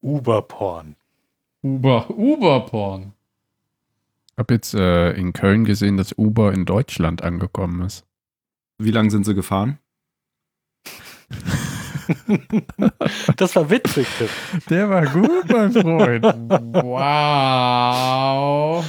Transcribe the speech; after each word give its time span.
Uberporn. 0.00 0.96
Uber, 1.62 2.08
Uberporn. 2.10 3.12
Ich 4.32 4.38
habe 4.38 4.54
jetzt 4.54 4.74
äh, 4.74 5.10
in 5.12 5.32
Köln 5.32 5.64
gesehen, 5.64 5.96
dass 5.96 6.16
Uber 6.16 6.52
in 6.52 6.64
Deutschland 6.64 7.22
angekommen 7.22 7.82
ist. 7.82 8.04
Wie 8.78 8.92
lange 8.92 9.10
sind 9.10 9.24
sie 9.24 9.34
gefahren? 9.34 9.78
Das 13.36 13.54
war 13.56 13.68
witzig. 13.68 14.06
Tim. 14.16 14.28
Der 14.70 14.88
war 14.88 15.04
gut, 15.06 15.50
mein 15.50 15.72
Freund. 15.72 16.24
Wow. 16.84 18.84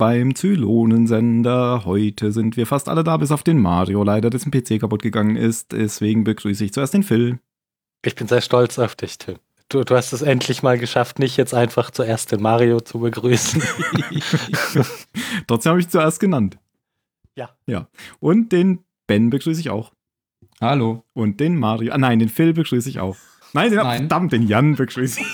Beim 0.00 0.34
Zylonensender. 0.34 1.84
Heute 1.84 2.32
sind 2.32 2.56
wir 2.56 2.66
fast 2.66 2.88
alle 2.88 3.04
da, 3.04 3.18
bis 3.18 3.30
auf 3.30 3.42
den 3.42 3.58
Mario, 3.58 4.02
leider 4.02 4.30
dessen 4.30 4.50
PC 4.50 4.80
kaputt 4.80 5.02
gegangen 5.02 5.36
ist. 5.36 5.72
Deswegen 5.72 6.24
begrüße 6.24 6.64
ich 6.64 6.72
zuerst 6.72 6.94
den 6.94 7.02
Phil. 7.02 7.38
Ich 8.02 8.14
bin 8.14 8.26
sehr 8.26 8.40
stolz 8.40 8.78
auf 8.78 8.96
dich, 8.96 9.18
Tim. 9.18 9.36
Du, 9.68 9.84
du 9.84 9.94
hast 9.94 10.14
es 10.14 10.22
endlich 10.22 10.62
mal 10.62 10.78
geschafft, 10.78 11.18
nicht 11.18 11.36
jetzt 11.36 11.52
einfach 11.52 11.90
zuerst 11.90 12.32
den 12.32 12.40
Mario 12.40 12.80
zu 12.80 13.00
begrüßen. 13.00 13.62
Trotzdem 15.46 15.70
habe 15.70 15.80
ich 15.80 15.90
zuerst 15.90 16.18
genannt. 16.18 16.56
Ja. 17.36 17.50
Ja. 17.66 17.86
Und 18.20 18.52
den 18.52 18.78
Ben 19.06 19.28
begrüße 19.28 19.60
ich 19.60 19.68
auch. 19.68 19.92
Hallo. 20.62 21.04
Und 21.12 21.40
den 21.40 21.58
Mario. 21.58 21.92
Ah 21.92 21.98
nein, 21.98 22.20
den 22.20 22.30
Phil 22.30 22.54
begrüße 22.54 22.88
ich 22.88 23.00
auch. 23.00 23.18
Nein, 23.52 23.68
den, 23.68 23.80
Nein. 23.80 23.98
verdammt, 23.98 24.32
den 24.32 24.48
Jan 24.48 24.76
begrüße 24.76 25.20
ich. 25.20 25.26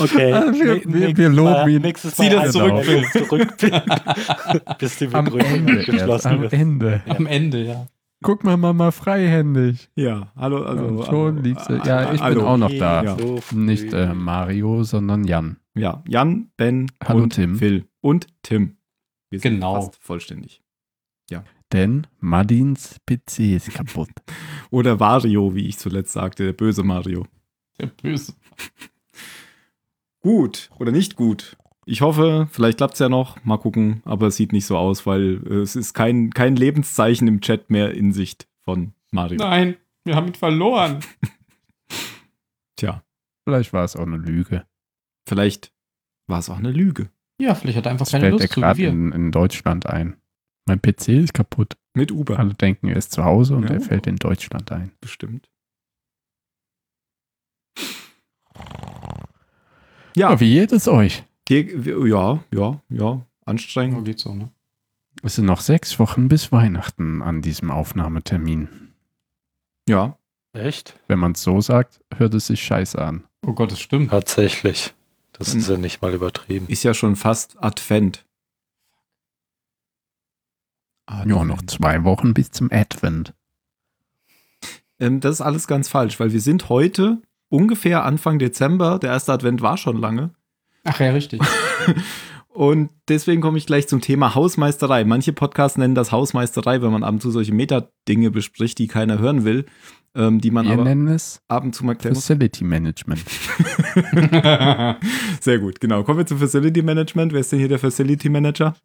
Okay. 0.00 0.32
Ah, 0.32 0.52
wir- 0.52 0.82
wir- 0.84 0.86
nächstes 0.86 1.16
wir 1.18 1.28
loben 1.30 1.50
Mal- 1.50 1.70
ihn. 1.70 1.82
Nächstes 1.82 2.14
Zieh 2.16 2.22
Mal 2.28 2.30
das 2.30 2.52
zurück, 2.52 2.84
Phil. 2.84 3.04
zurück. 3.12 3.56
bis 4.78 4.98
die 4.98 5.08
Am 5.12 5.26
erst, 5.38 5.86
geschlossen 5.86 6.28
am 6.28 6.40
wird. 6.42 6.52
Ende. 6.52 7.02
Am 7.08 7.26
Ende, 7.26 7.64
ja. 7.64 7.86
Guck 8.22 8.42
mal, 8.44 8.56
Mama, 8.56 8.90
freihändig. 8.90 9.90
Ja, 9.96 10.32
hallo, 10.36 10.62
also. 10.64 10.84
Und 10.86 11.04
schon 11.06 11.42
liegt 11.42 11.60
sie. 11.64 11.74
Ja, 11.84 12.04
ich 12.04 12.10
bin 12.12 12.20
hallo. 12.20 12.46
auch 12.46 12.56
noch 12.56 12.70
da. 12.72 13.02
Ja. 13.04 13.16
Nicht 13.52 13.92
äh, 13.92 14.14
Mario, 14.14 14.82
sondern 14.84 15.24
Jan. 15.24 15.58
Ja, 15.74 16.02
Jan, 16.08 16.50
Ben 16.56 16.90
Hallo, 17.04 17.24
und 17.24 17.34
Tim. 17.34 17.56
Phil 17.56 17.84
und 18.00 18.26
Tim. 18.42 18.76
Wir 19.30 19.40
sind 19.40 19.54
Genau. 19.54 19.74
fast 19.74 19.96
vollständig. 20.02 20.60
Denn 21.72 22.06
Madins 22.20 22.98
PC 23.04 23.56
ist 23.56 23.72
kaputt. 23.74 24.10
Oder 24.70 25.00
Wario, 25.00 25.56
wie 25.56 25.66
ich 25.66 25.76
zuletzt 25.76 26.12
sagte, 26.12 26.44
der 26.44 26.52
böse 26.52 26.84
Mario. 26.84 27.26
Der 27.80 27.86
Böse. 27.88 28.34
Gut 30.24 30.70
oder 30.78 30.90
nicht 30.90 31.16
gut. 31.16 31.58
Ich 31.84 32.00
hoffe, 32.00 32.48
vielleicht 32.50 32.78
klappt 32.78 32.94
es 32.94 33.00
ja 33.00 33.10
noch. 33.10 33.44
Mal 33.44 33.58
gucken, 33.58 34.00
aber 34.06 34.28
es 34.28 34.36
sieht 34.36 34.52
nicht 34.52 34.64
so 34.64 34.78
aus, 34.78 35.04
weil 35.04 35.42
äh, 35.46 35.56
es 35.60 35.76
ist 35.76 35.92
kein, 35.92 36.30
kein 36.30 36.56
Lebenszeichen 36.56 37.28
im 37.28 37.42
Chat 37.42 37.68
mehr 37.68 37.92
in 37.92 38.10
Sicht 38.12 38.48
von 38.62 38.94
Mario. 39.10 39.36
Nein, 39.38 39.76
wir 40.04 40.16
haben 40.16 40.28
ihn 40.28 40.34
verloren. 40.34 41.00
Tja, 42.76 43.02
Vielleicht 43.46 43.74
war 43.74 43.84
es 43.84 43.96
auch 43.96 44.06
eine 44.06 44.16
Lüge. 44.16 44.64
vielleicht 45.28 45.72
war 46.26 46.38
es 46.38 46.48
auch 46.48 46.56
eine 46.56 46.70
Lüge. 46.72 47.10
Ja, 47.38 47.54
vielleicht 47.54 47.76
hat 47.76 47.84
er 47.86 47.92
einfach 47.92 48.06
Das 48.06 48.12
keine 48.12 48.22
fällt 48.30 48.32
Lust 48.40 48.48
zu 48.48 48.56
wie 48.56 48.60
gerade 48.62 48.78
wir. 48.78 48.88
in, 48.88 49.12
in 49.12 49.30
Deutschland 49.30 49.84
ein. 49.84 50.16
Mein 50.66 50.80
PC 50.80 51.08
ist 51.08 51.34
kaputt. 51.34 51.76
Mit 51.92 52.10
Uber. 52.10 52.38
Alle 52.38 52.54
denken, 52.54 52.88
er 52.88 52.96
ist 52.96 53.12
zu 53.12 53.24
Hause 53.24 53.54
und 53.56 53.64
Ja. 53.64 53.74
er 53.74 53.80
fällt 53.82 54.06
in 54.06 54.16
Deutschland 54.16 54.72
ein. 54.72 54.92
Bestimmt. 55.02 55.50
Ja, 60.16 60.30
Ja, 60.32 60.40
wie 60.40 60.54
geht 60.54 60.72
es 60.72 60.88
euch? 60.88 61.24
ja, 61.48 61.58
ja, 62.06 62.44
ja, 62.52 62.80
Ja, 62.88 63.26
anstrengend. 63.44 64.04
geht 64.04 64.18
so, 64.20 64.34
ne? 64.34 64.50
Es 65.22 65.36
sind 65.36 65.46
noch 65.46 65.60
sechs 65.60 65.98
Wochen 65.98 66.28
bis 66.28 66.52
Weihnachten 66.52 67.22
an 67.22 67.40
diesem 67.42 67.70
Aufnahmetermin. 67.70 68.92
Ja, 69.88 70.18
Echt? 70.52 70.94
Wenn 71.08 71.18
man 71.18 71.32
es 71.32 71.42
so 71.42 71.60
sagt, 71.60 72.00
hört 72.16 72.32
es 72.34 72.46
sich 72.46 72.62
scheiße 72.62 72.96
an. 73.02 73.24
Oh 73.44 73.54
Gott, 73.54 73.72
das 73.72 73.80
stimmt. 73.80 74.10
Tatsächlich. 74.10 74.94
Das 75.32 75.52
Hm. 75.52 75.58
ist 75.58 75.68
ja 75.68 75.76
nicht 75.76 76.00
mal 76.00 76.14
übertrieben. 76.14 76.66
ist 76.68 76.84
ja 76.84 76.94
schon 76.94 77.16
fast 77.16 77.60
Advent. 77.60 78.24
Ja, 81.10 81.44
noch 81.44 81.60
zwei 81.66 82.04
Wochen 82.04 82.34
bis 82.34 82.52
zum 82.52 82.70
Advent. 82.72 83.34
Ähm, 85.00 85.18
das 85.20 85.34
ist 85.36 85.40
alles 85.40 85.66
ganz 85.66 85.88
falsch, 85.88 86.20
weil 86.20 86.32
wir 86.32 86.40
sind 86.40 86.68
heute 86.68 87.20
ungefähr 87.54 88.04
Anfang 88.04 88.38
Dezember. 88.38 88.98
Der 88.98 89.10
erste 89.10 89.32
Advent 89.32 89.62
war 89.62 89.76
schon 89.76 89.96
lange. 89.96 90.30
Ach 90.82 91.00
ja, 91.00 91.12
richtig. 91.12 91.40
Und 92.48 92.90
deswegen 93.08 93.40
komme 93.40 93.58
ich 93.58 93.66
gleich 93.66 93.88
zum 93.88 94.00
Thema 94.00 94.34
Hausmeisterei. 94.34 95.04
Manche 95.04 95.32
Podcasts 95.32 95.76
nennen 95.76 95.96
das 95.96 96.12
Hausmeisterei, 96.12 96.82
wenn 96.82 96.92
man 96.92 97.02
ab 97.02 97.14
und 97.14 97.20
zu 97.20 97.32
solche 97.32 97.52
Meta-Dinge 97.52 98.30
bespricht, 98.30 98.78
die 98.78 98.86
keiner 98.86 99.18
hören 99.18 99.44
will, 99.44 99.66
ähm, 100.14 100.40
die 100.40 100.52
man 100.52 100.66
Wir 100.66 100.74
aber 100.74 100.84
nennen 100.84 101.08
es 101.08 101.42
ab 101.48 101.64
und 101.64 101.74
zu 101.74 101.84
mal 101.84 101.96
klären 101.96 102.14
muss. 102.14 102.26
Facility 102.26 102.62
Management. 102.62 103.24
Sehr 105.40 105.58
gut, 105.58 105.80
genau. 105.80 106.04
Kommen 106.04 106.18
wir 106.18 106.26
zum 106.26 106.38
Facility 106.38 106.82
Management. 106.82 107.32
Wer 107.32 107.40
ist 107.40 107.50
denn 107.50 107.58
hier 107.58 107.68
der 107.68 107.80
Facility 107.80 108.28
Manager? 108.28 108.76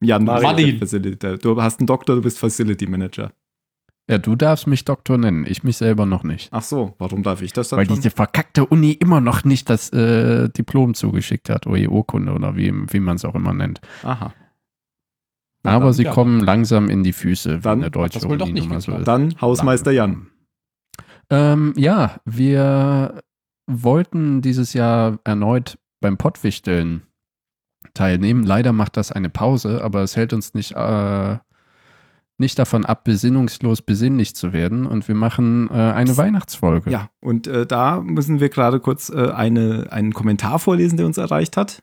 Jan, 0.00 0.24
der 0.24 0.40
Facility, 0.78 1.38
du 1.38 1.60
hast 1.60 1.80
einen 1.80 1.88
Doktor, 1.88 2.14
du 2.14 2.22
bist 2.22 2.38
Facility 2.38 2.86
Manager. 2.86 3.32
Ja, 4.12 4.18
du 4.18 4.36
darfst 4.36 4.66
mich 4.66 4.84
Doktor 4.84 5.16
nennen, 5.16 5.46
ich 5.48 5.64
mich 5.64 5.78
selber 5.78 6.04
noch 6.04 6.22
nicht. 6.22 6.50
Ach 6.52 6.60
so, 6.60 6.94
warum 6.98 7.22
darf 7.22 7.40
ich 7.40 7.54
das 7.54 7.70
dann 7.70 7.78
Weil 7.78 7.86
schon? 7.86 7.94
diese 7.94 8.10
verkackte 8.10 8.66
Uni 8.66 8.92
immer 8.92 9.22
noch 9.22 9.44
nicht 9.44 9.70
das 9.70 9.90
äh, 9.90 10.50
Diplom 10.50 10.92
zugeschickt 10.92 11.48
hat 11.48 11.66
oder 11.66 11.78
die 11.78 11.88
Urkunde 11.88 12.32
oder 12.34 12.54
wie, 12.54 12.70
wie 12.92 13.00
man 13.00 13.16
es 13.16 13.24
auch 13.24 13.34
immer 13.34 13.54
nennt. 13.54 13.80
Aha. 14.02 14.34
Aber 15.62 15.84
dann, 15.86 15.92
sie 15.94 16.02
ja. 16.02 16.12
kommen 16.12 16.40
langsam 16.40 16.90
in 16.90 17.02
die 17.02 17.14
Füße, 17.14 17.60
Dann 17.60 17.78
wenn 17.78 17.80
der 17.80 17.88
deutsche 17.88 18.18
das 18.18 18.28
wohl 18.28 18.36
doch 18.36 18.44
Uni 18.44 18.52
nicht 18.52 18.64
nun 18.64 18.74
mal 18.74 18.80
so 18.82 18.92
ist. 18.92 19.08
Dann 19.08 19.34
Hausmeister 19.40 19.92
Jan. 19.92 20.26
Ähm, 21.30 21.72
ja, 21.78 22.20
wir 22.26 23.22
wollten 23.66 24.42
dieses 24.42 24.74
Jahr 24.74 25.20
erneut 25.24 25.78
beim 26.02 26.18
Pottwichteln 26.18 27.04
teilnehmen. 27.94 28.44
Leider 28.44 28.74
macht 28.74 28.98
das 28.98 29.10
eine 29.10 29.30
Pause, 29.30 29.82
aber 29.82 30.02
es 30.02 30.16
hält 30.16 30.34
uns 30.34 30.52
nicht, 30.52 30.72
äh, 30.72 31.38
nicht 32.38 32.58
davon 32.58 32.84
ab, 32.84 33.04
besinnungslos 33.04 33.82
besinnlich 33.82 34.34
zu 34.34 34.52
werden. 34.52 34.86
Und 34.86 35.08
wir 35.08 35.14
machen 35.14 35.68
äh, 35.70 35.74
eine 35.74 36.16
Weihnachtsfolge. 36.16 36.90
Ja, 36.90 37.10
und 37.20 37.46
äh, 37.46 37.66
da 37.66 38.00
müssen 38.00 38.40
wir 38.40 38.48
gerade 38.48 38.80
kurz 38.80 39.10
äh, 39.10 39.30
eine, 39.30 39.88
einen 39.90 40.12
Kommentar 40.12 40.58
vorlesen, 40.58 40.96
der 40.96 41.06
uns 41.06 41.18
erreicht 41.18 41.56
hat. 41.56 41.82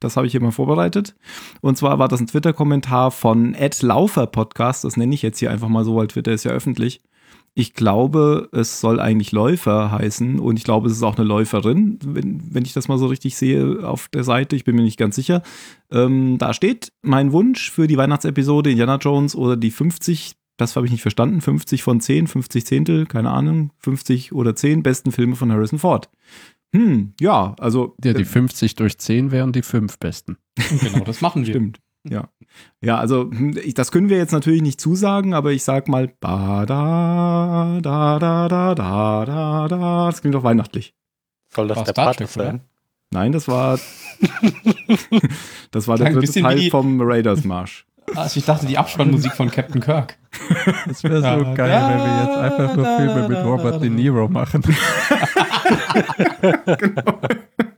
Das 0.00 0.16
habe 0.16 0.26
ich 0.26 0.32
hier 0.32 0.42
mal 0.42 0.52
vorbereitet. 0.52 1.14
Und 1.62 1.78
zwar 1.78 1.98
war 1.98 2.08
das 2.08 2.20
ein 2.20 2.26
Twitter-Kommentar 2.26 3.10
von 3.10 3.54
Ed 3.54 3.80
Laufer 3.82 4.26
Podcast. 4.26 4.84
Das 4.84 4.96
nenne 4.96 5.14
ich 5.14 5.22
jetzt 5.22 5.38
hier 5.38 5.50
einfach 5.50 5.68
mal 5.68 5.84
so, 5.84 5.96
weil 5.96 6.08
Twitter 6.08 6.32
ist 6.32 6.44
ja 6.44 6.50
öffentlich. 6.50 7.00
Ich 7.56 7.74
glaube, 7.74 8.48
es 8.52 8.80
soll 8.80 8.98
eigentlich 8.98 9.30
Läufer 9.30 9.92
heißen 9.92 10.40
und 10.40 10.58
ich 10.58 10.64
glaube, 10.64 10.88
es 10.88 10.94
ist 10.94 11.02
auch 11.04 11.16
eine 11.16 11.26
Läuferin, 11.26 11.98
wenn, 12.04 12.42
wenn 12.52 12.64
ich 12.64 12.72
das 12.72 12.88
mal 12.88 12.98
so 12.98 13.06
richtig 13.06 13.36
sehe 13.36 13.86
auf 13.86 14.08
der 14.08 14.24
Seite. 14.24 14.56
Ich 14.56 14.64
bin 14.64 14.74
mir 14.74 14.82
nicht 14.82 14.98
ganz 14.98 15.14
sicher. 15.14 15.42
Ähm, 15.90 16.36
da 16.38 16.52
steht 16.52 16.92
mein 17.02 17.30
Wunsch 17.30 17.70
für 17.70 17.86
die 17.86 17.96
Weihnachtsepisode 17.96 18.70
Indiana 18.70 18.96
Jones 18.96 19.36
oder 19.36 19.56
die 19.56 19.70
50, 19.70 20.32
das 20.56 20.74
habe 20.74 20.86
ich 20.86 20.92
nicht 20.92 21.02
verstanden, 21.02 21.40
50 21.40 21.84
von 21.84 22.00
10, 22.00 22.26
50 22.26 22.66
Zehntel, 22.66 23.06
keine 23.06 23.30
Ahnung, 23.30 23.70
50 23.78 24.32
oder 24.32 24.56
10 24.56 24.82
besten 24.82 25.12
Filme 25.12 25.36
von 25.36 25.52
Harrison 25.52 25.78
Ford. 25.78 26.10
Hm, 26.74 27.12
ja, 27.20 27.54
also. 27.60 27.94
Ja, 28.04 28.14
die 28.14 28.22
äh, 28.22 28.26
50 28.26 28.74
durch 28.74 28.98
10 28.98 29.30
wären 29.30 29.52
die 29.52 29.62
fünf 29.62 29.98
besten. 30.00 30.38
Und 30.72 30.80
genau, 30.80 31.04
das 31.04 31.20
machen 31.20 31.46
wir. 31.46 31.52
Stimmt. 31.54 31.78
Ja. 32.08 32.28
Ja, 32.80 32.98
also 32.98 33.30
hm, 33.30 33.56
ich, 33.62 33.74
das 33.74 33.90
können 33.92 34.08
wir 34.08 34.18
jetzt 34.18 34.32
natürlich 34.32 34.62
nicht 34.62 34.80
zusagen, 34.80 35.34
aber 35.34 35.52
ich 35.52 35.64
sag 35.64 35.88
mal 35.88 36.08
ba 36.20 36.64
da 36.66 37.78
da 37.82 38.18
da 38.18 38.48
da 38.48 38.74
da 38.74 39.24
da 39.24 39.68
da. 39.68 40.06
Das 40.10 40.20
klingt 40.20 40.34
doch 40.34 40.44
weihnachtlich. 40.44 40.94
Soll 41.54 41.68
das 41.68 41.76
War 41.78 41.84
der 41.84 41.92
Pate 41.92 42.26
sein? 42.26 42.60
Nein, 43.10 43.32
das 43.32 43.46
war 43.48 43.78
das 45.70 45.86
war 45.88 45.96
der 45.98 46.12
dritte 46.12 46.40
Teil 46.42 46.58
die- 46.58 46.70
vom 46.70 47.00
Raiders 47.00 47.44
Marsch. 47.44 47.86
Also 48.14 48.38
ich 48.38 48.44
dachte, 48.44 48.66
die 48.66 48.76
Abspannmusik 48.76 49.32
von 49.32 49.50
Captain 49.50 49.80
Kirk. 49.80 50.18
Das 50.86 51.02
wäre 51.04 51.16
so 51.16 51.22
Da, 51.22 51.54
geil, 51.54 51.70
da, 51.70 51.88
wenn 51.88 51.98
wir 51.98 52.24
jetzt 52.26 52.36
einfach 52.36 52.76
nur 52.76 52.84
Filme 52.98 53.28
mit 53.28 53.38
da, 53.38 53.44
Robert 53.44 53.74
da, 53.76 53.78
De 53.78 53.88
Niro 53.88 54.28
machen. 54.28 54.62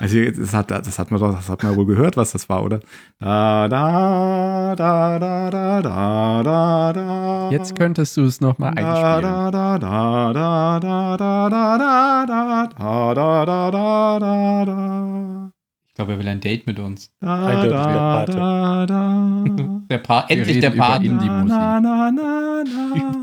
Also 0.00 0.18
das 0.30 0.52
hat, 0.54 0.70
das 0.70 0.98
hat 0.98 1.10
man 1.10 1.20
doch, 1.20 1.34
das 1.34 1.48
hat 1.48 1.62
man 1.62 1.76
wohl 1.76 1.86
gehört, 1.86 2.16
was 2.16 2.32
das 2.32 2.48
war, 2.48 2.62
oder? 2.64 2.80
Da, 3.18 3.68
da, 3.68 4.74
da, 4.76 5.18
da, 5.18 5.50
da, 5.50 5.82
da, 5.82 6.42
da, 6.42 6.92
da. 6.92 7.50
Jetzt 7.50 7.76
könntest 7.76 8.16
du 8.16 8.24
es 8.24 8.40
nochmal 8.40 8.70
einspielen. 8.76 9.22
da, 9.22 9.50
da, 9.50 9.78
da, 9.78 10.32
da, 10.32 10.78
da, 10.78 11.16
da, 11.16 11.48
da, 11.48 11.48
da, 11.48 12.26
da, 12.26 12.26
da, 12.26 13.14
da, 13.14 13.44
da, 13.44 13.70
da, 13.70 14.18
da, 14.20 14.64
da. 14.64 15.50
Ich 15.88 15.94
glaube, 15.94 16.12
er 16.12 16.18
will 16.18 16.28
ein 16.28 16.40
Date 16.40 16.66
mit 16.66 16.78
uns. 16.78 17.10
Da, 17.20 17.64
da, 17.64 18.26
da, 18.26 18.86
da. 18.86 19.44
Der 19.88 19.98
pa 19.98 20.26
endlich 20.28 20.48
reden 20.56 20.60
der 20.60 20.70
Part. 20.70 21.02
Indie-Musik. 21.02 21.56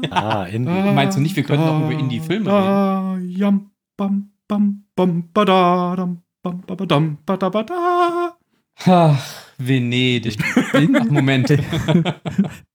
Ah, 0.10 0.46
Indie. 0.46 0.92
Meinst 0.94 1.16
du 1.18 1.22
nicht, 1.22 1.36
wir 1.36 1.44
könnten 1.44 1.68
auch 1.68 1.82
über 1.82 1.92
Indie-Filme 1.92 2.46
da, 2.46 3.18
Jam, 3.22 3.70
bam, 3.96 4.32
bam, 4.48 4.83
bam, 4.96 5.30
badadam, 5.34 6.22
bam, 6.42 6.62
badadam, 6.66 7.18
badabada. 7.26 8.38
Ach, 8.86 9.54
Venedig. 9.58 10.38
Ach, 10.74 11.10
Moment. 11.10 11.50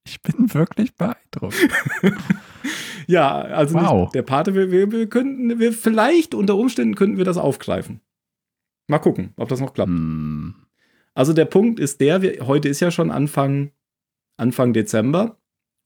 Ich 0.07 0.23
bin 0.23 0.53
wirklich 0.55 0.95
beeindruckt. 0.95 1.69
Ja, 3.07 3.41
also 3.41 3.75
Wow. 3.75 4.01
nicht 4.03 4.15
der 4.17 4.23
Pate, 4.23 4.55
wir, 4.55 4.71
wir, 4.71 4.93
wir 4.93 5.07
könnten, 5.09 5.59
wir 5.59 5.73
vielleicht 5.73 6.35
unter 6.35 6.57
Umständen 6.57 6.95
könnten 6.95 7.17
wir 7.17 7.25
das 7.25 7.39
aufgreifen. 7.39 8.01
Mal 8.87 8.99
gucken, 8.99 9.33
ob 9.37 9.49
das 9.49 9.61
noch 9.61 9.73
klappt. 9.73 9.89
Hm. 9.89 10.55
Also 11.15 11.33
der 11.33 11.47
Punkt 11.47 11.81
ist 11.81 12.03
der, 12.03 12.21
wir, 12.21 12.47
heute 12.47 12.69
ist 12.69 12.81
ja 12.81 12.91
schon 12.91 13.11
Anfang, 13.11 13.71
Anfang 14.37 14.75
Dezember 14.75 15.39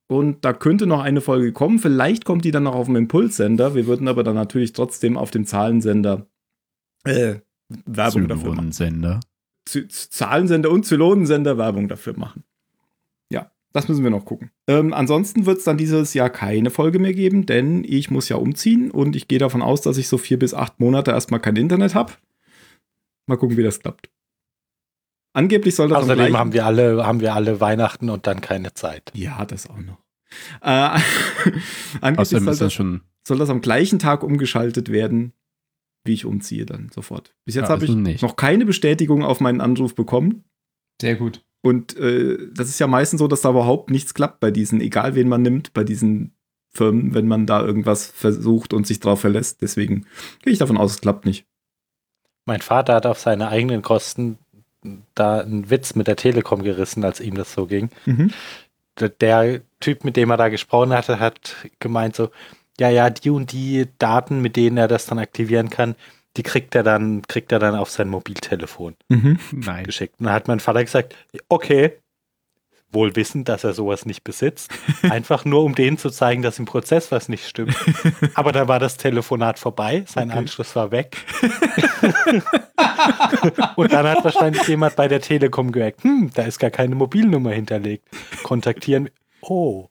und 0.09 0.45
da 0.45 0.53
könnte 0.53 0.87
noch 0.87 1.01
eine 1.01 1.21
Folge 1.21 1.53
kommen. 1.53 1.79
Vielleicht 1.79 2.25
kommt 2.25 2.45
die 2.45 2.51
dann 2.51 2.65
noch 2.65 2.75
auf 2.75 2.87
dem 2.87 2.97
Impulssender. 2.97 3.75
Wir 3.75 3.87
würden 3.87 4.09
aber 4.09 4.23
dann 4.25 4.35
natürlich 4.35 4.73
trotzdem 4.73 5.17
auf 5.17 5.31
dem 5.31 5.47
Zahlensender 5.47 6.27
äh, 7.05 7.37
Werbung 7.87 8.29
dafür 8.29 8.51
machen. 8.55 8.73
Z- 9.65 9.91
Zahlensender 9.91 10.71
und 10.71 10.85
Zylonensender 10.85 11.57
Werbung 11.57 11.89
dafür 11.89 12.19
machen. 12.19 12.45
Ja, 13.31 13.51
das 13.73 13.89
müssen 13.89 14.05
wir 14.05 14.11
noch 14.11 14.25
gucken. 14.27 14.51
Ähm, 14.67 14.93
ansonsten 14.93 15.47
wird 15.47 15.59
es 15.59 15.65
dann 15.65 15.79
dieses 15.79 16.13
Jahr 16.13 16.29
keine 16.29 16.71
Folge 16.71 16.99
mehr 16.99 17.15
geben, 17.15 17.47
denn 17.47 17.83
ich 17.85 18.11
muss 18.11 18.29
ja 18.29 18.37
umziehen 18.37 18.91
und 18.91 19.17
ich 19.17 19.29
gehe 19.29 19.39
davon 19.39 19.63
aus, 19.63 19.81
dass 19.81 19.97
ich 19.97 20.09
so 20.09 20.19
vier 20.19 20.39
bis 20.39 20.53
acht 20.53 20.79
Monate 20.81 21.13
erstmal 21.13 21.41
kein 21.41 21.57
Internet 21.57 21.95
habe. 21.95 22.13
Mal 23.27 23.37
gucken, 23.37 23.57
wie 23.57 23.63
das 23.63 23.81
klappt. 23.81 24.11
Angeblich 25.35 25.75
soll 25.75 25.89
das 25.89 25.97
am 25.99 26.03
Außerdem 26.05 26.19
gleichen- 26.19 26.37
haben 26.39 26.53
wir 26.53 26.67
alle, 26.67 27.07
haben 27.07 27.21
wir 27.21 27.35
alle 27.35 27.61
Weihnachten 27.61 28.11
und 28.11 28.27
dann 28.27 28.41
keine 28.41 28.75
Zeit. 28.75 29.11
Ja, 29.15 29.45
das 29.47 29.69
auch 29.69 29.79
noch. 29.79 29.99
Äh, 30.61 30.99
angeblich 32.01 32.19
Außerdem 32.19 32.45
soll 32.45 32.53
ist 32.53 32.61
das 32.61 32.67
das, 32.67 32.73
schon. 32.73 33.01
soll 33.27 33.39
das 33.39 33.51
am 33.51 33.61
gleichen 33.61 33.99
Tag 33.99 34.23
umgeschaltet 34.23 34.91
werden, 34.91 35.33
wie 36.05 36.13
ich 36.15 36.25
umziehe 36.25 36.67
dann 36.67 36.91
sofort. 36.95 37.35
Bis 37.45 37.55
jetzt 37.55 37.65
Ja, 37.65 37.71
habe 37.71 37.85
ich 37.85 37.91
also 37.91 38.01
nicht. 38.01 38.23
noch 38.23 38.37
keine 38.37 38.67
Bestätigung 38.67 39.25
auf 39.25 39.41
meinen 39.41 39.61
Anruf 39.61 39.95
bekommen. 39.95 40.45
Sehr 41.01 41.17
gut. 41.17 41.43
Und 41.65 41.97
äh, 41.97 42.39
das 42.53 42.69
ist 42.69 42.79
ja 42.81 42.87
meistens 42.87 43.21
so, 43.21 43.29
dass 43.29 43.41
da 43.43 43.51
überhaupt 43.51 43.91
nichts 43.91 44.15
klappt 44.15 44.41
bei 44.41 44.51
diesen, 44.51 44.81
egal 44.81 45.15
wen 45.15 45.29
man 45.29 45.43
nimmt, 45.43 45.73
bei 45.73 45.85
diesen 45.85 46.35
Firmen, 46.75 47.15
wenn 47.15 47.29
man 47.29 47.47
da 47.47 47.65
irgendwas 47.65 48.07
versucht 48.07 48.73
und 48.73 48.87
sich 48.87 48.99
drauf 49.01 49.21
verlässt. 49.21 49.63
Deswegen 49.63 50.07
gehe 50.43 50.53
ich 50.53 50.59
davon 50.59 50.77
aus, 50.77 50.93
es 50.93 51.01
klappt 51.01 51.25
nicht. 51.25 51.47
Mein 52.47 52.63
Vater 52.63 52.95
hat 52.95 53.07
auf 53.07 53.19
seine 53.21 53.49
eigenen 53.49 53.83
Kosten 53.83 54.39
da 55.15 55.41
einen 55.41 55.71
Witz 55.71 55.95
mit 55.95 56.07
der 56.07 56.17
Telekom 56.17 56.63
gerissen, 56.63 57.05
als 57.05 57.21
ihm 57.21 57.35
das 57.35 57.53
so 57.53 57.67
ging. 57.67 57.91
Der, 58.99 59.09
der 59.09 59.61
Typ, 59.81 60.05
mit 60.05 60.17
dem 60.17 60.31
er 60.31 60.37
da 60.37 60.49
gesprochen 60.49 60.93
hatte, 60.93 61.19
hat 61.19 61.57
gemeint 61.79 62.17
so, 62.17 62.31
ja, 62.79 62.89
ja, 62.91 63.11
die 63.11 63.31
und 63.31 63.53
die 63.53 63.87
Daten, 63.99 64.41
mit 64.41 64.57
denen 64.57 64.77
er 64.77 64.89
das 64.89 65.07
dann 65.07 65.19
aktivieren 65.19 65.71
kann, 65.71 65.95
die 66.37 66.43
kriegt 66.43 66.75
er 66.75 66.83
dann, 66.83 67.23
kriegt 67.23 67.53
er 67.53 67.59
dann 67.59 67.75
auf 67.75 67.91
sein 67.91 68.09
Mobiltelefon 68.09 68.97
Nein. 69.53 69.85
geschickt. 69.85 70.17
Und 70.19 70.27
dann 70.27 70.35
hat 70.35 70.49
mein 70.49 70.61
Vater 70.61 70.83
gesagt, 70.83 71.15
okay, 71.49 71.99
wohl 72.93 73.17
wissend, 73.17 73.49
dass 73.49 73.65
er 73.65 73.73
sowas 73.73 74.07
nicht 74.07 74.23
besitzt, 74.25 74.71
einfach 75.03 75.45
nur 75.45 75.65
um 75.65 75.75
denen 75.75 75.99
zu 75.99 76.11
zeigen, 76.11 76.43
dass 76.43 76.59
im 76.59 76.65
Prozess 76.65 77.11
was 77.11 77.29
nicht 77.29 77.49
stimmt. 77.49 77.77
Aber 78.35 78.53
dann 78.53 78.69
war 78.69 78.79
das 78.79 78.97
Telefonat 78.97 79.59
vorbei, 79.59 80.05
sein 80.07 80.31
Okay. 80.31 80.39
Anschluss 80.39 80.77
war 80.77 80.91
weg. 80.93 81.17
Und 83.77 83.93
dann 83.93 84.07
hat 84.07 84.25
wahrscheinlich 84.25 84.67
jemand 84.69 84.97
bei 84.97 85.09
der 85.09 85.21
Telekom 85.21 85.73
gemerkt, 85.73 86.05
hm, 86.05 86.31
da 86.35 86.43
ist 86.43 86.59
gar 86.59 86.71
keine 86.71 86.95
Mobilnummer 86.95 87.51
hinterlegt. 87.51 88.07
Kontaktieren. 88.43 89.11
Oh. 89.41 89.89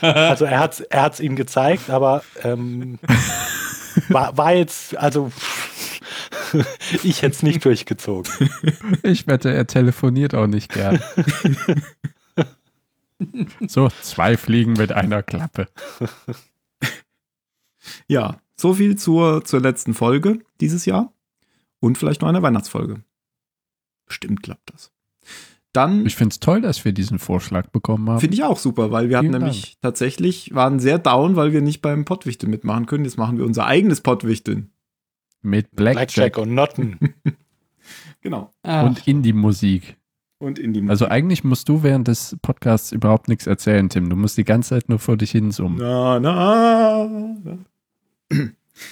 Also 0.00 0.44
er 0.44 0.58
hat 0.58 0.72
es 0.74 0.80
er 0.80 1.02
hat's 1.02 1.20
ihm 1.20 1.36
gezeigt, 1.36 1.90
aber 1.90 2.22
ähm, 2.42 2.98
war, 4.08 4.36
war 4.36 4.54
jetzt, 4.54 4.96
also 4.96 5.30
ich 7.02 7.22
hätte 7.22 7.34
es 7.34 7.42
nicht 7.42 7.64
durchgezogen. 7.64 8.32
Ich 9.02 9.26
wette, 9.26 9.52
er 9.52 9.66
telefoniert 9.66 10.34
auch 10.34 10.46
nicht 10.46 10.72
gern. 10.72 11.00
so, 13.66 13.88
zwei 14.02 14.36
Fliegen 14.36 14.74
mit 14.74 14.92
einer 14.92 15.22
Klappe. 15.22 15.68
Ja, 18.06 18.40
so 18.56 18.74
viel 18.74 18.96
zur, 18.96 19.44
zur 19.44 19.60
letzten 19.60 19.94
Folge 19.94 20.40
dieses 20.60 20.86
Jahr. 20.86 21.12
Und 21.80 21.98
vielleicht 21.98 22.22
noch 22.22 22.28
eine 22.28 22.42
Weihnachtsfolge. 22.42 23.04
Bestimmt 24.06 24.42
klappt 24.42 24.72
das. 24.72 24.90
Dann 25.74 26.06
Ich 26.06 26.14
finde 26.14 26.32
es 26.32 26.40
toll, 26.40 26.60
dass 26.60 26.84
wir 26.84 26.92
diesen 26.92 27.18
Vorschlag 27.18 27.68
bekommen 27.70 28.08
haben. 28.08 28.20
Finde 28.20 28.34
ich 28.34 28.44
auch 28.44 28.58
super, 28.58 28.92
weil 28.92 29.08
wir 29.08 29.18
hatten 29.18 29.30
Vielen 29.30 29.40
nämlich 29.40 29.76
tatsächlich, 29.82 30.54
waren 30.54 30.78
sehr 30.78 30.98
down, 30.98 31.34
weil 31.34 31.52
wir 31.52 31.62
nicht 31.62 31.82
beim 31.82 32.04
Pottwichteln 32.04 32.50
mitmachen 32.50 32.86
können. 32.86 33.04
Jetzt 33.04 33.18
machen 33.18 33.38
wir 33.38 33.44
unser 33.44 33.66
eigenes 33.66 34.00
Pottwichteln. 34.00 34.70
Mit 35.44 35.70
Blackjack, 35.76 36.14
Blackjack 36.14 36.38
und 36.38 36.54
Notten. 36.54 36.98
Genau. 38.22 38.50
Ach, 38.62 38.86
und 38.86 39.06
Indie-Musik. 39.06 39.96
Und 40.38 40.58
in 40.58 40.72
die 40.72 40.88
Also 40.88 41.06
eigentlich 41.06 41.44
musst 41.44 41.68
du 41.68 41.82
während 41.82 42.08
des 42.08 42.36
Podcasts 42.42 42.92
überhaupt 42.92 43.28
nichts 43.28 43.46
erzählen, 43.46 43.88
Tim. 43.88 44.08
Du 44.10 44.16
musst 44.16 44.36
die 44.36 44.44
ganze 44.44 44.70
Zeit 44.70 44.88
nur 44.88 44.98
vor 44.98 45.16
dich 45.16 45.30
hin 45.30 45.52
summen. 45.52 45.78
Na, 45.78 46.18
na, 46.18 47.08
na. 47.44 47.58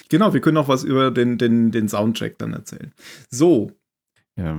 Genau, 0.09 0.33
wir 0.33 0.41
können 0.41 0.59
auch 0.59 0.69
was 0.69 0.85
über 0.85 1.11
den, 1.11 1.39
den, 1.39 1.73
den 1.73 1.89
Soundtrack 1.89 2.39
dann 2.39 2.53
erzählen. 2.53 2.93
So, 3.31 3.73
Ja. 4.39 4.55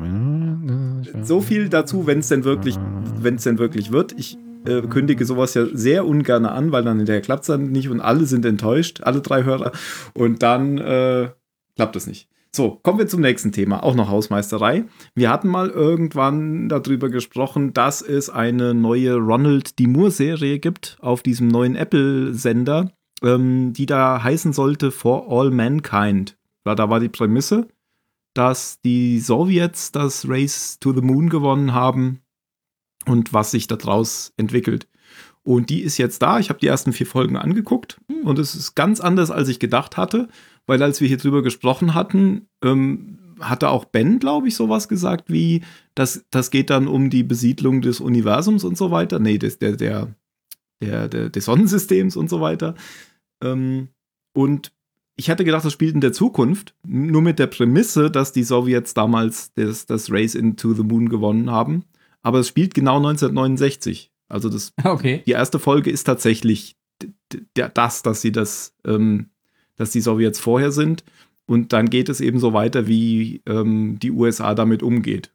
so 1.22 1.40
viel 1.40 1.70
dazu, 1.70 2.06
wenn 2.08 2.20
es 2.20 2.28
denn 2.28 2.44
wirklich, 2.44 2.78
wenn 3.16 3.36
es 3.36 3.44
denn 3.44 3.58
wirklich 3.58 3.94
wird. 3.94 4.12
Ich 4.20 4.38
äh, 4.68 4.82
kündige 4.82 5.24
sowas 5.24 5.54
ja 5.54 5.66
sehr 5.72 6.06
ungern 6.06 6.46
an, 6.46 6.74
weil 6.74 6.84
dann 6.84 6.98
hinterher 6.98 7.22
klappt 7.22 7.44
es 7.44 7.48
dann 7.48 7.72
nicht 7.72 7.88
und 7.88 8.02
alle 8.02 8.26
sind 8.26 8.44
enttäuscht, 8.44 9.00
alle 9.04 9.22
drei 9.22 9.46
Hörer. 9.46 9.72
Und 10.14 10.44
dann 10.44 10.78
äh, 10.80 11.30
klappt 11.76 11.96
es 11.96 12.08
nicht. 12.08 12.30
So, 12.56 12.80
kommen 12.84 13.00
wir 13.00 13.08
zum 13.08 13.22
nächsten 13.22 13.52
Thema, 13.52 13.82
auch 13.82 13.96
noch 13.96 14.10
Hausmeisterei. 14.10 14.86
Wir 15.16 15.32
hatten 15.32 15.48
mal 15.48 15.70
irgendwann 15.70 16.70
darüber 16.70 17.10
gesprochen, 17.10 17.74
dass 17.74 18.04
es 18.04 18.30
eine 18.30 18.76
neue 18.76 19.16
Ronald 19.16 19.80
D. 19.80 19.88
Moore-Serie 19.88 20.60
gibt 20.60 20.98
auf 21.02 21.24
diesem 21.24 21.48
neuen 21.48 21.76
Apple-Sender, 21.76 22.92
ähm, 23.24 23.74
die 23.74 23.88
da 23.88 24.22
heißen 24.22 24.54
sollte 24.54 24.92
For 24.92 25.32
All 25.32 25.50
Mankind. 25.50 26.38
Ja, 26.64 26.76
da 26.76 26.92
war 26.92 27.00
die 27.00 27.10
Prämisse, 27.10 27.68
dass 28.36 28.80
die 28.82 29.20
Sowjets 29.20 29.92
das 29.92 30.30
Race 30.30 30.78
to 30.80 30.94
the 30.94 31.02
Moon 31.02 31.30
gewonnen 31.30 31.74
haben 31.74 32.22
und 33.08 33.34
was 33.34 33.50
sich 33.50 33.66
daraus 33.66 34.32
entwickelt. 34.38 34.88
Und 35.42 35.70
die 35.70 35.82
ist 35.82 35.98
jetzt 35.98 36.22
da. 36.22 36.40
Ich 36.40 36.50
habe 36.50 36.60
die 36.60 36.68
ersten 36.68 36.94
vier 36.94 37.06
Folgen 37.06 37.36
angeguckt 37.36 38.00
und 38.24 38.40
es 38.40 38.56
ist 38.56 38.76
ganz 38.76 39.02
anders, 39.02 39.30
als 39.30 39.50
ich 39.50 39.60
gedacht 39.60 39.98
hatte, 39.98 40.30
weil 40.68 40.82
als 40.82 41.02
wir 41.02 41.08
hier 41.08 41.18
drüber 41.18 41.44
gesprochen 41.44 41.94
hatten, 41.94 42.48
ähm, 42.64 43.20
hatte 43.40 43.70
auch 43.70 43.86
Ben, 43.86 44.20
glaube 44.20 44.48
ich, 44.48 44.56
sowas 44.56 44.88
gesagt 44.88 45.32
wie, 45.32 45.62
das, 45.96 46.26
das 46.30 46.52
geht 46.52 46.70
dann 46.70 46.88
um 46.88 47.10
die 47.10 47.24
Besiedlung 47.24 47.82
des 47.82 48.00
Universums 48.00 48.64
und 48.64 48.78
so 48.78 48.92
weiter. 48.92 49.20
Nee, 49.20 49.38
des, 49.38 49.60
der, 49.60 49.76
der, 49.76 50.16
der, 50.82 51.08
der, 51.08 51.30
des 51.30 51.46
Sonnensystems 51.46 52.16
und 52.16 52.30
so 52.30 52.42
weiter. 52.42 52.76
Ähm, 53.44 53.90
und 54.36 54.72
ich 55.16 55.30
hatte 55.30 55.46
gedacht, 55.46 55.66
das 55.66 55.74
spielt 55.74 55.94
in 55.94 56.02
der 56.02 56.14
Zukunft, 56.14 56.76
nur 56.86 57.22
mit 57.22 57.38
der 57.38 57.48
Prämisse, 57.48 58.10
dass 58.10 58.32
die 58.32 58.44
Sowjets 58.44 58.94
damals 58.94 59.54
das, 59.54 59.86
das 59.86 60.12
Race 60.12 60.36
into 60.36 60.74
the 60.74 60.84
Moon 60.84 61.10
gewonnen 61.10 61.52
haben. 61.52 61.84
Aber 62.24 62.40
es 62.40 62.48
spielt 62.48 62.74
genau 62.74 62.98
1969. 62.98 64.12
Also 64.28 64.50
das, 64.50 64.74
okay. 64.84 65.22
die 65.26 65.32
erste 65.32 65.60
Folge 65.60 65.92
ist 65.92 66.06
tatsächlich 66.06 66.76
das, 67.54 68.02
dass 68.02 68.22
sie 68.22 68.32
das, 68.32 68.76
ähm, 68.86 69.30
dass 69.76 69.92
die 69.92 70.02
Sowjets 70.02 70.40
vorher 70.40 70.72
sind. 70.72 71.04
Und 71.46 71.74
dann 71.74 71.90
geht 71.90 72.10
es 72.10 72.22
eben 72.22 72.40
so 72.40 72.54
weiter, 72.54 72.88
wie 72.88 73.42
ähm, 73.46 74.00
die 74.00 74.12
USA 74.12 74.56
damit 74.56 74.82
umgeht. 74.82 75.32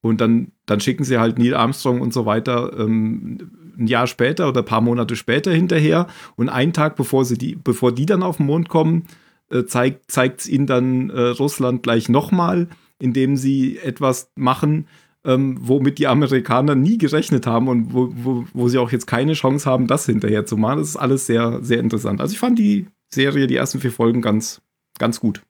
Und 0.00 0.20
dann, 0.20 0.52
dann 0.66 0.80
schicken 0.80 1.04
sie 1.04 1.18
halt 1.18 1.38
Neil 1.38 1.54
Armstrong 1.54 2.00
und 2.00 2.12
so 2.12 2.26
weiter 2.26 2.78
ähm, 2.78 3.50
ein 3.78 3.86
Jahr 3.86 4.06
später 4.06 4.48
oder 4.48 4.60
ein 4.60 4.66
paar 4.66 4.80
Monate 4.80 5.16
später 5.16 5.52
hinterher. 5.52 6.08
Und 6.36 6.48
einen 6.48 6.72
Tag 6.72 6.96
bevor, 6.96 7.24
sie 7.24 7.38
die, 7.38 7.56
bevor 7.56 7.92
die 7.92 8.06
dann 8.06 8.22
auf 8.22 8.36
den 8.38 8.46
Mond 8.46 8.68
kommen, 8.68 9.04
äh, 9.50 9.64
zeigt 9.64 10.10
es 10.40 10.48
ihnen 10.48 10.66
dann 10.66 11.10
äh, 11.10 11.20
Russland 11.20 11.82
gleich 11.82 12.08
nochmal 12.08 12.68
indem 12.98 13.36
sie 13.36 13.78
etwas 13.78 14.30
machen, 14.34 14.86
ähm, 15.24 15.56
womit 15.60 15.98
die 15.98 16.06
Amerikaner 16.06 16.74
nie 16.74 16.98
gerechnet 16.98 17.46
haben 17.46 17.68
und 17.68 17.94
wo, 17.94 18.10
wo, 18.14 18.44
wo 18.52 18.68
sie 18.68 18.78
auch 18.78 18.92
jetzt 18.92 19.06
keine 19.06 19.32
Chance 19.32 19.68
haben, 19.68 19.86
das 19.86 20.06
hinterher 20.06 20.44
zu 20.46 20.56
machen. 20.56 20.78
Das 20.78 20.88
ist 20.88 20.96
alles 20.96 21.26
sehr, 21.26 21.62
sehr 21.62 21.80
interessant. 21.80 22.20
Also 22.20 22.32
ich 22.32 22.38
fand 22.38 22.58
die 22.58 22.86
Serie, 23.14 23.46
die 23.46 23.56
ersten 23.56 23.80
vier 23.80 23.92
Folgen 23.92 24.20
ganz, 24.22 24.60
ganz 24.98 25.20
gut. 25.20 25.42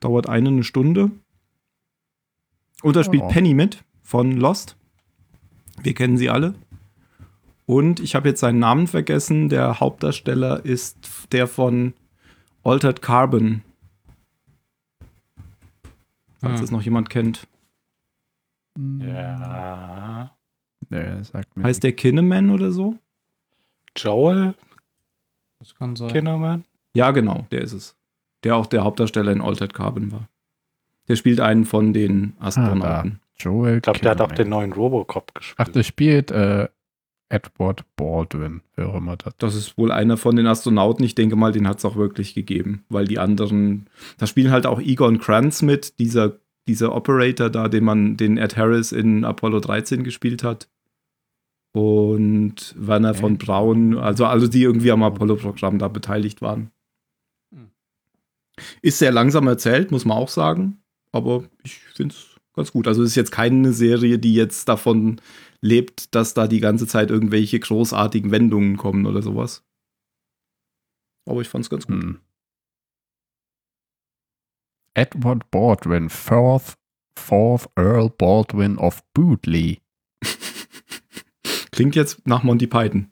Dauert 0.00 0.28
eine, 0.28 0.48
eine 0.48 0.64
Stunde. 0.64 1.10
Und 2.82 2.96
da 2.96 3.04
spielt 3.04 3.22
Oh. 3.24 3.28
Penny 3.28 3.54
mit 3.54 3.84
von 4.02 4.32
Lost. 4.32 4.76
Wir 5.82 5.94
kennen 5.94 6.16
sie 6.16 6.28
alle. 6.30 6.54
Und 7.66 8.00
ich 8.00 8.14
habe 8.14 8.28
jetzt 8.28 8.40
seinen 8.40 8.58
Namen 8.58 8.86
vergessen. 8.88 9.48
Der 9.48 9.78
Hauptdarsteller 9.80 10.64
ist 10.64 10.96
der 11.32 11.46
von 11.46 11.94
Altered 12.64 13.00
Carbon. 13.02 13.62
Falls 16.40 16.60
Ah. 16.60 16.64
es 16.64 16.70
noch 16.72 16.82
jemand 16.82 17.08
kennt. 17.08 17.46
Ja. 18.76 20.36
Nee, 20.88 21.22
sagt 21.22 21.56
mir 21.56 21.64
Heißt 21.64 21.82
der 21.84 21.92
Kinneman 21.92 22.50
oder 22.50 22.72
so? 22.72 22.96
Joel 23.96 24.54
Das 25.62 25.76
kann 25.76 25.94
sein. 25.94 26.08
Kinnaman? 26.08 26.64
Ja, 26.92 27.12
genau, 27.12 27.46
der 27.52 27.60
ist 27.60 27.72
es. 27.72 27.96
Der 28.42 28.56
auch 28.56 28.66
der 28.66 28.82
Hauptdarsteller 28.82 29.30
in 29.30 29.40
Altered 29.40 29.72
Carbon 29.72 30.10
war. 30.10 30.28
Der 31.06 31.14
spielt 31.14 31.38
einen 31.38 31.64
von 31.64 31.92
den 31.92 32.34
Astronauten. 32.40 33.20
Joel. 33.38 33.76
Ich 33.76 33.82
glaube, 33.82 34.00
der 34.00 34.10
hat 34.10 34.20
auch 34.20 34.32
den 34.32 34.48
neuen 34.48 34.72
Robocop 34.72 35.32
gespielt. 35.34 35.56
Ach, 35.58 35.68
der 35.68 35.84
spielt 35.84 36.32
äh, 36.32 36.66
Edward 37.28 37.84
Baldwin, 37.94 38.62
wer 38.74 38.88
auch 38.88 38.96
immer 38.96 39.16
das. 39.16 39.34
das 39.38 39.54
ist 39.54 39.78
wohl 39.78 39.92
einer 39.92 40.16
von 40.16 40.34
den 40.34 40.48
Astronauten. 40.48 41.04
Ich 41.04 41.14
denke 41.14 41.36
mal, 41.36 41.52
den 41.52 41.68
hat 41.68 41.78
es 41.78 41.84
auch 41.84 41.94
wirklich 41.94 42.34
gegeben, 42.34 42.84
weil 42.88 43.06
die 43.06 43.20
anderen, 43.20 43.86
da 44.18 44.26
spielen 44.26 44.50
halt 44.50 44.66
auch 44.66 44.80
Egon 44.80 45.20
Kranz 45.20 45.62
mit, 45.62 46.00
dieser, 46.00 46.40
dieser 46.66 46.92
Operator 46.92 47.50
da, 47.50 47.68
den 47.68 47.84
man, 47.84 48.16
den 48.16 48.36
Ed 48.36 48.56
Harris 48.56 48.90
in 48.90 49.24
Apollo 49.24 49.60
13 49.60 50.02
gespielt 50.02 50.42
hat. 50.42 50.68
Und 51.72 52.74
Werner 52.76 53.14
von 53.14 53.38
Braun, 53.38 53.96
also 53.96 54.26
alle, 54.26 54.48
die 54.48 54.62
irgendwie 54.62 54.90
am 54.90 55.02
Apollo-Programm 55.02 55.78
da 55.78 55.88
beteiligt 55.88 56.42
waren. 56.42 56.70
Hm. 57.54 57.70
Ist 58.82 58.98
sehr 58.98 59.12
langsam 59.12 59.46
erzählt, 59.46 59.90
muss 59.90 60.04
man 60.04 60.18
auch 60.18 60.28
sagen. 60.28 60.82
Aber 61.12 61.44
ich 61.62 61.78
finde 61.78 62.14
es 62.14 62.36
ganz 62.54 62.72
gut. 62.72 62.86
Also 62.86 63.02
es 63.02 63.10
ist 63.10 63.16
jetzt 63.16 63.32
keine 63.32 63.72
Serie, 63.72 64.18
die 64.18 64.34
jetzt 64.34 64.68
davon 64.68 65.20
lebt, 65.62 66.14
dass 66.14 66.34
da 66.34 66.46
die 66.46 66.60
ganze 66.60 66.86
Zeit 66.86 67.10
irgendwelche 67.10 67.58
großartigen 67.58 68.30
Wendungen 68.30 68.76
kommen 68.76 69.06
oder 69.06 69.22
sowas. 69.22 69.64
Aber 71.26 71.40
ich 71.40 71.48
fand 71.48 71.64
es 71.64 71.70
ganz 71.70 71.86
gut. 71.86 72.02
Hm. 72.02 72.20
Edward 74.94 75.50
Baldwin, 75.50 76.10
fourth, 76.10 76.76
fourth 77.16 77.68
Earl 77.76 78.10
Baldwin 78.10 78.76
of 78.76 79.02
Bootley. 79.14 79.80
Klingt 81.72 81.94
jetzt 81.96 82.26
nach 82.26 82.42
Monty 82.42 82.66
Python. 82.66 83.10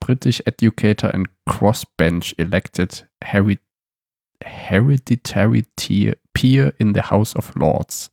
British 0.00 0.42
educator 0.44 1.12
and 1.12 1.28
crossbench 1.46 2.34
elected 2.38 3.08
heri 3.22 3.58
hereditary 4.44 5.64
peer 6.34 6.74
in 6.78 6.94
the 6.94 7.00
House 7.02 7.34
of 7.34 7.54
Lords. 7.54 8.12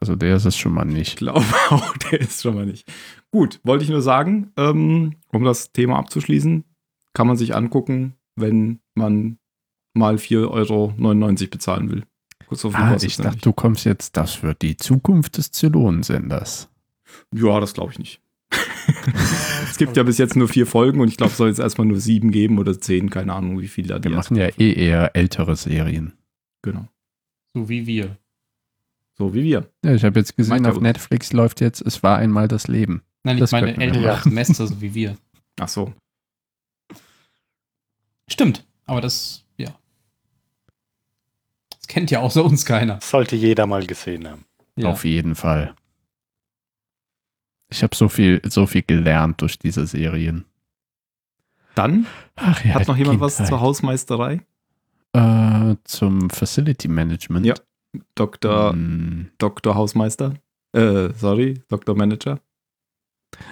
Also 0.00 0.16
der 0.16 0.36
ist 0.36 0.46
es 0.46 0.56
schon 0.56 0.72
mal 0.72 0.88
Ich 0.88 0.94
nicht. 0.94 1.16
glaube 1.18 1.44
auch, 1.70 1.96
der 1.98 2.20
ist 2.20 2.42
schon 2.42 2.54
mal 2.54 2.66
nicht. 2.66 2.90
Gut, 3.30 3.60
wollte 3.62 3.84
ich 3.84 3.90
nur 3.90 4.02
sagen, 4.02 4.52
ähm, 4.56 5.16
um 5.28 5.44
das 5.44 5.72
Thema 5.72 5.98
abzuschließen, 5.98 6.64
kann 7.12 7.26
man 7.26 7.36
sich 7.36 7.54
angucken, 7.54 8.14
wenn 8.34 8.80
man 8.94 9.38
mal 9.94 10.16
4,99 10.16 10.48
Euro 10.50 10.94
bezahlen 11.50 11.90
will. 11.90 12.04
Kurz 12.46 12.64
auf 12.64 12.74
Ah, 12.74 12.96
ich 13.00 13.16
dachte, 13.16 13.38
du 13.40 13.52
kommst 13.52 13.84
jetzt, 13.84 14.16
das 14.16 14.42
wird 14.42 14.62
die 14.62 14.76
Zukunft 14.76 15.36
des 15.36 15.52
Zylonensenders. 15.52 16.68
Ja, 17.34 17.60
das 17.60 17.74
glaube 17.74 17.92
ich 17.92 17.98
nicht. 17.98 18.20
es 19.70 19.78
gibt 19.78 19.96
ja 19.96 20.02
bis 20.02 20.18
jetzt 20.18 20.36
nur 20.36 20.48
vier 20.48 20.66
Folgen 20.66 21.00
und 21.00 21.08
ich 21.08 21.16
glaube, 21.16 21.30
es 21.30 21.36
soll 21.38 21.48
jetzt 21.48 21.60
erstmal 21.60 21.86
nur 21.86 22.00
sieben 22.00 22.30
geben 22.30 22.58
oder 22.58 22.78
zehn, 22.80 23.08
keine 23.10 23.32
Ahnung, 23.34 23.60
wie 23.60 23.68
viel 23.68 23.86
da 23.86 23.98
die 23.98 24.08
Wir 24.08 24.16
machen 24.16 24.36
ja 24.36 24.48
eh 24.58 24.72
eher 24.72 25.14
ältere 25.14 25.56
Serien. 25.56 26.14
Genau. 26.62 26.88
So 27.54 27.68
wie 27.68 27.86
wir. 27.86 28.16
So 29.16 29.34
wie 29.34 29.44
wir. 29.44 29.70
Ja, 29.84 29.94
ich 29.94 30.04
habe 30.04 30.18
jetzt 30.18 30.36
gesehen, 30.36 30.66
auf. 30.66 30.80
Netflix 30.80 31.32
läuft 31.32 31.60
jetzt 31.60 31.82
Es 31.82 32.02
war 32.02 32.16
einmal 32.18 32.48
das 32.48 32.68
Leben. 32.68 33.02
Nein, 33.22 33.36
ich 33.36 33.40
Das 33.40 33.52
meine 33.52 33.66
könnten 33.74 33.80
wir 33.80 33.86
ältere. 33.88 34.22
Semester, 34.22 34.66
so 34.66 34.80
wie 34.80 34.94
wir. 34.94 35.16
Ach 35.60 35.68
so. 35.68 35.92
Stimmt, 38.28 38.64
aber 38.86 39.00
das, 39.00 39.44
ja. 39.56 39.68
Das 41.70 41.86
kennt 41.86 42.10
ja 42.10 42.20
außer 42.20 42.44
uns 42.44 42.64
keiner. 42.64 42.94
Das 42.94 43.10
sollte 43.10 43.36
jeder 43.36 43.66
mal 43.66 43.86
gesehen 43.86 44.28
haben. 44.28 44.44
Ja. 44.76 44.88
Auf 44.88 45.04
jeden 45.04 45.34
Fall. 45.34 45.74
Ich 47.70 47.82
habe 47.82 47.94
so 47.94 48.08
viel, 48.08 48.40
so 48.44 48.66
viel 48.66 48.82
gelernt 48.82 49.40
durch 49.40 49.58
diese 49.58 49.86
Serien. 49.86 50.44
Dann 51.74 52.06
Ach 52.36 52.64
ja, 52.64 52.74
hat 52.74 52.88
noch 52.88 52.96
jemand 52.96 53.20
was 53.20 53.36
Kindheit. 53.36 53.48
zur 53.48 53.60
Hausmeisterei? 53.60 54.40
Äh, 55.12 55.76
zum 55.84 56.30
Facility 56.30 56.88
Management. 56.88 57.46
Ja. 57.46 57.54
Dr. 58.14 58.72
Hm, 58.72 59.30
Dr. 59.38 59.74
Hausmeister. 59.74 60.34
Äh, 60.72 61.10
sorry, 61.14 61.62
Dr. 61.68 61.96
Manager. 61.96 62.40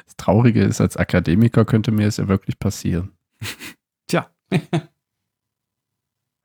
Das 0.04 0.16
Traurige 0.16 0.62
ist, 0.62 0.80
als 0.80 0.96
Akademiker 0.96 1.64
könnte 1.64 1.92
mir 1.92 2.06
es 2.08 2.16
ja 2.16 2.28
wirklich 2.28 2.58
passieren. 2.58 3.12
Tja. 4.08 4.30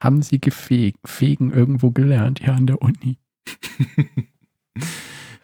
Haben 0.01 0.21
Sie 0.21 0.39
gefeg, 0.39 0.95
Fegen 1.05 1.51
irgendwo 1.51 1.91
gelernt? 1.91 2.39
Ja, 2.41 2.53
an 2.53 2.67
der 2.67 2.81
Uni. 2.81 3.17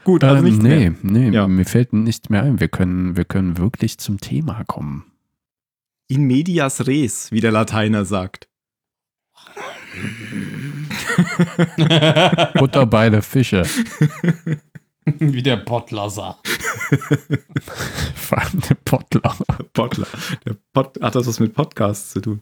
Gut, 0.03 0.23
also 0.23 0.37
Ähm, 0.37 0.43
nicht 0.45 0.61
nee, 0.63 0.89
mehr. 0.89 0.93
nee, 1.03 1.29
Ja. 1.29 1.47
mir 1.47 1.65
fällt 1.65 1.93
nichts 1.93 2.29
mehr 2.29 2.43
ein. 2.43 2.59
Wir 2.59 2.67
können, 2.69 3.17
wir 3.17 3.25
können 3.25 3.57
wirklich 3.57 3.97
zum 3.97 4.19
Thema 4.19 4.63
kommen. 4.65 5.05
In 6.07 6.23
medias 6.25 6.87
res, 6.87 7.31
wie 7.31 7.41
der 7.41 7.51
Lateiner 7.51 8.05
sagt. 8.05 8.47
Butter 12.55 12.85
bei 12.85 13.09
der 13.09 13.21
Fische. 13.21 13.63
wie 15.05 15.43
der 15.43 15.57
Bottler 15.57 16.09
sagt. 16.09 16.47
Vor 18.15 18.37
allem 18.37 18.59
der 18.69 18.75
Bottler. 18.85 19.35
Bottler. 19.73 20.07
Der 20.45 20.55
Pod 20.73 20.99
hat 21.01 21.15
das 21.15 21.27
was 21.27 21.39
mit 21.39 21.53
Podcasts 21.53 22.11
zu 22.11 22.21
tun? 22.21 22.41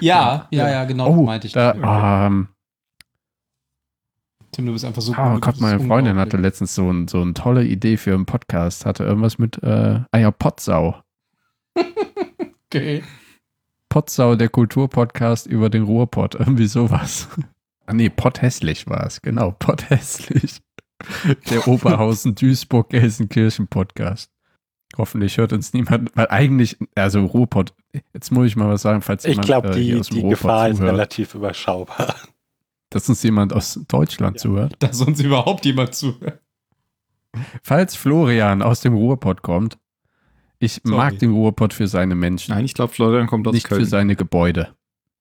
Ja, 0.00 0.46
ja, 0.50 0.68
ja, 0.70 0.84
genau, 0.84 1.08
Oh, 1.08 1.22
meinte 1.22 1.46
ich. 1.48 1.52
da, 1.52 2.26
ähm, 2.26 2.48
Tim, 4.56 4.64
du 4.64 4.72
bist 4.72 4.86
einfach 4.86 5.02
so 5.02 5.12
oh 5.12 5.32
gut, 5.34 5.42
Gott, 5.42 5.60
meine 5.60 5.82
ist 5.82 5.86
Freundin 5.86 6.16
hatte 6.16 6.38
letztens 6.38 6.74
so, 6.74 6.90
ein, 6.90 7.08
so 7.08 7.20
eine 7.20 7.34
tolle 7.34 7.66
Idee 7.66 7.98
für 7.98 8.14
einen 8.14 8.24
Podcast. 8.24 8.86
Hatte 8.86 9.04
irgendwas 9.04 9.36
mit, 9.36 9.62
äh, 9.62 10.00
ah 10.10 10.18
ja, 10.18 10.30
Potsau. 10.30 11.02
Okay. 12.68 13.04
Potsau, 13.90 14.34
der 14.34 14.48
Kulturpodcast 14.48 15.46
über 15.46 15.70
den 15.70 15.84
Ruhrpott. 15.84 16.34
Irgendwie 16.36 16.66
sowas. 16.66 17.28
Ah 17.84 17.92
nee, 17.92 18.08
Pott 18.08 18.42
hässlich 18.42 18.88
war 18.88 19.06
es. 19.06 19.22
Genau, 19.22 19.52
Pott 19.52 19.88
hässlich. 19.90 20.62
Der 21.50 21.68
Oberhausen-Duisburg-Gelsenkirchen-Podcast. 21.68 24.32
Hoffentlich 24.96 25.36
hört 25.36 25.52
uns 25.52 25.74
niemand, 25.74 26.10
weil 26.16 26.26
eigentlich, 26.28 26.76
also 26.94 27.24
Ruhrpott, 27.24 27.74
jetzt 28.14 28.32
muss 28.32 28.46
ich 28.46 28.56
mal 28.56 28.70
was 28.70 28.80
sagen, 28.82 29.02
falls 29.02 29.24
Ich 29.24 29.32
jemand 29.32 29.46
glaube, 29.46 29.68
äh, 29.68 29.74
hier 29.74 29.94
die, 29.94 30.00
aus 30.00 30.08
dem 30.08 30.14
die 30.14 30.22
Ruhrpott 30.22 30.40
Gefahr 30.40 30.70
ist 30.70 30.78
zuhört, 30.78 30.92
relativ 30.92 31.34
überschaubar. 31.34 32.16
Dass 32.90 33.08
uns 33.08 33.22
jemand 33.22 33.52
aus 33.52 33.80
Deutschland 33.88 34.36
Ja. 34.36 34.42
zuhört. 34.42 34.74
Dass 34.78 35.00
uns 35.00 35.20
überhaupt 35.20 35.64
jemand 35.66 35.94
zuhört. 35.94 36.40
Falls 37.62 37.96
Florian 37.96 38.62
aus 38.62 38.80
dem 38.80 38.94
Ruhrpott 38.94 39.42
kommt, 39.42 39.78
ich 40.58 40.80
Sorry. 40.82 40.96
mag 40.96 41.18
den 41.18 41.32
Ruhrpott 41.32 41.74
für 41.74 41.86
seine 41.86 42.14
Menschen, 42.14 42.54
Nein, 42.54 42.64
ich 42.64 42.72
glaube, 42.74 42.92
Florian 42.92 43.26
kommt 43.26 43.46
aus 43.46 43.52
nicht 43.54 43.68
Köln. 43.68 43.82
für 43.82 43.86
seine 43.86 44.16
Gebäude. 44.16 44.74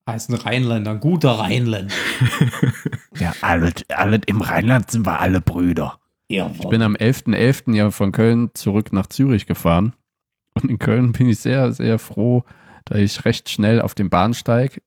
Heißt 0.08 0.30
ein 0.30 0.36
Rheinländer, 0.36 0.92
ein 0.92 1.00
guter 1.00 1.32
Rheinländer. 1.32 1.94
Ja, 3.20 3.34
alle, 3.42 3.72
alle, 3.90 4.20
im 4.26 4.42
Rheinland 4.42 4.92
sind 4.92 5.06
wir 5.06 5.20
alle 5.22 5.40
Brüder. 5.40 6.00
Ja, 6.28 6.52
Ich 6.54 6.68
bin 6.68 6.82
am 6.82 6.96
11.11. 6.96 7.74
ja 7.74 7.90
von 7.92 8.12
Köln 8.12 8.50
zurück 8.54 8.92
nach 8.92 9.08
Zürich 9.08 9.46
gefahren. 9.46 9.94
Und 10.54 10.70
in 10.70 10.80
Köln 10.80 11.14
bin 11.14 11.30
ich 11.30 11.40
sehr, 11.40 11.72
sehr 11.72 11.98
froh, 11.98 12.44
da 12.84 12.96
ich 12.96 13.24
recht 13.24 13.50
schnell 13.50 13.82
auf 13.82 13.96
den 13.96 14.10
Bahnsteig 14.10 14.82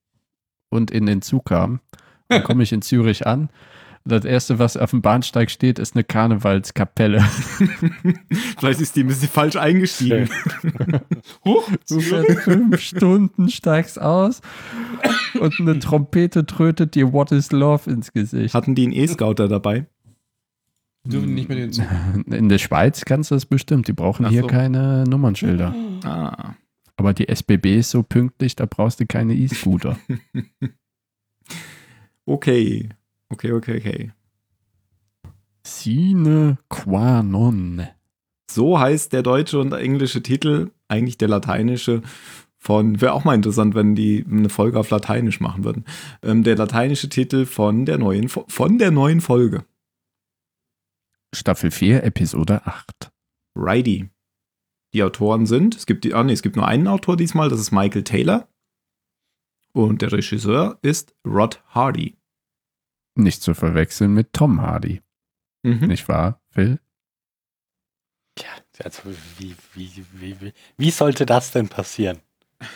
und 0.68 0.90
in 0.90 1.06
den 1.06 1.22
Zug 1.22 1.46
kam. 1.46 1.80
Dann 2.28 2.42
komme 2.44 2.62
ich 2.62 2.72
in 2.72 2.82
Zürich 2.82 3.26
an. 3.26 3.48
Das 4.04 4.24
erste, 4.24 4.58
was 4.58 4.76
auf 4.76 4.90
dem 4.92 5.02
Bahnsteig 5.02 5.50
steht, 5.50 5.78
ist 5.78 5.94
eine 5.94 6.04
Karnevalskapelle. 6.04 7.20
Vielleicht 8.58 8.80
ist 8.80 8.96
die 8.96 9.00
ein 9.04 9.08
bisschen 9.08 9.28
falsch 9.28 9.56
eingestiegen. 9.56 10.30
Huch, 11.44 11.68
Du 11.88 12.00
fährst 12.00 12.40
fünf 12.40 12.80
Stunden, 12.80 13.50
steigst 13.50 14.00
aus 14.00 14.40
und 15.38 15.60
eine 15.60 15.78
Trompete 15.78 16.46
trötet 16.46 16.94
dir 16.94 17.12
What 17.12 17.32
is 17.32 17.52
Love 17.52 17.90
ins 17.90 18.12
Gesicht. 18.12 18.54
Hatten 18.54 18.74
die 18.74 18.84
einen 18.84 18.92
E-Scouter 18.92 19.48
dabei? 19.48 19.86
dürfen 21.04 21.34
nicht 21.34 21.48
mehr 21.48 21.56
den 21.58 21.72
Zug. 21.72 21.86
In 22.26 22.48
der 22.48 22.58
Schweiz 22.58 23.04
kannst 23.04 23.30
du 23.30 23.34
das 23.34 23.46
bestimmt. 23.46 23.88
Die 23.88 23.92
brauchen 23.92 24.26
Ach 24.26 24.30
hier 24.30 24.42
so. 24.42 24.46
keine 24.46 25.04
Nummernschilder. 25.04 25.74
Ah. 26.04 26.54
Aber 26.96 27.14
die 27.14 27.28
SBB 27.28 27.78
ist 27.78 27.90
so 27.90 28.02
pünktlich, 28.02 28.56
da 28.56 28.66
brauchst 28.66 29.00
du 29.00 29.06
keine 29.06 29.34
E-Scooter. 29.34 29.98
Okay. 32.28 32.90
Okay, 33.30 33.52
okay, 33.52 33.78
okay. 33.78 34.12
Sine 35.64 36.58
qua 36.68 37.22
non. 37.22 37.88
So 38.50 38.78
heißt 38.78 39.14
der 39.14 39.22
deutsche 39.22 39.58
und 39.58 39.72
englische 39.72 40.22
Titel, 40.22 40.70
eigentlich 40.88 41.16
der 41.16 41.28
lateinische 41.28 42.02
von, 42.58 43.00
wäre 43.00 43.14
auch 43.14 43.24
mal 43.24 43.34
interessant, 43.34 43.74
wenn 43.74 43.94
die 43.94 44.26
eine 44.28 44.50
Folge 44.50 44.78
auf 44.78 44.90
Lateinisch 44.90 45.40
machen 45.40 45.64
würden. 45.64 45.86
Ähm, 46.22 46.42
der 46.42 46.56
lateinische 46.56 47.08
Titel 47.08 47.46
von 47.46 47.86
der 47.86 47.96
neuen, 47.96 48.28
von 48.28 48.76
der 48.76 48.90
neuen 48.90 49.22
Folge. 49.22 49.64
Staffel 51.34 51.70
4, 51.70 52.04
Episode 52.04 52.66
8. 52.66 53.10
Righty. 53.56 54.10
Die 54.92 55.02
Autoren 55.02 55.46
sind, 55.46 55.76
es 55.76 55.86
gibt, 55.86 56.04
die, 56.04 56.12
ah 56.12 56.24
nee, 56.24 56.32
es 56.32 56.42
gibt 56.42 56.56
nur 56.56 56.68
einen 56.68 56.88
Autor 56.88 57.16
diesmal, 57.16 57.48
das 57.48 57.60
ist 57.60 57.70
Michael 57.70 58.04
Taylor. 58.04 58.48
Und 59.72 60.02
der 60.02 60.12
Regisseur 60.12 60.78
ist 60.82 61.14
Rod 61.26 61.62
Hardy. 61.68 62.17
Nicht 63.18 63.42
zu 63.42 63.54
verwechseln 63.54 64.14
mit 64.14 64.32
Tom 64.32 64.62
Hardy. 64.62 65.02
Mhm. 65.62 65.88
Nicht 65.88 66.08
wahr, 66.08 66.40
Phil? 66.50 66.78
Ja, 68.38 68.84
also 68.84 69.02
wie, 69.38 69.56
wie, 69.74 70.04
wie, 70.12 70.40
wie, 70.40 70.52
wie 70.76 70.90
sollte 70.90 71.26
das 71.26 71.50
denn 71.50 71.68
passieren? 71.68 72.18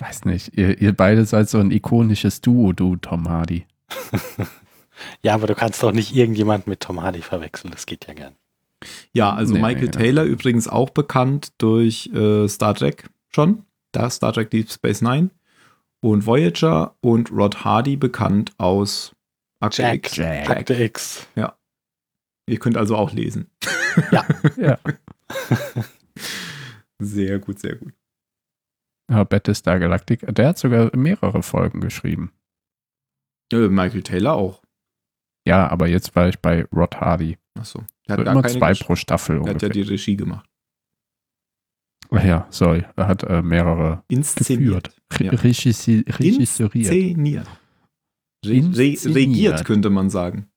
Weiß 0.01 0.25
nicht. 0.25 0.57
Ihr, 0.57 0.81
ihr 0.81 0.93
beide 0.93 1.25
seid 1.25 1.49
so 1.49 1.59
ein 1.59 1.71
ikonisches 1.71 2.41
Duo, 2.41 2.73
du, 2.73 2.97
Tom 2.97 3.29
Hardy. 3.29 3.67
Ja, 5.23 5.35
aber 5.35 5.47
du 5.47 5.55
kannst 5.55 5.83
doch 5.83 5.93
nicht 5.93 6.15
irgendjemand 6.15 6.67
mit 6.67 6.81
Tom 6.81 7.03
Hardy 7.03 7.23
verwechseln, 7.23 7.71
das 7.73 7.87
geht 7.87 8.07
ja 8.07 8.15
gern. 8.15 8.35
Ja, 9.13 9.33
also 9.33 9.55
Nee, 9.55 9.61
Michael 9.61 9.87
nee, 9.87 9.91
Taylor 9.91 10.25
übrigens 10.25 10.69
auch 10.69 10.91
bekannt 10.91 11.53
durch 11.59 12.11
äh, 12.15 12.49
Star 12.49 12.75
Trek 12.75 13.09
schon. 13.35 13.65
Da 13.93 14.11
Star 14.11 14.33
Trek 14.33 14.51
Deep 14.51 14.71
Space 14.71 15.03
Nine 15.03 15.31
und 16.01 16.27
Voyager 16.27 16.95
und 17.01 17.31
Rod 17.31 17.65
Hardy 17.65 17.97
bekannt 17.97 18.53
aus 18.59 19.15
Akte 19.63 19.83
Jack. 19.83 19.95
X. 19.95 20.17
Jack. 20.17 20.51
Akte 20.51 20.75
X. 20.75 21.27
Ihr 22.47 22.59
könnt 22.59 22.77
also 22.77 22.97
auch 22.97 23.13
lesen. 23.13 23.51
Ja. 24.57 24.79
Sehr 26.99 27.39
gut, 27.39 27.59
sehr 27.59 27.77
gut. 27.77 27.93
ja 29.11 29.25
Battlestar 29.25 29.79
Galactic. 29.79 30.25
Der 30.35 30.49
hat 30.49 30.59
sogar 30.59 30.95
mehrere 30.97 31.43
Folgen 31.43 31.81
geschrieben. 31.81 32.33
Michael 33.53 34.03
Taylor 34.03 34.33
auch. 34.35 34.63
Ja, 35.47 35.69
aber 35.69 35.89
jetzt 35.89 36.15
war 36.17 36.29
ich 36.29 36.39
bei 36.39 36.65
Rod 36.75 36.97
Hardy. 36.97 37.37
Achso. 37.59 37.85
Der 38.09 38.17
So 38.17 38.21
hat 38.23 38.29
immer 38.29 38.43
keine 38.43 38.59
zwei 38.59 38.73
Gesch- 38.73 38.85
pro 38.85 38.97
Staffel 38.97 39.43
Der 39.43 39.55
hat 39.55 39.63
ja 39.63 39.69
die 39.69 39.83
Regie 39.83 40.17
gemacht. 40.17 40.49
Ach 42.11 42.25
ja, 42.25 42.47
sorry. 42.51 42.85
Er 42.97 43.09
hat 43.09 43.23
äh, 43.25 43.43
mehrere 43.43 44.05
Inszeniert. 44.09 44.95
geführt. 45.11 45.33
Ja. 45.33 45.39
Regissi 45.39 46.05
registriert. 46.09 46.75
Inszeniert. 46.75 47.47
Re 48.45 48.97
regiert, 49.05 49.65
könnte 49.65 49.91
man 49.91 50.11
sagen. 50.11 50.49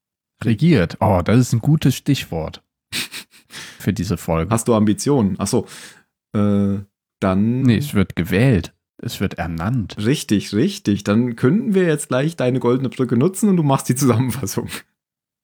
Regiert. 0.43 0.97
Oh, 0.99 1.21
das 1.23 1.37
ist 1.37 1.53
ein 1.53 1.59
gutes 1.59 1.95
Stichwort 1.95 2.63
für 3.79 3.93
diese 3.93 4.17
Folge. 4.17 4.51
Hast 4.51 4.67
du 4.67 4.73
Ambitionen? 4.73 5.39
Achso. 5.39 5.67
Äh, 6.33 6.79
dann. 7.19 7.61
Nee, 7.61 7.77
es 7.77 7.93
wird 7.93 8.15
gewählt. 8.15 8.73
Es 8.97 9.19
wird 9.19 9.35
ernannt. 9.35 9.97
Richtig, 9.97 10.53
richtig. 10.53 11.03
Dann 11.03 11.35
könnten 11.35 11.75
wir 11.75 11.83
jetzt 11.83 12.07
gleich 12.07 12.35
deine 12.35 12.59
goldene 12.59 12.89
Brücke 12.89 13.17
nutzen 13.17 13.49
und 13.49 13.57
du 13.57 13.63
machst 13.63 13.89
die 13.89 13.95
Zusammenfassung. 13.95 14.69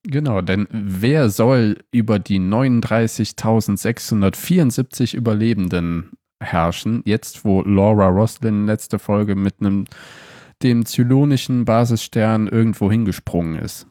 Genau, 0.03 0.41
denn 0.41 0.67
wer 0.71 1.29
soll 1.29 1.77
über 1.91 2.17
die 2.17 2.39
39.674 2.39 5.15
Überlebenden 5.15 6.13
herrschen, 6.41 7.03
jetzt 7.05 7.45
wo 7.45 7.62
Laura 7.62 8.07
Roslin 8.07 8.65
letzte 8.65 8.98
Folge 8.98 9.36
mit 9.36 9.57
einem 9.60 9.86
dem 10.63 10.85
zylonischen 10.85 11.65
Basisstern 11.65 12.47
irgendwo 12.47 12.91
hingesprungen 12.91 13.59
ist? 13.59 13.87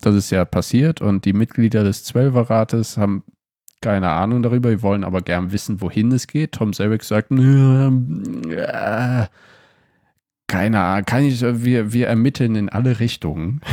Das 0.00 0.14
ist 0.14 0.30
ja 0.30 0.44
passiert 0.44 1.00
und 1.00 1.24
die 1.24 1.32
Mitglieder 1.32 1.84
des 1.84 2.04
Zwölferrates 2.04 2.96
haben 2.96 3.24
keine 3.80 4.10
Ahnung 4.10 4.42
darüber, 4.42 4.70
die 4.70 4.82
wollen 4.82 5.04
aber 5.04 5.20
gern 5.20 5.52
wissen, 5.52 5.82
wohin 5.82 6.10
es 6.12 6.26
geht. 6.26 6.52
Tom 6.52 6.72
Selleck 6.72 7.04
sagt, 7.04 7.30
"Nö, 7.30 7.90
äh, 8.50 9.26
keine 10.46 10.80
Ahnung, 10.80 11.04
kann 11.04 11.24
ich, 11.24 11.42
wir, 11.42 11.92
wir 11.92 12.06
ermitteln 12.08 12.54
in 12.54 12.68
alle 12.68 13.00
Richtungen. 13.00 13.60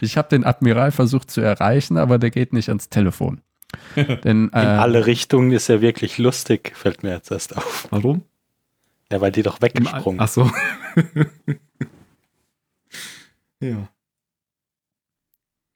Ich 0.00 0.16
habe 0.16 0.28
den 0.28 0.44
Admiral 0.44 0.92
versucht 0.92 1.32
zu 1.32 1.40
erreichen, 1.40 1.96
aber 1.96 2.18
der 2.18 2.30
geht 2.30 2.52
nicht 2.52 2.68
ans 2.68 2.90
Telefon. 2.90 3.40
Denn 3.96 4.44
In 4.44 4.50
äh, 4.52 4.58
alle 4.58 5.06
Richtungen 5.06 5.50
ist 5.50 5.68
ja 5.68 5.80
wirklich 5.80 6.18
lustig, 6.18 6.72
fällt 6.76 7.02
mir 7.02 7.10
jetzt 7.10 7.30
erst 7.30 7.56
auf. 7.56 7.88
Warum? 7.90 8.22
Ja, 9.10 9.20
weil 9.20 9.32
die 9.32 9.42
doch 9.42 9.62
weggesprungen 9.62 10.20
Achso. 10.20 10.50
ja. 13.60 13.88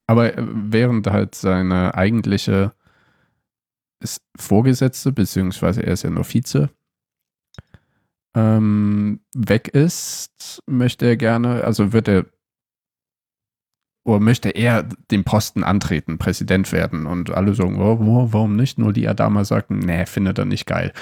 aber 0.07 0.37
äh, 0.37 0.45
während 0.47 1.07
halt 1.07 1.35
seine 1.35 1.95
eigentliche 1.95 2.75
Vorgesetzte, 4.37 5.13
beziehungsweise 5.13 5.83
er 5.83 5.93
ist 5.93 6.03
ja 6.03 6.11
nur 6.11 6.25
Vize, 6.25 6.71
ähm, 8.35 9.21
weg 9.35 9.69
ist, 9.69 10.63
möchte 10.67 11.07
er 11.07 11.17
gerne, 11.17 11.65
also 11.65 11.93
wird 11.93 12.09
er 12.09 12.27
oder 14.05 14.19
möchte 14.19 14.51
er 14.51 14.83
den 15.13 15.23
Posten 15.23 15.63
antreten, 15.63 16.19
Präsident 16.19 16.73
werden 16.73 17.07
und 17.07 17.31
alle 17.31 17.55
sagen, 17.55 17.81
oh, 17.81 17.99
oh, 18.01 18.33
warum 18.33 18.57
nicht? 18.57 18.79
Nur 18.79 18.93
die 18.93 19.07
Adama 19.07 19.45
sagten, 19.45 19.79
nee, 19.79 20.07
findet 20.07 20.39
er 20.39 20.45
nicht 20.45 20.67
geil. 20.67 20.93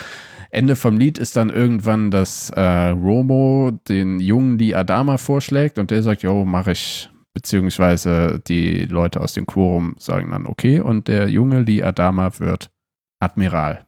Ende 0.50 0.76
vom 0.76 0.98
Lied 0.98 1.18
ist 1.18 1.36
dann 1.36 1.50
irgendwann, 1.50 2.10
dass 2.10 2.50
äh, 2.50 2.88
Romo 2.88 3.70
den 3.88 4.18
jungen 4.18 4.58
Lee 4.58 4.74
Adama 4.74 5.16
vorschlägt 5.16 5.78
und 5.78 5.90
der 5.90 6.02
sagt, 6.02 6.22
jo, 6.22 6.44
mache 6.44 6.72
ich. 6.72 7.08
Beziehungsweise 7.32 8.40
die 8.48 8.86
Leute 8.86 9.20
aus 9.20 9.34
dem 9.34 9.46
Quorum 9.46 9.94
sagen 9.98 10.32
dann, 10.32 10.46
okay, 10.46 10.80
und 10.80 11.06
der 11.06 11.28
junge 11.28 11.60
Lee 11.60 11.80
Adama 11.80 12.32
wird 12.40 12.72
Admiral. 13.20 13.86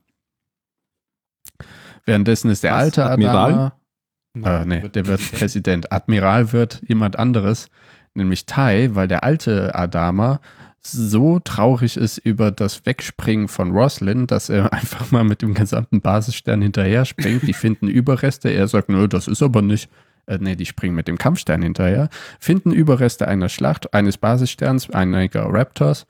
Währenddessen 2.05 2.53
ist 2.53 2.63
der 2.63 2.73
Was? 2.73 2.83
alte 2.83 3.05
Admiral? 3.05 3.53
Adama. 3.53 4.63
Äh, 4.63 4.65
nee, 4.65 4.89
der 4.89 5.07
wird 5.07 5.21
Präsident. 5.33 5.91
Admiral 5.91 6.53
wird 6.53 6.83
jemand 6.87 7.19
anderes, 7.19 7.69
nämlich 8.15 8.47
Tai, 8.47 8.95
weil 8.95 9.09
der 9.09 9.25
alte 9.25 9.75
Adama 9.75 10.41
so 10.87 11.39
traurig 11.39 11.97
ist 11.97 12.19
über 12.19 12.51
das 12.51 12.85
Wegspringen 12.87 13.49
von 13.49 13.73
Roslin, 13.73 14.27
dass 14.27 14.49
er 14.49 14.73
einfach 14.73 15.11
mal 15.11 15.25
mit 15.25 15.43
dem 15.43 15.55
gesamten 15.55 16.01
Basisstern 16.01 16.63
hinterher 16.63 17.05
springt. 17.05 17.47
Die 17.47 17.53
finden 17.53 17.89
Überreste. 17.89 18.51
Er 18.51 18.69
sagt, 18.69 18.89
nö, 18.89 19.09
das 19.09 19.29
ist 19.29 19.43
aber 19.43 19.63
nicht. 19.63 19.89
Äh, 20.27 20.39
nee, 20.41 20.57
die 20.57 20.67
springen 20.67 20.95
mit 20.95 21.09
dem 21.09 21.19
Kampfstern 21.19 21.63
hinterher. 21.63 22.09
Finden 22.39 22.73
Überreste 22.73 23.29
einer 23.29 23.49
Schlacht, 23.49 23.93
eines 23.95 24.19
Basissterns, 24.19 24.91
einiger 24.91 25.47
Raptors. 25.49 26.07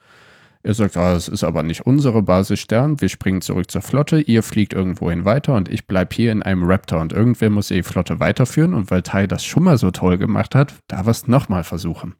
Er 0.64 0.74
sagt, 0.74 0.96
ah, 0.96 1.14
das 1.14 1.26
ist 1.26 1.42
aber 1.42 1.64
nicht 1.64 1.86
unsere 1.86 2.22
Basisstern. 2.22 3.00
Wir 3.00 3.08
springen 3.08 3.40
zurück 3.40 3.68
zur 3.68 3.82
Flotte. 3.82 4.20
Ihr 4.20 4.44
fliegt 4.44 4.74
irgendwohin 4.74 5.24
weiter 5.24 5.54
und 5.54 5.68
ich 5.68 5.88
bleibe 5.88 6.14
hier 6.14 6.30
in 6.30 6.42
einem 6.42 6.62
Raptor. 6.62 7.00
Und 7.00 7.12
irgendwer 7.12 7.50
muss 7.50 7.68
die 7.68 7.82
Flotte 7.82 8.20
weiterführen. 8.20 8.72
Und 8.72 8.90
weil 8.90 9.02
Tai 9.02 9.26
das 9.26 9.44
schon 9.44 9.64
mal 9.64 9.76
so 9.76 9.90
toll 9.90 10.18
gemacht 10.18 10.54
hat, 10.54 10.74
darf 10.86 11.06
er 11.06 11.10
es 11.10 11.26
nochmal 11.26 11.64
versuchen. 11.64 12.14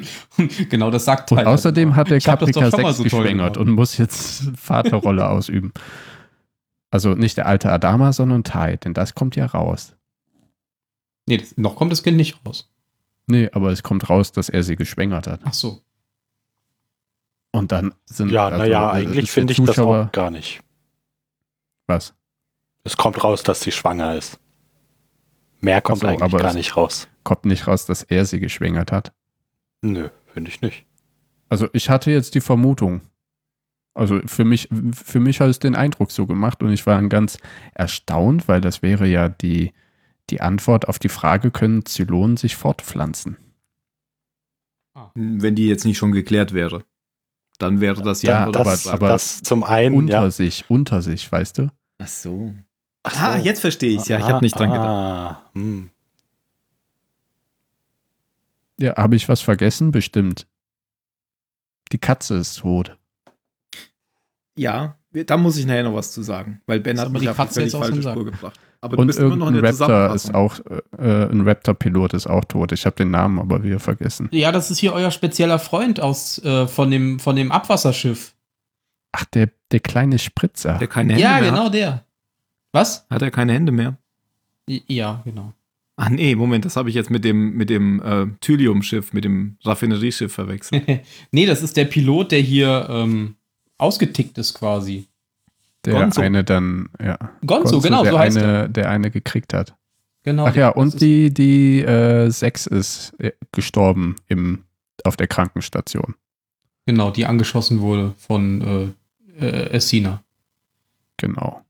genau 0.68 0.90
das 0.90 1.04
sagt 1.04 1.30
Und 1.32 1.38
Tyler. 1.38 1.50
außerdem 1.50 1.96
hat 1.96 2.10
der 2.10 2.20
Caprica 2.20 2.70
schon 2.70 2.82
mal 2.82 2.92
6 2.92 2.96
so 2.96 3.02
geschwängert 3.04 3.56
und 3.56 3.70
muss 3.70 3.98
jetzt 3.98 4.50
Vaterrolle 4.56 5.28
ausüben. 5.28 5.72
Also 6.90 7.14
nicht 7.14 7.36
der 7.36 7.46
alte 7.46 7.70
Adama, 7.70 8.12
sondern 8.12 8.44
Tai, 8.44 8.76
denn 8.76 8.94
das 8.94 9.14
kommt 9.14 9.36
ja 9.36 9.46
raus. 9.46 9.96
Nee, 11.26 11.38
das, 11.38 11.56
noch 11.56 11.76
kommt 11.76 11.92
das 11.92 12.02
Kind 12.02 12.16
nicht 12.16 12.38
raus. 12.46 12.70
Nee, 13.26 13.48
aber 13.52 13.70
es 13.70 13.82
kommt 13.82 14.10
raus, 14.10 14.32
dass 14.32 14.48
er 14.48 14.62
sie 14.62 14.76
geschwängert 14.76 15.26
hat. 15.26 15.40
Ach 15.44 15.54
so. 15.54 15.80
Und 17.52 17.70
dann 17.72 17.94
sind 18.06 18.30
Ja, 18.30 18.46
also, 18.46 18.58
naja, 18.58 18.90
eigentlich 18.90 19.30
finde 19.30 19.52
ich 19.52 19.62
das 19.62 19.78
auch 19.78 20.10
gar 20.12 20.30
nicht. 20.30 20.60
Was? 21.86 22.14
Es 22.84 22.96
kommt 22.96 23.22
raus, 23.22 23.42
dass 23.42 23.60
sie 23.60 23.72
schwanger 23.72 24.16
ist. 24.16 24.38
Mehr 25.60 25.80
kommt 25.80 26.00
so, 26.00 26.08
eigentlich 26.08 26.22
aber 26.22 26.38
gar 26.38 26.54
nicht 26.54 26.76
raus. 26.76 27.08
Kommt 27.22 27.44
nicht 27.44 27.66
raus, 27.68 27.86
dass 27.86 28.02
er 28.02 28.24
sie 28.24 28.40
geschwängert 28.40 28.90
hat. 28.90 29.12
Nö, 29.82 30.08
finde 30.32 30.50
ich 30.50 30.60
nicht. 30.62 30.86
Also 31.48 31.68
ich 31.72 31.90
hatte 31.90 32.10
jetzt 32.10 32.34
die 32.34 32.40
Vermutung. 32.40 33.02
Also 33.94 34.20
für 34.26 34.44
mich, 34.44 34.68
für 34.94 35.20
mich 35.20 35.40
hat 35.40 35.50
es 35.50 35.58
den 35.58 35.74
Eindruck 35.74 36.10
so 36.12 36.26
gemacht 36.26 36.62
und 36.62 36.72
ich 36.72 36.86
war 36.86 36.94
dann 36.94 37.10
ganz 37.10 37.36
erstaunt, 37.74 38.48
weil 38.48 38.60
das 38.62 38.80
wäre 38.80 39.06
ja 39.06 39.28
die, 39.28 39.72
die 40.30 40.40
Antwort 40.40 40.88
auf 40.88 40.98
die 40.98 41.10
Frage, 41.10 41.50
können 41.50 41.84
Zylonen 41.84 42.38
sich 42.38 42.56
fortpflanzen? 42.56 43.36
Wenn 45.14 45.54
die 45.54 45.66
jetzt 45.68 45.84
nicht 45.84 45.98
schon 45.98 46.12
geklärt 46.12 46.52
wäre. 46.52 46.84
Dann 47.58 47.80
wäre 47.80 48.02
das 48.02 48.22
Ja, 48.22 48.46
ja. 48.46 48.50
das- 48.50 48.86
aber- 48.86 49.08
das 49.08 49.42
zum 49.42 49.62
einen, 49.64 49.94
Unter 49.94 50.22
ja. 50.24 50.30
sich, 50.30 50.64
unter 50.68 51.02
sich, 51.02 51.30
weißt 51.30 51.58
du? 51.58 51.68
Ach 51.98 52.08
so. 52.08 52.54
Ach 53.04 53.14
Ah, 53.20 53.38
so. 53.38 53.44
jetzt 53.44 53.60
verstehe 53.60 53.96
ich 54.00 54.06
Ja, 54.06 54.18
ich 54.18 54.24
habe 54.24 54.44
nicht 54.44 54.58
dran 54.58 54.70
gedacht. 54.70 54.86
Ah, 54.88 55.50
hm. 55.54 55.90
Ja, 58.82 58.96
habe 58.96 59.16
ich 59.16 59.28
was 59.28 59.40
vergessen? 59.40 59.92
Bestimmt. 59.92 60.46
Die 61.92 61.98
Katze 61.98 62.36
ist 62.36 62.58
tot. 62.58 62.98
Ja, 64.56 64.96
da 65.12 65.36
muss 65.36 65.56
ich 65.56 65.66
nachher 65.66 65.84
noch 65.84 65.94
was 65.94 66.12
zu 66.12 66.22
sagen, 66.22 66.60
weil 66.66 66.80
Ben 66.80 66.96
Ist 66.96 67.02
hat 67.02 67.12
mich 67.12 67.22
die 67.22 67.28
auf 67.28 67.36
die 67.36 67.42
Katze 67.42 67.54
völlig 67.54 67.72
jetzt 67.72 67.74
aus 67.74 67.86
dem 67.86 67.94
falsche 67.94 68.02
Sack. 68.02 68.12
Spur 68.14 68.24
gebracht. 68.24 68.60
Aber 68.80 68.96
du 68.96 69.02
Und 69.02 69.06
bist 69.06 69.18
immer 69.20 69.36
noch 69.36 69.48
in 69.48 69.54
irgendein 69.54 69.76
der 69.78 69.88
Raptor 69.88 70.14
ist 70.14 70.34
auch, 70.34 70.58
äh, 70.98 71.26
ein 71.30 71.48
Raptor-Pilot 71.48 72.14
ist 72.14 72.26
auch 72.26 72.44
tot. 72.44 72.72
Ich 72.72 72.84
habe 72.84 72.96
den 72.96 73.10
Namen 73.12 73.38
aber 73.38 73.62
wieder 73.62 73.78
vergessen. 73.78 74.28
Ja, 74.32 74.50
das 74.50 74.70
ist 74.70 74.78
hier 74.78 74.92
euer 74.92 75.10
spezieller 75.10 75.58
Freund 75.60 76.00
aus 76.00 76.38
äh, 76.44 76.66
von, 76.66 76.90
dem, 76.90 77.20
von 77.20 77.36
dem 77.36 77.52
Abwasserschiff. 77.52 78.34
Ach, 79.12 79.24
der, 79.26 79.50
der 79.70 79.80
kleine 79.80 80.18
Spritzer. 80.18 80.78
Der 80.78 80.88
keine 80.88 81.12
Hände 81.12 81.22
Ja, 81.22 81.38
mehr 81.40 81.50
genau 81.50 81.66
hat. 81.66 81.74
der. 81.74 82.04
Was? 82.72 83.06
Hat 83.08 83.22
er 83.22 83.30
keine 83.30 83.52
Hände 83.52 83.70
mehr? 83.70 83.96
Ja, 84.66 85.22
genau. 85.24 85.52
Ah 86.02 86.10
nee, 86.10 86.34
Moment, 86.34 86.64
das 86.64 86.74
habe 86.74 86.88
ich 86.88 86.96
jetzt 86.96 87.10
mit 87.10 87.24
dem, 87.24 87.54
mit 87.54 87.70
dem 87.70 88.02
äh, 88.02 88.26
Thylium-Schiff, 88.40 89.12
mit 89.12 89.22
dem 89.24 89.56
Raffinerieschiff 89.62 90.32
verwechselt. 90.32 90.82
nee, 91.30 91.46
das 91.46 91.62
ist 91.62 91.76
der 91.76 91.84
Pilot, 91.84 92.32
der 92.32 92.40
hier 92.40 92.88
ähm, 92.90 93.36
ausgetickt 93.78 94.36
ist 94.36 94.52
quasi. 94.54 95.06
der 95.84 95.94
Gonzo. 95.94 96.20
eine 96.20 96.42
dann, 96.42 96.88
ja. 97.00 97.16
Gonzo, 97.46 97.80
genau, 97.80 98.02
der 98.02 98.12
so 98.14 98.18
heißt 98.18 98.36
eine, 98.36 98.46
er. 98.52 98.68
Der 98.68 98.90
eine 98.90 99.12
gekriegt 99.12 99.54
hat. 99.54 99.76
Genau. 100.24 100.46
Ach 100.46 100.56
ja, 100.56 100.70
und 100.70 101.00
die, 101.00 101.32
die 101.32 101.82
äh, 101.82 102.30
Sex 102.30 102.66
ist 102.66 103.14
äh, 103.20 103.30
gestorben 103.52 104.16
im, 104.26 104.64
auf 105.04 105.16
der 105.16 105.28
Krankenstation. 105.28 106.16
Genau, 106.84 107.12
die 107.12 107.26
angeschossen 107.26 107.80
wurde 107.80 108.12
von 108.18 108.96
äh, 109.38 109.46
äh, 109.46 109.70
Essina. 109.70 110.24
Genau. 111.16 111.64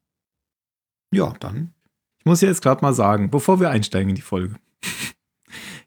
Ja, 1.11 1.35
dann. 1.39 1.75
Ich 2.23 2.27
muss 2.27 2.41
jetzt 2.41 2.63
gerade 2.63 2.83
mal 2.83 2.95
sagen, 2.95 3.31
bevor 3.31 3.59
wir 3.59 3.71
einsteigen 3.71 4.11
in 4.11 4.15
die 4.15 4.23
Folge. 4.23 4.55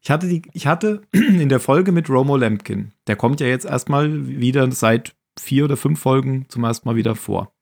Ich 0.01 0.11
hatte, 0.11 0.27
die, 0.27 0.43
ich 0.53 0.67
hatte 0.67 1.01
in 1.13 1.49
der 1.49 1.59
Folge 1.59 1.91
mit 1.91 2.11
Romo 2.11 2.37
Lampkin, 2.37 2.91
der 3.07 3.15
kommt 3.15 3.39
ja 3.39 3.47
jetzt 3.47 3.65
erstmal 3.65 4.27
wieder 4.27 4.71
seit 4.71 5.15
vier 5.39 5.65
oder 5.65 5.77
fünf 5.77 5.99
Folgen 5.99 6.45
zum 6.47 6.63
ersten 6.63 6.87
Mal 6.87 6.95
wieder 6.95 7.15
vor. 7.15 7.55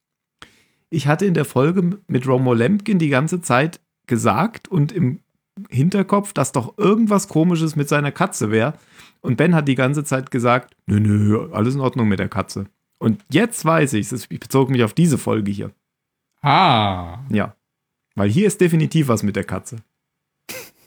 Ich 0.89 1.07
hatte 1.07 1.25
in 1.25 1.35
der 1.35 1.45
Folge 1.45 1.99
mit 2.05 2.27
Romo 2.27 2.53
Lampkin 2.53 2.99
die 2.99 3.07
ganze 3.07 3.39
Zeit 3.39 3.79
gesagt 4.07 4.67
und 4.67 4.91
im 4.91 5.21
Hinterkopf, 5.69 6.33
dass 6.33 6.51
doch 6.51 6.77
irgendwas 6.77 7.29
Komisches 7.29 7.77
mit 7.77 7.87
seiner 7.87 8.11
Katze 8.11 8.51
wäre. 8.51 8.73
Und 9.21 9.37
Ben 9.37 9.55
hat 9.55 9.69
die 9.69 9.75
ganze 9.75 10.03
Zeit 10.03 10.29
gesagt, 10.29 10.75
nö, 10.85 10.99
nö, 10.99 11.49
alles 11.53 11.75
in 11.75 11.79
Ordnung 11.79 12.09
mit 12.09 12.19
der 12.19 12.27
Katze. 12.27 12.65
Und 12.99 13.23
jetzt 13.31 13.63
weiß 13.63 13.93
ich 13.93 14.11
es. 14.11 14.27
Ich 14.29 14.39
bezog 14.41 14.69
mich 14.69 14.83
auf 14.83 14.93
diese 14.93 15.17
Folge 15.17 15.49
hier. 15.49 15.71
Ah. 16.41 17.19
Ja. 17.29 17.55
Weil 18.15 18.29
hier 18.29 18.47
ist 18.47 18.61
definitiv 18.61 19.07
was 19.07 19.23
mit 19.23 19.35
der 19.35 19.43
Katze. 19.43 19.77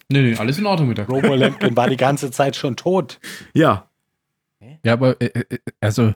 Nee, 0.09 0.23
nee, 0.23 0.37
alles 0.37 0.59
in 0.59 0.67
Ordnung 0.67 0.89
mit 0.89 0.99
der 0.99 1.09
Robo 1.09 1.35
Lampkin 1.35 1.77
war 1.77 1.89
die 1.89 1.97
ganze 1.97 2.31
Zeit 2.31 2.55
schon 2.55 2.77
tot. 2.77 3.19
Ja. 3.55 3.89
Ja, 4.85 4.93
aber 4.93 5.21
äh, 5.21 5.27
äh, 5.27 5.59
also 5.81 6.15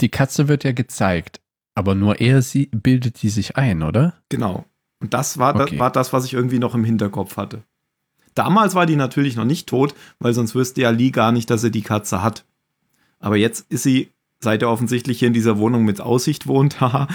die 0.00 0.08
Katze 0.08 0.48
wird 0.48 0.64
ja 0.64 0.72
gezeigt, 0.72 1.40
aber 1.74 1.94
nur 1.94 2.20
er 2.20 2.42
sie 2.42 2.66
bildet 2.72 3.22
die 3.22 3.28
sich 3.28 3.56
ein, 3.56 3.82
oder? 3.82 4.14
Genau. 4.28 4.64
Und 5.00 5.14
das 5.14 5.38
war, 5.38 5.54
Okay. 5.54 5.70
das 5.70 5.78
war 5.78 5.90
das, 5.92 6.12
was 6.12 6.24
ich 6.24 6.34
irgendwie 6.34 6.58
noch 6.58 6.74
im 6.74 6.84
Hinterkopf 6.84 7.36
hatte. 7.36 7.62
Damals 8.34 8.74
war 8.74 8.86
die 8.86 8.96
natürlich 8.96 9.36
noch 9.36 9.44
nicht 9.44 9.68
tot, 9.68 9.94
weil 10.18 10.32
sonst 10.32 10.54
wüsste 10.54 10.80
ja 10.80 10.90
Lee 10.90 11.10
gar 11.10 11.32
nicht, 11.32 11.50
dass 11.50 11.62
er 11.64 11.70
die 11.70 11.82
Katze 11.82 12.22
hat. 12.22 12.44
Aber 13.20 13.36
jetzt 13.36 13.70
ist 13.70 13.82
sie, 13.84 14.10
seit 14.40 14.62
er 14.62 14.70
offensichtlich 14.70 15.18
hier 15.20 15.28
in 15.28 15.34
dieser 15.34 15.58
Wohnung 15.58 15.84
mit 15.84 16.00
Aussicht 16.00 16.46
wohnt, 16.48 16.80
haha, 16.80 17.06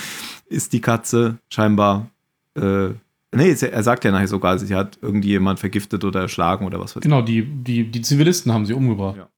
ist 0.45 0.71
die 0.73 0.81
Katze 0.81 1.37
scheinbar. 1.49 2.09
Äh, 2.55 2.89
nee, 3.31 3.51
er 3.51 3.83
sagt 3.83 4.03
ja 4.03 4.11
nachher 4.11 4.27
sogar, 4.27 4.57
sie 4.57 4.75
hat 4.75 4.99
irgendjemand 5.01 5.59
vergiftet 5.59 6.03
oder 6.03 6.21
erschlagen 6.21 6.65
oder 6.65 6.79
was 6.79 6.95
weiß 6.95 7.01
ich. 7.01 7.03
Genau, 7.03 7.21
die, 7.21 7.43
die, 7.45 7.89
die 7.89 8.01
Zivilisten 8.01 8.53
haben 8.53 8.65
sie 8.65 8.73
umgebracht. 8.73 9.17
Ja. 9.17 9.29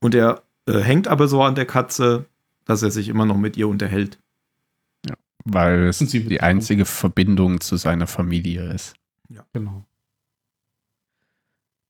Und 0.00 0.14
er 0.14 0.42
äh, 0.66 0.80
hängt 0.80 1.08
aber 1.08 1.28
so 1.28 1.42
an 1.42 1.54
der 1.54 1.66
Katze, 1.66 2.26
dass 2.64 2.82
er 2.82 2.90
sich 2.90 3.08
immer 3.08 3.26
noch 3.26 3.36
mit 3.36 3.56
ihr 3.56 3.68
unterhält. 3.68 4.18
Weil 5.48 5.84
es 5.84 5.98
die 5.98 6.40
einzige 6.40 6.84
Verbindung 6.84 7.60
zu 7.60 7.76
seiner 7.76 8.08
Familie 8.08 8.72
ist. 8.72 8.94
Genau. 9.52 9.84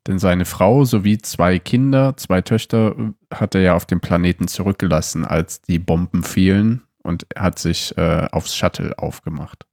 Denn 0.06 0.18
seine 0.18 0.44
Frau 0.44 0.84
sowie 0.84 1.18
zwei 1.18 1.58
Kinder, 1.58 2.16
zwei 2.18 2.42
Töchter, 2.42 2.94
äh, 2.98 3.34
hat 3.34 3.54
er 3.54 3.62
ja 3.62 3.74
auf 3.74 3.86
dem 3.86 4.00
Planeten 4.00 4.46
zurückgelassen, 4.46 5.24
als 5.24 5.62
die 5.62 5.78
Bomben 5.78 6.22
fielen 6.22 6.85
und 7.06 7.26
er 7.34 7.42
hat 7.42 7.58
sich 7.58 7.96
äh, 7.96 8.28
aufs 8.32 8.54
Shuttle 8.56 8.98
aufgemacht. 8.98 9.66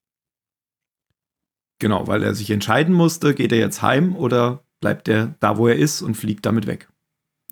Genau, 1.79 2.07
weil 2.07 2.23
er 2.23 2.33
sich 2.33 2.49
entscheiden 2.51 2.93
musste, 2.93 3.33
geht 3.33 3.51
er 3.51 3.57
jetzt 3.57 3.81
heim 3.81 4.15
oder 4.15 4.63
bleibt 4.79 5.07
er 5.07 5.35
da, 5.39 5.57
wo 5.57 5.67
er 5.67 5.75
ist 5.75 6.01
und 6.01 6.15
fliegt 6.15 6.45
damit 6.45 6.67
weg. 6.67 6.89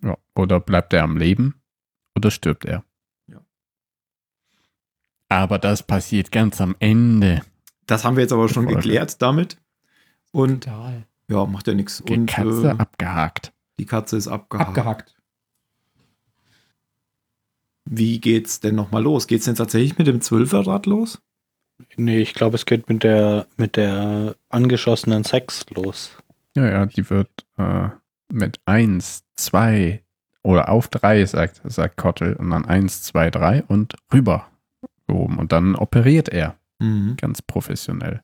Ja. 0.02 0.16
Oder 0.34 0.60
bleibt 0.60 0.92
er 0.92 1.02
am 1.02 1.16
Leben 1.16 1.60
oder 2.16 2.30
stirbt 2.30 2.64
er? 2.64 2.84
Ja. 3.26 3.40
Aber 5.28 5.58
das 5.58 5.82
passiert 5.82 6.30
ganz 6.32 6.60
am 6.60 6.76
Ende. 6.78 7.42
Das 7.86 8.04
haben 8.04 8.16
wir 8.16 8.22
jetzt 8.22 8.32
aber 8.32 8.48
schon 8.48 8.64
Folge. 8.64 8.76
geklärt 8.80 9.20
damit. 9.20 9.58
Und 10.30 10.64
Total. 10.64 11.06
ja, 11.28 11.44
macht 11.44 11.66
ja 11.66 11.74
nichts. 11.74 12.02
Die 12.06 12.14
Und 12.14 12.26
Katze 12.26 12.68
äh, 12.68 12.80
abgehakt. 12.80 13.52
die 13.78 13.86
Katze 13.86 14.16
ist 14.16 14.28
abgehakt. 14.28 14.68
Abgehackt. 14.68 15.14
Wie 17.84 18.20
geht's 18.20 18.60
denn 18.60 18.74
nochmal 18.74 19.02
los? 19.02 19.26
Geht's 19.26 19.44
denn 19.46 19.54
tatsächlich 19.56 19.98
mit 19.98 20.06
dem 20.06 20.20
Zwölferrad 20.20 20.86
los? 20.86 21.20
Nee, 21.96 22.20
ich 22.20 22.34
glaube, 22.34 22.54
es 22.56 22.64
geht 22.66 22.88
mit 22.88 23.02
der, 23.02 23.46
mit 23.56 23.76
der 23.76 24.36
angeschossenen 24.50 25.24
Sex 25.24 25.64
los. 25.74 26.16
Ja, 26.56 26.68
ja, 26.70 26.86
die 26.86 27.08
wird 27.10 27.28
äh, 27.58 27.88
mit 28.32 28.60
1, 28.66 29.24
2 29.34 30.02
oder 30.44 30.68
auf 30.68 30.88
3, 30.88 31.24
sagt, 31.26 31.60
sagt 31.64 31.96
Kottel, 31.96 32.34
und 32.34 32.50
dann 32.50 32.64
1, 32.64 33.02
2, 33.02 33.30
3 33.30 33.62
und 33.64 33.94
rüber 34.12 34.46
gehoben. 35.08 35.38
Und 35.38 35.52
dann 35.52 35.74
operiert 35.74 36.28
er 36.28 36.56
Mhm. 36.78 37.16
ganz 37.16 37.42
professionell. 37.42 38.22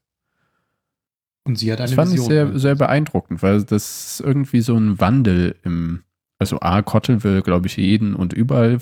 Und 1.45 1.57
sie 1.59 1.73
hat 1.73 1.79
eine 1.81 1.87
Das 1.87 1.95
fand 1.95 2.09
ich 2.13 2.19
Vision. 2.21 2.29
sehr, 2.53 2.59
sehr 2.59 2.75
beeindruckend, 2.75 3.43
weil 3.43 3.63
das 3.63 4.19
ist 4.19 4.21
irgendwie 4.21 4.61
so 4.61 4.77
ein 4.77 5.01
Wandel 5.01 5.57
im. 5.63 6.03
Also, 6.41 6.61
A, 6.61 6.83
Kottel 6.83 7.25
will, 7.25 7.43
glaube 7.43 7.67
ich, 7.69 7.77
jeden 7.77 8.15
und 8.15 8.33
überall 8.33 8.79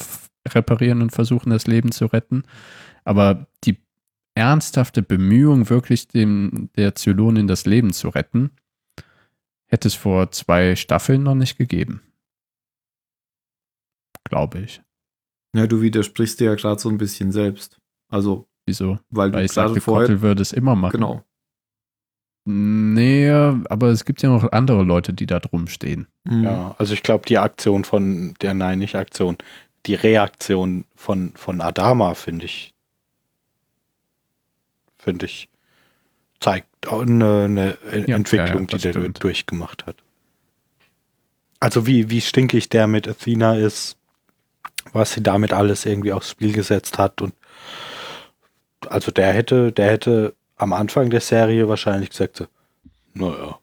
reparieren 0.55 1.03
und 1.03 1.11
versuchen, 1.11 1.51
das 1.51 1.67
Leben 1.67 1.93
zu 1.93 2.07
retten. 2.07 2.45
Aber 3.05 3.47
die 3.65 3.79
ernsthafte 4.35 5.03
Bemühung, 5.03 5.71
wirklich 5.71 6.09
dem, 6.09 6.71
der 6.77 6.95
Zylonin 6.95 7.47
das 7.47 7.67
Leben 7.67 7.93
zu 7.93 8.09
retten, 8.09 8.51
hätte 9.67 9.89
es 9.89 9.95
vor 9.95 10.31
zwei 10.31 10.77
Staffeln 10.77 11.23
noch 11.23 11.35
nicht 11.35 11.57
gegeben. 11.57 12.03
Glaube 14.25 14.61
ich. 14.61 14.83
Ja, 15.55 15.67
du 15.67 15.81
widersprichst 15.81 16.41
dir 16.41 16.47
ja 16.47 16.55
gerade 16.55 16.81
so 16.81 16.89
ein 16.89 16.99
bisschen 16.99 17.33
selbst. 17.33 17.81
Also, 18.09 18.49
Wieso? 18.67 18.99
weil 19.11 19.33
Weil 19.33 19.41
du 19.41 19.45
ich 19.45 19.53
sagte, 19.53 19.81
vorher. 19.81 20.07
Kottel 20.07 20.23
würde 20.23 20.43
es 20.43 20.53
immer 20.53 20.77
machen. 20.77 20.93
Genau. 20.93 21.25
Nee, 22.49 23.29
aber 23.29 23.89
es 23.89 24.05
gibt 24.05 24.23
ja 24.23 24.29
noch 24.29 24.53
andere 24.53 24.85
Leute, 24.85 25.13
die 25.13 25.27
da 25.27 25.41
drum 25.41 25.67
stehen. 25.67 26.07
Mhm. 26.25 26.45
Ja, 26.45 26.77
also 26.79 26.95
ich 26.95 27.03
glaube, 27.03 27.25
die 27.27 27.39
Aktion 27.39 27.83
von, 27.83 28.35
der, 28.41 28.55
nein, 28.55 28.79
nicht 28.79 28.95
Aktion, 28.95 29.37
die 29.87 29.95
Reaktion 29.95 30.85
von, 30.95 31.33
von 31.35 31.61
Adama, 31.61 32.15
finde 32.15 32.47
ich, 32.47 32.75
finde 34.99 35.27
ich, 35.27 35.49
zeigt 36.41 36.89
eine, 36.89 37.45
eine 37.45 37.79
Ja, 38.07 38.17
Entwicklung, 38.17 38.69
ja, 38.69 38.79
ja, 38.79 38.93
die 38.93 38.93
der 38.93 39.09
durchgemacht 39.11 39.87
hat. 39.87 39.97
Also 41.61 41.87
wie, 41.87 42.11
wie 42.11 42.21
stinkig 42.21 42.69
der 42.69 42.87
mit 42.87 43.09
Athena 43.09 43.57
ist, 43.57 43.97
was 44.93 45.13
sie 45.13 45.23
damit 45.23 45.53
alles 45.53 45.87
irgendwie 45.87 46.13
aufs 46.13 46.31
Spiel 46.31 46.53
gesetzt 46.53 46.99
hat 46.99 47.23
und 47.23 47.35
also 48.89 49.11
der 49.11 49.33
hätte, 49.33 49.73
der 49.73 49.91
hätte 49.91 50.35
am 50.57 50.73
Anfang 50.73 51.11
der 51.11 51.21
Serie 51.21 51.69
wahrscheinlich 51.69 52.11
gesagt, 52.11 52.37
so, 52.37 52.47
naja, 53.15 53.59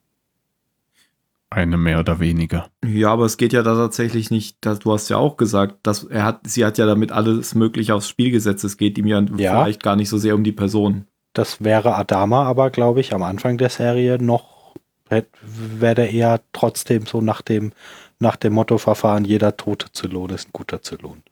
Eine 1.53 1.77
mehr 1.77 1.99
oder 1.99 2.19
weniger. 2.19 2.67
Ja, 2.83 3.11
aber 3.11 3.25
es 3.25 3.37
geht 3.37 3.53
ja 3.53 3.61
da 3.63 3.75
tatsächlich 3.75 4.31
nicht, 4.31 4.57
dass, 4.65 4.79
du 4.79 4.91
hast 4.91 5.09
ja 5.09 5.17
auch 5.17 5.37
gesagt, 5.37 5.75
dass 5.83 6.03
er 6.03 6.23
hat, 6.23 6.41
sie 6.47 6.65
hat 6.65 6.77
ja 6.77 6.85
damit 6.85 7.11
alles 7.11 7.53
Mögliche 7.55 7.93
aufs 7.95 8.09
Spiel 8.09 8.31
gesetzt. 8.31 8.63
Es 8.63 8.77
geht 8.77 8.97
ihm 8.97 9.05
ja, 9.07 9.21
Ja. 9.37 9.63
vielleicht 9.63 9.83
gar 9.83 9.95
nicht 9.95 10.09
so 10.09 10.17
sehr 10.17 10.35
um 10.35 10.43
die 10.43 10.51
Person. 10.51 11.05
Das 11.33 11.63
wäre 11.63 11.95
Adama 11.95 12.43
aber, 12.43 12.69
glaube 12.69 12.99
ich, 13.01 13.13
am 13.13 13.23
Anfang 13.23 13.57
der 13.57 13.69
Serie 13.69 14.21
noch, 14.21 14.73
wäre 15.09 15.95
der 15.95 16.11
eher 16.11 16.41
trotzdem 16.53 17.05
so 17.05 17.21
nach 17.21 17.41
dem, 17.41 17.71
nach 18.19 18.35
dem 18.35 18.53
Motto-Verfahren, 18.53 19.25
jeder 19.25 19.55
tote 19.57 19.91
Zylon 19.91 20.29
ist 20.31 20.47
ein 20.47 20.53
guter 20.53 20.81
Zylon. 20.81 21.23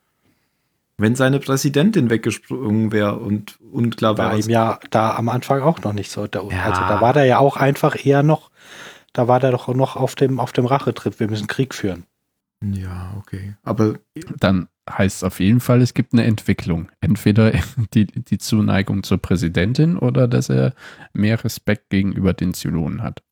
Wenn 0.97 1.15
seine 1.15 1.39
Präsidentin 1.39 2.11
weggesprungen 2.11 2.91
wäre 2.91 3.15
und 3.17 3.57
unklar 3.71 4.17
War 4.19 4.31
wäre. 4.31 4.39
ihm 4.39 4.49
ja 4.51 4.79
da 4.91 5.15
am 5.15 5.29
Anfang 5.29 5.61
auch 5.63 5.81
noch 5.81 5.93
nicht 5.93 6.11
so. 6.11 6.27
Da, 6.27 6.41
Ja. 6.43 6.63
Also 6.65 6.81
da 6.81 7.01
war 7.01 7.13
der 7.13 7.25
ja 7.25 7.39
auch 7.39 7.57
einfach 7.57 8.05
eher 8.05 8.21
noch, 8.21 8.51
da 9.13 9.27
war 9.27 9.39
der 9.39 9.51
doch 9.51 9.67
noch 9.67 9.95
auf 9.95 10.15
dem, 10.15 10.39
auf 10.39 10.51
dem 10.53 10.65
Rachetrip. 10.65 11.19
Wir 11.19 11.29
müssen 11.29 11.47
Krieg 11.47 11.75
führen. 11.75 12.05
Ja, 12.63 13.15
okay. 13.17 13.55
Aber. 13.63 13.99
Dann 14.37 14.67
heißt 14.89 15.17
es 15.17 15.23
auf 15.23 15.39
jeden 15.39 15.59
Fall, 15.59 15.81
es 15.81 15.93
gibt 15.93 16.13
eine 16.13 16.23
Entwicklung. 16.23 16.91
Entweder 17.01 17.51
die, 17.93 18.05
die 18.05 18.37
Zuneigung 18.37 19.03
zur 19.03 19.17
Präsidentin 19.17 19.97
oder 19.97 20.27
dass 20.27 20.49
er 20.49 20.73
mehr 21.13 21.43
Respekt 21.43 21.89
gegenüber 21.89 22.33
den 22.33 22.53
Zylonen 22.53 23.01
hat. 23.01 23.23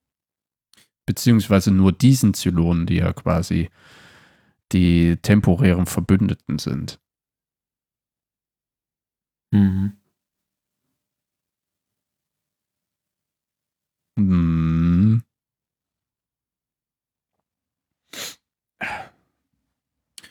Beziehungsweise 1.06 1.72
nur 1.72 1.92
diesen 1.92 2.34
Zylonen, 2.34 2.86
die 2.86 2.98
ja 2.98 3.14
quasi 3.14 3.70
die 4.72 5.18
temporären 5.18 5.86
Verbündeten 5.88 6.60
sind. 6.60 7.00
Mhm. 9.52 9.94
Hm. 14.18 14.79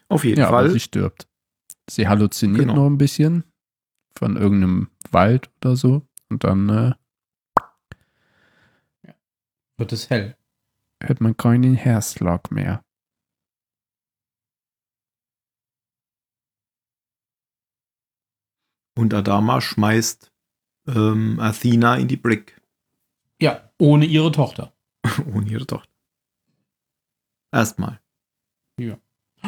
Auf 0.09 0.25
jeden 0.25 0.41
Ja, 0.41 0.49
aber 0.49 0.59
Fall. 0.63 0.71
sie 0.71 0.81
stirbt. 0.81 1.29
Sie 1.91 2.09
halluziniert 2.09 2.61
Genau. 2.67 2.75
noch 2.77 2.87
ein 2.87 2.99
bisschen 2.99 3.45
von 4.17 4.37
irgendeinem 4.37 4.89
Wald 5.11 5.51
oder 5.61 5.77
so. 5.77 6.03
Und 6.29 6.45
dann 6.45 6.69
äh, 6.69 6.93
Wird 9.77 9.93
es 9.93 10.11
hell. 10.11 10.37
hört 11.01 11.21
man 11.21 11.37
keinen 11.37 11.75
Herzschlag 11.75 12.51
mehr. 12.51 12.83
Und 18.97 19.15
Adama 19.15 19.61
schmeißt 19.61 20.33
ähm, 20.89 21.39
Athena 21.41 21.97
in 21.97 22.09
die 22.09 22.17
Brick. 22.17 22.61
Ja, 23.41 23.71
ohne 23.79 24.05
ihre 24.07 24.33
Tochter. 24.33 24.73
Ohne 25.33 25.49
ihre 25.49 25.67
Tochter. 25.67 25.91
Erstmal. 27.53 28.01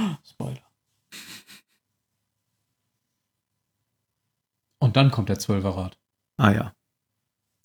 Spoiler. 0.25 0.63
Und 4.79 4.97
dann 4.97 5.11
kommt 5.11 5.29
der 5.29 5.39
Zwölferrat. 5.39 5.99
Ah 6.37 6.53
ja. 6.53 6.75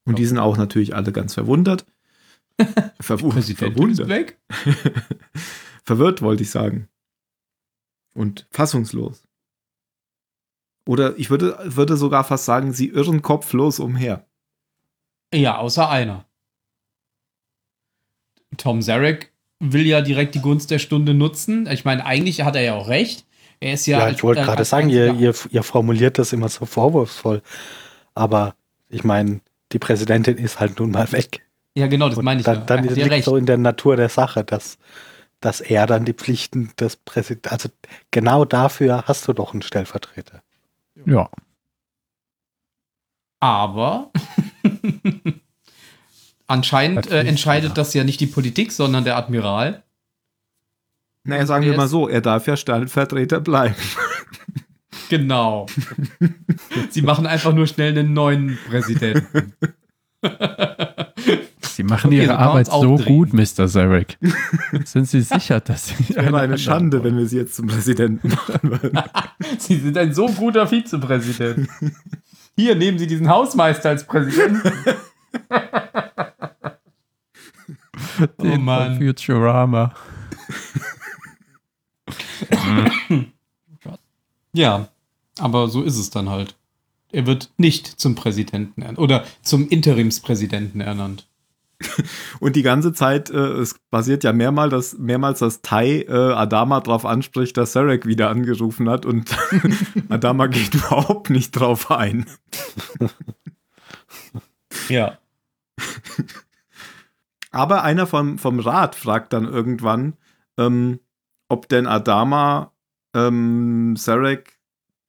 Und 0.06 0.20
die 0.20 0.26
sind 0.26 0.38
auch 0.38 0.58
natürlich 0.58 0.96
alle 0.96 1.12
ganz 1.12 1.34
verwundert. 1.34 1.86
Ist 3.00 3.06
verwundert. 3.08 4.36
Verwirrt 5.84 6.22
wollte 6.22 6.44
ich 6.44 6.52
sagen. 6.52 6.90
Und 8.14 8.48
fassungslos. 8.52 9.24
Oder 10.88 11.18
ich 11.18 11.30
würde, 11.30 11.58
würde 11.64 11.98
sogar 11.98 12.24
fast 12.24 12.46
sagen, 12.46 12.72
sie 12.72 12.90
irren 12.90 13.22
kopflos 13.22 13.80
umher. 13.80 14.28
Ja, 15.34 15.58
außer 15.58 15.90
einer. 15.90 16.26
Tom 18.58 18.82
Zarek 18.82 19.35
will 19.60 19.86
ja 19.86 20.02
direkt 20.02 20.36
die 20.36 20.42
Gunst 20.42 20.72
der 20.72 20.80
Stunde 20.80 21.14
nutzen. 21.14 21.68
Ich 21.72 21.86
meine, 21.86 22.06
eigentlich 22.06 22.42
hat 22.42 22.56
er 22.56 22.62
ja 22.62 22.76
auch 22.76 22.88
recht. 22.88 23.26
Er 23.60 23.74
ist 23.74 23.86
ja. 23.86 24.00
Ja, 24.00 24.10
ich 24.10 24.24
wollte 24.24 24.42
äh, 24.42 24.46
gerade 24.46 24.66
sagen, 24.66 24.90
ihr, 24.90 25.14
ihr, 25.14 25.34
ihr 25.50 25.64
formuliert 25.64 26.18
das 26.18 26.34
immer 26.34 26.50
so 26.50 26.66
vorwurfsvoll. 26.66 27.42
Aber 28.14 28.56
ich 28.90 29.04
meine, 29.04 29.42
die 29.72 29.80
Präsidentin 29.80 30.38
ist 30.38 30.60
halt 30.60 30.80
nun 30.80 30.92
mal 30.92 31.12
weg. 31.12 31.42
Ja, 31.76 31.88
genau, 31.88 32.10
das 32.10 32.22
meine 32.22 32.40
ich. 32.40 32.46
dann 32.46 32.60
ja. 32.60 32.66
dann 32.66 32.84
liegt 32.84 33.10
recht. 33.10 33.26
so 33.26 33.36
in 33.36 33.46
der 33.46 33.58
Natur 33.58 33.98
der 33.98 34.10
Sache, 34.10 34.44
dass, 34.44 34.78
dass 35.42 35.62
er 35.62 35.88
dann 35.88 36.06
die 36.06 36.14
Pflichten 36.14 36.72
des 36.80 36.96
Präsidenten, 36.96 37.50
also 37.50 37.70
genau 38.12 38.46
dafür 38.46 39.04
hast 39.08 39.28
du 39.28 39.34
doch 39.34 39.54
einen 39.54 39.62
Stellvertreter. 39.62 40.42
Ja. 41.06 41.30
Aber 43.42 44.12
anscheinend 46.48 47.10
äh, 47.12 47.24
entscheidet 47.24 47.70
ja. 47.70 47.76
das 47.76 47.94
ja 47.94 48.04
nicht 48.04 48.20
die 48.20 48.28
Politik, 48.28 48.72
sondern 48.72 49.04
der 49.04 49.18
Admiral. 49.18 49.84
Naja, 51.24 51.46
sagen 51.46 51.66
wir 51.66 51.76
mal 51.76 51.88
so, 51.88 52.08
er 52.08 52.22
darf 52.22 52.46
ja 52.48 52.56
Stellvertreter 52.56 53.42
bleiben. 53.42 53.76
Genau. 55.10 55.68
Sie 56.90 57.04
machen 57.04 57.28
einfach 57.28 57.54
nur 57.54 57.68
schnell 57.68 57.92
einen 57.92 58.14
neuen 58.14 58.58
Präsidenten. 58.68 59.54
Sie 61.62 61.84
machen 61.84 62.08
Okay, 62.08 62.24
ihre 62.24 62.40
Arbeit 62.40 62.68
so 62.68 62.96
gut, 62.96 63.34
Mr. 63.34 63.68
Zarek. 63.68 64.18
Sind 64.86 65.08
Sie 65.08 65.22
sicher, 65.22 65.60
dass 65.60 65.88
Sie. 65.88 66.10
Wäre 66.16 66.40
eine 66.40 66.58
Schande, 66.58 67.04
wenn 67.04 67.18
wir 67.18 67.28
sie 67.28 67.38
jetzt 67.38 67.56
zum 67.56 67.68
Präsidenten 67.68 68.30
machen 68.30 68.72
würden. 68.72 69.00
Sie 69.60 69.76
sind 69.76 69.98
ein 69.98 70.14
so 70.14 70.28
guter 70.28 70.68
Vizepräsident. 70.68 71.70
Hier, 72.56 72.76
nehmen 72.76 72.98
Sie 72.98 73.08
diesen 73.08 73.30
Hausmeister 73.30 73.90
als 73.90 74.06
Präsidenten. 74.06 74.72
oh 78.38 78.44
Den 78.44 78.64
Mann. 78.64 78.98
von 78.98 79.08
Futurama. 79.08 79.94
Ja, 84.56 84.88
aber 85.38 85.68
so 85.68 85.84
ist 85.84 85.98
es 85.98 86.12
dann 86.12 86.30
halt. 86.30 86.56
Er 87.12 87.28
wird 87.28 87.52
nicht 87.58 87.88
zum 87.88 88.16
Präsidenten 88.16 88.82
ernannt 88.82 89.00
oder 89.00 89.26
zum 89.42 89.68
Interimspräsidenten 89.68 90.80
ernannt. 90.80 91.28
Und 92.40 92.56
die 92.56 92.62
ganze 92.62 92.94
Zeit, 92.94 93.30
äh, 93.30 93.38
es 93.38 93.76
passiert 93.92 94.24
ja 94.24 94.32
mehrmals, 94.32 94.72
dass, 94.72 94.98
mehrmals, 94.98 95.40
dass 95.40 95.62
Tai 95.62 96.04
äh, 96.04 96.10
Adama 96.10 96.80
darauf 96.80 97.06
anspricht, 97.06 97.58
dass 97.58 97.74
Sarek 97.74 98.06
wieder 98.06 98.30
angerufen 98.30 98.90
hat 98.90 99.06
und 99.06 99.36
Adama 100.10 100.48
geht 100.48 100.74
überhaupt 100.74 101.30
nicht 101.30 101.52
drauf 101.52 101.92
ein. 101.92 102.26
Ja. 104.88 105.18
Aber 107.56 107.84
einer 107.84 108.06
vom, 108.06 108.38
vom 108.38 108.60
Rat 108.60 108.96
fragt 108.96 109.32
dann 109.32 109.46
irgendwann, 109.46 110.18
ähm, 110.58 111.00
ob 111.48 111.70
denn 111.70 111.88
Adama 111.88 112.74
ähm, 113.16 113.96
Sarek, 113.96 114.60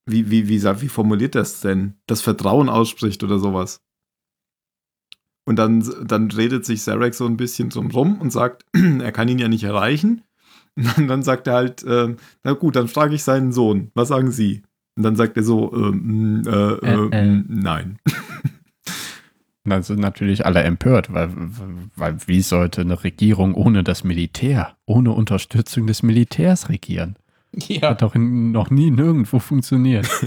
wie, 0.07 0.31
wie, 0.31 0.47
wie, 0.49 0.63
wie 0.63 0.89
formuliert 0.89 1.35
das 1.35 1.61
denn? 1.61 1.95
Das 2.07 2.21
Vertrauen 2.21 2.69
ausspricht 2.69 3.25
oder 3.25 3.41
sowas. 3.41 3.83
Und 5.45 5.57
dann, 5.57 5.85
dann 6.05 6.31
redet 6.31 6.65
sich 6.65 6.83
Sarek 6.83 7.15
so 7.15 7.27
ein 7.27 7.37
bisschen 7.37 7.71
drum 7.71 7.91
rum 7.91 8.21
und 8.21 8.31
sagt, 8.31 8.65
er 9.01 9.11
kann 9.11 9.27
ihn 9.27 9.41
ja 9.41 9.49
nicht 9.49 9.65
erreichen. 9.65 10.23
Und 10.77 10.97
dann, 10.97 11.09
dann 11.09 11.23
sagt 11.25 11.49
er 11.49 11.55
halt, 11.55 11.85
ähm, 11.89 12.17
na 12.45 12.53
gut, 12.53 12.77
dann 12.77 12.87
frage 12.87 13.17
ich 13.17 13.25
seinen 13.25 13.51
Sohn, 13.51 13.91
was 13.95 14.07
sagen 14.07 14.31
Sie? 14.31 14.63
Und 14.95 15.03
dann 15.03 15.17
sagt 15.17 15.37
er 15.37 15.43
so, 15.43 15.75
ähm, 15.75 16.45
äh, 16.47 16.51
äh, 16.51 17.09
Äh, 17.11 17.39
äh. 17.39 17.45
nein. 17.49 17.99
Dann 19.67 19.83
sind 19.83 20.01
natürlich 20.01 20.47
alle 20.47 20.63
empört, 20.63 21.13
weil, 21.13 21.31
weil 21.97 22.17
wie 22.27 22.41
sollte 22.41 22.83
eine 22.83 23.03
Regierung 23.03 23.55
ohne 23.55 23.83
das 23.83 24.05
Militär, 24.05 24.77
ohne 24.87 25.13
Unterstützung 25.13 25.87
des 25.87 26.03
Militärs 26.03 26.69
regieren? 26.69 27.17
Ja. 27.53 27.91
Hat 27.91 28.03
doch 28.03 28.15
in, 28.15 28.53
noch 28.53 28.71
nie 28.71 28.91
nirgendwo 28.91 29.39
funktioniert. 29.39 30.09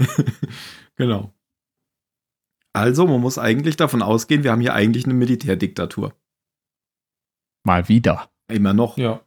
Genau. 0.96 1.32
Also, 2.74 3.06
man 3.06 3.22
muss 3.22 3.38
eigentlich 3.38 3.76
davon 3.76 4.02
ausgehen, 4.02 4.44
wir 4.44 4.52
haben 4.52 4.60
hier 4.60 4.74
eigentlich 4.74 5.06
eine 5.06 5.14
Militärdiktatur. 5.14 6.12
Mal 7.64 7.88
wieder. 7.88 8.28
Immer 8.48 8.74
noch. 8.74 8.98
Ja. 8.98 9.22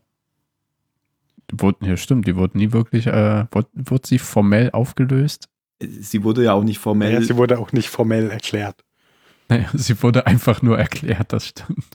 Wurden, 1.52 1.86
ja, 1.86 1.97
stimmt, 1.97 2.28
die 2.28 2.36
wurden 2.36 2.60
nie 2.60 2.73
wirklich, 2.73 3.08
äh, 3.08 3.47
wurde, 3.49 3.69
wurde 3.73 4.08
sie 4.08 4.19
formell 4.19 4.69
aufgelöst? 4.69 5.49
Sie 5.82 6.23
wurde 6.23 6.43
ja 6.43 6.54
auch 6.54 6.63
nicht 6.63 6.78
formell. 6.78 7.13
Ja, 7.13 7.21
sie 7.21 7.38
wurde 7.38 7.58
auch 7.58 7.71
nicht 7.71 7.89
formell 7.89 8.30
erklärt. 8.30 8.86
Naja, 9.49 9.69
sie 9.73 10.01
wurde 10.01 10.25
einfach 10.25 10.62
nur 10.62 10.77
erklärt, 10.77 11.34
das 11.34 11.47
stimmt. 11.47 11.86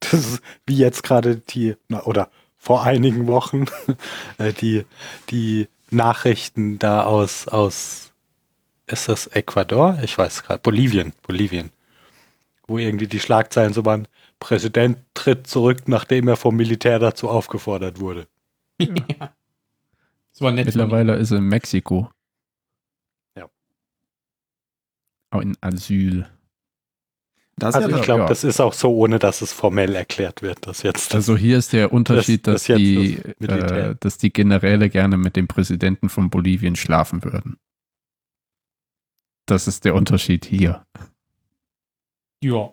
Das 0.00 0.12
ist 0.14 0.42
wie 0.66 0.76
jetzt 0.76 1.02
gerade 1.02 1.36
die, 1.36 1.76
na, 1.88 2.02
oder 2.04 2.30
vor 2.56 2.84
einigen 2.84 3.26
Wochen, 3.26 3.66
äh, 4.38 4.52
die, 4.52 4.84
die 5.30 5.68
Nachrichten 5.90 6.78
da 6.78 7.04
aus, 7.04 7.48
aus, 7.48 8.12
ist 8.86 9.08
das 9.08 9.26
Ecuador? 9.28 9.98
Ich 10.02 10.16
weiß 10.16 10.42
gerade, 10.42 10.60
Bolivien, 10.60 11.12
Bolivien. 11.22 11.70
Wo 12.66 12.78
irgendwie 12.78 13.06
die 13.06 13.20
Schlagzeilen 13.20 13.72
so 13.72 13.84
waren, 13.84 14.08
Präsident 14.40 14.98
tritt 15.14 15.46
zurück, 15.46 15.86
nachdem 15.86 16.28
er 16.28 16.36
vom 16.36 16.56
Militär 16.56 16.98
dazu 16.98 17.28
aufgefordert 17.28 18.00
wurde. 18.00 18.26
ja. 18.80 19.32
Das 20.32 20.40
war 20.40 20.52
nett. 20.52 20.66
Mittlerweile 20.66 21.16
ist 21.16 21.30
er 21.30 21.38
in 21.38 21.44
Mexiko. 21.44 22.10
Ja. 23.36 23.48
Auch 25.30 25.40
in 25.40 25.56
Asyl. 25.60 26.26
Das 27.58 27.74
Also 27.74 27.88
ja 27.90 27.96
ich 27.96 28.02
glaube, 28.02 28.22
ja. 28.22 28.26
das 28.28 28.44
ist 28.44 28.60
auch 28.60 28.72
so, 28.72 28.94
ohne 28.94 29.18
dass 29.18 29.40
es 29.42 29.52
formell 29.52 29.94
erklärt 29.94 30.42
wird, 30.42 30.66
dass 30.66 30.82
jetzt 30.82 31.08
das, 31.10 31.14
Also 31.16 31.36
hier 31.36 31.56
ist 31.58 31.72
der 31.72 31.92
Unterschied, 31.92 32.46
das 32.46 32.64
dass, 32.64 32.76
die, 32.76 33.16
das 33.38 33.48
Militär. 33.50 33.90
äh, 33.90 33.96
dass 33.98 34.18
die 34.18 34.32
Generäle 34.32 34.90
gerne 34.90 35.16
mit 35.16 35.36
dem 35.36 35.48
Präsidenten 35.48 36.08
von 36.08 36.28
Bolivien 36.30 36.76
schlafen 36.76 37.24
würden. 37.24 37.56
Das 39.46 39.68
ist 39.68 39.84
der 39.84 39.94
Unterschied 39.94 40.44
hier. 40.44 40.84
Ja. 42.42 42.72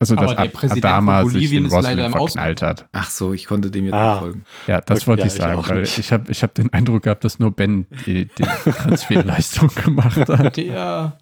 Also, 0.00 0.16
Aber 0.16 0.26
dass 0.26 0.30
der 0.36 0.40
Ad- 0.46 0.48
Präsident 0.52 0.84
Adama 0.84 1.20
von 1.20 1.30
sich 1.30 1.34
Bolivien 1.38 1.62
in 1.62 1.66
ist 1.66 1.72
leider 1.72 1.88
Roslin 1.88 2.04
im 2.06 2.12
verknallt 2.12 2.62
hat. 2.62 2.88
Ach 2.92 3.08
so, 3.10 3.32
ich 3.32 3.46
konnte 3.46 3.70
dem 3.70 3.84
jetzt 3.84 3.94
Ah. 3.94 4.10
nicht 4.14 4.20
folgen. 4.20 4.44
Ja, 4.66 4.80
das 4.80 4.98
Okay, 5.02 5.06
wollte 5.06 5.20
ja, 5.20 5.26
ich 5.28 5.32
ich 5.34 5.38
sagen, 5.40 5.58
auch 5.60 5.68
weil 5.68 5.80
nicht. 5.82 5.98
ich 5.98 6.12
habe 6.12 6.30
ich 6.32 6.42
hab 6.42 6.54
den 6.54 6.72
Eindruck 6.72 7.04
gehabt, 7.04 7.24
dass 7.24 7.38
nur 7.38 7.52
Ben 7.52 7.86
die, 8.06 8.26
die 8.26 8.42
Transferleistung 8.72 9.68
gemacht 9.74 10.16
hat. 10.28 10.56
Der 10.56 11.18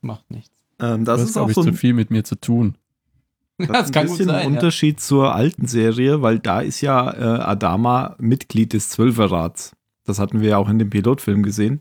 macht 0.00 0.30
nichts. 0.30 0.55
Ähm, 0.80 1.04
das 1.04 1.20
Das 1.20 1.30
ist 1.30 1.36
auch 1.36 1.48
ich, 1.48 1.54
so 1.54 1.62
zu 1.62 1.68
ein, 1.70 1.74
viel 1.74 1.92
mit 1.94 2.10
mir 2.10 2.24
zu 2.24 2.36
tun. 2.36 2.76
das 3.58 3.68
Das 3.68 3.90
ist 3.90 3.96
ein 3.96 4.06
bisschen 4.06 4.26
sein. 4.26 4.36
ein 4.36 4.42
Ja. 4.42 4.56
Unterschied 4.56 5.00
zur 5.00 5.34
alten 5.34 5.66
Serie, 5.66 6.22
weil 6.22 6.38
da 6.38 6.60
ist 6.60 6.80
ja 6.80 7.12
äh, 7.12 7.40
Adama 7.42 8.16
Mitglied 8.18 8.72
des 8.72 8.90
Zwölferrats. 8.90 9.74
Das 10.04 10.18
hatten 10.18 10.40
wir 10.40 10.50
ja 10.50 10.58
auch 10.58 10.68
in 10.68 10.78
dem 10.78 10.90
Pilotfilm 10.90 11.42
gesehen. 11.42 11.80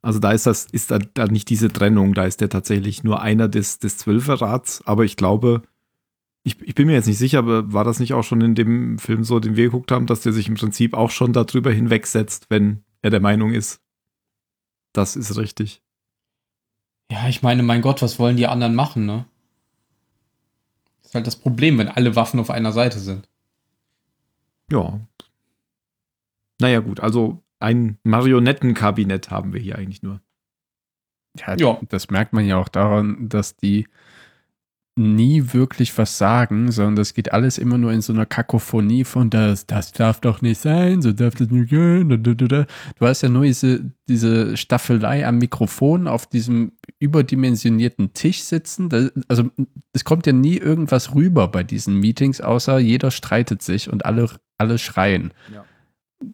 Also 0.00 0.18
da 0.18 0.32
ist 0.32 0.46
das, 0.46 0.66
ist 0.66 0.90
da, 0.90 0.98
da 0.98 1.26
nicht 1.26 1.48
diese 1.48 1.68
Trennung, 1.68 2.14
da 2.14 2.24
ist 2.24 2.40
der 2.40 2.48
tatsächlich 2.48 3.04
nur 3.04 3.22
einer 3.22 3.48
des, 3.48 3.78
des 3.78 3.98
Zwölferrats, 3.98 4.82
aber 4.84 5.04
ich 5.04 5.16
glaube, 5.16 5.62
ich, 6.42 6.60
ich 6.60 6.74
bin 6.74 6.88
mir 6.88 6.94
jetzt 6.94 7.06
nicht 7.06 7.18
sicher, 7.18 7.38
aber 7.38 7.72
war 7.72 7.84
das 7.84 8.00
nicht 8.00 8.12
auch 8.14 8.24
schon 8.24 8.40
in 8.40 8.56
dem 8.56 8.98
Film 8.98 9.22
so, 9.22 9.38
den 9.38 9.54
wir 9.54 9.64
geguckt 9.66 9.92
haben, 9.92 10.06
dass 10.06 10.22
der 10.22 10.32
sich 10.32 10.48
im 10.48 10.54
Prinzip 10.56 10.94
auch 10.94 11.10
schon 11.10 11.32
darüber 11.32 11.70
hinwegsetzt, 11.70 12.46
wenn 12.48 12.82
er 13.00 13.10
der 13.10 13.20
Meinung 13.20 13.52
ist, 13.52 13.80
das 14.92 15.14
ist 15.14 15.36
richtig. 15.36 15.82
Ja, 17.12 17.28
ich 17.28 17.42
meine, 17.42 17.62
mein 17.62 17.82
Gott, 17.82 18.00
was 18.00 18.18
wollen 18.18 18.38
die 18.38 18.46
anderen 18.46 18.74
machen, 18.74 19.04
ne? 19.04 19.26
ist 21.04 21.14
halt 21.14 21.26
das 21.26 21.36
Problem, 21.36 21.76
wenn 21.76 21.90
alle 21.90 22.16
Waffen 22.16 22.40
auf 22.40 22.48
einer 22.48 22.72
Seite 22.72 22.98
sind. 22.98 23.28
Ja. 24.70 24.98
Naja, 26.58 26.80
gut, 26.80 27.00
also 27.00 27.42
ein 27.60 27.98
Marionettenkabinett 28.02 29.30
haben 29.30 29.52
wir 29.52 29.60
hier 29.60 29.76
eigentlich 29.76 30.02
nur. 30.02 30.22
Ja, 31.38 31.54
ja, 31.58 31.78
das 31.90 32.08
merkt 32.08 32.32
man 32.32 32.46
ja 32.46 32.56
auch 32.56 32.68
daran, 32.68 33.28
dass 33.28 33.56
die 33.56 33.88
nie 34.96 35.52
wirklich 35.52 35.96
was 35.98 36.16
sagen, 36.16 36.70
sondern 36.70 36.96
das 36.96 37.12
geht 37.12 37.32
alles 37.32 37.58
immer 37.58 37.76
nur 37.76 37.92
in 37.92 38.00
so 38.00 38.14
einer 38.14 38.26
Kakophonie 38.26 39.04
von 39.04 39.28
das, 39.28 39.66
das 39.66 39.92
darf 39.92 40.20
doch 40.20 40.40
nicht 40.40 40.60
sein, 40.60 41.02
so 41.02 41.12
darf 41.12 41.34
das 41.34 41.50
nicht 41.50 41.68
gehen. 41.68 42.08
Du 42.22 42.66
hast 43.00 43.20
ja 43.22 43.28
nur 43.28 43.44
diese, 43.44 43.90
diese 44.08 44.56
Staffelei 44.56 45.26
am 45.26 45.38
Mikrofon 45.38 46.08
auf 46.08 46.26
diesem 46.26 46.72
überdimensionierten 47.02 48.14
Tisch 48.14 48.42
sitzen. 48.42 48.88
Das, 48.88 49.12
also 49.28 49.50
es 49.92 50.04
kommt 50.04 50.26
ja 50.26 50.32
nie 50.32 50.56
irgendwas 50.56 51.14
rüber 51.14 51.48
bei 51.48 51.64
diesen 51.64 51.96
Meetings, 51.98 52.40
außer 52.40 52.78
jeder 52.78 53.10
streitet 53.10 53.60
sich 53.62 53.90
und 53.90 54.06
alle, 54.06 54.30
alle 54.56 54.78
schreien. 54.78 55.34
Ja. 55.52 55.64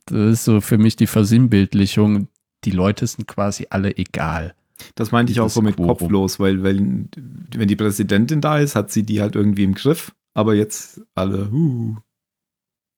Das 0.06 0.32
ist 0.32 0.44
so 0.44 0.60
für 0.60 0.76
mich 0.76 0.96
die 0.96 1.06
Versinnbildlichung. 1.06 2.28
Die 2.64 2.70
Leute 2.70 3.06
sind 3.06 3.26
quasi 3.26 3.66
alle 3.70 3.96
egal. 3.96 4.54
Das 4.94 5.10
meinte 5.10 5.32
ich 5.32 5.40
auch 5.40 5.48
so 5.48 5.62
mit 5.62 5.76
Quorum. 5.76 5.96
kopflos, 5.96 6.38
weil, 6.38 6.62
weil 6.62 6.76
wenn 6.76 7.68
die 7.68 7.76
Präsidentin 7.76 8.40
da 8.40 8.58
ist, 8.58 8.76
hat 8.76 8.92
sie 8.92 9.04
die 9.04 9.20
halt 9.20 9.34
irgendwie 9.34 9.64
im 9.64 9.74
Griff, 9.74 10.14
aber 10.34 10.54
jetzt 10.54 11.00
alle, 11.14 11.50
uh. 11.50 11.96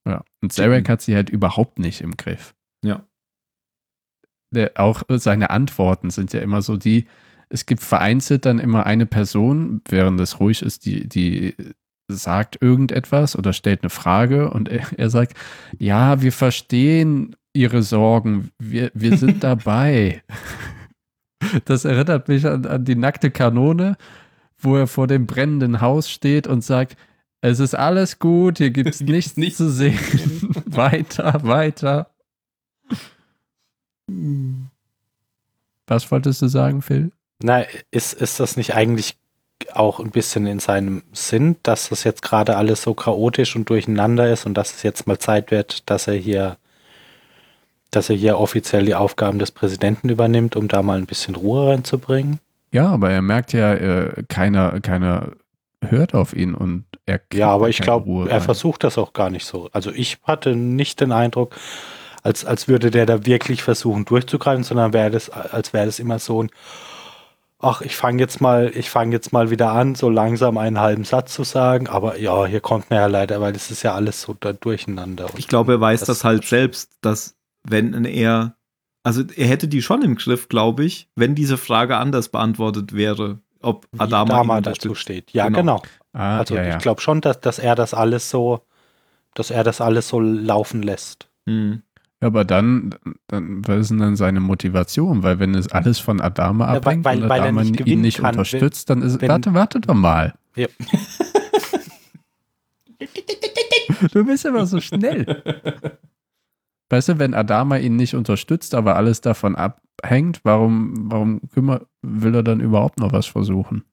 Ja, 0.06 0.24
und 0.42 0.52
Zarek 0.52 0.88
hat 0.88 1.02
sie 1.02 1.14
halt 1.14 1.30
überhaupt 1.30 1.78
nicht 1.78 2.00
im 2.00 2.16
Griff. 2.16 2.54
Ja. 2.84 3.06
Der, 4.50 4.72
auch 4.74 5.04
seine 5.08 5.50
Antworten 5.50 6.10
sind 6.10 6.32
ja 6.32 6.40
immer 6.40 6.60
so 6.62 6.76
die, 6.76 7.06
es 7.50 7.66
gibt 7.66 7.82
vereinzelt 7.82 8.46
dann 8.46 8.58
immer 8.58 8.86
eine 8.86 9.06
Person, 9.06 9.82
während 9.88 10.18
es 10.20 10.40
ruhig 10.40 10.62
ist, 10.62 10.86
die, 10.86 11.08
die 11.08 11.54
sagt 12.08 12.62
irgendetwas 12.62 13.36
oder 13.36 13.52
stellt 13.52 13.82
eine 13.82 13.90
Frage 13.90 14.50
und 14.50 14.68
er, 14.68 14.86
er 14.96 15.10
sagt, 15.10 15.36
ja, 15.78 16.22
wir 16.22 16.32
verstehen 16.32 17.36
Ihre 17.52 17.82
Sorgen, 17.82 18.50
wir, 18.58 18.90
wir 18.94 19.16
sind 19.16 19.42
dabei. 19.44 20.22
Das 21.64 21.84
erinnert 21.84 22.28
mich 22.28 22.46
an, 22.46 22.66
an 22.66 22.84
die 22.84 22.94
nackte 22.94 23.30
Kanone, 23.30 23.96
wo 24.58 24.76
er 24.76 24.86
vor 24.86 25.06
dem 25.06 25.26
brennenden 25.26 25.80
Haus 25.80 26.08
steht 26.08 26.46
und 26.46 26.62
sagt, 26.62 26.96
es 27.40 27.58
ist 27.58 27.74
alles 27.74 28.18
gut, 28.18 28.58
hier 28.58 28.70
gibt 28.70 28.90
es 28.90 29.00
nichts, 29.00 29.36
nichts 29.36 29.56
zu 29.56 29.70
sehen. 29.70 29.98
weiter, 30.66 31.40
weiter. 31.42 32.10
Was 35.86 36.10
wolltest 36.10 36.42
du 36.42 36.48
sagen, 36.48 36.82
Phil? 36.82 37.10
Na, 37.42 37.64
ist, 37.90 38.12
ist 38.12 38.40
das 38.40 38.56
nicht 38.56 38.74
eigentlich 38.74 39.16
auch 39.72 40.00
ein 40.00 40.10
bisschen 40.10 40.46
in 40.46 40.58
seinem 40.58 41.02
Sinn, 41.12 41.56
dass 41.62 41.90
das 41.90 42.04
jetzt 42.04 42.22
gerade 42.22 42.56
alles 42.56 42.82
so 42.82 42.94
chaotisch 42.94 43.56
und 43.56 43.68
durcheinander 43.68 44.30
ist 44.30 44.46
und 44.46 44.54
dass 44.54 44.74
es 44.74 44.82
jetzt 44.82 45.06
mal 45.06 45.18
Zeit 45.18 45.50
wird, 45.50 45.88
dass 45.90 46.06
er 46.06 46.14
hier 46.14 46.56
dass 47.90 48.08
er 48.08 48.16
hier 48.16 48.38
offiziell 48.38 48.84
die 48.84 48.94
Aufgaben 48.94 49.38
des 49.38 49.50
Präsidenten 49.50 50.08
übernimmt, 50.08 50.56
um 50.56 50.68
da 50.68 50.82
mal 50.82 50.98
ein 50.98 51.06
bisschen 51.06 51.34
Ruhe 51.34 51.70
reinzubringen. 51.70 52.38
Ja, 52.72 52.88
aber 52.88 53.10
er 53.10 53.22
merkt 53.22 53.52
ja, 53.52 53.74
äh, 53.74 54.22
keiner, 54.28 54.80
keiner 54.80 55.32
hört 55.82 56.14
auf 56.14 56.34
ihn 56.34 56.54
und 56.54 56.84
er 57.06 57.20
Ja, 57.32 57.48
aber 57.48 57.68
ich 57.68 57.80
glaube, 57.80 58.28
er 58.30 58.40
versucht 58.40 58.84
das 58.84 58.96
auch 58.96 59.12
gar 59.12 59.30
nicht 59.30 59.44
so. 59.44 59.68
Also 59.72 59.90
ich 59.90 60.18
hatte 60.22 60.54
nicht 60.54 61.00
den 61.00 61.10
Eindruck, 61.10 61.56
als, 62.22 62.44
als 62.44 62.68
würde 62.68 62.90
der 62.90 63.06
da 63.06 63.26
wirklich 63.26 63.62
versuchen 63.62 64.04
durchzugreifen, 64.04 64.62
sondern 64.62 64.92
wäre 64.92 65.10
das, 65.10 65.30
als 65.30 65.72
wäre 65.72 65.86
das 65.86 65.98
immer 65.98 66.18
so 66.18 66.42
ein, 66.44 66.50
ach, 67.60 67.82
ich 67.82 67.96
fange 67.96 68.20
jetzt 68.20 68.40
mal, 68.40 68.72
ich 68.74 68.90
fange 68.90 69.12
jetzt 69.12 69.32
mal 69.32 69.50
wieder 69.50 69.72
an, 69.72 69.94
so 69.94 70.08
langsam 70.08 70.58
einen 70.58 70.80
halben 70.80 71.04
Satz 71.04 71.34
zu 71.34 71.44
sagen, 71.44 71.86
aber 71.86 72.18
ja, 72.18 72.46
hier 72.46 72.60
kommt 72.60 72.90
mir 72.90 72.96
ja 72.96 73.06
leider, 73.06 73.40
weil 73.40 73.52
das 73.52 73.70
ist 73.70 73.82
ja 73.82 73.94
alles 73.94 74.22
so 74.22 74.34
da 74.38 74.52
durcheinander. 74.52 75.28
Ich 75.36 75.48
glaube, 75.48 75.72
er 75.72 75.80
weiß 75.80 76.00
das, 76.00 76.08
das 76.08 76.24
halt 76.24 76.44
selbst, 76.44 76.92
dass 77.02 77.36
wenn 77.62 78.04
er, 78.04 78.56
also 79.02 79.22
er 79.36 79.46
hätte 79.46 79.68
die 79.68 79.82
schon 79.82 80.02
im 80.02 80.16
Griff, 80.16 80.48
glaube 80.48 80.84
ich, 80.84 81.08
wenn 81.16 81.34
diese 81.34 81.58
Frage 81.58 81.96
anders 81.96 82.30
beantwortet 82.30 82.94
wäre, 82.94 83.40
ob 83.60 83.86
Adama, 83.98 84.34
Adama 84.34 84.60
dazu 84.62 84.94
steht. 84.94 85.32
Ja, 85.32 85.48
genau. 85.48 85.58
genau. 85.58 85.82
Ah, 86.12 86.38
also 86.38 86.56
ja, 86.56 86.64
ja. 86.64 86.76
ich 86.76 86.82
glaube 86.82 87.00
schon, 87.00 87.20
dass, 87.20 87.40
dass 87.40 87.58
er 87.58 87.74
das 87.74 87.94
alles 87.94 88.30
so, 88.30 88.62
dass 89.34 89.50
er 89.50 89.64
das 89.64 89.80
alles 89.80 90.08
so 90.08 90.18
laufen 90.18 90.82
lässt. 90.82 91.28
Mhm. 91.44 91.82
Ja, 92.22 92.26
aber 92.26 92.44
dann, 92.44 92.94
dann, 93.28 93.66
was 93.66 93.80
ist 93.80 93.90
denn 93.90 93.98
dann 93.98 94.16
seine 94.16 94.40
Motivation? 94.40 95.22
Weil 95.22 95.38
wenn 95.38 95.54
es 95.54 95.68
alles 95.68 95.98
von 95.98 96.20
Adama 96.20 96.66
abhängt 96.66 97.06
ja, 97.06 97.12
weil, 97.12 97.22
weil, 97.22 97.24
und 97.24 97.32
Adama 97.32 97.64
nicht 97.64 97.86
ihn 97.86 98.02
nicht 98.02 98.18
kann, 98.18 98.34
unterstützt, 98.34 98.90
dann 98.90 99.00
ist, 99.00 99.22
wenn, 99.22 99.28
warte, 99.28 99.54
warte 99.54 99.80
doch 99.80 99.94
mal. 99.94 100.34
Ja. 100.54 100.66
du 104.12 104.26
bist 104.26 104.46
aber 104.46 104.66
so 104.66 104.80
schnell. 104.80 105.42
Weißt 106.90 107.08
du, 107.08 107.18
wenn 107.18 107.32
Adama 107.32 107.78
ihn 107.78 107.96
nicht 107.96 108.14
unterstützt, 108.14 108.74
aber 108.74 108.96
alles 108.96 109.22
davon 109.22 109.56
abhängt, 109.56 110.40
warum, 110.42 111.10
warum 111.10 111.40
kümmer, 111.54 111.86
will 112.02 112.34
er 112.34 112.42
dann 112.42 112.60
überhaupt 112.60 113.00
noch 113.00 113.12
was 113.12 113.26
versuchen? 113.26 113.84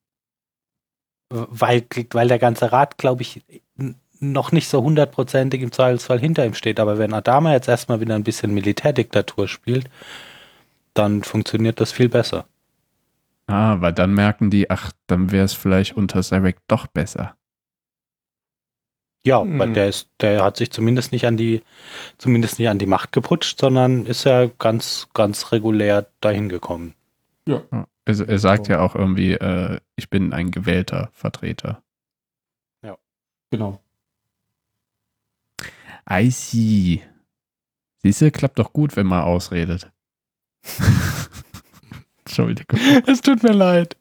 Weil, 1.29 1.85
weil 2.11 2.27
der 2.27 2.39
ganze 2.39 2.71
Rat, 2.71 2.97
glaube 2.97 3.21
ich, 3.21 3.43
noch 4.19 4.51
nicht 4.51 4.67
so 4.67 4.84
hundertprozentig 4.84 5.62
im 5.62 5.71
Zweifelsfall 5.71 6.19
hinter 6.19 6.45
ihm 6.45 6.53
steht. 6.53 6.80
Aber 6.80 6.97
wenn 6.97 7.13
Adama 7.13 7.53
jetzt 7.53 7.67
erstmal 7.67 7.99
wieder 7.99 8.15
ein 8.15 8.23
bisschen 8.23 8.53
Militärdiktatur 8.53 9.47
spielt, 9.47 9.89
dann 10.93 11.23
funktioniert 11.23 11.80
das 11.80 11.91
viel 11.91 12.10
besser. 12.10 12.45
Ah, 13.47 13.77
weil 13.80 13.93
dann 13.93 14.13
merken 14.13 14.49
die, 14.49 14.69
ach, 14.69 14.91
dann 15.08 15.32
wäre 15.32 15.45
es 15.45 15.53
vielleicht 15.53 15.95
unter 15.95 16.21
Zarek 16.21 16.58
doch 16.67 16.88
besser. 16.88 17.36
Ja, 19.25 19.41
hm. 19.41 19.60
weil 19.60 19.73
der 19.73 19.88
ist, 19.89 20.10
der 20.21 20.43
hat 20.43 20.58
sich 20.58 20.71
zumindest 20.71 21.12
nicht 21.12 21.25
an 21.25 21.38
die, 21.38 21.62
zumindest 22.17 22.60
nicht 22.60 22.69
an 22.69 22.80
die 22.80 22.86
Macht 22.86 23.12
geputscht, 23.12 23.60
sondern 23.60 24.06
ist 24.06 24.23
ja 24.23 24.47
ganz, 24.60 25.10
ganz 25.13 25.51
regulär 25.51 26.08
dahin 26.21 26.49
gekommen. 26.49 26.93
Ja. 27.45 27.62
Also 28.06 28.23
er 28.23 28.39
sagt 28.39 28.67
so. 28.67 28.73
ja 28.73 28.80
auch 28.80 28.95
irgendwie, 28.95 29.34
äh, 29.34 29.80
ich 29.97 30.10
bin 30.10 30.32
ein 30.32 30.51
gewählter 30.51 31.10
Vertreter. 31.13 31.84
Ja, 32.82 32.97
genau. 33.49 33.82
I 36.09 36.31
see. 36.31 37.01
Siehst 38.03 38.21
du, 38.21 38.31
klappt 38.31 38.59
doch 38.59 38.71
gut, 38.73 38.95
wenn 38.95 39.07
man 39.07 39.23
ausredet. 39.23 39.91
Entschuldigung. 42.25 42.79
Es 43.05 43.21
tut 43.21 43.43
mir 43.43 43.53
leid. 43.53 43.97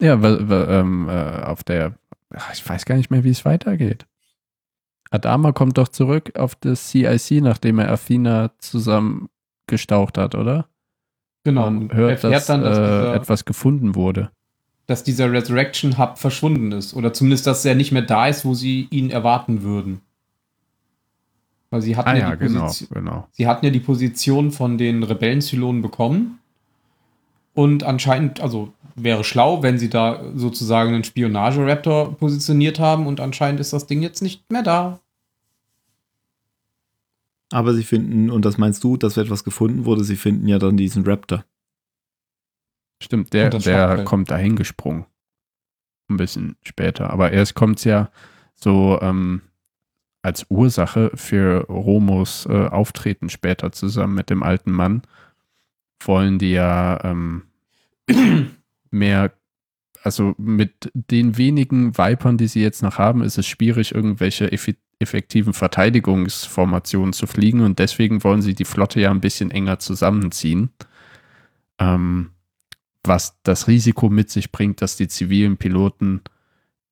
Ja, 0.00 0.14
ähm, 0.14 1.08
äh, 1.08 1.42
auf 1.42 1.64
der, 1.64 1.98
ach, 2.30 2.52
ich 2.52 2.68
weiß 2.68 2.84
gar 2.84 2.96
nicht 2.96 3.10
mehr, 3.10 3.24
wie 3.24 3.30
es 3.30 3.44
weitergeht. 3.44 4.06
Adama 5.10 5.52
kommt 5.52 5.78
doch 5.78 5.88
zurück 5.88 6.36
auf 6.36 6.54
das 6.54 6.90
CIC, 6.90 7.42
nachdem 7.42 7.78
er 7.78 7.90
Athena 7.90 8.52
zusammen 8.58 9.28
gestaucht 9.66 10.18
hat, 10.18 10.34
oder? 10.34 10.68
Genau. 11.44 11.66
Und 11.66 11.94
hört, 11.94 12.22
dass, 12.24 12.46
dann, 12.46 12.62
dass 12.62 12.78
äh, 12.78 13.14
etwas 13.14 13.44
gefunden 13.44 13.94
wurde. 13.94 14.30
Dass 14.88 15.04
dieser 15.04 15.30
Resurrection 15.30 15.98
Hub 15.98 16.18
verschwunden 16.18 16.72
ist. 16.72 16.94
Oder 16.94 17.12
zumindest, 17.12 17.46
dass 17.46 17.64
er 17.64 17.76
nicht 17.76 17.92
mehr 17.92 18.02
da 18.02 18.26
ist, 18.26 18.44
wo 18.44 18.54
sie 18.54 18.88
ihn 18.90 19.10
erwarten 19.10 19.62
würden. 19.62 20.00
Weil 21.70 21.82
sie 21.82 21.96
hatten 21.96 22.08
ah, 22.08 22.16
ja, 22.16 22.30
ja 22.30 22.36
die 22.36 22.46
genau, 22.46 22.66
Position, 22.66 22.88
genau. 22.92 23.28
Sie 23.30 23.46
hatten 23.46 23.64
ja 23.64 23.70
die 23.70 23.80
Position 23.80 24.50
von 24.50 24.76
den 24.76 25.04
Rebellen-Zylonen 25.04 25.82
bekommen. 25.82 26.40
Und 27.54 27.84
anscheinend, 27.84 28.40
also 28.40 28.72
wäre 28.94 29.24
schlau, 29.24 29.62
wenn 29.62 29.78
sie 29.78 29.90
da 29.90 30.22
sozusagen 30.34 30.94
einen 30.94 31.04
Spionage-Raptor 31.04 32.16
positioniert 32.16 32.78
haben 32.78 33.06
und 33.06 33.20
anscheinend 33.20 33.60
ist 33.60 33.72
das 33.72 33.86
Ding 33.86 34.02
jetzt 34.02 34.22
nicht 34.22 34.50
mehr 34.50 34.62
da. 34.62 35.00
Aber 37.50 37.74
sie 37.74 37.84
finden, 37.84 38.30
und 38.30 38.44
das 38.44 38.58
meinst 38.58 38.84
du, 38.84 38.96
dass 38.96 39.16
etwas 39.16 39.44
gefunden 39.44 39.84
wurde, 39.84 40.04
sie 40.04 40.16
finden 40.16 40.48
ja 40.48 40.58
dann 40.58 40.76
diesen 40.76 41.04
Raptor. 41.04 41.44
Stimmt, 43.08 43.32
der, 43.32 43.48
der 43.48 44.04
kommt 44.04 44.30
dahin 44.30 44.54
gesprungen. 44.54 45.06
Ein 46.10 46.18
bisschen 46.18 46.56
später. 46.62 47.08
Aber 47.08 47.32
erst 47.32 47.54
kommt 47.54 47.78
es 47.78 47.84
ja 47.84 48.10
so 48.54 48.98
ähm, 49.00 49.40
als 50.20 50.44
Ursache 50.50 51.10
für 51.14 51.64
Romos 51.68 52.44
äh, 52.44 52.66
Auftreten 52.66 53.30
später 53.30 53.72
zusammen 53.72 54.14
mit 54.14 54.28
dem 54.28 54.42
alten 54.42 54.72
Mann. 54.72 55.00
Wollen 56.04 56.38
die 56.38 56.52
ja 56.52 57.02
ähm, 57.02 57.44
mehr, 58.90 59.32
also 60.02 60.34
mit 60.36 60.90
den 60.92 61.38
wenigen 61.38 61.96
Vipern, 61.96 62.36
die 62.36 62.48
sie 62.48 62.60
jetzt 62.60 62.82
noch 62.82 62.98
haben, 62.98 63.22
ist 63.22 63.38
es 63.38 63.46
schwierig, 63.46 63.94
irgendwelche 63.94 64.52
effektiven 65.00 65.54
Verteidigungsformationen 65.54 67.14
zu 67.14 67.26
fliegen 67.26 67.62
und 67.62 67.78
deswegen 67.78 68.22
wollen 68.22 68.42
sie 68.42 68.54
die 68.54 68.66
Flotte 68.66 69.00
ja 69.00 69.10
ein 69.10 69.22
bisschen 69.22 69.50
enger 69.50 69.78
zusammenziehen. 69.78 70.70
Ähm, 71.78 72.32
was 73.08 73.40
das 73.42 73.66
Risiko 73.66 74.08
mit 74.08 74.30
sich 74.30 74.52
bringt, 74.52 74.82
dass 74.82 74.96
die 74.96 75.08
zivilen 75.08 75.56
Piloten 75.56 76.20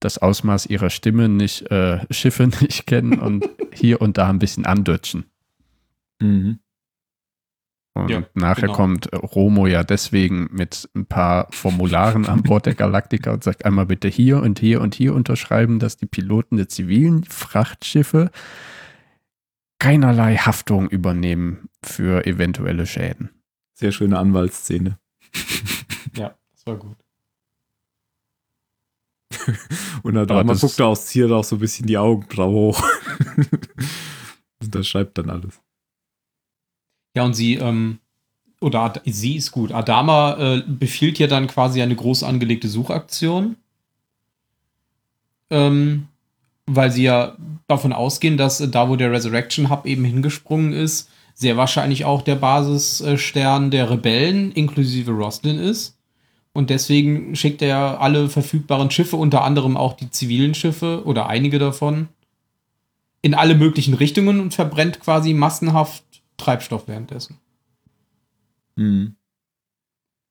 das 0.01 0.19
Ausmaß 0.19 0.67
ihrer 0.67 0.91
Stimme 0.91 1.29
nicht, 1.29 1.71
äh, 1.71 2.01
Schiffe 2.11 2.49
nicht 2.61 2.87
kennen 2.87 3.19
und 3.19 3.49
hier 3.73 4.01
und 4.01 4.19
da 4.19 4.29
ein 4.29 4.39
bisschen 4.39 4.67
andutschen. 4.67 5.27
Mhm. 6.21 6.59
Und 7.95 8.11
ja, 8.11 8.25
nachher 8.35 8.67
genau. 8.67 8.75
kommt 8.75 9.11
Romo 9.15 9.67
ja 9.67 9.83
deswegen 9.83 10.51
mit 10.53 10.87
ein 10.95 11.07
paar 11.07 11.49
Formularen 11.51 12.27
an 12.27 12.43
Bord 12.43 12.67
der 12.67 12.75
Galaktika 12.75 13.33
und 13.33 13.43
sagt 13.43 13.65
einmal 13.65 13.87
bitte 13.87 14.09
hier 14.09 14.43
und 14.43 14.59
hier 14.59 14.83
und 14.83 14.95
hier 14.95 15.15
unterschreiben, 15.15 15.79
dass 15.79 15.97
die 15.97 16.05
Piloten 16.05 16.59
der 16.59 16.69
zivilen 16.69 17.25
Frachtschiffe 17.25 18.31
keinerlei 19.79 20.37
Haftung 20.37 20.91
übernehmen 20.91 21.71
für 21.83 22.27
eventuelle 22.27 22.85
Schäden. 22.85 23.31
Sehr 23.73 23.93
schöne 23.93 24.19
Anwaltsszene. 24.19 24.99
war 26.67 26.77
gut. 26.77 26.97
und 30.03 30.15
dann 30.15 30.47
guckt 30.47 30.79
er 30.79 30.87
aus, 30.87 31.07
zieht 31.07 31.31
auch 31.31 31.45
so 31.45 31.57
ein 31.57 31.61
bisschen 31.61 31.87
die 31.87 31.99
Augenbraue 31.99 32.53
hoch. 32.53 32.83
und 34.63 34.75
das 34.75 34.87
schreibt 34.87 35.19
dann 35.19 35.31
alles. 35.31 35.61
Ja, 37.15 37.25
und 37.25 37.35
sie, 37.35 37.55
ähm, 37.55 37.99
oder 38.61 39.01
sie 39.05 39.37
ist 39.37 39.53
gut. 39.53 39.73
Adama 39.73 40.37
äh, 40.39 40.63
befiehlt 40.67 41.19
ja 41.19 41.27
dann 41.27 41.47
quasi 41.47 41.83
eine 41.83 41.97
groß 41.97 42.23
angelegte 42.23 42.69
Suchaktion. 42.69 43.57
Ähm, 45.51 46.09
weil 46.67 46.91
sie 46.91 47.05
ja 47.05 47.37
davon 47.69 47.93
ausgehen, 47.93 48.37
dass 48.37 48.61
äh, 48.61 48.69
da, 48.69 48.89
wo 48.89 48.97
der 48.97 49.13
Resurrection 49.13 49.71
Hub 49.71 49.87
eben 49.87 50.05
hingesprungen 50.05 50.73
ist, 50.73 51.11
sehr 51.35 51.57
wahrscheinlich 51.57 52.05
auch 52.05 52.23
der 52.23 52.37
Basisstern 52.37 53.71
der 53.71 53.91
Rebellen 53.91 54.53
inklusive 54.53 55.13
Roslin 55.13 55.59
ist. 55.59 55.96
Und 56.57 56.71
deswegen 56.71 57.37
schickt 57.37 57.61
er 57.61 58.01
alle 58.01 58.31
verfügbaren 58.31 58.91
Schiffe, 58.91 59.17
unter 59.17 59.45
anderem 59.45 59.77
auch 59.77 59.93
die 59.93 60.11
zivilen 60.11 60.55
Schiffe 60.55 61.05
oder 61.05 61.27
einige 61.27 61.59
davon, 61.59 62.09
in 63.21 63.35
alle 63.35 63.55
möglichen 63.55 63.93
Richtungen 63.93 64.41
und 64.41 64.55
verbrennt 64.55 65.01
quasi 65.01 65.35
massenhaft 65.35 66.03
Treibstoff 66.39 66.89
währenddessen. 66.89 67.37
Mhm. 68.77 69.17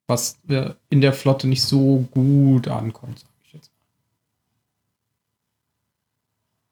Was 0.08 0.40
in 0.90 1.02
der 1.02 1.14
Flotte 1.14 1.48
nicht 1.48 1.62
so 1.62 2.08
gut 2.10 2.70
ankommt, 2.70 3.20
sage 3.20 3.34
ich 3.44 3.54
jetzt. 3.54 3.72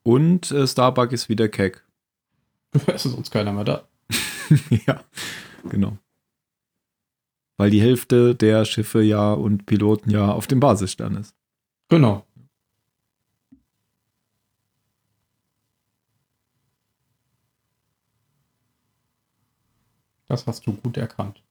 Und 0.02 0.50
äh, 0.50 0.66
Starbuck 0.66 1.12
ist 1.12 1.28
wieder 1.28 1.48
keck. 1.48 1.84
Es 2.88 3.06
ist 3.06 3.12
sonst 3.12 3.30
keiner 3.30 3.52
mehr 3.52 3.64
da. 3.64 3.88
ja, 4.86 5.00
genau. 5.68 5.96
Weil 7.56 7.70
die 7.70 7.80
Hälfte 7.80 8.34
der 8.34 8.64
Schiffe 8.64 9.02
ja 9.02 9.32
und 9.32 9.66
Piloten 9.66 10.10
ja 10.10 10.32
auf 10.32 10.46
dem 10.46 10.60
Basisstern 10.60 11.16
ist. 11.16 11.34
Genau. 11.88 12.24
Das 20.26 20.46
hast 20.46 20.66
du 20.66 20.72
gut 20.72 20.96
erkannt. 20.96 21.42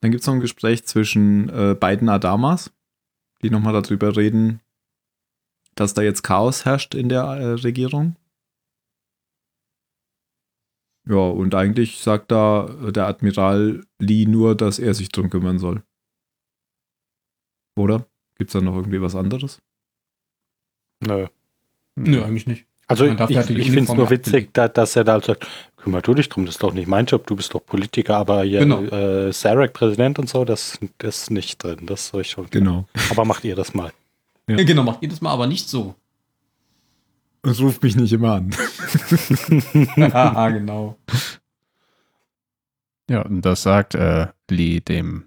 Dann 0.00 0.10
gibt 0.10 0.20
es 0.20 0.26
noch 0.26 0.34
ein 0.34 0.40
Gespräch 0.40 0.84
zwischen 0.84 1.48
äh, 1.48 1.74
beiden 1.74 2.08
Adamas, 2.08 2.70
die 3.42 3.50
nochmal 3.50 3.80
darüber 3.80 4.16
reden, 4.16 4.60
dass 5.74 5.94
da 5.94 6.02
jetzt 6.02 6.22
Chaos 6.22 6.64
herrscht 6.64 6.94
in 6.94 7.08
der 7.08 7.22
äh, 7.22 7.52
Regierung. 7.52 8.16
Ja, 11.08 11.16
und 11.16 11.54
eigentlich 11.54 11.98
sagt 11.98 12.30
da 12.30 12.68
äh, 12.86 12.92
der 12.92 13.06
Admiral 13.06 13.82
Lee 13.98 14.26
nur, 14.26 14.54
dass 14.54 14.78
er 14.78 14.92
sich 14.94 15.08
drum 15.08 15.30
kümmern 15.30 15.58
soll. 15.58 15.82
Oder? 17.76 18.06
Gibt 18.36 18.50
es 18.50 18.52
da 18.52 18.60
noch 18.60 18.76
irgendwie 18.76 19.00
was 19.00 19.14
anderes? 19.14 19.60
Nö. 21.00 21.26
Nö, 21.96 22.22
eigentlich 22.22 22.46
nicht. 22.46 22.66
Also 22.86 23.04
ich, 23.04 23.20
ich 23.20 23.70
finde 23.70 23.82
es 23.82 23.92
nur 23.92 24.08
witzig, 24.08 24.50
da, 24.54 24.66
dass 24.66 24.96
er 24.96 25.04
da 25.04 25.20
sagt, 25.20 25.46
kümmer 25.76 26.00
du 26.00 26.14
dich 26.14 26.28
drum, 26.30 26.46
das 26.46 26.54
ist 26.54 26.62
doch 26.62 26.72
nicht 26.72 26.88
mein 26.88 27.04
Job, 27.04 27.26
du 27.26 27.36
bist 27.36 27.52
doch 27.52 27.60
Politiker, 27.60 28.16
aber 28.16 28.44
hier 28.44 28.60
genau. 28.60 28.82
äh, 28.82 29.30
Sarek 29.30 29.74
Präsident 29.74 30.18
und 30.18 30.28
so, 30.28 30.46
das, 30.46 30.78
das 30.96 31.22
ist 31.22 31.30
nicht 31.30 31.62
drin, 31.62 31.80
das 31.84 32.08
soll 32.08 32.22
ich 32.22 32.30
schon. 32.30 32.48
Genau. 32.48 32.86
Aber 33.10 33.26
macht 33.26 33.44
ihr 33.44 33.54
das 33.54 33.74
mal. 33.74 33.92
Ja. 34.46 34.56
Genau, 34.56 34.84
macht 34.84 35.02
ihr 35.02 35.10
das 35.10 35.20
mal, 35.20 35.32
aber 35.32 35.46
nicht 35.46 35.68
so. 35.68 35.94
Es 37.50 37.60
ruft 37.60 37.82
mich 37.82 37.96
nicht 37.96 38.12
immer 38.12 38.34
an. 38.34 38.50
ah, 40.12 40.48
genau. 40.50 40.98
Ja, 43.10 43.22
und 43.22 43.42
das 43.42 43.62
sagt 43.62 43.94
äh, 43.94 44.28
Lee 44.50 44.80
dem 44.80 45.24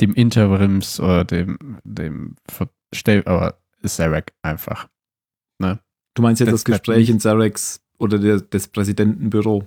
dem 0.00 0.14
Interims 0.14 0.98
oder 0.98 1.24
dem 1.24 1.78
dem 1.84 2.36
Verstell 2.48 3.22
aber 3.26 3.58
Sarek 3.82 4.32
einfach. 4.42 4.88
Ne? 5.58 5.78
Du 6.14 6.22
meinst 6.22 6.40
jetzt 6.40 6.52
das, 6.52 6.64
das 6.64 6.64
Gespräch 6.64 7.08
in 7.08 7.20
Sareks 7.20 7.80
oder 7.98 8.18
der, 8.18 8.40
des 8.40 8.68
Präsidentenbüro? 8.68 9.66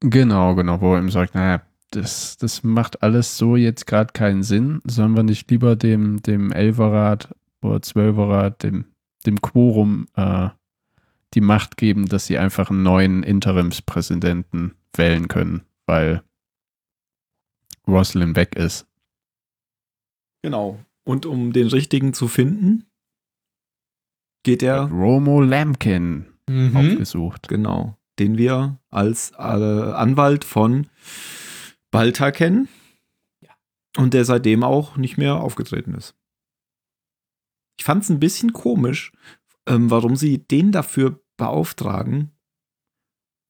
Genau, 0.00 0.54
genau, 0.54 0.80
wo 0.80 0.94
er 0.94 1.00
ihm 1.00 1.10
sagt, 1.10 1.34
naja, 1.34 1.62
das, 1.90 2.36
das 2.36 2.62
macht 2.62 3.02
alles 3.02 3.38
so 3.38 3.56
jetzt 3.56 3.86
gerade 3.86 4.12
keinen 4.12 4.42
Sinn. 4.42 4.82
Sollen 4.84 5.16
wir 5.16 5.22
nicht 5.22 5.50
lieber 5.50 5.76
dem, 5.76 6.22
dem 6.22 6.52
Elferrat 6.52 7.34
oder 7.62 7.80
Zwölferrat, 7.80 8.62
dem, 8.62 8.84
dem 9.26 9.40
Quorum 9.40 10.06
äh, 10.14 10.48
die 11.34 11.40
Macht 11.40 11.76
geben, 11.76 12.06
dass 12.06 12.26
sie 12.26 12.38
einfach 12.38 12.70
einen 12.70 12.82
neuen 12.82 13.22
Interimspräsidenten 13.22 14.74
wählen 14.94 15.28
können, 15.28 15.62
weil 15.86 16.22
Roslyn 17.86 18.36
weg 18.36 18.56
ist. 18.56 18.86
Genau. 20.42 20.78
Und 21.04 21.26
um 21.26 21.52
den 21.52 21.68
richtigen 21.68 22.14
zu 22.14 22.28
finden, 22.28 22.86
geht 24.42 24.62
er. 24.62 24.88
Romo 24.90 25.40
Lampkin 25.40 26.26
mhm. 26.48 26.76
aufgesucht. 26.76 27.48
Genau. 27.48 27.96
Den 28.18 28.38
wir 28.38 28.78
als 28.90 29.32
äh, 29.32 29.42
Anwalt 29.42 30.44
von 30.44 30.86
Balta 31.90 32.30
kennen. 32.30 32.68
Ja. 33.40 33.50
Und 33.96 34.14
der 34.14 34.24
seitdem 34.24 34.62
auch 34.62 34.96
nicht 34.96 35.18
mehr 35.18 35.36
aufgetreten 35.36 35.94
ist. 35.94 36.14
Ich 37.78 37.84
fand 37.84 38.02
es 38.02 38.10
ein 38.10 38.20
bisschen 38.20 38.52
komisch, 38.52 39.12
ähm, 39.66 39.90
warum 39.90 40.16
sie 40.16 40.38
den 40.38 40.72
dafür 40.72 41.20
beauftragen. 41.36 42.32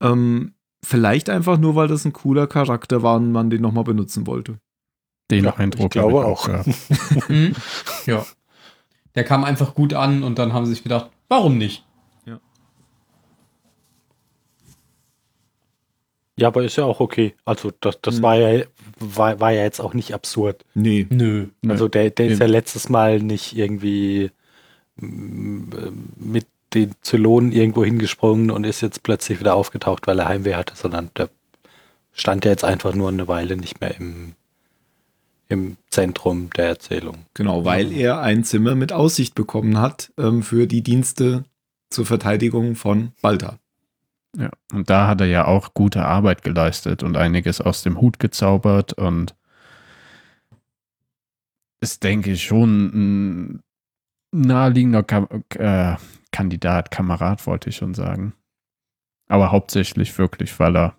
Ähm, 0.02 0.54
vielleicht 0.84 1.30
einfach 1.30 1.58
nur, 1.58 1.74
weil 1.74 1.88
das 1.88 2.04
ein 2.04 2.12
cooler 2.12 2.46
Charakter 2.46 3.02
war 3.02 3.16
und 3.16 3.32
man 3.32 3.50
den 3.50 3.62
nochmal 3.62 3.84
benutzen 3.84 4.26
wollte. 4.26 4.58
Den 5.30 5.44
ja, 5.44 5.56
Eindruck 5.56 5.86
ich 5.86 5.90
glaube 5.90 6.24
auch. 6.24 6.48
Ja. 6.48 6.64
Mhm. 7.28 7.54
ja. 8.06 8.24
Der 9.14 9.24
kam 9.24 9.44
einfach 9.44 9.74
gut 9.74 9.94
an 9.94 10.22
und 10.22 10.38
dann 10.38 10.52
haben 10.52 10.66
sie 10.66 10.72
sich 10.74 10.82
gedacht, 10.82 11.10
warum 11.28 11.56
nicht? 11.56 11.85
Ja, 16.38 16.48
aber 16.48 16.64
ist 16.64 16.76
ja 16.76 16.84
auch 16.84 17.00
okay. 17.00 17.34
Also 17.44 17.72
das, 17.80 17.98
das 18.02 18.18
mhm. 18.18 18.22
war, 18.22 18.36
ja, 18.36 18.64
war, 18.98 19.40
war 19.40 19.52
ja 19.52 19.62
jetzt 19.62 19.80
auch 19.80 19.94
nicht 19.94 20.12
absurd. 20.12 20.64
Nee. 20.74 21.06
Nö. 21.10 21.46
Also 21.66 21.88
der, 21.88 22.10
der 22.10 22.26
ist 22.26 22.40
ja 22.40 22.46
letztes 22.46 22.88
Mal 22.88 23.20
nicht 23.20 23.56
irgendwie 23.56 24.30
mit 24.96 26.46
den 26.74 26.92
Zylonen 27.00 27.52
irgendwo 27.52 27.84
hingesprungen 27.84 28.50
und 28.50 28.64
ist 28.64 28.80
jetzt 28.80 29.02
plötzlich 29.02 29.40
wieder 29.40 29.54
aufgetaucht, 29.54 30.06
weil 30.06 30.18
er 30.18 30.28
Heimweh 30.28 30.54
hatte, 30.54 30.74
sondern 30.76 31.10
der 31.16 31.30
stand 32.12 32.44
ja 32.44 32.50
jetzt 32.50 32.64
einfach 32.64 32.94
nur 32.94 33.08
eine 33.08 33.28
Weile 33.28 33.56
nicht 33.56 33.80
mehr 33.80 33.96
im 33.96 34.34
im 35.48 35.76
Zentrum 35.90 36.50
der 36.56 36.66
Erzählung. 36.66 37.18
Genau, 37.34 37.64
weil 37.64 37.92
er 37.92 38.20
ein 38.20 38.44
Zimmer 38.44 38.74
mit 38.74 38.92
Aussicht 38.92 39.34
bekommen 39.34 39.80
hat 39.80 40.12
ähm, 40.18 40.42
für 40.42 40.66
die 40.66 40.82
Dienste 40.82 41.44
zur 41.90 42.06
Verteidigung 42.06 42.74
von 42.74 43.12
Balta. 43.22 43.58
Ja, 44.38 44.50
und 44.72 44.90
da 44.90 45.08
hat 45.08 45.22
er 45.22 45.26
ja 45.26 45.46
auch 45.46 45.72
gute 45.72 46.04
Arbeit 46.04 46.42
geleistet 46.42 47.02
und 47.02 47.16
einiges 47.16 47.60
aus 47.60 47.82
dem 47.82 48.00
Hut 48.00 48.18
gezaubert 48.18 48.92
und 48.92 49.34
ist, 51.80 52.02
denke 52.02 52.32
ich, 52.32 52.44
schon 52.44 53.52
ein 53.52 53.62
naheliegender 54.32 55.02
Ka 55.02 55.26
äh, 55.54 55.96
Kandidat, 56.32 56.90
Kamerad, 56.90 57.46
wollte 57.46 57.70
ich 57.70 57.76
schon 57.76 57.94
sagen. 57.94 58.34
Aber 59.28 59.52
hauptsächlich 59.52 60.18
wirklich, 60.18 60.58
weil 60.60 60.76
er 60.76 60.94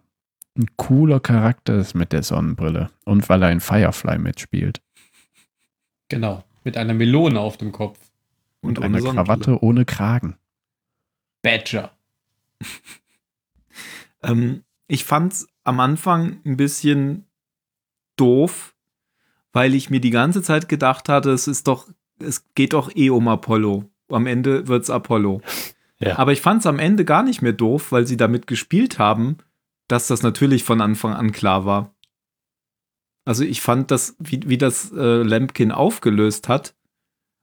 ein 0.58 0.66
cooler 0.76 1.20
Charakter 1.20 1.76
ist 1.76 1.94
mit 1.94 2.14
der 2.14 2.24
Sonnenbrille 2.24 2.90
und 3.06 3.30
weil 3.30 3.44
er 3.44 3.52
in 3.52 3.60
Firefly 3.60 4.18
mitspielt. 4.18 4.82
Genau, 6.10 6.44
mit 6.64 6.76
einer 6.76 6.96
Melone 6.96 7.40
auf 7.40 7.58
dem 7.58 7.72
Kopf. 7.72 8.00
Und, 8.62 8.80
und 8.80 8.86
einer 8.86 9.00
Krawatte 9.00 9.62
ohne 9.62 9.86
Kragen. 9.86 10.38
Badger. 11.44 11.92
Ähm, 14.28 14.64
ich 14.88 15.04
fand's 15.04 15.48
am 15.64 15.80
Anfang 15.80 16.42
ein 16.46 16.58
bisschen 16.58 17.26
doof, 18.16 18.76
weil 19.54 19.74
ich 19.74 19.90
mir 19.90 20.00
die 20.00 20.12
ganze 20.12 20.42
Zeit 20.42 20.70
gedacht 20.70 21.10
hatte, 21.10 21.32
es 21.32 21.48
ist 21.48 21.68
doch, 21.68 21.88
es 22.20 22.46
geht 22.54 22.74
doch 22.74 22.96
eh 22.96 23.10
um 23.10 23.28
Apollo. 23.28 23.90
Am 24.10 24.28
Ende 24.28 24.68
wird's 24.68 24.90
Apollo. 24.90 25.42
Ja. 26.00 26.20
Aber 26.20 26.32
ich 26.32 26.42
fand's 26.42 26.68
am 26.68 26.78
Ende 26.78 27.06
gar 27.06 27.24
nicht 27.24 27.42
mehr 27.42 27.54
doof, 27.54 27.92
weil 27.92 28.06
sie 28.06 28.18
damit 28.18 28.46
gespielt 28.46 29.00
haben 29.00 29.40
dass 29.88 30.08
das 30.08 30.22
natürlich 30.24 30.64
von 30.64 30.82
Anfang 30.82 31.14
an 31.14 31.32
klar 31.32 31.66
war. 31.66 31.96
Also 33.26 33.44
ich 33.44 33.62
fand 33.62 33.92
das, 33.92 34.16
wie, 34.20 34.42
wie 34.46 34.58
das 34.58 34.92
äh, 34.92 35.24
Lampkin 35.24 35.72
aufgelöst 35.72 36.48
hat 36.48 36.76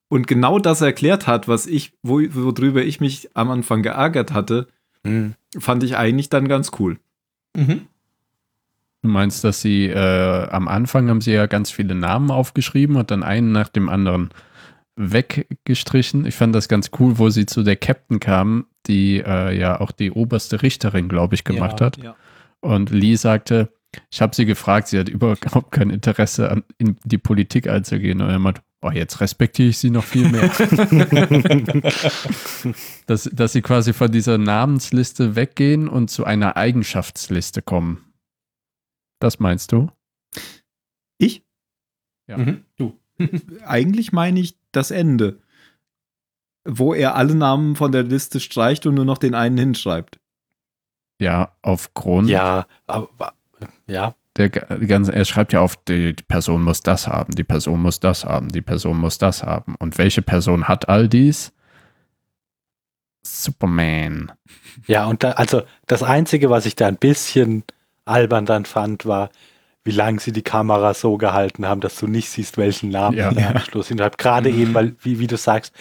und 0.08 0.26
genau 0.26 0.58
das 0.58 0.80
erklärt 0.80 1.26
hat, 1.26 1.48
was 1.48 1.66
ich, 1.66 1.92
wo, 2.02 2.20
worüber 2.30 2.82
ich 2.82 3.00
mich 3.00 3.30
am 3.34 3.50
Anfang 3.50 3.82
geärgert 3.82 4.32
hatte, 4.32 4.68
mhm. 5.04 5.34
fand 5.58 5.82
ich 5.82 5.96
eigentlich 5.96 6.28
dann 6.28 6.48
ganz 6.48 6.72
cool. 6.78 6.98
Mhm. 7.56 7.86
Du 9.02 9.08
meinst, 9.08 9.44
dass 9.44 9.60
sie 9.60 9.86
äh, 9.86 10.48
am 10.48 10.66
Anfang 10.66 11.08
haben 11.08 11.20
sie 11.20 11.32
ja 11.32 11.46
ganz 11.46 11.70
viele 11.70 11.94
Namen 11.94 12.30
aufgeschrieben 12.30 12.96
und 12.96 13.10
dann 13.10 13.22
einen 13.22 13.52
nach 13.52 13.68
dem 13.68 13.88
anderen 13.88 14.30
weggestrichen. 14.96 16.24
Ich 16.24 16.34
fand 16.34 16.54
das 16.54 16.68
ganz 16.68 16.90
cool, 16.98 17.18
wo 17.18 17.28
sie 17.28 17.46
zu 17.46 17.62
der 17.62 17.76
Captain 17.76 18.20
kamen, 18.20 18.66
die 18.86 19.18
äh, 19.18 19.56
ja 19.58 19.80
auch 19.80 19.92
die 19.92 20.10
oberste 20.10 20.62
Richterin, 20.62 21.08
glaube 21.08 21.34
ich, 21.34 21.44
gemacht 21.44 21.80
ja, 21.80 21.86
hat. 21.86 21.96
Ja. 21.98 22.16
Und 22.60 22.90
Lee 22.90 23.16
sagte, 23.16 23.70
ich 24.10 24.22
habe 24.22 24.34
sie 24.34 24.46
gefragt, 24.46 24.88
sie 24.88 24.98
hat 24.98 25.08
überhaupt 25.08 25.70
kein 25.70 25.90
Interesse 25.90 26.50
an 26.50 26.62
in 26.78 26.96
die 27.04 27.18
Politik 27.18 27.68
einzugehen. 27.68 28.20
Und 28.20 28.30
er 28.30 28.38
meinte, 28.38 28.62
oh, 28.84 28.90
jetzt 28.90 29.20
respektiere 29.20 29.70
ich 29.70 29.78
sie 29.78 29.90
noch 29.90 30.04
viel 30.04 30.28
mehr. 30.30 30.48
dass, 33.06 33.24
dass 33.32 33.52
sie 33.52 33.62
quasi 33.62 33.92
von 33.92 34.12
dieser 34.12 34.38
Namensliste 34.38 35.36
weggehen 35.36 35.88
und 35.88 36.10
zu 36.10 36.24
einer 36.24 36.56
Eigenschaftsliste 36.56 37.62
kommen. 37.62 38.12
Das 39.20 39.38
meinst 39.38 39.72
du? 39.72 39.90
Ich? 41.18 41.42
Ja. 42.26 42.36
Mhm, 42.36 42.64
du. 42.76 43.00
Eigentlich 43.64 44.12
meine 44.12 44.40
ich 44.40 44.58
das 44.72 44.90
Ende. 44.90 45.40
Wo 46.66 46.94
er 46.94 47.14
alle 47.14 47.34
Namen 47.34 47.76
von 47.76 47.92
der 47.92 48.02
Liste 48.02 48.40
streicht 48.40 48.86
und 48.86 48.94
nur 48.94 49.04
noch 49.04 49.18
den 49.18 49.34
einen 49.34 49.58
hinschreibt. 49.58 50.20
Ja, 51.20 51.56
aufgrund. 51.62 52.28
Ja, 52.28 52.66
aber, 52.86 53.34
ja. 53.86 54.14
Der 54.36 54.48
ganze, 54.50 55.14
er 55.14 55.24
schreibt 55.24 55.52
ja 55.52 55.60
auf, 55.60 55.76
die, 55.76 56.14
die 56.14 56.22
Person 56.24 56.62
muss 56.62 56.80
das 56.80 57.06
haben, 57.06 57.34
die 57.34 57.44
Person 57.44 57.80
muss 57.80 58.00
das 58.00 58.24
haben, 58.24 58.48
die 58.48 58.62
Person 58.62 58.98
muss 58.98 59.18
das 59.18 59.44
haben. 59.44 59.76
Und 59.78 59.96
welche 59.96 60.22
Person 60.22 60.66
hat 60.66 60.88
all 60.88 61.08
dies? 61.08 61.52
Superman. 63.22 64.32
Ja, 64.86 65.06
und 65.06 65.22
da, 65.22 65.32
also 65.32 65.62
das 65.86 66.02
Einzige, 66.02 66.50
was 66.50 66.66
ich 66.66 66.74
da 66.74 66.88
ein 66.88 66.96
bisschen 66.96 67.62
albern 68.04 68.44
dann 68.44 68.64
fand, 68.64 69.06
war, 69.06 69.30
wie 69.84 69.90
lange 69.90 70.18
sie 70.18 70.32
die 70.32 70.42
Kamera 70.42 70.94
so 70.94 71.18
gehalten 71.18 71.66
haben, 71.66 71.80
dass 71.80 71.98
du 71.98 72.06
nicht 72.06 72.30
siehst, 72.30 72.56
welchen 72.56 72.88
Namen 72.88 73.16
ja. 73.16 73.30
er 73.30 73.50
am 73.50 73.58
Schluss 73.58 73.88
hinschreibt. 73.88 74.16
Gerade 74.16 74.48
eben, 74.48 74.72
weil, 74.72 74.96
wie, 75.02 75.18
wie 75.18 75.26
du 75.26 75.36
sagst, 75.36 75.74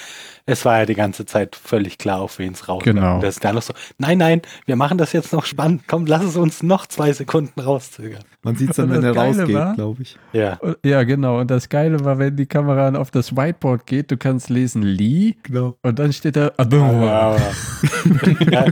es 0.45 0.65
war 0.65 0.79
ja 0.79 0.85
die 0.85 0.93
ganze 0.93 1.25
Zeit 1.25 1.55
völlig 1.55 1.97
klar, 1.97 2.19
auf 2.19 2.37
wen 2.37 2.51
es 2.51 2.67
rauskommt. 2.67 2.83
Genau. 2.83 3.21
Das 3.21 3.35
ist 3.35 3.45
dann 3.45 3.55
noch 3.55 3.61
so, 3.61 3.73
nein, 3.97 4.17
nein, 4.17 4.41
wir 4.65 4.75
machen 4.75 4.97
das 4.97 5.13
jetzt 5.13 5.31
noch 5.31 5.45
spannend. 5.45 5.83
Komm, 5.87 6.05
lass 6.05 6.23
es 6.23 6.35
uns 6.35 6.63
noch 6.63 6.85
zwei 6.85 7.13
Sekunden 7.13 7.59
rauszögern. 7.59 8.23
Man 8.43 8.57
sieht 8.57 8.71
es 8.71 8.75
dann, 8.75 8.89
wenn 8.89 9.03
er 9.03 9.15
rausgeht, 9.15 9.75
glaube 9.75 10.01
ich. 10.01 10.17
Ja. 10.33 10.59
ja, 10.83 11.03
genau. 11.03 11.39
Und 11.39 11.49
das 11.49 11.69
Geile 11.69 12.03
war, 12.03 12.19
wenn 12.19 12.35
die 12.35 12.45
Kamera 12.45 12.93
auf 12.99 13.09
das 13.09 13.35
Whiteboard 13.35 13.85
geht, 13.85 14.11
du 14.11 14.17
kannst 14.17 14.49
lesen 14.49 14.83
Lee. 14.83 15.35
Genau. 15.43 15.77
Und 15.81 15.97
dann 15.97 16.11
steht 16.11 16.35
da 16.35 16.51
Adora. 16.57 17.37
ja, 18.51 18.65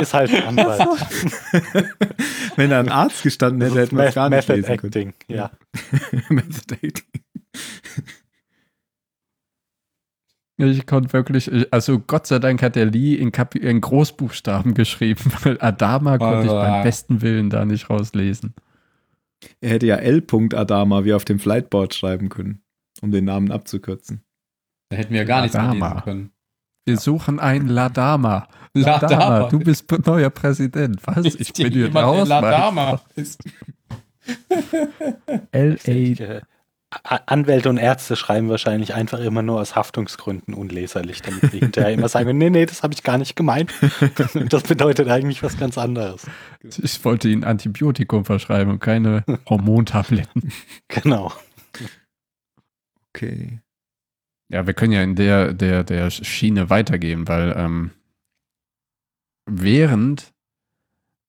ist 0.00 0.14
halt 0.14 0.34
ein 0.34 0.58
Anwalt. 0.58 0.82
wenn 2.56 2.70
da 2.70 2.80
ein 2.80 2.88
Arzt 2.88 3.22
gestanden 3.22 3.62
hätte, 3.62 3.80
hätte 3.80 3.94
man 3.94 4.06
es 4.06 4.14
gar 4.16 4.28
nicht 4.28 4.48
Method 4.48 4.54
lesen 4.56 4.72
Acting, 4.72 5.14
können. 5.26 5.38
ja. 5.38 5.50
Method 6.28 6.74
Acting. 6.82 7.04
Ich 10.58 10.86
konnte 10.86 11.12
wirklich, 11.12 11.50
also 11.70 11.98
Gott 11.98 12.26
sei 12.26 12.38
Dank 12.38 12.62
hat 12.62 12.76
der 12.76 12.86
Lee 12.86 13.14
in, 13.14 13.30
Kapi 13.30 13.58
in 13.58 13.80
Großbuchstaben 13.80 14.72
geschrieben, 14.72 15.30
weil 15.42 15.58
Adama 15.60 16.16
konnte 16.18 16.46
ich 16.46 16.52
beim 16.52 16.82
besten 16.82 17.20
Willen 17.20 17.50
da 17.50 17.64
nicht 17.64 17.90
rauslesen. 17.90 18.54
Er 19.60 19.70
hätte 19.70 19.86
ja 19.86 19.96
L. 19.96 20.24
Adama 20.54 21.04
wie 21.04 21.12
auf 21.12 21.26
dem 21.26 21.38
Flightboard 21.38 21.94
schreiben 21.94 22.30
können, 22.30 22.62
um 23.02 23.10
den 23.10 23.26
Namen 23.26 23.52
abzukürzen. 23.52 24.22
Da 24.88 24.96
hätten 24.96 25.12
wir 25.12 25.20
ja 25.20 25.26
gar 25.26 25.42
nichts 25.42 25.56
mehr 25.56 25.72
lesen 25.72 26.00
können. 26.04 26.30
Wir 26.86 26.96
suchen 26.96 27.40
einen 27.40 27.68
Ladama. 27.68 28.48
Ladama, 28.74 29.10
Ladama. 29.10 29.48
du 29.48 29.58
bist 29.58 29.90
neuer 30.06 30.30
Präsident. 30.30 31.00
Was? 31.04 31.26
Ist 31.26 31.40
ich 31.40 31.52
bin 31.52 31.72
hier 31.72 31.94
raus. 31.94 32.28
Ladama 32.28 33.00
ist. 33.16 33.42
Anwälte 36.90 37.68
und 37.68 37.78
Ärzte 37.78 38.14
schreiben 38.14 38.48
wahrscheinlich 38.48 38.94
einfach 38.94 39.18
immer 39.18 39.42
nur 39.42 39.60
aus 39.60 39.74
Haftungsgründen 39.74 40.54
unleserlich, 40.54 41.20
damit 41.20 41.50
sie 41.50 41.58
hinterher 41.58 41.92
immer 41.92 42.08
sagen, 42.08 42.38
nee, 42.38 42.48
nee, 42.48 42.64
das 42.64 42.84
habe 42.84 42.94
ich 42.94 43.02
gar 43.02 43.18
nicht 43.18 43.34
gemeint. 43.34 43.72
das 44.48 44.62
bedeutet 44.62 45.08
eigentlich 45.08 45.42
was 45.42 45.58
ganz 45.58 45.78
anderes. 45.78 46.26
Ich 46.62 47.04
wollte 47.04 47.28
ihnen 47.28 47.42
Antibiotikum 47.42 48.24
verschreiben 48.24 48.74
und 48.74 48.78
keine 48.78 49.24
Hormontabletten. 49.48 50.52
genau. 50.88 51.32
Okay. 53.10 53.60
Ja, 54.48 54.66
wir 54.66 54.74
können 54.74 54.92
ja 54.92 55.02
in 55.02 55.16
der, 55.16 55.54
der, 55.54 55.82
der 55.82 56.10
Schiene 56.10 56.70
weitergehen, 56.70 57.26
weil 57.26 57.52
ähm, 57.56 57.90
während 59.44 60.32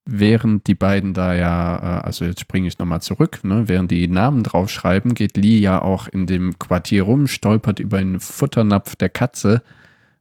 während 0.08 0.68
die 0.68 0.76
beiden 0.76 1.14
da 1.14 1.36
ja, 1.36 1.78
äh, 1.78 2.06
also 2.06 2.26
jetzt 2.26 2.40
springe 2.40 2.68
ich 2.68 2.80
nochmal 2.80 3.02
zurück, 3.02 3.44
ne, 3.44 3.68
während 3.68 3.92
die 3.92 4.08
Namen 4.08 4.44
draufschreiben, 4.44 5.14
geht 5.14 5.38
Lee 5.38 5.60
ja 5.60 5.82
auch 5.82 6.08
in 6.08 6.26
dem 6.26 6.58
Quartier 6.58 7.04
rum, 7.04 7.28
stolpert 7.28 7.80
über 7.80 7.98
einen 7.98 8.20
Futternapf 8.20 8.96
der 8.96 9.10
Katze, 9.10 9.62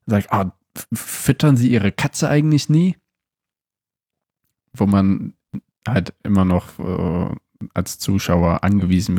sagt, 0.06 0.32
ah, 0.32 0.52
füttern 0.92 1.56
Sie 1.56 1.70
Ihre 1.70 1.92
Katze 1.92 2.28
eigentlich 2.28 2.68
nie? 2.68 2.96
Wo 4.72 4.86
man 4.86 5.34
halt 5.86 6.12
immer 6.22 6.44
noch 6.44 6.78
äh, 6.78 7.34
als 7.72 7.98
Zuschauer 7.98 8.64
angewiesen 8.64 9.14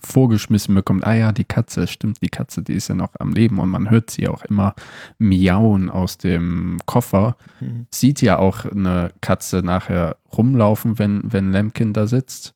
vorgeschmissen 0.00 0.74
bekommt, 0.74 1.04
ah 1.04 1.14
ja, 1.14 1.32
die 1.32 1.44
Katze, 1.44 1.86
stimmt, 1.88 2.22
die 2.22 2.28
Katze, 2.28 2.62
die 2.62 2.74
ist 2.74 2.88
ja 2.88 2.94
noch 2.94 3.10
am 3.18 3.32
Leben 3.32 3.58
und 3.58 3.68
man 3.68 3.90
hört 3.90 4.10
sie 4.10 4.28
auch 4.28 4.44
immer 4.44 4.74
miauen 5.18 5.90
aus 5.90 6.16
dem 6.16 6.78
Koffer. 6.86 7.36
Mhm. 7.60 7.86
Sieht 7.90 8.22
ja 8.22 8.38
auch 8.38 8.64
eine 8.64 9.12
Katze 9.20 9.62
nachher 9.62 10.16
rumlaufen, 10.36 10.98
wenn, 10.98 11.22
wenn 11.24 11.50
Lemkin 11.50 11.92
da 11.92 12.06
sitzt. 12.06 12.54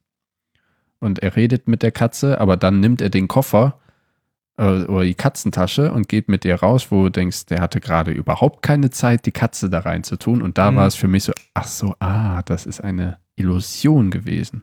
Und 1.01 1.19
er 1.19 1.35
redet 1.35 1.67
mit 1.67 1.83
der 1.83 1.91
Katze, 1.91 2.41
aber 2.41 2.57
dann 2.57 2.79
nimmt 2.79 3.01
er 3.01 3.11
den 3.11 3.27
Koffer 3.27 3.81
äh, 4.57 4.85
oder 4.85 5.03
die 5.03 5.15
Katzentasche 5.15 5.93
und 5.93 6.09
geht 6.09 6.29
mit 6.29 6.45
ihr 6.45 6.55
raus, 6.55 6.93
wo 6.93 7.05
du 7.05 7.11
denkst, 7.11 7.47
der 7.47 7.61
hatte 7.61 7.81
gerade 7.81 8.13
überhaupt 8.13 8.63
keine 8.63 8.91
Zeit, 8.91 9.27
die 9.27 9.33
Katze 9.33 9.69
da 9.69 9.81
rein 9.81 10.05
zu 10.05 10.17
tun. 10.17 10.41
Und 10.41 10.57
da 10.57 10.71
mhm. 10.71 10.77
war 10.77 10.87
es 10.87 10.95
für 10.95 11.09
mich 11.09 11.25
so, 11.25 11.33
ach 11.55 11.67
so, 11.67 11.97
ah, 11.99 12.43
das 12.43 12.67
ist 12.67 12.81
eine 12.81 13.19
Illusion 13.35 14.13
gewesen. 14.13 14.63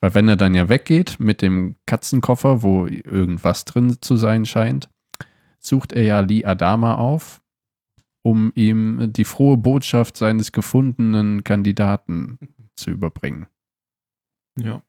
Weil 0.00 0.14
wenn 0.14 0.28
er 0.28 0.36
dann 0.36 0.54
ja 0.54 0.68
weggeht 0.68 1.18
mit 1.18 1.42
dem 1.42 1.76
Katzenkoffer, 1.86 2.62
wo 2.62 2.86
irgendwas 2.86 3.64
drin 3.64 3.96
zu 4.00 4.16
sein 4.16 4.44
scheint, 4.44 4.90
sucht 5.58 5.92
er 5.92 6.02
ja 6.02 6.20
Lee 6.20 6.44
Adama 6.44 6.96
auf, 6.96 7.42
um 8.22 8.52
ihm 8.54 9.12
die 9.12 9.24
frohe 9.24 9.56
Botschaft 9.56 10.16
seines 10.16 10.52
gefundenen 10.52 11.44
Kandidaten 11.44 12.38
zu 12.76 12.90
überbringen. 12.90 13.46
Ja. 14.58 14.82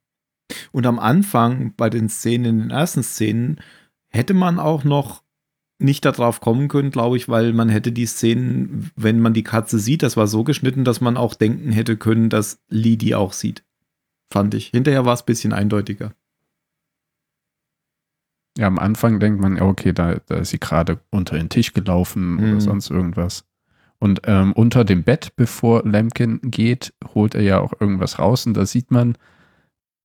Und 0.72 0.86
am 0.86 0.98
Anfang 0.98 1.74
bei 1.76 1.90
den 1.90 2.08
Szenen, 2.08 2.44
in 2.44 2.58
den 2.60 2.70
ersten 2.70 3.02
Szenen, 3.02 3.60
hätte 4.08 4.34
man 4.34 4.58
auch 4.58 4.84
noch 4.84 5.22
nicht 5.80 6.04
darauf 6.04 6.40
kommen 6.40 6.68
können, 6.68 6.90
glaube 6.90 7.16
ich, 7.16 7.28
weil 7.28 7.52
man 7.52 7.68
hätte 7.68 7.92
die 7.92 8.06
Szenen, 8.06 8.90
wenn 8.96 9.20
man 9.20 9.32
die 9.32 9.44
Katze 9.44 9.78
sieht, 9.78 10.02
das 10.02 10.16
war 10.16 10.26
so 10.26 10.42
geschnitten, 10.42 10.84
dass 10.84 11.00
man 11.00 11.16
auch 11.16 11.34
denken 11.34 11.70
hätte 11.70 11.96
können, 11.96 12.30
dass 12.30 12.60
Lee 12.68 12.96
die 12.96 13.14
auch 13.14 13.32
sieht 13.32 13.64
fand 14.30 14.54
ich. 14.54 14.68
Hinterher 14.68 15.04
war 15.04 15.14
es 15.14 15.22
ein 15.22 15.26
bisschen 15.26 15.52
eindeutiger. 15.52 16.12
Ja, 18.56 18.66
am 18.66 18.78
Anfang 18.78 19.20
denkt 19.20 19.40
man, 19.40 19.60
okay, 19.60 19.92
da, 19.92 20.16
da 20.26 20.36
ist 20.36 20.50
sie 20.50 20.58
gerade 20.58 21.00
unter 21.10 21.36
den 21.36 21.48
Tisch 21.48 21.72
gelaufen 21.72 22.34
mhm. 22.34 22.38
oder 22.38 22.60
sonst 22.60 22.90
irgendwas. 22.90 23.44
Und 24.00 24.22
ähm, 24.24 24.52
unter 24.52 24.84
dem 24.84 25.02
Bett, 25.02 25.34
bevor 25.36 25.84
Lemkin 25.84 26.40
geht, 26.42 26.92
holt 27.14 27.34
er 27.34 27.42
ja 27.42 27.60
auch 27.60 27.72
irgendwas 27.80 28.18
raus 28.18 28.46
und 28.46 28.54
da 28.54 28.64
sieht 28.66 28.90
man, 28.90 29.16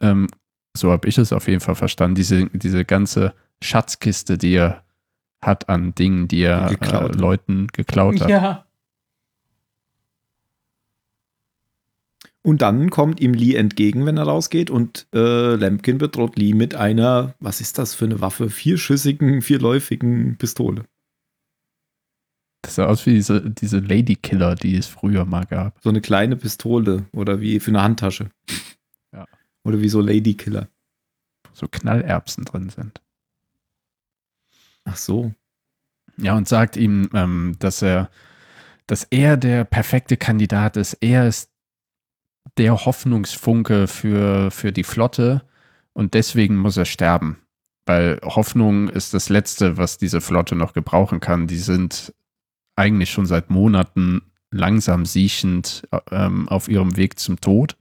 ähm, 0.02 0.28
so 0.76 0.92
habe 0.92 1.08
ich 1.08 1.18
es 1.18 1.34
auf 1.34 1.48
jeden 1.48 1.60
Fall 1.62 1.76
verstanden, 1.76 2.16
diese, 2.16 2.48
diese 2.50 2.86
ganze 2.86 3.34
Schatzkiste, 3.62 4.38
die 4.38 4.56
er 4.56 4.84
hat 5.44 5.70
an 5.70 5.94
Dingen, 5.94 6.28
die 6.28 6.42
er 6.42 6.72
äh, 6.72 7.08
Leuten 7.18 7.68
geklaut 7.68 8.22
hat. 8.22 8.30
Ja. 8.30 8.63
Und 12.46 12.62
dann 12.62 12.90
kommt 12.90 13.22
ihm 13.22 13.34
Lee 13.34 13.56
entgegen, 13.56 14.06
wenn 14.06 14.18
er 14.18 14.26
rausgeht, 14.26 14.70
und 14.70 15.08
äh, 15.16 15.56
Lampkin 15.56 15.98
bedroht 15.98 16.38
Lee 16.38 16.54
mit 16.54 16.76
einer, 16.76 17.36
was 17.40 17.62
ist 17.62 17.78
das 17.78 17.96
für 17.96 18.04
eine 18.04 18.20
Waffe? 18.20 18.50
Vierschüssigen, 18.50 19.42
vierläufigen 19.42 20.38
Pistole. 20.38 20.84
Das 22.62 22.76
sah 22.76 22.86
aus 22.88 23.06
wie 23.06 23.14
diese, 23.14 23.50
diese 23.50 23.80
Ladykiller, 23.80 24.56
die 24.56 24.76
es 24.76 24.88
früher 24.88 25.24
mal 25.24 25.46
gab. 25.46 25.82
So 25.82 25.90
eine 25.90 26.02
kleine 26.02 26.36
Pistole 26.36 27.06
oder 27.14 27.40
wie 27.40 27.62
für 27.62 27.72
eine 27.72 27.82
Handtasche. 27.82 28.30
Ja. 29.14 29.26
Oder 29.64 29.80
wie 29.80 29.90
so 29.90 30.02
Ladykiller. 30.02 30.68
So 31.54 31.68
Knallerbsen 31.70 32.44
drin 32.44 32.70
sind. 32.70 33.02
Ach 34.84 34.98
so. 34.98 35.34
Ja, 36.18 36.36
und 36.36 36.48
sagt 36.48 36.76
ihm, 36.76 37.10
ähm, 37.14 37.56
dass 37.60 37.82
er, 37.82 38.10
dass 38.86 39.06
er 39.06 39.38
der 39.38 39.64
perfekte 39.64 40.18
Kandidat 40.18 40.78
ist. 40.78 40.94
Er 40.96 41.28
ist 41.28 41.53
der 42.58 42.86
Hoffnungsfunke 42.86 43.88
für, 43.88 44.52
für 44.52 44.72
die 44.72 44.84
Flotte 44.84 45.44
und 45.94 46.14
deswegen 46.14 46.58
muss 46.58 46.78
er 46.78 46.86
sterben. 46.86 47.40
Weil 47.86 48.20
Hoffnung 48.24 48.90
ist 48.90 49.14
das 49.14 49.30
Letzte, 49.30 49.78
was 49.78 49.98
diese 49.98 50.22
Flotte 50.22 50.56
noch 50.56 50.74
gebrauchen 50.74 51.20
kann. 51.20 51.48
Die 51.48 51.58
sind 51.58 52.14
eigentlich 52.76 53.12
schon 53.12 53.26
seit 53.26 53.50
Monaten 53.50 54.22
langsam 54.52 55.06
siechend 55.06 55.84
ähm, 56.12 56.48
auf 56.48 56.68
ihrem 56.68 56.96
Weg 56.96 57.20
zum 57.20 57.42
Tod. 57.42 57.76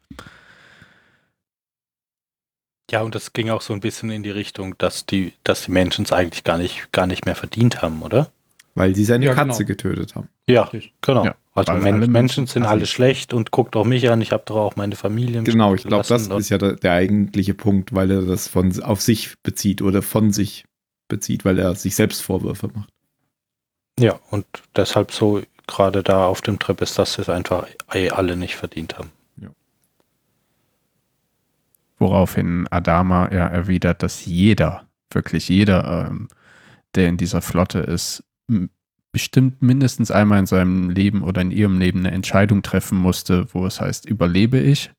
Ja, 2.91 3.03
und 3.03 3.15
das 3.15 3.33
ging 3.33 3.49
auch 3.51 3.63
so 3.63 3.73
ein 3.73 3.81
bisschen 3.81 4.11
in 4.11 4.23
die 4.23 4.31
Richtung, 4.31 4.77
dass 4.79 5.07
die, 5.07 5.33
dass 5.45 5.65
die 5.65 5.71
Menschen 5.71 6.05
es 6.05 6.13
eigentlich 6.13 6.45
gar 6.45 6.59
nicht, 6.59 6.93
gar 6.93 7.07
nicht 7.07 7.25
mehr 7.25 7.37
verdient 7.37 7.81
haben, 7.81 8.03
oder? 8.03 8.31
Weil 8.75 8.95
sie 8.95 9.05
seine 9.05 9.27
ja, 9.27 9.35
Katze 9.35 9.65
genau. 9.65 9.69
getötet 9.69 10.15
haben. 10.15 10.29
Ja, 10.47 10.71
genau. 11.01 11.25
Ja, 11.25 11.35
also 11.55 11.73
Men 11.75 12.11
Menschen 12.11 12.47
sind 12.47 12.65
alle 12.65 12.87
schlecht 12.87 13.35
und 13.35 13.51
guckt 13.51 13.77
auch 13.77 13.85
mich 13.85 14.11
an, 14.11 14.23
ich 14.23 14.33
habe 14.33 14.43
doch 14.47 14.57
auch 14.57 14.77
meine 14.77 14.97
Familie. 14.97 15.43
Genau, 15.43 15.75
ich 15.75 15.83
glaube, 15.83 16.07
das 16.09 16.27
ist 16.29 16.49
ja 16.49 16.57
der, 16.57 16.77
der, 16.77 16.93
eigentliche 16.93 17.53
Punkt, 17.53 17.95
weil 17.95 18.11
er 18.11 18.23
das 18.23 18.49
von 18.49 18.83
auf 18.83 19.03
sich 19.03 19.35
bezieht 19.43 19.83
oder 19.83 20.01
von 20.01 20.33
sich 20.33 20.65
bezieht, 21.09 21.45
weil 21.45 21.59
er 21.59 21.75
sich 21.75 21.95
selbst 21.95 22.23
Vorwürfe 22.23 22.71
macht. 22.73 22.89
Ja, 24.01 24.19
und 24.31 24.47
deshalb 24.75 25.13
so 25.13 25.43
gerade 25.67 26.03
da 26.03 26.27
auf 26.27 26.41
dem 26.41 26.59
Trip 26.59 26.81
ist, 26.81 26.99
dass 26.99 27.15
sie 27.15 27.23
es 27.23 27.29
einfach 27.29 27.67
alle 27.89 28.37
nicht 28.37 28.57
verdient 28.57 28.99
haben. 28.99 29.11
Ja. 29.37 29.51
Woraufhin 31.99 32.67
Adama 32.71 33.31
ja 33.31 33.47
erwidert, 33.47 34.03
dass 34.03 34.25
jeder, 34.25 34.87
wirklich 35.11 35.51
jeder, 35.51 36.09
ähm, 36.09 36.29
der 36.95 37.09
in 37.09 37.19
dieser 37.19 37.43
Flotte 37.43 37.81
ist, 37.81 38.25
bestimmt 39.13 39.63
mindestens 39.63 40.11
einmal 40.11 40.39
in 40.39 40.47
seinem 40.47 40.91
Leben 40.91 41.23
oder 41.23 41.43
in 41.43 41.51
ihrem 41.51 41.79
Leben 41.79 42.01
eine 42.01 42.11
Entscheidung 42.11 42.63
treffen 42.63 42.99
musste, 42.99 43.47
wo 43.53 43.67
es 43.67 43.81
heißt, 43.81 44.07
überlebe 44.07 44.59
ich 44.59 44.91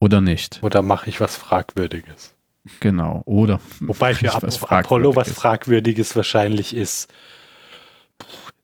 oder 0.00 0.20
nicht. 0.20 0.58
Oder 0.62 0.82
mache 0.82 1.08
ich 1.08 1.20
was 1.20 1.36
Fragwürdiges. 1.36 2.34
Genau, 2.80 3.22
oder. 3.26 3.60
Wobei 3.80 4.14
für 4.14 4.26
was 4.42 4.62
Apollo 4.62 5.16
was 5.16 5.30
Fragwürdiges 5.30 6.16
wahrscheinlich 6.16 6.74
ist, 6.74 7.12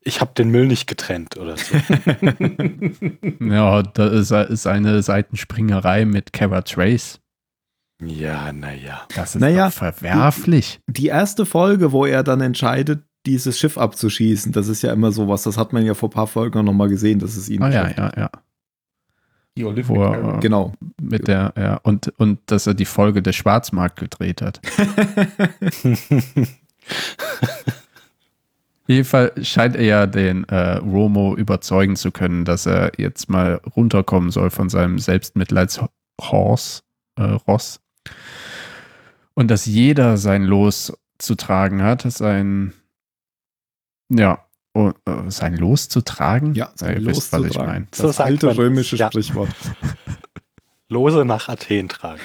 ich 0.03 0.21
habe 0.21 0.33
den 0.35 0.51
Müll 0.51 0.67
nicht 0.67 0.87
getrennt 0.87 1.37
oder 1.37 1.57
so. 1.57 1.77
ja, 3.41 3.83
das 3.83 4.31
ist 4.31 4.67
eine 4.67 5.03
Seitenspringerei 5.03 6.07
mit 6.07 6.33
Kara 6.33 6.63
Trace. 6.63 7.21
Ja, 8.03 8.53
naja. 8.53 9.07
Das 9.15 9.35
ist 9.35 9.41
naja, 9.43 9.71
verwerflich. 9.71 10.81
Die, 10.87 11.03
die 11.03 11.07
erste 11.09 11.45
Folge, 11.45 11.93
wo 11.93 12.07
er 12.07 12.23
dann 12.23 12.41
entscheidet, 12.41 13.03
dieses 13.27 13.59
Schiff 13.59 13.77
abzuschießen, 13.79 14.53
das 14.53 14.69
ist 14.69 14.83
ja 14.83 14.93
immer 14.93 15.13
sowas, 15.13 15.43
das 15.43 15.57
hat 15.57 15.73
man 15.73 15.85
ja 15.85 15.95
vor 15.95 16.09
ein 16.09 16.13
paar 16.13 16.27
Folgen 16.27 16.65
noch 16.65 16.73
mal 16.73 16.89
gesehen, 16.89 17.19
dass 17.19 17.37
es 17.37 17.49
ihn. 17.49 17.63
Ah, 17.63 17.71
ja, 17.71 17.89
ja, 17.91 18.13
ja. 18.17 18.31
Die 19.57 19.65
Olympic 19.65 19.89
Wo, 19.89 20.39
Genau. 20.41 20.73
Mit 21.01 21.29
der, 21.29 21.53
ja, 21.57 21.77
und, 21.83 22.13
und 22.19 22.39
dass 22.47 22.67
er 22.67 22.75
die 22.75 22.85
Folge 22.85 23.23
des 23.23 23.37
Schwarzmarkt 23.37 23.99
gedreht 23.99 24.43
hat. 24.43 24.61
Jedenfalls 28.87 29.47
scheint 29.47 29.77
er 29.77 29.85
ja 29.85 30.07
den 30.07 30.45
äh, 30.45 30.79
Romo 30.79 31.37
überzeugen 31.37 31.97
zu 31.97 32.11
können, 32.11 32.45
dass 32.45 32.67
er 32.67 32.93
jetzt 32.97 33.29
mal 33.29 33.61
runterkommen 33.77 34.31
soll 34.31 34.51
von 34.51 34.69
seinem 34.69 34.99
Selbstmitleidshorse, 34.99 36.83
äh, 37.17 37.23
Ross. 37.23 37.81
Und 39.35 39.49
dass 39.49 39.67
jeder 39.67 40.17
sein 40.17 40.43
Los 40.43 40.93
zu 41.19 41.35
tragen 41.37 41.83
hat, 41.83 42.03
sein, 42.03 42.73
ja, 44.11 44.45
uh, 44.77 44.93
sein 45.29 45.57
Los 45.57 45.89
zu 45.89 46.03
tragen? 46.03 46.55
Ja, 46.55 46.71
sein 46.75 46.95
ja, 46.95 47.01
Los 47.01 47.17
wisst, 47.17 47.33
was 47.33 47.45
ich 47.45 47.59
meine. 47.59 47.87
Das, 47.91 48.01
das 48.01 48.21
alte 48.21 48.57
römische 48.57 48.97
ja. 48.97 49.09
Sprichwort. 49.09 49.51
Lose 50.89 51.25
nach 51.25 51.49
Athen 51.49 51.89
tragen. 51.89 52.21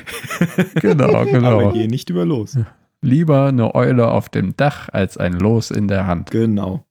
genau, 0.75 1.25
genau. 1.25 1.61
Aber 1.61 1.73
geh 1.73 1.87
nicht 1.87 2.09
über 2.09 2.25
Los. 2.25 2.57
Lieber 3.01 3.47
eine 3.47 3.75
Eule 3.75 4.09
auf 4.09 4.29
dem 4.29 4.57
Dach 4.57 4.89
als 4.91 5.17
ein 5.17 5.33
Los 5.33 5.69
in 5.69 5.87
der 5.87 6.07
Hand. 6.07 6.31
Genau. 6.31 6.83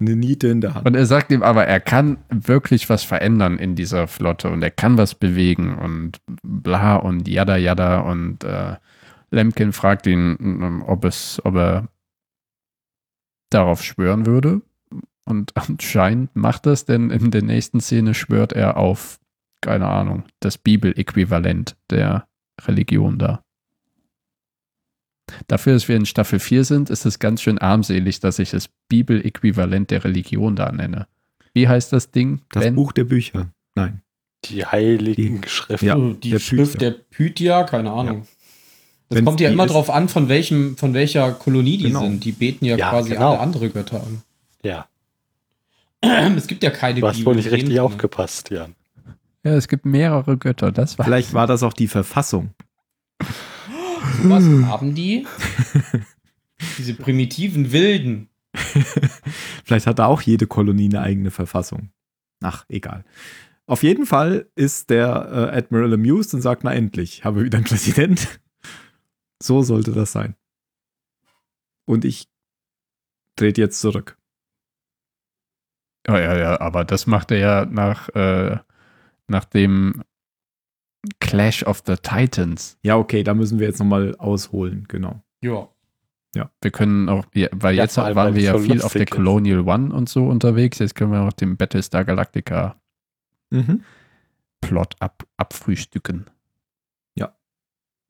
eine 0.00 0.16
Niete 0.16 0.48
in 0.48 0.62
der 0.62 0.74
Hand. 0.74 0.86
Und 0.86 0.94
er 0.94 1.04
sagt 1.04 1.30
ihm 1.30 1.42
aber, 1.42 1.66
er 1.66 1.80
kann 1.80 2.16
wirklich 2.30 2.88
was 2.88 3.04
verändern 3.04 3.58
in 3.58 3.74
dieser 3.74 4.08
Flotte 4.08 4.48
und 4.48 4.62
er 4.62 4.70
kann 4.70 4.96
was 4.96 5.14
bewegen 5.14 5.76
und 5.76 6.20
bla 6.42 6.96
und 6.96 7.28
jada 7.28 7.56
jada 7.56 8.00
und 8.00 8.44
äh, 8.44 8.76
Lemkin 9.30 9.72
fragt 9.72 10.06
ihn, 10.06 10.82
ob 10.86 11.04
es, 11.04 11.40
ob 11.44 11.54
er 11.54 11.88
darauf 13.50 13.82
schwören 13.82 14.26
würde. 14.26 14.62
Und 15.24 15.56
anscheinend 15.56 16.34
macht 16.34 16.66
das, 16.66 16.84
denn 16.84 17.10
in 17.10 17.30
der 17.30 17.42
nächsten 17.42 17.80
Szene 17.80 18.14
schwört 18.14 18.52
er 18.52 18.76
auf, 18.76 19.20
keine 19.60 19.86
Ahnung, 19.86 20.24
das 20.40 20.58
Bibeläquivalent 20.58 21.76
der 21.90 22.26
Religion 22.66 23.18
da. 23.18 23.44
Dafür, 25.46 25.74
dass 25.74 25.88
wir 25.88 25.96
in 25.96 26.06
Staffel 26.06 26.40
4 26.40 26.64
sind, 26.64 26.90
ist 26.90 27.04
es 27.04 27.18
ganz 27.18 27.42
schön 27.42 27.58
armselig, 27.58 28.20
dass 28.20 28.38
ich 28.38 28.50
das 28.50 28.68
Bibeläquivalent 28.88 29.90
der 29.90 30.04
Religion 30.04 30.56
da 30.56 30.72
nenne. 30.72 31.06
Wie 31.52 31.68
heißt 31.68 31.92
das 31.92 32.10
Ding? 32.10 32.40
Das 32.50 32.64
ben? 32.64 32.74
Buch 32.74 32.92
der 32.92 33.04
Bücher. 33.04 33.52
Nein. 33.74 34.02
Die 34.46 34.64
heiligen 34.64 35.42
die, 35.42 35.48
Schriften. 35.48 35.86
Ja, 35.86 35.96
die 35.96 36.30
der 36.30 36.38
Schrift 36.38 36.78
Bücher. 36.78 36.90
der 36.90 36.98
Pythia, 36.98 37.64
keine 37.64 37.90
Ahnung. 37.92 38.22
Ja. 38.22 38.26
Das 39.10 39.16
Wenn's 39.16 39.26
kommt 39.26 39.40
ja 39.40 39.50
immer 39.50 39.66
drauf 39.66 39.90
an, 39.90 40.08
von 40.08 40.28
welchem, 40.28 40.76
von 40.76 40.94
welcher 40.94 41.32
Kolonie 41.32 41.78
die 41.78 41.84
genau. 41.84 42.02
sind. 42.02 42.24
Die 42.24 42.30
beten 42.30 42.64
ja, 42.64 42.76
ja 42.76 42.90
quasi 42.90 43.10
genau. 43.10 43.30
alle 43.30 43.40
andere 43.40 43.68
Götter 43.68 44.04
an. 44.04 44.22
Ja. 44.62 44.86
es 46.36 46.46
gibt 46.46 46.62
ja 46.62 46.70
keine 46.70 47.00
Du 47.00 47.08
hast 47.08 47.24
wohl 47.26 47.34
nicht 47.34 47.50
richtig 47.50 47.80
aufgepasst, 47.80 48.50
Jan. 48.50 48.76
Ja, 49.42 49.54
es 49.54 49.66
gibt 49.66 49.84
mehrere 49.84 50.36
Götter, 50.36 50.70
das 50.70 50.96
war. 50.96 51.04
Vielleicht 51.04 51.34
war 51.34 51.48
das 51.48 51.64
auch 51.64 51.72
die 51.72 51.88
Verfassung. 51.88 52.50
Was 54.22 54.44
haben 54.44 54.94
die? 54.94 55.26
Diese 56.78 56.94
primitiven 56.94 57.72
Wilden. 57.72 58.28
Vielleicht 59.64 59.88
hat 59.88 59.98
da 59.98 60.06
auch 60.06 60.22
jede 60.22 60.46
Kolonie 60.46 60.88
eine 60.88 61.00
eigene 61.00 61.32
Verfassung. 61.32 61.90
Ach, 62.42 62.64
egal. 62.68 63.04
Auf 63.66 63.82
jeden 63.82 64.06
Fall 64.06 64.46
ist 64.54 64.90
der 64.90 65.50
äh, 65.52 65.56
Admiral 65.58 65.94
amused 65.94 66.32
und 66.32 66.42
sagt, 66.42 66.62
na 66.62 66.72
endlich, 66.72 67.24
habe 67.24 67.42
wieder 67.42 67.58
einen 67.58 67.66
Präsident. 67.66 68.40
So 69.42 69.62
sollte 69.62 69.92
das 69.92 70.12
sein. 70.12 70.34
Und 71.86 72.04
ich 72.04 72.28
trete 73.36 73.60
jetzt 73.60 73.80
zurück. 73.80 74.18
Ja, 76.06 76.18
ja, 76.18 76.38
ja, 76.38 76.60
aber 76.60 76.84
das 76.84 77.06
macht 77.06 77.30
er 77.30 77.38
ja 77.38 77.64
nach, 77.66 78.08
äh, 78.10 78.58
nach 79.28 79.44
dem 79.44 80.02
Clash 81.20 81.62
of 81.62 81.82
the 81.86 81.96
Titans. 81.96 82.78
Ja, 82.82 82.96
okay, 82.96 83.22
da 83.22 83.34
müssen 83.34 83.58
wir 83.58 83.66
jetzt 83.66 83.78
nochmal 83.78 84.14
ausholen, 84.16 84.86
genau. 84.88 85.22
Ja. 85.42 85.68
Ja. 86.34 86.50
Wir 86.60 86.70
können 86.70 87.08
auch, 87.08 87.26
weil 87.52 87.74
ja, 87.74 87.82
jetzt 87.82 87.98
allem, 87.98 88.14
waren 88.14 88.34
wir 88.34 88.42
ja 88.42 88.58
viel 88.58 88.82
auf 88.82 88.92
der 88.92 89.06
Colonial 89.06 89.60
One 89.60 89.92
und 89.92 90.08
so 90.08 90.26
unterwegs, 90.26 90.78
jetzt 90.78 90.94
können 90.94 91.12
wir 91.12 91.22
auch 91.22 91.32
den 91.32 91.56
Battlestar 91.56 92.04
Galactica 92.04 92.80
mhm. 93.50 93.82
Plot 94.60 94.94
ab, 95.00 95.24
abfrühstücken. 95.36 96.26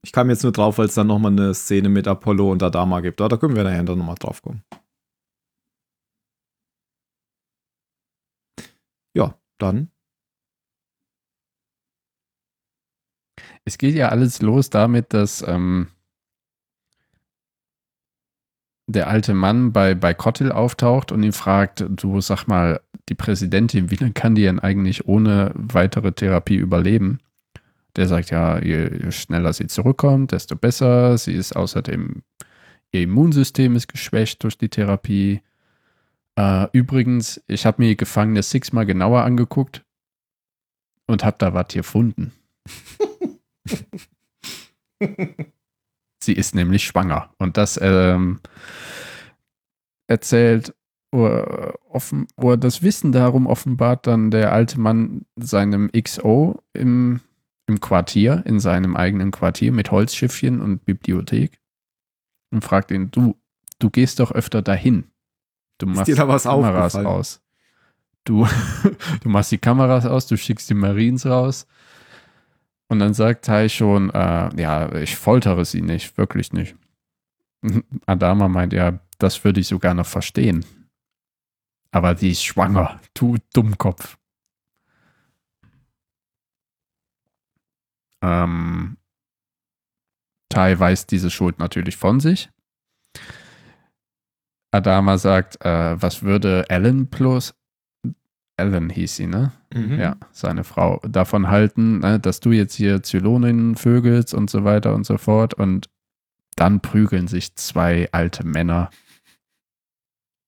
Ich 0.03 0.13
kam 0.13 0.31
jetzt 0.31 0.43
nur 0.43 0.53
drauf, 0.53 0.79
weil 0.79 0.87
es 0.87 0.95
dann 0.95 1.07
nochmal 1.09 1.33
eine 1.33 1.55
Szene 1.55 1.89
mit 1.89 2.09
Apollo 2.09 2.51
und 2.53 2.63
Adama 2.63 3.01
gibt. 3.01 3.21
Aber 3.21 3.29
da 3.29 3.37
können 3.37 3.57
wir 3.57 3.65
nachher 3.65 3.83
dann 3.85 3.99
nochmal 3.99 4.17
drauf 4.17 4.43
kommen. 4.43 4.63
Ja, 9.15 9.39
dann. 9.59 9.91
Es 13.65 13.79
geht 13.79 13.95
ja 13.95 14.09
alles 14.09 14.43
los 14.43 14.71
damit, 14.71 15.13
dass 15.13 15.43
ähm, 15.47 15.89
der 18.87 19.09
alte 19.09 19.35
Mann 19.35 19.73
bei, 19.73 19.95
bei 19.95 20.15
Kottel 20.15 20.51
auftaucht 20.53 21.13
und 21.13 21.23
ihn 21.23 21.33
fragt, 21.33 21.85
du 21.89 22.21
sag 22.21 22.47
mal, 22.47 22.81
die 23.09 23.15
Präsidentin, 23.15 23.91
wie 23.91 23.97
lange 23.97 24.13
kann 24.13 24.35
die 24.35 24.43
denn 24.43 24.61
eigentlich 24.61 25.07
ohne 25.07 25.53
weitere 25.55 26.13
Therapie 26.13 26.57
überleben? 26.57 27.21
Der 27.97 28.07
sagt 28.07 28.31
ja, 28.31 28.63
je, 28.63 29.11
schneller 29.11 29.53
sie 29.53 29.67
zurückkommt, 29.67 30.33
desto 30.33 30.57
besser. 30.57 31.19
Sie 31.19 31.33
ist 31.33 31.57
außerdem, 31.57 32.23
ihr 32.93 33.03
Immunsystem 33.03 33.77
ist 33.77 33.89
geschwächt 33.89 34.43
durch 34.45 34.59
die 34.59 34.69
Therapie. 34.69 35.43
Äh, 36.37 36.67
übrigens, 36.73 37.43
ich 37.47 37.67
habe 37.67 37.83
mir 37.83 37.97
Gefangene 37.97 38.43
Six 38.43 38.73
mal 38.73 38.87
genauer 38.87 39.23
angeguckt 39.23 39.85
und 41.07 41.25
habe 41.25 41.37
da 41.39 41.55
was 41.55 41.69
gefunden. 41.69 42.33
sie 46.23 46.33
ist 46.33 46.55
nämlich 46.55 46.85
schwanger. 46.85 47.31
Und 47.39 47.57
das 47.57 47.79
ähm, 47.83 48.41
erzählt 50.07 50.75
oder, 51.13 51.75
offen, 51.89 52.27
oder 52.37 52.57
das 52.57 52.83
Wissen 52.83 53.13
darum 53.13 53.47
offenbart 53.47 54.07
dann 54.07 54.31
der 54.31 54.53
alte 54.53 54.81
Mann 54.81 55.27
seinem 55.37 55.91
XO 55.93 56.63
im 56.73 57.21
im 57.71 57.81
Quartier, 57.81 58.43
in 58.47 58.59
seinem 58.59 58.97
eigenen 58.97 59.31
Quartier 59.31 59.73
mit 59.73 59.91
Holzschiffchen 59.91 60.61
und 60.61 60.85
Bibliothek 60.85 61.61
und 62.51 62.65
fragt 62.65 62.91
ihn, 62.91 63.11
du, 63.11 63.37
du 63.79 63.91
gehst 63.91 64.19
doch 64.19 64.33
öfter 64.33 64.61
dahin. 64.61 65.05
Du 65.79 65.87
machst 65.87 66.09
die 66.09 66.15
Kameras 66.15 66.97
aus. 66.97 67.41
Du, 68.25 68.47
du 69.23 69.29
machst 69.29 69.53
die 69.53 69.59
Kameras 69.59 70.05
aus, 70.05 70.27
du 70.27 70.37
schickst 70.37 70.69
die 70.69 70.75
Marines 70.75 71.25
raus. 71.25 71.67
Und 72.89 72.99
dann 72.99 73.15
sagt 73.15 73.45
Tai 73.45 73.69
schon, 73.69 74.11
äh, 74.11 74.61
ja, 74.61 74.93
ich 74.97 75.15
foltere 75.17 75.65
sie 75.65 75.81
nicht, 75.81 76.19
wirklich 76.19 76.53
nicht. 76.53 76.75
Adama 78.07 78.49
meint, 78.49 78.73
ja, 78.73 78.99
das 79.19 79.45
würde 79.45 79.61
ich 79.61 79.69
sogar 79.69 79.95
noch 79.95 80.07
verstehen. 80.07 80.65
Aber 81.93 82.15
die 82.15 82.33
ist 82.33 82.43
schwanger, 82.43 83.01
du 83.15 83.37
Dummkopf. 83.53 84.17
Ähm, 88.23 88.97
Tai 90.51 90.79
weist 90.79 91.13
diese 91.13 91.31
Schuld 91.31 91.59
natürlich 91.59 91.97
von 91.97 92.21
sich. 92.21 92.51
Adama 94.73 95.19
sagt, 95.19 95.65
äh, 95.65 96.01
was 96.01 96.23
würde 96.23 96.69
Ellen 96.69 97.09
plus 97.09 97.55
Ellen 98.61 98.91
hieß 98.91 99.17
sie, 99.17 99.27
ne? 99.27 99.53
Mhm. 99.73 99.99
Ja, 99.99 100.17
seine 100.33 100.65
Frau, 100.65 101.01
davon 101.09 101.49
halten, 101.49 102.01
ne, 102.01 102.21
dass 102.21 102.41
du 102.41 102.53
jetzt 102.53 102.75
hier 102.75 103.03
Zylonen 103.03 103.75
vögelst 103.75 104.35
und 104.35 104.51
so 104.51 104.65
weiter 104.65 104.95
und 104.95 105.05
so 105.05 105.17
fort. 105.17 105.55
Und 105.55 105.89
dann 106.57 106.81
prügeln 106.81 107.27
sich 107.27 107.55
zwei 107.57 108.09
alte 108.13 108.45
Männer. 108.45 108.91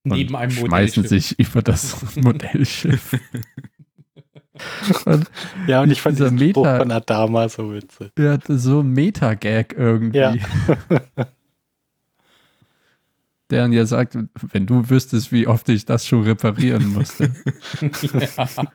Neben 0.05 0.37
einem 0.37 0.51
Schmeißen 0.51 1.07
sich 1.07 1.39
über 1.39 1.62
das 1.62 2.16
Modellschiff. 2.16 3.18
und 5.07 5.30
ja, 5.66 5.82
und 5.82 5.90
ich 5.90 6.03
fand 6.03 6.18
dieser 6.18 6.30
Meta, 6.30 6.61
Spruch 6.61 6.76
von 6.76 6.90
Adama 6.90 7.48
so 7.48 7.72
witzig. 7.72 8.12
Ja, 8.18 8.38
so 8.48 8.80
ein 8.80 8.90
Meta-Gag 8.90 9.74
irgendwie. 9.76 10.18
Ja. 10.18 10.34
der 13.53 13.62
dann 13.62 13.72
ja 13.72 13.84
sagt, 13.84 14.16
wenn 14.40 14.66
du 14.66 14.88
wüsstest, 14.88 15.30
wie 15.30 15.46
oft 15.46 15.68
ich 15.68 15.84
das 15.84 16.07
schon 16.07 16.22
reparieren 16.22 16.92
musste. 16.92 17.30
ja. 17.80 18.48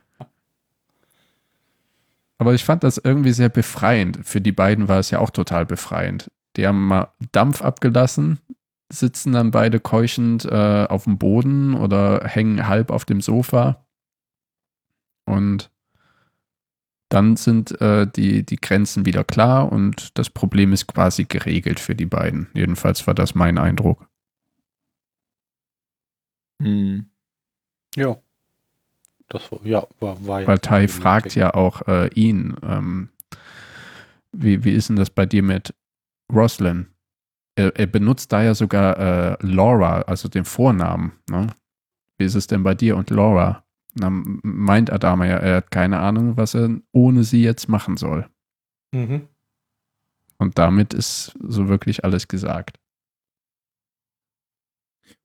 Aber 2.37 2.53
ich 2.53 2.63
fand 2.63 2.83
das 2.83 2.99
irgendwie 3.03 3.31
sehr 3.31 3.49
befreiend. 3.49 4.19
Für 4.23 4.39
die 4.39 4.51
beiden 4.51 4.87
war 4.87 4.99
es 4.99 5.09
ja 5.09 5.17
auch 5.17 5.31
total 5.31 5.65
befreiend. 5.65 6.29
Die 6.55 6.67
haben 6.67 6.85
mal 6.85 7.07
Dampf 7.31 7.63
abgelassen, 7.63 8.37
sitzen 8.89 9.31
dann 9.31 9.49
beide 9.49 9.79
keuchend 9.79 10.45
äh, 10.45 10.85
auf 10.87 11.05
dem 11.05 11.17
Boden 11.17 11.73
oder 11.73 12.25
hängen 12.25 12.67
halb 12.67 12.91
auf 12.91 13.05
dem 13.05 13.21
Sofa. 13.21 13.86
Und 15.27 15.69
dann 17.09 17.35
sind 17.37 17.79
äh, 17.79 18.07
die, 18.07 18.43
die 18.43 18.57
Grenzen 18.57 19.05
wieder 19.05 19.23
klar 19.23 19.71
und 19.71 20.17
das 20.17 20.29
Problem 20.29 20.73
ist 20.73 20.87
quasi 20.87 21.25
geregelt 21.25 21.79
für 21.79 21.95
die 21.95 22.05
beiden. 22.05 22.49
Jedenfalls 22.53 23.05
war 23.07 23.13
das 23.13 23.35
mein 23.35 23.57
Eindruck. 23.57 24.09
Hm. 26.61 27.05
Ja. 27.95 28.17
Das 29.29 29.51
war, 29.51 29.59
ja, 29.65 29.85
war, 29.99 30.25
war 30.25 30.47
Weil 30.47 30.59
Tai 30.59 30.87
fragt 30.87 31.35
ja 31.35 31.53
auch 31.53 31.85
äh, 31.87 32.07
ihn, 32.13 32.55
ähm, 32.63 33.09
wie, 34.31 34.63
wie 34.63 34.71
ist 34.71 34.89
denn 34.89 34.95
das 34.95 35.09
bei 35.09 35.25
dir 35.25 35.43
mit 35.43 35.73
Roslyn? 36.31 36.87
Er, 37.55 37.75
er 37.75 37.87
benutzt 37.87 38.31
da 38.31 38.43
ja 38.43 38.53
sogar 38.53 38.97
äh, 38.97 39.37
Laura, 39.41 40.01
also 40.01 40.29
den 40.29 40.45
Vornamen. 40.45 41.11
Ne? 41.29 41.47
Wie 42.17 42.25
ist 42.25 42.35
es 42.35 42.47
denn 42.47 42.63
bei 42.63 42.73
dir 42.73 42.95
und 42.95 43.09
Laura? 43.09 43.66
Dann 43.97 44.39
meint 44.43 44.91
Adama 44.91 45.25
ja, 45.25 45.37
er 45.37 45.57
hat 45.57 45.71
keine 45.71 45.99
Ahnung, 45.99 46.37
was 46.37 46.53
er 46.53 46.69
ohne 46.91 47.23
sie 47.23 47.43
jetzt 47.43 47.67
machen 47.67 47.97
soll. 47.97 48.29
Mhm. 48.93 49.27
Und 50.37 50.57
damit 50.57 50.93
ist 50.93 51.37
so 51.41 51.67
wirklich 51.67 52.03
alles 52.03 52.27
gesagt. 52.27 52.79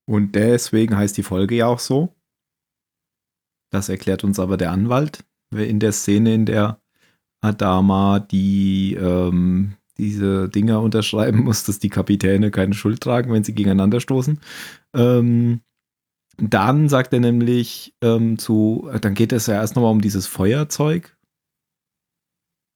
Und 0.06 0.34
deswegen 0.34 0.96
heißt 0.96 1.16
die 1.16 1.22
Folge 1.22 1.56
ja 1.56 1.66
auch 1.66 1.78
so. 1.78 2.14
Das 3.70 3.88
erklärt 3.88 4.24
uns 4.24 4.38
aber 4.38 4.56
der 4.56 4.72
Anwalt 4.72 5.24
in 5.50 5.80
der 5.80 5.92
Szene, 5.92 6.34
in 6.34 6.46
der 6.46 6.80
Adama 7.42 8.20
die 8.20 8.94
ähm, 8.94 9.76
diese 9.98 10.48
Dinger 10.48 10.80
unterschreiben 10.80 11.44
muss, 11.44 11.64
dass 11.64 11.78
die 11.78 11.88
Kapitäne 11.88 12.50
keine 12.50 12.74
Schuld 12.74 13.00
tragen, 13.00 13.32
wenn 13.32 13.44
sie 13.44 13.54
gegeneinander 13.54 14.00
stoßen. 14.00 14.40
Ähm, 14.94 15.60
dann 16.38 16.88
sagt 16.88 17.12
er 17.12 17.20
nämlich 17.20 17.94
ähm, 18.00 18.38
zu, 18.38 18.90
dann 19.00 19.14
geht 19.14 19.32
es 19.32 19.46
ja 19.46 19.54
erst 19.54 19.76
nochmal 19.76 19.92
um 19.92 20.00
dieses 20.00 20.26
Feuerzeug. 20.26 21.16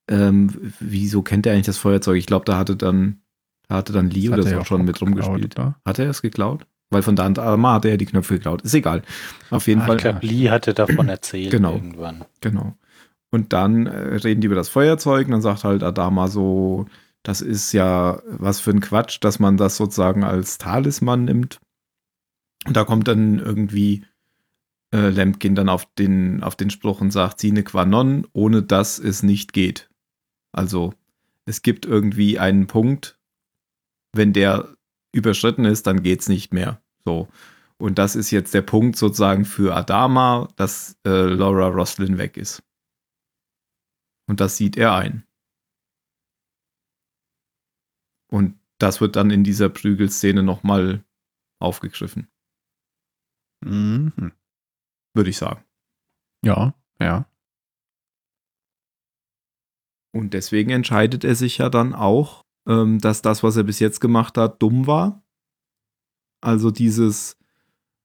Ähm, 0.09 0.73
wieso 0.79 1.23
kennt 1.23 1.47
er 1.47 1.53
eigentlich 1.53 1.67
das 1.67 1.79
Feuerzeug? 1.79 2.17
Ich 2.17 2.27
glaube, 2.27 2.45
da 2.45 2.59
hatte 2.59 2.77
dann, 2.77 3.23
da 3.69 3.77
hatte 3.77 3.93
dann 3.93 4.11
Lee 4.11 4.29
oder 4.29 4.43
so 4.43 4.65
schon 4.65 4.85
mit 4.85 5.01
rumgespielt. 5.01 5.57
Geklaut, 5.57 5.75
hat 5.85 5.99
er 5.99 6.11
es 6.11 6.23
geklaut? 6.23 6.67
Weil 6.91 7.03
von 7.03 7.17
da 7.17 7.27
an 7.27 7.67
hat 7.67 7.85
er 7.85 7.97
die 7.97 8.07
Knöpfe 8.07 8.35
geklaut. 8.35 8.63
Ist 8.63 8.75
egal. 8.75 9.03
Auf 9.51 9.67
jeden 9.67 9.81
Ach, 9.83 9.87
Fall. 9.87 9.97
Ich 9.97 10.03
glaube, 10.03 10.25
Lee 10.25 10.51
hatte 10.51 10.73
davon 10.73 11.09
erzählt 11.09 11.51
genau, 11.51 11.75
irgendwann. 11.75 12.25
Genau. 12.41 12.77
Und 13.33 13.53
dann 13.53 13.87
äh, 13.87 14.17
reden 14.17 14.41
die 14.41 14.47
über 14.47 14.55
das 14.55 14.69
Feuerzeug 14.69 15.27
und 15.27 15.33
dann 15.33 15.43
sagt 15.43 15.65
halt 15.65 15.83
Adama 15.83 16.29
so, 16.29 16.87
das 17.25 17.41
ist 17.41 17.73
ja 17.73 18.23
was 18.27 18.61
für 18.61 18.71
ein 18.71 18.81
Quatsch, 18.81 19.19
dass 19.21 19.41
man 19.41 19.57
das 19.57 19.77
sozusagen 19.77 20.23
als 20.23 20.59
Talisman 20.59 21.25
nimmt. 21.25 21.61
Und 22.67 22.77
da 22.77 22.85
kommt 22.85 23.09
dann 23.09 23.39
irgendwie 23.39 24.05
äh, 24.93 25.09
Lemkin 25.09 25.55
dann 25.55 25.69
auf 25.69 25.87
den, 25.95 26.43
auf 26.43 26.57
den 26.57 26.71
Spruch 26.71 27.01
und 27.01 27.11
sagt, 27.11 27.41
sine 27.41 27.63
qua 27.63 27.85
non, 27.85 28.27
ohne 28.33 28.63
dass 28.63 28.99
es 28.99 29.23
nicht 29.23 29.53
geht. 29.53 29.89
Also 30.53 30.95
es 31.45 31.63
gibt 31.63 31.87
irgendwie 31.87 32.39
einen 32.39 32.67
Punkt, 32.67 33.19
wenn 34.13 34.33
der 34.33 34.77
überschritten 35.13 35.65
ist, 35.65 35.87
dann 35.87 36.03
geht 36.03 36.21
es 36.21 36.29
nicht 36.29 36.53
mehr. 36.53 36.81
So. 37.05 37.29
Und 37.79 37.99
das 37.99 38.17
ist 38.17 38.31
jetzt 38.31 38.55
der 38.55 38.63
Punkt 38.63 38.97
sozusagen 38.97 39.45
für 39.45 39.75
Adama, 39.77 40.49
dass 40.57 40.97
äh, 41.07 41.11
Laura 41.11 41.69
Roslin 41.69 42.19
weg 42.19 42.37
ist. 42.37 42.63
Und 44.29 44.41
das 44.41 44.57
sieht 44.57 44.77
er 44.77 44.95
ein. 44.95 45.25
Und 48.29 48.59
das 48.79 49.01
wird 49.01 49.17
dann 49.17 49.31
in 49.31 49.45
dieser 49.45 49.69
Prügelszene 49.69 50.43
nochmal 50.43 51.05
aufgegriffen. 51.61 52.29
Mhm. 53.65 54.33
Würde 55.15 55.31
ich 55.31 55.37
sagen. 55.37 55.65
Ja, 56.45 56.75
ja. 57.01 57.27
Und 60.17 60.33
deswegen 60.33 60.71
entscheidet 60.71 61.25
er 61.25 61.35
sich 61.35 61.59
ja 61.59 61.69
dann 61.69 61.95
auch, 61.95 62.43
ähm, 62.67 62.99
dass 62.99 63.21
das, 63.21 63.43
was 63.43 63.57
er 63.57 63.65
bis 63.65 63.81
jetzt 63.81 64.01
gemacht 64.01 64.39
hat, 64.39 64.63
dumm 64.63 64.87
war. 64.87 65.23
Also 66.41 66.71
dieses, 66.71 67.37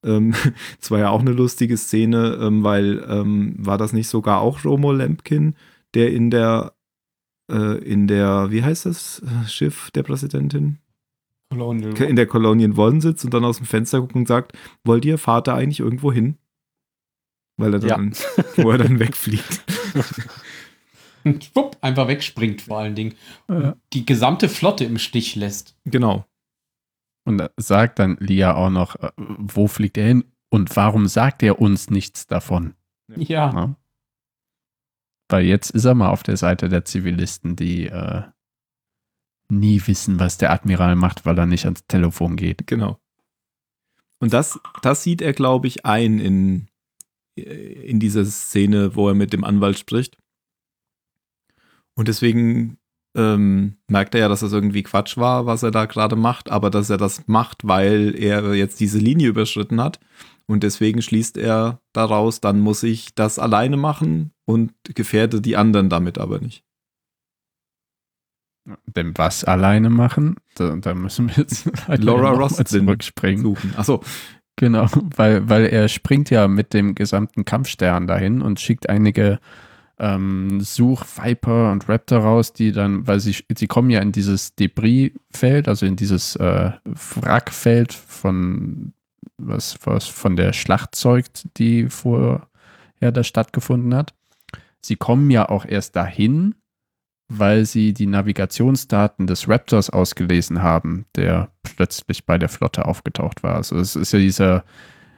ähm, 0.04 0.34
das 0.80 0.92
war 0.92 1.00
ja 1.00 1.10
auch 1.10 1.22
eine 1.22 1.32
lustige 1.32 1.78
Szene, 1.78 2.38
ähm, 2.42 2.64
weil 2.64 3.06
ähm, 3.08 3.56
war 3.58 3.78
das 3.78 3.94
nicht 3.94 4.10
sogar 4.10 4.42
auch 4.42 4.66
Romo 4.66 4.92
Lampkin, 4.92 5.56
der 5.94 6.12
in 6.12 6.32
der, 6.32 6.74
äh, 7.50 7.78
in 7.78 8.08
der, 8.08 8.52
wie 8.52 8.64
heißt 8.64 8.86
das 8.86 9.22
Schiff 9.48 9.92
der 9.92 10.04
Präsidentin? 10.04 10.81
Colonial 11.52 12.02
in 12.02 12.16
der 12.16 12.28
Colonial 12.28 12.80
One 12.80 13.02
sitzt 13.02 13.26
und 13.26 13.34
dann 13.34 13.44
aus 13.44 13.58
dem 13.58 13.66
Fenster 13.66 14.00
guckt 14.00 14.16
und 14.16 14.28
sagt, 14.28 14.54
wollt 14.86 15.04
ihr 15.04 15.18
Vater 15.18 15.54
eigentlich 15.54 15.82
irgendwo 15.82 16.12
hin? 16.12 16.38
Weil 17.58 17.74
er 17.74 17.80
dann, 17.80 18.14
ja. 18.14 18.44
wo 18.64 18.72
er 18.72 18.78
dann 18.78 19.00
wegfliegt. 19.00 19.62
und 21.26 21.44
schwupp, 21.44 21.78
einfach 21.82 22.08
wegspringt 22.08 22.62
vor 22.62 22.80
allen 22.80 22.96
Dingen. 22.96 23.16
Ja. 23.50 23.76
Die 23.94 24.06
gesamte 24.06 24.48
Flotte 24.50 24.86
im 24.86 24.98
Stich 24.98 25.36
lässt. 25.36 25.78
Genau. 25.86 26.26
Und 27.26 27.38
da 27.38 27.50
sagt 27.58 28.00
dann 28.00 28.18
Lia 28.20 28.56
auch 28.56 28.70
noch, 28.70 28.96
äh, 28.96 29.12
wo 29.18 29.68
fliegt 29.68 29.98
er 29.98 30.08
hin 30.08 30.24
und 30.50 30.76
warum 30.76 31.08
sagt 31.08 31.44
er 31.44 31.60
uns 31.60 31.90
nichts 31.90 32.28
davon? 32.28 32.74
Ja. 33.16 33.54
ja. 33.54 33.76
Weil 35.30 35.46
jetzt 35.46 35.70
ist 35.72 35.86
er 35.86 35.96
mal 35.96 36.10
auf 36.10 36.24
der 36.24 36.38
Seite 36.38 36.70
der 36.70 36.86
Zivilisten, 36.86 37.56
die 37.56 37.88
äh, 37.88 38.24
nie 39.52 39.82
wissen, 39.86 40.20
was 40.20 40.38
der 40.38 40.52
Admiral 40.52 40.96
macht, 40.96 41.26
weil 41.26 41.38
er 41.38 41.46
nicht 41.46 41.66
ans 41.66 41.86
Telefon 41.88 42.36
geht. 42.36 42.66
Genau. 42.68 43.00
Und 44.20 44.34
das, 44.34 44.60
das 44.82 45.04
sieht 45.04 45.22
er, 45.22 45.34
glaube 45.34 45.68
ich, 45.68 45.86
ein 45.86 46.20
in, 46.20 46.68
in 47.36 48.00
dieser 48.00 48.24
Szene, 48.26 48.96
wo 48.96 49.10
er 49.10 49.16
mit 49.16 49.34
dem 49.34 49.44
Anwalt 49.44 49.80
spricht. 49.80 50.18
Und 51.96 52.08
deswegen 52.08 52.78
ähm, 53.16 53.78
merkt 53.88 54.16
er 54.16 54.22
ja, 54.22 54.28
dass 54.30 54.40
das 54.40 54.54
irgendwie 54.54 54.84
Quatsch 54.84 55.18
war, 55.18 55.46
was 55.46 55.64
er 55.64 55.72
da 55.72 55.86
gerade 55.86 56.16
macht, 56.16 56.50
aber 56.50 56.70
dass 56.70 56.90
er 56.90 56.98
das 56.98 57.28
macht, 57.28 57.68
weil 57.68 58.16
er 58.18 58.54
jetzt 58.54 58.80
diese 58.80 59.00
Linie 59.00 59.28
überschritten 59.28 59.82
hat. 59.82 60.00
Und 60.48 60.64
deswegen 60.64 61.02
schließt 61.02 61.38
er 61.38 61.82
daraus, 61.94 62.42
dann 62.42 62.60
muss 62.60 62.84
ich 62.84 63.16
das 63.16 63.40
alleine 63.40 63.78
machen 63.78 64.32
und 64.46 64.74
gefährde 64.84 65.42
die 65.42 65.58
anderen 65.58 65.90
damit 65.90 66.18
aber 66.18 66.40
nicht. 66.40 66.64
Denn 68.86 69.14
was 69.18 69.44
alleine 69.44 69.90
machen? 69.90 70.36
Da, 70.56 70.76
da 70.76 70.94
müssen 70.94 71.30
wir 71.30 71.36
jetzt 71.38 71.70
halt 71.88 72.04
Laura 72.04 72.32
Ross 72.32 72.58
zurückspringen. 72.58 73.44
Suchen. 73.44 73.74
Achso. 73.76 74.02
Genau, 74.56 74.88
weil, 75.16 75.50
weil 75.50 75.66
er 75.66 75.88
springt 75.88 76.30
ja 76.30 76.48
mit 76.48 76.74
dem 76.74 76.94
gesamten 76.94 77.46
Kampfstern 77.46 78.06
dahin 78.08 78.42
und 78.42 78.60
schickt 78.60 78.90
einige 78.90 79.40
ähm, 79.98 80.62
Such 80.62 81.04
Viper 81.18 81.72
und 81.72 81.88
Raptor 81.88 82.20
raus, 82.20 82.54
die 82.54 82.72
dann, 82.72 83.08
weil 83.08 83.20
sie, 83.20 83.36
sie 83.56 83.68
kommen 83.68 83.90
ja 83.90 84.02
in 84.02 84.12
dieses 84.12 84.56
Debris-Feld, 84.56 85.68
also 85.68 85.86
in 85.86 85.96
dieses 85.96 86.36
äh, 86.36 86.72
Wrackfeld 86.86 87.94
von 87.94 88.94
was, 89.38 89.78
was 89.84 90.08
von 90.08 90.36
der 90.36 90.54
Schlacht 90.54 90.96
zeugt, 90.96 91.48
die 91.58 91.90
vorher 91.90 92.42
da 93.00 93.24
stattgefunden 93.24 93.94
hat. 93.96 94.14
Sie 94.82 94.96
kommen 94.96 95.30
ja 95.30 95.50
auch 95.50 95.66
erst 95.66 95.96
dahin, 95.96 96.56
weil 97.38 97.66
sie 97.66 97.94
die 97.94 98.08
Navigationsdaten 98.08 99.26
des 99.26 99.48
Raptors 99.48 99.90
ausgelesen 99.90 100.62
haben, 100.62 101.06
der 101.16 101.50
plötzlich 101.64 102.26
bei 102.26 102.38
der 102.38 102.50
Flotte 102.50 102.86
aufgetaucht 102.86 103.44
war. 103.44 103.56
Also 103.56 103.78
es 103.78 103.96
ist 103.96 104.12
ja 104.12 104.20
dieser 104.20 104.64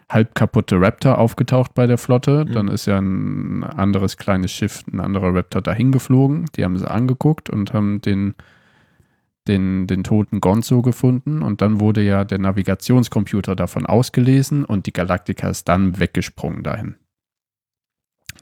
halb 0.09 0.35
kaputte 0.35 0.79
Raptor 0.79 1.17
aufgetaucht 1.17 1.73
bei 1.73 1.87
der 1.87 1.97
Flotte. 1.97 2.45
Mhm. 2.45 2.53
Dann 2.53 2.67
ist 2.67 2.85
ja 2.85 2.99
ein 2.99 3.63
anderes 3.63 4.17
kleines 4.17 4.51
Schiff, 4.51 4.83
ein 4.91 4.99
anderer 4.99 5.33
Raptor 5.33 5.61
dahin 5.61 5.91
geflogen. 5.91 6.45
Die 6.55 6.63
haben 6.63 6.77
sie 6.77 6.89
angeguckt 6.89 7.49
und 7.49 7.73
haben 7.73 8.01
den 8.01 8.35
den, 9.47 9.87
den 9.87 10.05
toten 10.05 10.39
Gonzo 10.39 10.81
gefunden 10.81 11.41
und 11.41 11.61
dann 11.61 11.81
wurde 11.81 12.01
ja 12.01 12.23
der 12.23 12.39
Navigationscomputer 12.39 13.57
davon 13.57 13.85
ausgelesen 13.85 14.63
und 14.63 14.85
die 14.85 14.93
Galaktika 14.93 15.49
ist 15.49 15.67
dann 15.67 15.99
weggesprungen 15.99 16.63
dahin. 16.63 16.95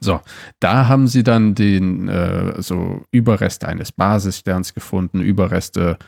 So, 0.00 0.20
da 0.60 0.88
haben 0.88 1.06
sie 1.06 1.22
dann 1.22 1.54
den 1.54 2.08
äh, 2.08 2.60
so 2.60 3.04
Überreste 3.10 3.68
eines 3.68 3.92
Basissterns 3.92 4.74
gefunden, 4.74 5.20
Überreste 5.20 5.98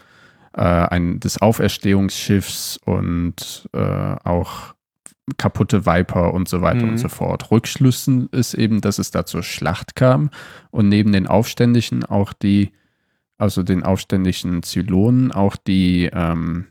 äh, 0.52 0.62
ein, 0.62 1.20
des 1.20 1.40
Auferstehungsschiffs 1.40 2.78
und 2.84 3.68
äh, 3.72 4.16
auch 4.24 4.74
kaputte 5.38 5.86
Viper 5.86 6.34
und 6.34 6.48
so 6.48 6.60
weiter 6.60 6.84
mhm. 6.84 6.92
und 6.92 6.98
so 6.98 7.08
fort. 7.08 7.50
Rückschlüssen 7.50 8.28
ist 8.30 8.54
eben, 8.54 8.80
dass 8.80 8.98
es 8.98 9.10
da 9.10 9.24
zur 9.24 9.42
Schlacht 9.42 9.94
kam 9.96 10.30
und 10.70 10.88
neben 10.88 11.12
den 11.12 11.26
Aufständischen 11.26 12.04
auch 12.04 12.32
die 12.32 12.72
also 13.38 13.62
den 13.62 13.82
aufständischen 13.82 14.62
Zylonen, 14.62 15.32
auch 15.32 15.56
die 15.56 16.08
ähm, 16.12 16.66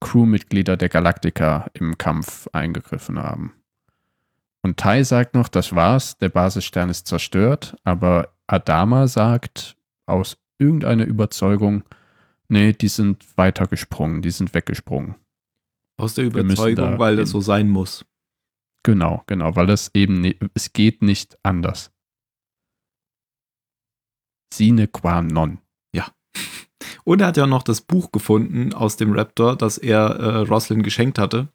Crewmitglieder 0.00 0.76
der 0.76 0.88
Galaktika 0.88 1.66
im 1.74 1.98
Kampf 1.98 2.48
eingegriffen 2.52 3.18
haben. 3.18 3.52
Und 4.68 4.76
Tai 4.76 5.02
sagt 5.02 5.32
noch, 5.32 5.48
das 5.48 5.74
war's, 5.74 6.18
der 6.18 6.28
Basisstern 6.28 6.90
ist 6.90 7.06
zerstört, 7.06 7.74
aber 7.84 8.34
Adama 8.46 9.06
sagt 9.06 9.78
aus 10.04 10.36
irgendeiner 10.58 11.06
Überzeugung, 11.06 11.84
nee, 12.48 12.74
die 12.74 12.88
sind 12.88 13.24
weitergesprungen, 13.38 14.20
die 14.20 14.30
sind 14.30 14.52
weggesprungen. 14.52 15.14
Aus 15.96 16.16
der 16.16 16.26
Überzeugung, 16.26 16.92
da 16.92 16.98
weil 16.98 17.16
das 17.16 17.30
so 17.30 17.40
sein 17.40 17.70
muss. 17.70 18.04
Genau, 18.82 19.22
genau, 19.26 19.56
weil 19.56 19.66
das 19.66 19.90
eben, 19.94 20.34
es 20.52 20.74
geht 20.74 21.00
nicht 21.00 21.38
anders 21.42 21.90
sine 24.52 24.86
qua 24.86 25.22
non. 25.22 25.60
Ja. 25.94 26.08
Und 27.04 27.22
er 27.22 27.28
hat 27.28 27.38
ja 27.38 27.46
noch 27.46 27.62
das 27.62 27.80
Buch 27.80 28.12
gefunden 28.12 28.74
aus 28.74 28.98
dem 28.98 29.14
Raptor, 29.14 29.56
das 29.56 29.78
er 29.78 30.10
äh, 30.10 30.36
Roslyn 30.40 30.82
geschenkt 30.82 31.18
hatte. 31.18 31.48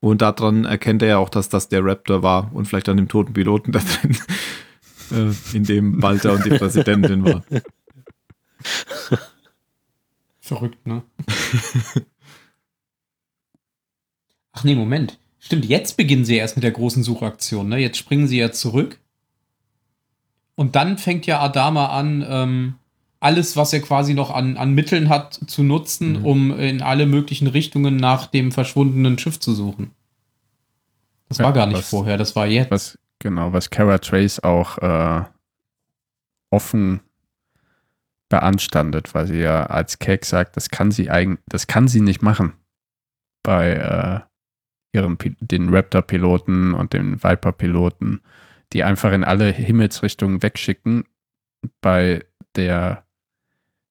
Und 0.00 0.22
daran 0.22 0.64
erkennt 0.64 1.02
er 1.02 1.08
ja 1.08 1.18
auch, 1.18 1.28
dass 1.28 1.48
das 1.50 1.68
der 1.68 1.84
Raptor 1.84 2.22
war 2.22 2.50
und 2.54 2.66
vielleicht 2.66 2.88
an 2.88 2.96
dem 2.96 3.08
toten 3.08 3.34
Piloten 3.34 3.72
da 3.72 3.80
drin, 3.80 4.16
äh, 5.12 5.56
in 5.56 5.64
dem 5.64 6.02
Walter 6.02 6.32
und 6.32 6.44
die 6.44 6.50
Präsidentin 6.50 7.24
war. 7.24 7.44
Verrückt, 10.40 10.86
ne? 10.86 11.02
Ach 14.52 14.64
nee, 14.64 14.74
Moment. 14.74 15.18
Stimmt, 15.38 15.64
jetzt 15.66 15.96
beginnen 15.96 16.24
sie 16.24 16.36
erst 16.36 16.56
mit 16.56 16.64
der 16.64 16.70
großen 16.70 17.02
Suchaktion, 17.02 17.68
ne? 17.68 17.78
Jetzt 17.78 17.98
springen 17.98 18.26
sie 18.26 18.38
ja 18.38 18.50
zurück 18.52 18.98
und 20.60 20.76
dann 20.76 20.98
fängt 20.98 21.24
ja 21.24 21.40
Adama 21.40 21.86
an, 21.86 22.22
ähm, 22.28 22.74
alles, 23.20 23.56
was 23.56 23.72
er 23.72 23.80
quasi 23.80 24.14
noch 24.14 24.30
an, 24.30 24.56
an 24.56 24.72
Mitteln 24.72 25.08
hat, 25.08 25.38
zu 25.46 25.62
nutzen, 25.62 26.20
mhm. 26.20 26.24
um 26.24 26.58
in 26.58 26.82
alle 26.82 27.06
möglichen 27.06 27.46
Richtungen 27.46 27.96
nach 27.96 28.26
dem 28.26 28.50
verschwundenen 28.52 29.18
Schiff 29.18 29.38
zu 29.38 29.54
suchen. 29.54 29.92
Das 31.28 31.38
ja, 31.38 31.44
war 31.44 31.52
gar 31.52 31.66
nicht 31.66 31.78
was, 31.78 31.90
vorher, 31.90 32.16
das 32.16 32.34
war 32.34 32.46
jetzt. 32.46 32.70
Was, 32.70 32.98
genau, 33.18 33.52
was 33.52 33.70
Kara 33.70 33.98
Trace 33.98 34.40
auch 34.40 34.78
äh, 34.78 35.22
offen 36.50 37.00
beanstandet, 38.28 39.14
weil 39.14 39.26
sie 39.26 39.38
ja 39.38 39.66
als 39.66 39.98
Cake 39.98 40.24
sagt, 40.24 40.56
das 40.56 40.70
kann 40.70 40.90
sie 40.90 41.10
eigentlich, 41.10 41.44
das 41.46 41.66
kann 41.66 41.88
sie 41.88 42.00
nicht 42.00 42.22
machen 42.22 42.54
bei 43.42 43.72
äh, 43.72 44.20
ihren 44.96 45.18
den 45.40 45.72
Raptor-Piloten 45.74 46.74
und 46.74 46.92
den 46.92 47.22
Viper-Piloten 47.22 48.20
die 48.72 48.84
einfach 48.84 49.12
in 49.12 49.24
alle 49.24 49.50
Himmelsrichtungen 49.50 50.42
wegschicken 50.42 51.04
bei 51.80 52.24
der 52.56 53.04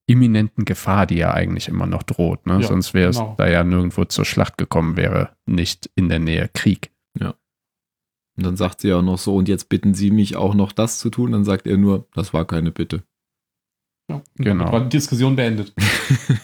imminenten 0.10 0.66
Gefahr, 0.66 1.06
die 1.06 1.18
ja 1.18 1.34
eigentlich 1.36 1.68
immer 1.68 1.86
noch 1.86 2.02
droht. 2.02 2.48
Ne? 2.48 2.62
Ja, 2.62 2.68
Sonst 2.68 2.96
wäre 2.96 3.12
es 3.12 3.18
genau. 3.18 3.36
da 3.38 3.48
ja 3.48 3.64
nirgendwo 3.64 4.06
zur 4.06 4.26
Schlacht 4.26 4.58
gekommen, 4.58 4.98
wäre 4.98 5.30
nicht 5.46 5.88
in 5.94 6.10
der 6.10 6.18
Nähe 6.18 6.50
Krieg. 6.52 6.90
Ja. 7.20 7.36
Und 8.36 8.44
dann 8.44 8.58
sagt 8.58 8.82
sie 8.82 8.92
auch 8.92 9.04
noch 9.04 9.20
so, 9.20 9.36
und 9.36 9.48
jetzt 9.48 9.70
bitten 9.70 9.94
Sie 9.94 10.10
mich 10.10 10.36
auch 10.36 10.56
noch 10.56 10.72
das 10.72 10.98
zu 10.98 11.12
tun. 11.12 11.32
Dann 11.32 11.46
sagt 11.46 11.68
er 11.68 11.78
nur, 11.78 12.08
das 12.16 12.34
war 12.34 12.46
keine 12.46 12.72
Bitte. 12.72 13.04
Ja, 14.10 14.24
genau. 14.36 14.72
War 14.72 14.82
die 14.82 14.90
Diskussion 14.90 15.36
beendet. 15.36 15.76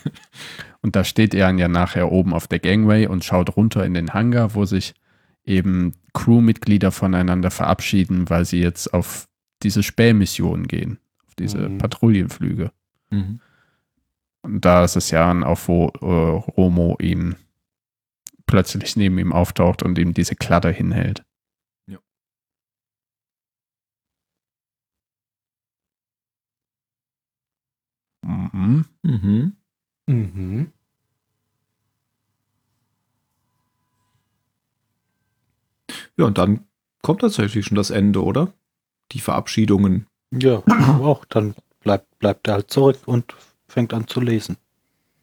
und 0.82 0.96
da 0.96 1.04
steht 1.04 1.34
er 1.34 1.50
ja 1.52 1.68
nachher 1.68 2.12
oben 2.12 2.36
auf 2.36 2.48
der 2.48 2.60
Gangway 2.60 3.08
und 3.08 3.26
schaut 3.26 3.58
runter 3.58 3.84
in 3.84 3.96
den 3.96 4.14
Hangar, 4.14 4.54
wo 4.54 4.66
sich 4.66 4.94
eben 5.44 5.94
Crewmitglieder 6.14 6.92
voneinander 6.92 7.50
verabschieden, 7.50 8.30
weil 8.30 8.46
sie 8.46 8.60
jetzt 8.60 8.94
auf 8.94 9.28
diese 9.64 9.82
Spähmission 9.82 10.68
gehen, 10.68 11.00
auf 11.26 11.34
diese 11.34 11.68
mhm. 11.70 11.80
Patrouillenflüge. 11.80 12.72
Mhm. 13.10 13.40
Und 14.46 14.64
da 14.64 14.84
ist 14.84 14.96
es 14.96 15.10
ja 15.10 15.32
auch, 15.44 15.60
wo 15.68 15.88
äh, 16.02 16.52
Romo 16.56 16.98
ihn 17.02 17.36
plötzlich 18.46 18.96
neben 18.96 19.18
ihm 19.18 19.34
auftaucht 19.34 19.82
und 19.82 19.98
ihm 19.98 20.14
diese 20.14 20.36
Kladder 20.36 20.70
hinhält. 20.72 21.26
Ja. 21.88 21.98
Mhm. 28.24 28.86
Mhm. 29.02 29.58
Mhm. 30.08 30.72
Ja, 36.18 36.26
und 36.26 36.38
dann 36.38 36.68
kommt 37.02 37.22
tatsächlich 37.22 37.66
schon 37.66 37.76
das 37.78 37.90
Ende, 37.90 38.24
oder? 38.24 38.54
Die 39.12 39.20
Verabschiedungen. 39.20 40.06
Ja, 40.32 40.62
auch. 41.02 41.26
Dann 41.26 41.56
bleibt, 41.82 42.20
bleibt 42.20 42.48
er 42.48 42.54
halt 42.56 42.70
zurück 42.70 43.00
und 43.08 43.36
fängt 43.76 43.94
an 43.94 44.08
zu 44.08 44.20
lesen. 44.20 44.58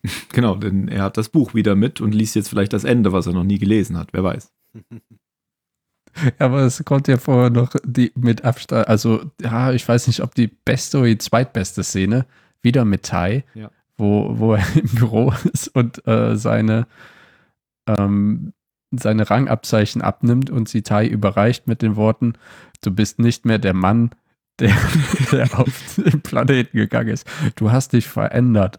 Genau, 0.33 0.57
denn 0.57 0.89
er 0.89 1.05
hat 1.05 1.17
das 1.17 1.29
Buch 1.29 1.55
wieder 1.55 1.77
mit 1.77 2.01
und 2.01 2.13
liest 2.13 2.35
jetzt 2.35 2.49
vielleicht 2.49 2.73
das 2.73 2.83
Ende, 2.83 3.13
was 3.13 3.29
er 3.29 3.35
noch 3.35 3.45
nie 3.45 3.61
gelesen 3.61 3.97
hat. 3.97 4.09
Wer 4.13 4.25
weiß. 4.25 4.53
Aber 6.39 6.63
es 6.63 6.85
kommt 6.85 7.07
ja 7.07 7.19
vorher 7.19 7.51
noch 7.51 7.75
die 7.85 8.11
mit 8.17 8.45
Abstand, 8.45 8.89
also 8.89 9.23
ja, 9.41 9.73
ich 9.73 9.87
weiß 9.87 10.09
nicht, 10.09 10.21
ob 10.21 10.35
die 10.35 10.49
beste 10.49 10.99
oder 10.99 11.07
die 11.07 11.19
zweitbeste 11.19 11.85
Szene, 11.85 12.27
wieder 12.63 12.85
mit 12.85 13.05
Tai, 13.05 13.45
ja. 13.55 13.71
wo, 13.97 14.39
wo 14.39 14.55
er 14.55 14.67
im 14.75 14.89
Büro 14.89 15.33
ist 15.53 15.69
und 15.69 16.07
äh, 16.07 16.37
seine 16.37 16.87
ähm, 17.87 18.53
seine 18.91 19.31
Rangabzeichen 19.31 20.03
abnimmt 20.03 20.51
und 20.51 20.69
sie 20.69 20.83
Tai 20.83 21.07
überreicht 21.07 21.67
mit 21.67 21.81
den 21.81 21.97
Worten, 21.97 22.35
du 22.83 22.91
bist 22.91 23.19
nicht 23.21 23.47
mehr 23.47 23.59
der 23.59 23.73
Mann, 23.73 24.11
der, 24.63 24.75
der 25.33 25.59
auf 25.59 25.97
den 25.97 26.23
Planeten 26.23 26.77
gegangen 26.77 27.09
ist. 27.09 27.27
Du 27.57 27.71
hast 27.71 27.93
dich 27.93 28.07
verändert. 28.07 28.79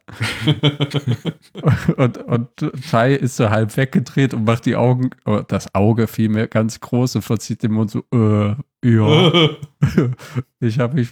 und, 1.97 2.17
und 2.17 2.49
Tai 2.89 3.13
ist 3.13 3.35
so 3.35 3.49
halb 3.49 3.75
weggedreht 3.75 4.33
und 4.33 4.45
macht 4.45 4.65
die 4.65 4.75
Augen, 4.75 5.11
oh, 5.25 5.41
das 5.47 5.75
Auge 5.75 6.07
vielmehr 6.07 6.47
ganz 6.47 6.79
groß 6.79 7.17
und 7.17 7.21
verzieht 7.21 7.63
den 7.63 7.73
Mund 7.73 7.91
so, 7.91 8.03
äh, 8.13 8.55
ja. 8.83 9.49
ich 10.59 10.79
habe 10.79 10.95
mich. 10.95 11.09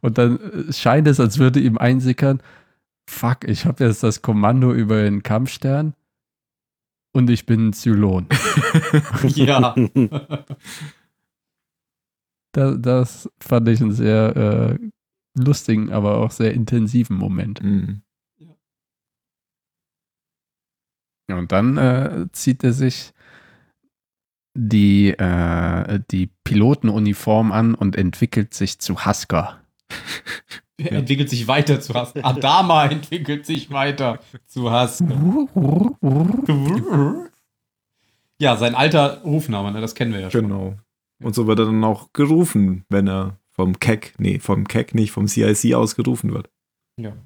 Und 0.00 0.18
dann 0.18 0.38
scheint 0.70 1.08
es, 1.08 1.20
als 1.20 1.38
würde 1.38 1.60
ihm 1.60 1.76
einsickern, 1.78 2.40
fuck, 3.08 3.44
ich 3.46 3.66
habe 3.66 3.84
jetzt 3.84 4.02
das 4.02 4.22
Kommando 4.22 4.72
über 4.72 5.02
den 5.02 5.22
Kampfstern 5.22 5.94
und 7.12 7.30
ich 7.30 7.46
bin 7.46 7.72
Zylon. 7.72 8.26
ja. 9.34 9.74
Das, 12.54 12.76
das, 12.80 13.30
fand 13.40 13.68
ich 13.68 13.80
einen 13.80 13.92
sehr 13.92 14.78
äh, 14.78 14.90
lustigen, 15.36 15.92
aber 15.92 16.18
auch 16.18 16.30
sehr 16.30 16.54
intensiven 16.54 17.16
Moment. 17.16 17.62
Mhm. 17.62 18.02
Ja, 21.28 21.36
und 21.36 21.52
dann 21.52 21.76
äh, 21.78 22.26
zieht 22.32 22.62
er 22.64 22.72
sich 22.72 23.12
die, 24.56 25.10
äh, 25.10 26.00
die 26.10 26.30
Pilotenuniform 26.44 27.50
an 27.50 27.74
und 27.74 27.96
entwickelt 27.96 28.54
sich 28.54 28.78
zu 28.78 29.04
Husker. 29.04 29.60
Er 30.76 30.90
entwickelt 30.90 31.30
sich 31.30 31.46
weiter 31.46 31.80
zu 31.80 31.94
Hass. 31.94 32.16
Adama 32.16 32.86
entwickelt 32.90 33.46
sich 33.46 33.70
weiter 33.70 34.18
zu 34.46 34.72
Hass. 34.72 35.02
Ja, 38.40 38.56
sein 38.56 38.74
alter 38.74 39.22
Rufname, 39.22 39.70
ne? 39.70 39.80
das 39.80 39.94
kennen 39.94 40.12
wir 40.12 40.18
ja 40.18 40.28
schon. 40.28 40.48
Genau. 40.48 40.74
Und 41.22 41.34
so 41.34 41.46
wird 41.46 41.58
er 41.58 41.66
dann 41.66 41.84
auch 41.84 42.12
gerufen, 42.12 42.84
wenn 42.88 43.08
er 43.08 43.38
vom 43.50 43.78
Keck, 43.78 44.14
nee, 44.18 44.38
vom 44.38 44.66
Keck 44.66 44.94
nicht, 44.94 45.12
vom 45.12 45.28
CIC 45.28 45.74
aus 45.74 45.96
gerufen 45.96 46.32
wird. 46.32 46.50
Ja. 47.00 47.16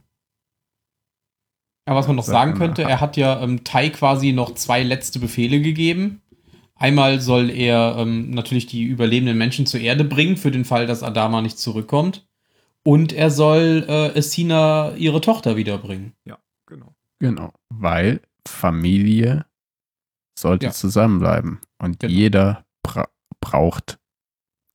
Aber 1.87 2.01
was 2.01 2.07
man 2.07 2.17
noch 2.17 2.25
sagen 2.25 2.53
könnte, 2.55 2.83
er 2.83 3.01
hat 3.01 3.17
ja 3.17 3.41
ähm, 3.41 3.65
Tai 3.65 3.89
quasi 3.89 4.33
noch 4.33 4.55
zwei 4.55 4.83
letzte 4.83 5.19
Befehle 5.21 5.63
gegeben. 5.63 6.21
Einmal 6.75 7.21
soll 7.21 7.51
er 7.51 7.97
ähm, 7.99 8.31
natürlich 8.31 8.67
die 8.67 8.85
überlebenden 8.85 9.39
Menschen 9.39 9.65
zur 9.65 9.81
Erde 9.81 10.05
bringen, 10.05 10.37
für 10.37 10.51
den 10.51 10.67
Fall, 10.67 10.87
dass 10.87 11.03
Adama 11.03 11.41
nicht 11.41 11.59
zurückkommt. 11.59 12.29
Und 12.85 13.13
er 13.13 13.31
soll 13.31 13.87
äh, 13.89 14.15
Essina 14.15 14.95
ihre 14.97 15.21
Tochter 15.21 15.57
wiederbringen. 15.57 16.13
Ja, 16.25 16.39
genau. 16.67 16.95
Genau, 17.21 17.53
weil 17.71 18.21
Familie 18.47 19.47
sollte 20.39 20.67
ja. 20.67 20.73
zusammenbleiben. 20.73 21.61
Und 21.79 22.01
genau. 22.01 22.13
jeder 22.13 22.65
bra 22.83 23.09
braucht 23.41 23.99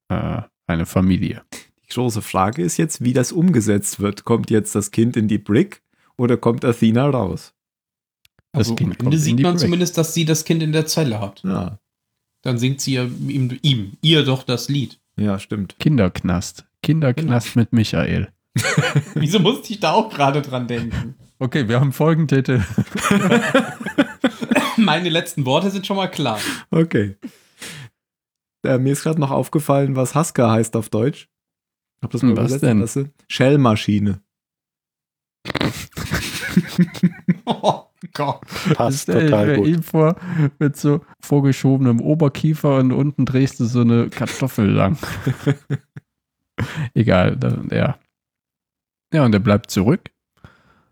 äh, 0.09 0.41
eine 0.67 0.85
Familie. 0.85 1.43
Die 1.83 1.93
große 1.93 2.21
Frage 2.21 2.63
ist 2.63 2.77
jetzt, 2.77 3.03
wie 3.03 3.13
das 3.13 3.31
umgesetzt 3.31 3.99
wird. 3.99 4.23
Kommt 4.23 4.49
jetzt 4.49 4.75
das 4.75 4.91
Kind 4.91 5.15
in 5.17 5.27
die 5.27 5.37
Brick 5.37 5.83
oder 6.17 6.37
kommt 6.37 6.65
Athena 6.65 7.09
raus? 7.09 7.53
Das 8.51 8.67
also 8.69 8.75
kind 8.75 8.99
am 8.99 9.07
Ende 9.07 9.17
sieht 9.17 9.39
man 9.39 9.53
Brick. 9.53 9.61
zumindest, 9.61 9.97
dass 9.97 10.13
sie 10.13 10.25
das 10.25 10.45
Kind 10.45 10.61
in 10.63 10.71
der 10.71 10.85
Zelle 10.85 11.19
hat. 11.19 11.41
Ja. 11.43 11.79
Dann 12.43 12.57
singt 12.57 12.81
sie 12.81 12.93
ja 12.93 13.03
ihm, 13.03 13.57
ihm, 13.61 13.93
ihr 14.01 14.23
doch 14.23 14.43
das 14.43 14.69
Lied. 14.69 14.99
Ja, 15.15 15.39
stimmt. 15.39 15.77
Kinderknast. 15.79 16.65
Kinderknast 16.81 17.53
genau. 17.53 17.61
mit 17.63 17.73
Michael. 17.73 18.29
Wieso 19.15 19.39
musste 19.39 19.73
ich 19.73 19.79
da 19.79 19.93
auch 19.93 20.13
gerade 20.13 20.41
dran 20.41 20.67
denken? 20.67 21.15
Okay, 21.39 21.67
wir 21.67 21.79
haben 21.79 21.91
Folgentitel. 21.91 22.63
Meine 24.77 25.09
letzten 25.09 25.45
Worte 25.45 25.71
sind 25.71 25.85
schon 25.85 25.97
mal 25.97 26.07
klar. 26.07 26.39
Okay. 26.71 27.15
Äh, 28.63 28.77
mir 28.77 28.93
ist 28.93 29.03
gerade 29.03 29.19
noch 29.19 29.31
aufgefallen, 29.31 29.95
was 29.95 30.15
Haska 30.15 30.51
heißt 30.51 30.75
auf 30.75 30.89
Deutsch. 30.89 31.29
Hab 32.01 32.11
das 32.11 32.23
mal 32.23 32.35
was 32.35 32.59
denn? 32.59 32.79
Lasse. 32.79 33.11
Shellmaschine. 33.29 34.21
oh 37.45 37.85
Gott. 38.13 38.41
Passt 38.73 39.07
das 39.07 39.23
total 39.23 39.55
gut. 39.55 39.67
ihm 39.67 39.83
vor 39.83 40.15
mit 40.59 40.77
so 40.77 41.01
vorgeschobenem 41.21 42.01
Oberkiefer 42.01 42.77
und 42.77 42.91
unten 42.91 43.25
drehst 43.25 43.59
du 43.59 43.65
so 43.65 43.81
eine 43.81 44.09
Kartoffel 44.09 44.69
lang. 44.69 44.97
Egal, 46.93 47.37
dann, 47.37 47.69
ja. 47.71 47.97
Ja, 49.13 49.25
und 49.25 49.33
er 49.33 49.39
bleibt 49.39 49.71
zurück. 49.71 50.11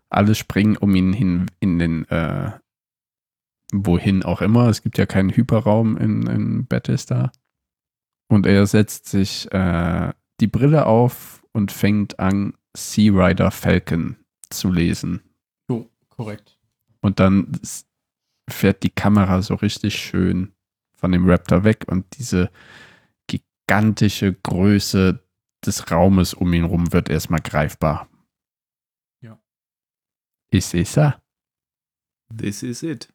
Alle 0.08 0.34
springen 0.34 0.76
um 0.76 0.94
ihn 0.94 1.12
hin 1.12 1.50
in 1.60 1.78
den, 1.78 2.08
äh, 2.08 2.52
wohin 3.72 4.22
auch 4.22 4.42
immer. 4.42 4.68
Es 4.68 4.82
gibt 4.82 4.98
ja 4.98 5.06
keinen 5.06 5.30
Hyperraum 5.30 5.96
in, 5.96 6.26
in 6.26 6.66
Bethesda. 6.66 7.32
Und 8.32 8.46
er 8.46 8.66
setzt 8.66 9.08
sich 9.08 9.52
äh, 9.52 10.10
die 10.40 10.46
Brille 10.46 10.86
auf 10.86 11.44
und 11.52 11.70
fängt 11.70 12.18
an, 12.18 12.54
Sea 12.74 13.12
Rider 13.12 13.50
Falcon 13.50 14.16
zu 14.48 14.72
lesen. 14.72 15.20
Jo, 15.68 15.90
korrekt. 16.08 16.58
Und 17.02 17.20
dann 17.20 17.52
fährt 18.48 18.84
die 18.84 18.88
Kamera 18.88 19.42
so 19.42 19.56
richtig 19.56 19.96
schön 19.96 20.54
von 20.94 21.12
dem 21.12 21.28
Raptor 21.28 21.64
weg 21.64 21.84
und 21.88 22.06
diese 22.16 22.50
gigantische 23.26 24.32
Größe 24.32 25.22
des 25.66 25.90
Raumes 25.90 26.32
um 26.32 26.54
ihn 26.54 26.64
rum 26.64 26.90
wird 26.90 27.10
erstmal 27.10 27.42
greifbar. 27.42 28.08
Ja. 29.20 29.38
Ist 30.50 30.72
es 30.72 30.96
er? 30.96 31.20
This 32.34 32.62
is 32.62 32.82
it. 32.82 33.12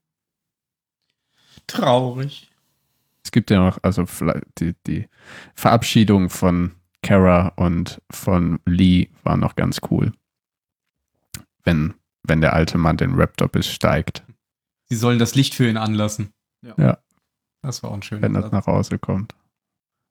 Traurig. 1.65 2.51
Es 3.28 3.32
gibt 3.32 3.52
ja 3.52 3.60
noch, 3.60 3.78
also 3.82 4.06
die, 4.58 4.74
die 4.88 5.10
Verabschiedung 5.54 6.30
von 6.30 6.72
Kara 7.02 7.50
und 7.58 8.02
von 8.10 8.62
Lee 8.66 9.10
war 9.24 9.36
noch 9.36 9.58
ganz 9.58 9.82
cool. 9.92 10.14
Wenn, 11.66 11.94
wenn 12.24 12.40
der 12.40 12.54
alte 12.54 12.78
Mann 12.78 12.96
den 12.96 13.16
Raptor 13.16 13.50
besteigt. 13.50 14.24
Sie 14.86 14.96
sollen 14.96 15.20
das 15.20 15.36
Licht 15.36 15.56
für 15.56 15.68
ihn 15.68 15.76
anlassen. 15.76 16.32
Ja. 16.62 16.74
ja. 16.78 16.98
Das 17.62 17.84
war 17.84 17.92
auch 17.92 17.96
ein 17.96 18.02
schöner 18.02 18.22
Wenn 18.22 18.34
das 18.34 18.50
nach 18.54 18.66
Hause 18.66 18.98
kommt. 18.98 19.36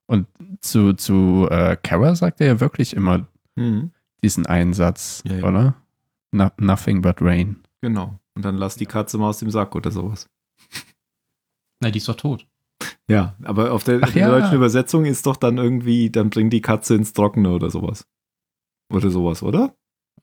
Und 0.05 0.27
zu, 0.61 0.93
zu 0.93 1.49
äh, 1.51 1.79
Kara 1.83 2.15
sagt 2.17 2.43
er 2.43 2.49
ja 2.49 2.61
wirklich 2.61 2.95
immer 2.95 3.27
mhm. 3.55 3.93
diesen 4.23 4.45
Einsatz, 4.45 5.23
ja, 5.25 5.37
ja. 5.37 5.45
oder? 5.49 5.75
No, 6.33 6.51
nothing 6.59 7.01
but 7.01 7.23
rain. 7.23 7.63
Genau. 7.81 8.21
Und 8.35 8.45
dann 8.45 8.59
lass 8.59 8.77
die 8.77 8.85
Katze 8.85 9.17
mal 9.17 9.31
aus 9.31 9.39
dem 9.39 9.51
Sack 9.51 9.75
oder 9.75 9.91
sowas. 9.91 10.29
Na, 11.81 11.91
die 11.91 11.97
ist 11.97 12.11
doch 12.11 12.17
tot. 12.17 12.47
Ja, 13.09 13.37
aber 13.45 13.73
auf 13.73 13.85
der, 13.85 14.01
der 14.01 14.31
deutschen 14.31 14.57
Übersetzung 14.57 15.05
ist 15.05 15.27
doch 15.27 15.37
dann 15.37 15.59
irgendwie, 15.59 16.11
dann 16.11 16.31
bring 16.31 16.51
die 16.51 16.61
Katze 16.61 16.95
ins 16.95 17.13
Trockene 17.13 17.51
oder 17.51 17.71
sowas. 17.71 18.07
Oder 18.93 19.11
sowas, 19.11 19.43
oder? 19.43 19.75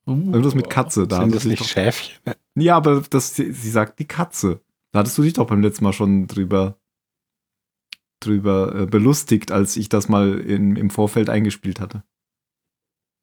Uh, 0.05 0.11
Irgendwas 0.11 0.55
mit 0.55 0.69
Katze. 0.69 1.07
Da 1.07 1.21
sind 1.21 1.33
das 1.33 1.45
nicht 1.45 1.63
Schäfchen? 1.63 2.33
Ja, 2.55 2.75
aber 2.75 3.01
das, 3.09 3.35
sie, 3.35 3.51
sie 3.53 3.69
sagt 3.69 3.99
die 3.99 4.07
Katze. 4.07 4.61
Da 4.91 4.99
hattest 4.99 5.17
du 5.17 5.21
dich 5.21 5.33
doch 5.33 5.47
beim 5.47 5.61
letzten 5.61 5.85
Mal 5.85 5.93
schon 5.93 6.27
drüber 6.27 6.77
drüber 8.23 8.75
äh, 8.75 8.85
belustigt, 8.85 9.51
als 9.51 9.75
ich 9.75 9.89
das 9.89 10.09
mal 10.09 10.39
in, 10.39 10.75
im 10.75 10.89
Vorfeld 10.89 11.29
eingespielt 11.29 11.79
hatte. 11.79 12.03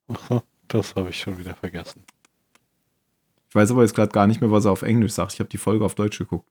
Aha, 0.07 0.43
das 0.67 0.95
habe 0.95 1.09
ich 1.09 1.19
schon 1.19 1.37
wieder 1.37 1.55
vergessen. 1.55 2.03
Ich 3.49 3.55
weiß 3.55 3.71
aber 3.71 3.81
jetzt 3.81 3.95
gerade 3.95 4.11
gar 4.11 4.27
nicht 4.27 4.41
mehr, 4.41 4.51
was 4.51 4.65
er 4.65 4.71
auf 4.71 4.81
Englisch 4.81 5.13
sagt. 5.13 5.33
Ich 5.33 5.39
habe 5.39 5.49
die 5.49 5.57
Folge 5.57 5.83
auf 5.83 5.95
Deutsch 5.95 6.17
geguckt. 6.17 6.49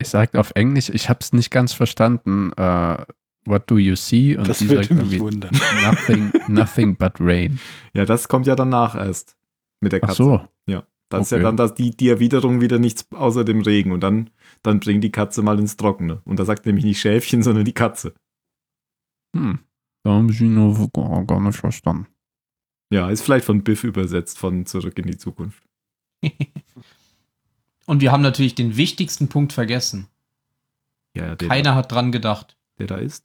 Ich 0.00 0.08
sage 0.08 0.38
auf 0.38 0.52
Englisch, 0.54 0.90
ich 0.90 1.08
habe 1.08 1.18
es 1.20 1.32
nicht 1.32 1.50
ganz 1.50 1.72
verstanden. 1.72 2.52
Uh, 2.58 3.02
what 3.44 3.68
do 3.70 3.78
you 3.78 3.96
see? 3.96 4.36
Und 4.36 4.48
das 4.48 4.66
würde 4.68 4.94
mich 4.94 5.18
wundern. 5.18 5.50
Nothing, 5.82 6.32
nothing 6.46 6.96
but 6.96 7.14
rain. 7.18 7.58
Ja, 7.94 8.04
das 8.04 8.28
kommt 8.28 8.46
ja 8.46 8.54
danach 8.54 8.94
erst 8.94 9.36
mit 9.80 9.92
der 9.92 10.00
Katze. 10.00 10.12
Ach 10.12 10.16
so. 10.16 10.48
Ja. 10.66 10.86
Das 11.08 11.20
okay. 11.20 11.22
ist 11.22 11.30
ja 11.30 11.38
dann 11.38 11.56
das, 11.56 11.74
die, 11.74 11.96
die 11.96 12.10
Erwiderung 12.10 12.60
wieder 12.60 12.78
nichts 12.78 13.10
außer 13.12 13.44
dem 13.44 13.62
Regen. 13.62 13.92
Und 13.92 14.00
dann, 14.00 14.30
dann 14.62 14.78
bringt 14.80 15.02
die 15.02 15.12
Katze 15.12 15.42
mal 15.42 15.58
ins 15.58 15.76
Trockene. 15.76 16.20
Und 16.24 16.38
da 16.38 16.44
sagt 16.44 16.66
nämlich 16.66 16.84
nicht 16.84 17.00
Schäfchen, 17.00 17.42
sondern 17.44 17.64
die 17.64 17.72
Katze. 17.72 18.14
Hm. 19.34 19.60
Da 20.04 20.12
habe 20.12 20.30
ich 20.30 20.40
ihn 20.40 20.54
nur 20.54 20.90
gar 21.26 21.40
nicht 21.40 21.58
verstanden. 21.58 22.06
Ja, 22.92 23.10
ist 23.10 23.22
vielleicht 23.22 23.44
von 23.44 23.64
Biff 23.64 23.84
übersetzt, 23.84 24.38
von 24.38 24.64
Zurück 24.64 24.98
in 24.98 25.06
die 25.06 25.18
Zukunft. 25.18 25.62
Und 27.88 28.02
wir 28.02 28.12
haben 28.12 28.22
natürlich 28.22 28.54
den 28.54 28.76
wichtigsten 28.76 29.28
Punkt 29.28 29.54
vergessen. 29.54 30.08
Ja, 31.14 31.36
Keiner 31.36 31.70
da, 31.70 31.74
hat 31.74 31.90
dran 31.90 32.12
gedacht. 32.12 32.54
Der 32.78 32.86
da 32.86 32.96
ist? 32.96 33.24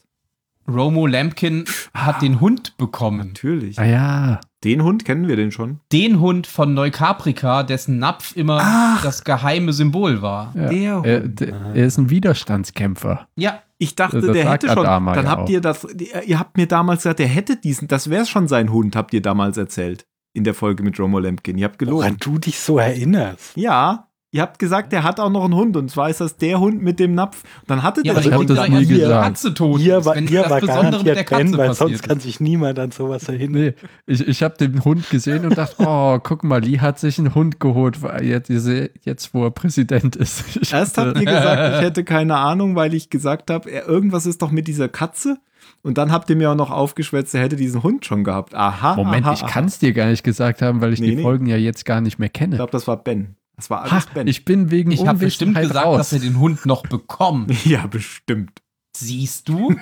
Romo 0.70 1.05
Lampkin 1.05 1.66
ah, 1.91 2.05
hat 2.05 2.22
den 2.22 2.39
Hund 2.39 2.78
bekommen. 2.78 3.28
Natürlich. 3.28 3.78
Ah 3.78 3.84
ja. 3.84 4.41
Den 4.64 4.82
Hund 4.82 5.03
kennen 5.03 5.28
wir 5.28 5.36
den 5.36 5.51
schon. 5.51 5.82
Den 5.91 6.22
Hund 6.22 6.47
von 6.47 6.74
Neukaprika, 6.74 7.64
dessen 7.64 7.99
Napf 7.99 8.38
immer 8.38 8.59
Ach. 8.64 9.03
das 9.03 9.26
geheime 9.26 9.74
Symbol 9.74 10.22
war. 10.22 10.53
Ja. 10.55 10.70
Der 10.70 10.95
Hund. 10.95 11.05
Er, 11.05 11.20
der, 11.28 11.49
er, 11.76 11.86
ist 11.86 11.97
ein 11.97 12.09
Widerstandskämpfer. 12.09 13.28
Ja. 13.36 13.61
Ich 13.78 13.95
dachte, 13.95 14.22
das 14.22 14.32
der 14.32 14.49
hätte 14.49 14.70
schon. 14.70 14.86
Dann 14.86 15.30
habt 15.30 15.41
auch. 15.41 15.49
ihr 15.49 15.59
das. 15.59 15.86
Ihr 16.26 16.39
habt 16.39 16.55
mir 16.55 16.68
damals 16.68 17.03
gesagt, 17.03 17.20
der 17.20 17.28
hätte 17.28 17.57
diesen. 17.57 17.89
Das 17.89 18.09
wäre 18.09 18.26
schon 18.26 18.47
sein 18.47 18.72
Hund, 18.72 18.95
habt 18.95 19.14
ihr 19.14 19.22
damals 19.22 19.57
erzählt. 19.57 20.05
In 20.32 20.45
der 20.45 20.53
Folge 20.53 20.84
mit 20.84 20.97
Romo 20.97 21.20
Lampkin. 21.20 21.57
Ihr 21.57 21.66
habt 21.66 21.80
gelogen. 21.80 21.97
Woran 21.97 22.18
du 22.18 22.38
dich 22.38 22.57
so 22.59 22.80
erinnerst. 22.80 23.57
Ja. 23.57 24.07
Ihr 24.34 24.41
habt 24.41 24.57
gesagt, 24.57 24.91
der 24.91 25.03
hat 25.03 25.19
auch 25.19 25.29
noch 25.29 25.43
einen 25.43 25.53
Hund 25.53 25.77
und 25.77 25.91
zwar 25.91 26.09
ist 26.09 26.19
das 26.19 26.38
der 26.38 26.59
Hund 26.59 26.81
mit 26.81 26.99
dem 26.99 27.13
Napf. 27.13 27.43
Dann 27.67 27.84
hatte 27.84 28.01
ja, 28.03 28.15
der 28.15 28.25
ich 28.25 28.47
das 28.47 28.67
nie 28.67 28.88
gesagt. 28.88 29.25
Katze 29.25 29.53
tot 29.53 29.79
hier 29.79 30.03
war, 30.05 30.15
hier 30.17 30.49
war 30.49 30.59
garantiert 30.59 31.29
Ben, 31.29 31.55
weil 31.55 31.75
sonst 31.75 32.01
kann 32.01 32.19
sich 32.19 32.39
niemand 32.39 32.79
an 32.79 32.89
sowas 32.89 33.29
erinnern. 33.29 33.61
Nee, 33.61 33.73
ich, 34.07 34.27
ich 34.27 34.41
habe 34.41 34.57
den 34.57 34.84
Hund 34.84 35.07
gesehen 35.11 35.45
und 35.45 35.55
dachte, 35.55 35.75
oh, 35.77 36.17
guck 36.17 36.43
mal, 36.43 36.63
Lee 36.63 36.79
hat 36.79 36.97
sich 36.97 37.19
einen 37.19 37.36
Hund 37.36 37.59
geholt, 37.59 37.99
jetzt, 38.23 38.49
jetzt 38.49 39.36
wo 39.36 39.43
er 39.45 39.51
Präsident 39.51 40.15
ist. 40.15 40.45
Ich 40.63 40.73
Erst 40.73 40.97
habt 40.97 41.19
ihr 41.19 41.25
gesagt, 41.25 41.75
ich 41.75 41.81
hätte 41.81 42.03
keine 42.03 42.38
Ahnung, 42.38 42.75
weil 42.75 42.95
ich 42.95 43.11
gesagt 43.11 43.51
habe, 43.51 43.69
irgendwas 43.69 44.25
ist 44.25 44.41
doch 44.41 44.49
mit 44.49 44.67
dieser 44.67 44.89
Katze. 44.89 45.38
Und 45.84 45.99
dann 45.99 46.11
habt 46.11 46.29
ihr 46.31 46.36
mir 46.36 46.49
auch 46.49 46.55
noch 46.55 46.71
aufgeschwätzt, 46.71 47.36
er 47.36 47.41
hätte 47.41 47.55
diesen 47.55 47.84
Hund 47.84 48.05
schon 48.05 48.23
gehabt. 48.23 48.55
Aha. 48.55 48.95
Moment, 48.95 49.27
aha, 49.27 49.34
ich 49.34 49.45
kann 49.45 49.65
es 49.65 49.77
dir 49.77 49.93
gar 49.93 50.07
nicht 50.07 50.23
gesagt 50.23 50.63
haben, 50.63 50.81
weil 50.81 50.93
ich 50.93 51.01
nee, 51.01 51.09
die 51.09 51.15
nee. 51.17 51.21
Folgen 51.21 51.45
ja 51.45 51.57
jetzt 51.57 51.86
gar 51.86 52.01
nicht 52.01 52.17
mehr 52.17 52.29
kenne. 52.29 52.55
Ich 52.55 52.57
glaube, 52.57 52.71
das 52.71 52.88
war 52.88 52.97
Ben. 52.97 53.36
Das 53.64 53.70
war 53.70 53.84
alles 53.84 54.07
ha, 54.07 54.11
Ben. 54.14 54.28
Ich 54.28 54.43
bin 54.43 54.72
wegen 54.72 54.91
Ich 54.91 55.07
habe 55.07 55.20
bestimmt 55.20 55.55
gesagt, 55.55 55.86
raus. 55.86 55.97
dass 55.97 56.11
wir 56.11 56.20
den 56.20 56.38
Hund 56.38 56.66
noch 56.66 56.84
bekommen. 56.84 57.47
ja, 57.64 57.88
bestimmt. 57.88 58.51
Siehst 58.93 59.47
du? 59.47 59.74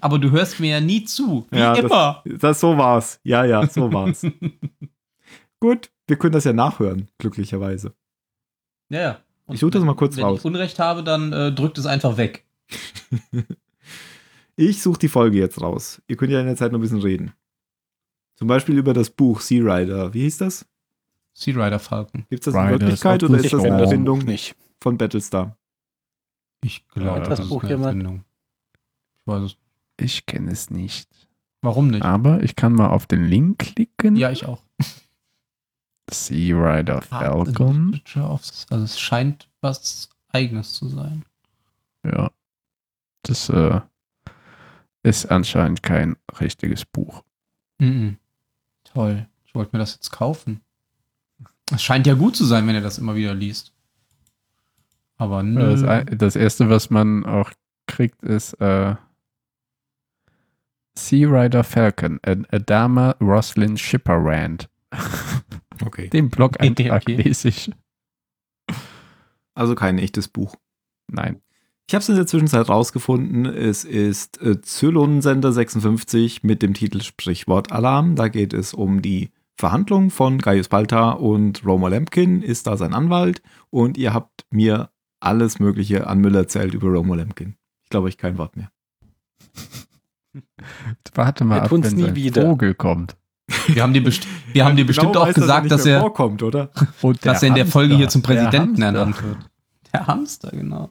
Aber 0.00 0.18
du 0.18 0.30
hörst 0.30 0.60
mir 0.60 0.70
ja 0.70 0.80
nie 0.80 1.04
zu. 1.04 1.46
Wie 1.50 1.58
ja, 1.58 1.74
immer. 1.74 2.22
Das, 2.24 2.38
das, 2.38 2.60
so 2.60 2.78
war's. 2.78 3.20
Ja, 3.22 3.44
ja, 3.44 3.66
so 3.66 3.92
war's. 3.92 4.26
Gut, 5.60 5.90
wir 6.06 6.16
können 6.16 6.32
das 6.32 6.44
ja 6.44 6.54
nachhören, 6.54 7.08
glücklicherweise. 7.18 7.92
Ja, 8.88 9.00
ja. 9.00 9.20
Und 9.44 9.56
ich 9.56 9.60
suche 9.60 9.72
das 9.72 9.84
mal 9.84 9.94
kurz 9.94 10.16
wenn 10.16 10.24
raus. 10.24 10.42
Wenn 10.42 10.52
ich 10.52 10.56
Unrecht 10.56 10.78
habe, 10.78 11.04
dann 11.04 11.34
äh, 11.34 11.52
drückt 11.52 11.76
es 11.76 11.84
einfach 11.84 12.16
weg. 12.16 12.46
ich 14.56 14.82
suche 14.82 15.00
die 15.00 15.08
Folge 15.08 15.36
jetzt 15.36 15.60
raus. 15.60 16.00
Ihr 16.08 16.16
könnt 16.16 16.32
ja 16.32 16.40
in 16.40 16.46
der 16.46 16.56
Zeit 16.56 16.72
noch 16.72 16.78
ein 16.78 16.82
bisschen 16.82 17.02
reden. 17.02 17.34
Zum 18.36 18.48
Beispiel 18.48 18.78
über 18.78 18.94
das 18.94 19.10
Buch 19.10 19.42
Sea 19.42 19.62
Rider. 19.62 20.14
Wie 20.14 20.22
hieß 20.22 20.38
das? 20.38 20.66
Sea 21.38 21.54
Rider 21.54 21.78
Falcon. 21.78 22.24
Gibt 22.30 22.46
es 22.46 22.52
das 22.52 22.54
in 22.54 22.70
Wirklichkeit 22.70 23.22
oder 23.22 23.36
ist 23.36 23.52
das 23.52 23.62
eine 23.62 23.82
Erfindung 23.82 24.20
nicht. 24.20 24.56
von 24.80 24.96
Battlestar? 24.96 25.58
Ich 26.64 26.88
glaube, 26.88 27.20
ja, 27.20 27.26
das, 27.26 27.40
das 27.40 27.48
Buch 27.50 27.62
ist 27.62 27.72
eine 27.72 27.84
Erfindung. 27.84 28.24
Ich 29.20 29.26
weiß 29.26 29.42
es. 29.42 29.56
Ich 29.98 30.24
kenne 30.24 30.50
es 30.50 30.70
nicht. 30.70 31.10
Warum 31.60 31.88
nicht? 31.88 32.02
Aber 32.02 32.42
ich 32.42 32.56
kann 32.56 32.72
mal 32.72 32.88
auf 32.88 33.06
den 33.06 33.26
Link 33.26 33.58
klicken. 33.58 34.16
Ja, 34.16 34.30
ich 34.30 34.46
auch. 34.46 34.62
Sea 36.10 36.56
Rider 36.56 37.02
ah, 37.10 37.20
Falcon. 37.20 38.00
Also 38.14 38.84
es 38.84 38.98
scheint 38.98 39.50
was 39.60 40.08
eigenes 40.28 40.72
zu 40.72 40.88
sein. 40.88 41.26
Ja. 42.02 42.30
Das 43.22 43.50
äh, 43.50 43.80
ist 45.02 45.26
anscheinend 45.26 45.82
kein 45.82 46.16
richtiges 46.40 46.86
Buch. 46.86 47.24
Mhm. 47.78 48.16
Toll. 48.84 49.28
Ich 49.44 49.54
wollte 49.54 49.76
mir 49.76 49.80
das 49.80 49.94
jetzt 49.94 50.10
kaufen. 50.12 50.62
Es 51.72 51.82
scheint 51.82 52.06
ja 52.06 52.14
gut 52.14 52.36
zu 52.36 52.44
sein, 52.44 52.66
wenn 52.66 52.74
er 52.74 52.80
das 52.80 52.98
immer 52.98 53.16
wieder 53.16 53.34
liest. 53.34 53.72
Aber 55.16 55.42
nö. 55.42 55.76
Das, 55.76 56.04
das 56.16 56.36
erste, 56.36 56.68
was 56.68 56.90
man 56.90 57.24
auch 57.24 57.50
kriegt, 57.86 58.22
ist 58.22 58.54
äh, 58.54 58.94
Sea 60.98 61.28
Rider 61.28 61.64
Falcon, 61.64 62.20
Adama 62.24 63.16
Roslyn 63.20 63.76
Shipper 63.76 64.18
Rand. 64.18 64.68
Okay. 65.84 66.08
Den 66.12 66.30
Blog-Eintrag 66.30 67.02
okay. 67.08 67.16
lese 67.16 67.48
ich. 67.48 67.70
Also 69.54 69.74
kein 69.74 69.98
echtes 69.98 70.28
Buch. 70.28 70.56
Nein. 71.08 71.40
Ich 71.88 71.94
habe 71.94 72.02
es 72.02 72.08
in 72.08 72.16
der 72.16 72.26
Zwischenzeit 72.26 72.68
rausgefunden. 72.68 73.46
Es 73.46 73.84
ist 73.84 74.42
äh, 74.42 74.60
Zylon-Sender 74.60 75.52
56 75.52 76.42
mit 76.42 76.62
dem 76.62 76.74
Titel 76.74 77.00
Sprichwort 77.00 77.70
Alarm. 77.70 78.16
Da 78.16 78.28
geht 78.28 78.52
es 78.52 78.74
um 78.74 79.02
die 79.02 79.30
Verhandlung 79.56 80.10
von 80.10 80.38
Gaius 80.38 80.68
Balta 80.68 81.12
und 81.12 81.64
Roma 81.64 81.88
Lampkin 81.88 82.42
ist 82.42 82.66
da 82.66 82.76
sein 82.76 82.92
Anwalt 82.92 83.42
und 83.70 83.96
ihr 83.96 84.12
habt 84.12 84.44
mir 84.50 84.90
alles 85.18 85.58
Mögliche 85.58 86.06
an 86.06 86.18
Müll 86.18 86.34
erzählt 86.34 86.74
über 86.74 86.88
Roma 86.88 87.14
Lampkin. 87.16 87.56
Ich 87.82 87.88
glaube 87.88 88.08
euch 88.08 88.18
kein 88.18 88.36
Wort 88.36 88.56
mehr. 88.56 88.70
Warte 91.14 91.44
mal, 91.44 91.60
ab, 91.60 91.70
wenn 91.72 91.94
nie 91.94 92.14
wieder. 92.14 92.42
Vogel 92.42 92.74
kommt. 92.74 93.16
Wir 93.68 93.82
haben 93.82 93.94
dir, 93.94 94.02
best 94.02 94.26
wir 94.52 94.64
haben 94.64 94.76
dir 94.76 94.84
genau 94.84 94.88
bestimmt 94.88 95.16
auch 95.16 95.32
gesagt, 95.32 95.70
dass 95.70 95.86
er, 95.86 96.00
vorkommt, 96.00 96.42
oder? 96.42 96.70
Und 97.00 97.24
dass 97.24 97.42
er 97.42 97.48
in 97.48 97.54
der 97.54 97.66
Folge 97.66 97.96
hier 97.96 98.08
zum 98.08 98.22
Präsidenten 98.22 98.82
ernannt 98.82 99.22
wird. 99.22 99.38
Der 99.92 100.06
Hamster, 100.06 100.50
genau. 100.50 100.90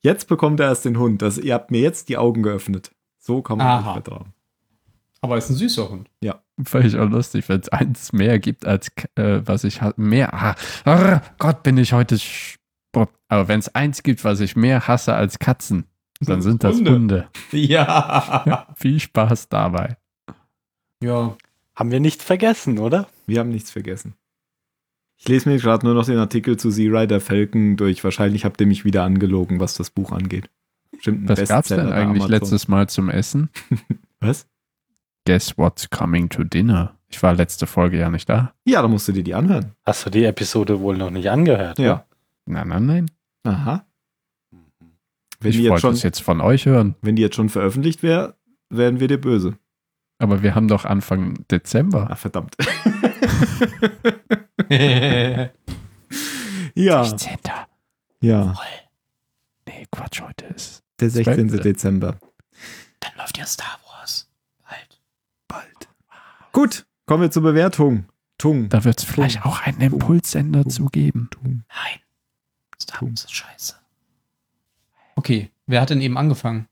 Jetzt 0.00 0.28
bekommt 0.28 0.60
er 0.60 0.66
erst 0.66 0.84
den 0.84 0.98
Hund. 0.98 1.22
Das, 1.22 1.38
ihr 1.38 1.54
habt 1.54 1.70
mir 1.70 1.80
jetzt 1.80 2.08
die 2.08 2.18
Augen 2.18 2.42
geöffnet. 2.42 2.90
So 3.18 3.40
kann 3.40 3.58
man 3.58 3.82
nicht 3.82 3.92
vertrauen. 3.92 4.32
Aber 5.20 5.38
ist 5.38 5.48
ein 5.48 5.56
süßer 5.56 5.88
Hund. 5.88 6.10
Ja. 6.20 6.42
Fand 6.64 6.86
ich 6.86 6.96
auch 6.96 7.10
lustig, 7.10 7.48
wenn 7.48 7.60
es 7.60 7.68
eins 7.68 8.12
mehr 8.12 8.38
gibt 8.38 8.64
als 8.64 8.90
äh, 9.16 9.40
was 9.44 9.64
ich 9.64 9.80
mehr. 9.96 10.32
Ah, 10.32 10.54
oh 10.86 11.20
Gott, 11.38 11.62
bin 11.62 11.76
ich 11.76 11.92
heute. 11.92 12.18
Aber 13.28 13.48
wenn 13.48 13.58
es 13.58 13.74
eins 13.74 14.02
gibt, 14.02 14.24
was 14.24 14.40
ich 14.40 14.56
mehr 14.56 14.88
hasse 14.88 15.14
als 15.14 15.38
Katzen, 15.38 15.84
dann 16.20 16.40
sind 16.40 16.64
das 16.64 16.76
Hunde. 16.76 16.92
Hunde. 16.92 17.28
Ja. 17.52 18.44
ja. 18.46 18.66
Viel 18.74 19.00
Spaß 19.00 19.48
dabei. 19.48 19.96
Ja. 21.02 21.36
Haben 21.74 21.90
wir 21.90 22.00
nichts 22.00 22.24
vergessen, 22.24 22.78
oder? 22.78 23.06
Wir 23.26 23.40
haben 23.40 23.50
nichts 23.50 23.70
vergessen. 23.70 24.14
Ich 25.18 25.28
lese 25.28 25.48
mir 25.48 25.58
gerade 25.58 25.84
nur 25.84 25.94
noch 25.94 26.06
den 26.06 26.18
Artikel 26.18 26.56
zu 26.56 26.70
Sea 26.70 26.90
Rider 26.90 27.20
Falcon 27.20 27.76
durch. 27.76 28.02
Wahrscheinlich 28.04 28.44
habt 28.44 28.60
ihr 28.60 28.66
mich 28.66 28.84
wieder 28.84 29.02
angelogen, 29.02 29.60
was 29.60 29.74
das 29.74 29.90
Buch 29.90 30.12
angeht. 30.12 30.48
Stimmt, 31.00 31.28
was 31.28 31.48
gab 31.48 31.64
es 31.64 31.68
denn 31.68 31.92
eigentlich 31.92 32.28
letztes 32.28 32.68
Mal 32.68 32.88
zum 32.88 33.10
Essen? 33.10 33.50
was? 34.20 34.46
Guess 35.26 35.58
what's 35.58 35.90
coming 35.90 36.28
to 36.28 36.44
dinner? 36.44 36.94
Ich 37.08 37.20
war 37.20 37.34
letzte 37.34 37.66
Folge 37.66 37.98
ja 37.98 38.08
nicht 38.10 38.28
da. 38.28 38.54
Ja, 38.64 38.80
da 38.80 38.86
musst 38.86 39.08
du 39.08 39.12
dir 39.12 39.24
die 39.24 39.34
anhören. 39.34 39.72
Hast 39.84 40.06
du 40.06 40.10
die 40.10 40.24
Episode 40.24 40.78
wohl 40.80 40.96
noch 40.96 41.10
nicht 41.10 41.28
angehört? 41.28 41.80
Ja. 41.80 41.94
Oder? 41.94 42.06
Nein, 42.46 42.68
nein, 42.68 42.86
nein. 42.86 43.10
Aha. 43.42 43.84
Wenn 45.40 45.50
ich 45.50 45.68
wollte 45.68 45.88
es 45.88 46.04
jetzt 46.04 46.20
von 46.22 46.40
euch 46.40 46.66
hören. 46.66 46.94
Wenn 47.02 47.16
die 47.16 47.22
jetzt 47.22 47.34
schon 47.34 47.48
veröffentlicht 47.48 48.04
wäre, 48.04 48.36
wären 48.70 49.00
wir 49.00 49.08
dir 49.08 49.20
böse. 49.20 49.58
Aber 50.18 50.44
wir 50.44 50.54
haben 50.54 50.68
doch 50.68 50.84
Anfang 50.84 51.44
Dezember. 51.50 52.06
Ach, 52.10 52.18
verdammt. 52.18 52.56
ja. 56.74 57.04
16. 57.04 57.36
Ja. 58.20 58.54
Nee, 59.66 59.86
Quatsch, 59.90 60.22
heute 60.22 60.46
ist. 60.46 60.84
Der 61.00 61.10
16. 61.10 61.50
12. 61.50 61.62
Dezember. 61.62 62.16
Dann 63.00 63.10
läuft 63.18 63.36
ja 63.38 63.44
Star 63.44 63.66
Wars. 63.66 63.85
Gut, 66.56 66.86
kommen 67.04 67.20
wir 67.20 67.30
zur 67.30 67.42
Bewertung. 67.42 68.06
Tung. 68.38 68.70
Da 68.70 68.82
wird 68.82 68.98
es 68.98 69.04
vielleicht 69.04 69.44
auch 69.44 69.60
einen 69.60 69.78
Impulssender 69.82 70.62
Tung. 70.62 70.70
zu 70.70 70.86
geben. 70.86 71.28
Tung. 71.30 71.64
Nein. 71.68 72.00
Star 72.80 73.02
Wars 73.02 73.24
ist 73.24 73.34
scheiße. 73.34 73.74
Okay, 75.16 75.50
wer 75.66 75.82
hat 75.82 75.90
denn 75.90 76.00
eben 76.00 76.16
angefangen? 76.16 76.66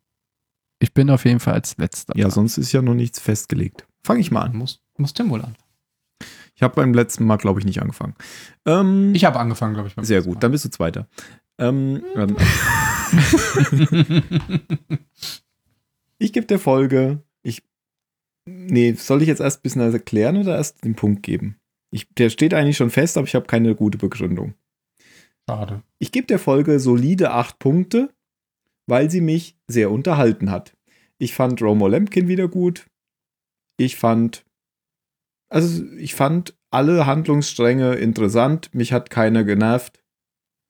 Ich 0.79 0.95
bin 0.95 1.11
auf 1.11 1.27
jeden 1.27 1.39
Fall 1.39 1.53
als 1.53 1.77
letzter. 1.77 2.17
Ja, 2.17 2.31
sonst 2.31 2.57
ist 2.57 2.73
ja 2.73 2.81
noch 2.81 2.95
nichts 2.95 3.21
festgelegt. 3.21 3.87
Fange 4.03 4.21
ich 4.21 4.31
mal 4.31 4.41
an. 4.41 4.57
Muss, 4.57 4.81
muss 4.97 5.13
Tim 5.13 5.29
wohl 5.29 5.43
an. 5.43 5.55
Ich 6.55 6.63
habe 6.63 6.77
beim 6.77 6.95
letzten 6.95 7.27
Mal, 7.27 7.37
glaube 7.37 7.61
ich, 7.61 7.67
nicht 7.67 7.83
angefangen. 7.83 8.15
Ähm, 8.65 9.15
ich 9.15 9.27
habe 9.27 9.39
angefangen, 9.39 9.75
glaube 9.75 9.91
ich. 9.91 10.07
sehr 10.07 10.23
gut, 10.23 10.37
Mal. 10.37 10.41
dann 10.41 10.53
bist 10.53 10.65
du 10.65 10.71
Zweiter. 10.71 11.09
Ähm, 11.59 12.03
ähm, 12.17 12.37
ich 16.17 16.33
gebe 16.33 16.47
der 16.47 16.59
Folge. 16.59 17.23
Nee, 18.47 18.93
soll 18.93 19.23
ich 19.23 19.29
jetzt 19.29 19.41
erst 19.41 19.59
ein 19.59 19.63
bisschen 19.63 19.81
erklären 19.81 20.37
oder 20.37 20.57
erst 20.57 20.85
den 20.85 20.95
Punkt 20.95 21.23
geben? 21.23 21.57
Ich, 21.91 22.09
der 22.15 22.31
steht 22.31 22.55
eigentlich 22.55 22.77
schon 22.77 22.91
fest, 22.91 23.17
aber 23.17 23.27
ich 23.27 23.35
habe 23.35 23.47
keine 23.47 23.75
gute 23.75 23.99
Begründung. 23.99 24.55
Schade. 25.49 25.83
Ich 25.99 26.13
gebe 26.13 26.27
der 26.27 26.39
Folge 26.39 26.81
solide 26.81 27.31
acht 27.31 27.59
Punkte 27.59 28.11
weil 28.87 29.11
sie 29.11 29.21
mich 29.21 29.57
sehr 29.67 29.91
unterhalten 29.91 30.51
hat. 30.51 30.77
Ich 31.19 31.35
fand 31.35 31.61
Romo 31.63 31.89
Lemkin 31.89 32.29
wieder 32.29 32.49
gut. 32.49 32.87
Ich 33.77 33.97
fand, 33.97 34.45
also 35.49 35.85
ich 35.97 36.15
fand 36.15 36.57
alle 36.71 37.07
Handlungsstränge 37.07 37.95
interessant. 37.95 38.75
Mich 38.75 38.93
hat 38.93 39.11
keiner 39.11 39.45
genervt. 39.45 40.03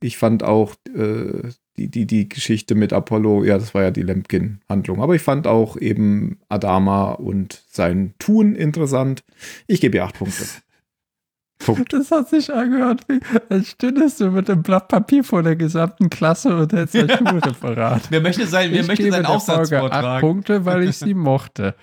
Ich 0.02 0.16
fand 0.16 0.42
auch 0.42 0.74
äh, 0.94 1.50
die, 1.76 1.88
die, 1.88 2.06
die 2.06 2.28
Geschichte 2.28 2.74
mit 2.74 2.92
Apollo, 2.92 3.44
ja, 3.44 3.58
das 3.58 3.74
war 3.74 3.82
ja 3.82 3.90
die 3.90 4.02
Lemkin-Handlung. 4.02 5.02
Aber 5.02 5.14
ich 5.14 5.22
fand 5.22 5.46
auch 5.46 5.76
eben 5.76 6.38
Adama 6.48 7.12
und 7.12 7.62
sein 7.70 8.14
Tun 8.18 8.54
interessant. 8.54 9.24
Ich 9.66 9.80
gebe 9.80 9.96
ihr 9.96 10.04
acht 10.04 10.18
Punkte. 10.18 10.44
Punkt. 11.58 11.92
Das 11.92 12.10
hat 12.10 12.28
sich 12.28 12.52
angehört, 12.52 13.02
wie 13.08 13.20
als 13.48 13.70
stündest 13.70 14.20
du 14.20 14.30
mit 14.30 14.48
dem 14.48 14.62
Blatt 14.62 14.88
Papier 14.88 15.24
vor 15.24 15.42
der 15.42 15.56
gesamten 15.56 16.10
Klasse 16.10 16.54
und 16.56 16.72
hättest 16.72 16.96
ein 17.10 17.26
Schulreferat. 17.26 18.02
wer 18.10 18.20
möchte 18.20 18.46
sein, 18.46 18.70
wer 18.72 18.80
ich 18.80 18.88
möchte 18.88 19.10
seinen 19.10 19.26
Aufsatz 19.26 19.70
Folge 19.70 19.78
vortragen? 19.78 20.06
Acht 20.06 20.20
Punkte, 20.20 20.64
weil 20.64 20.82
ich 20.84 20.96
sie 20.96 21.14
mochte. 21.14 21.74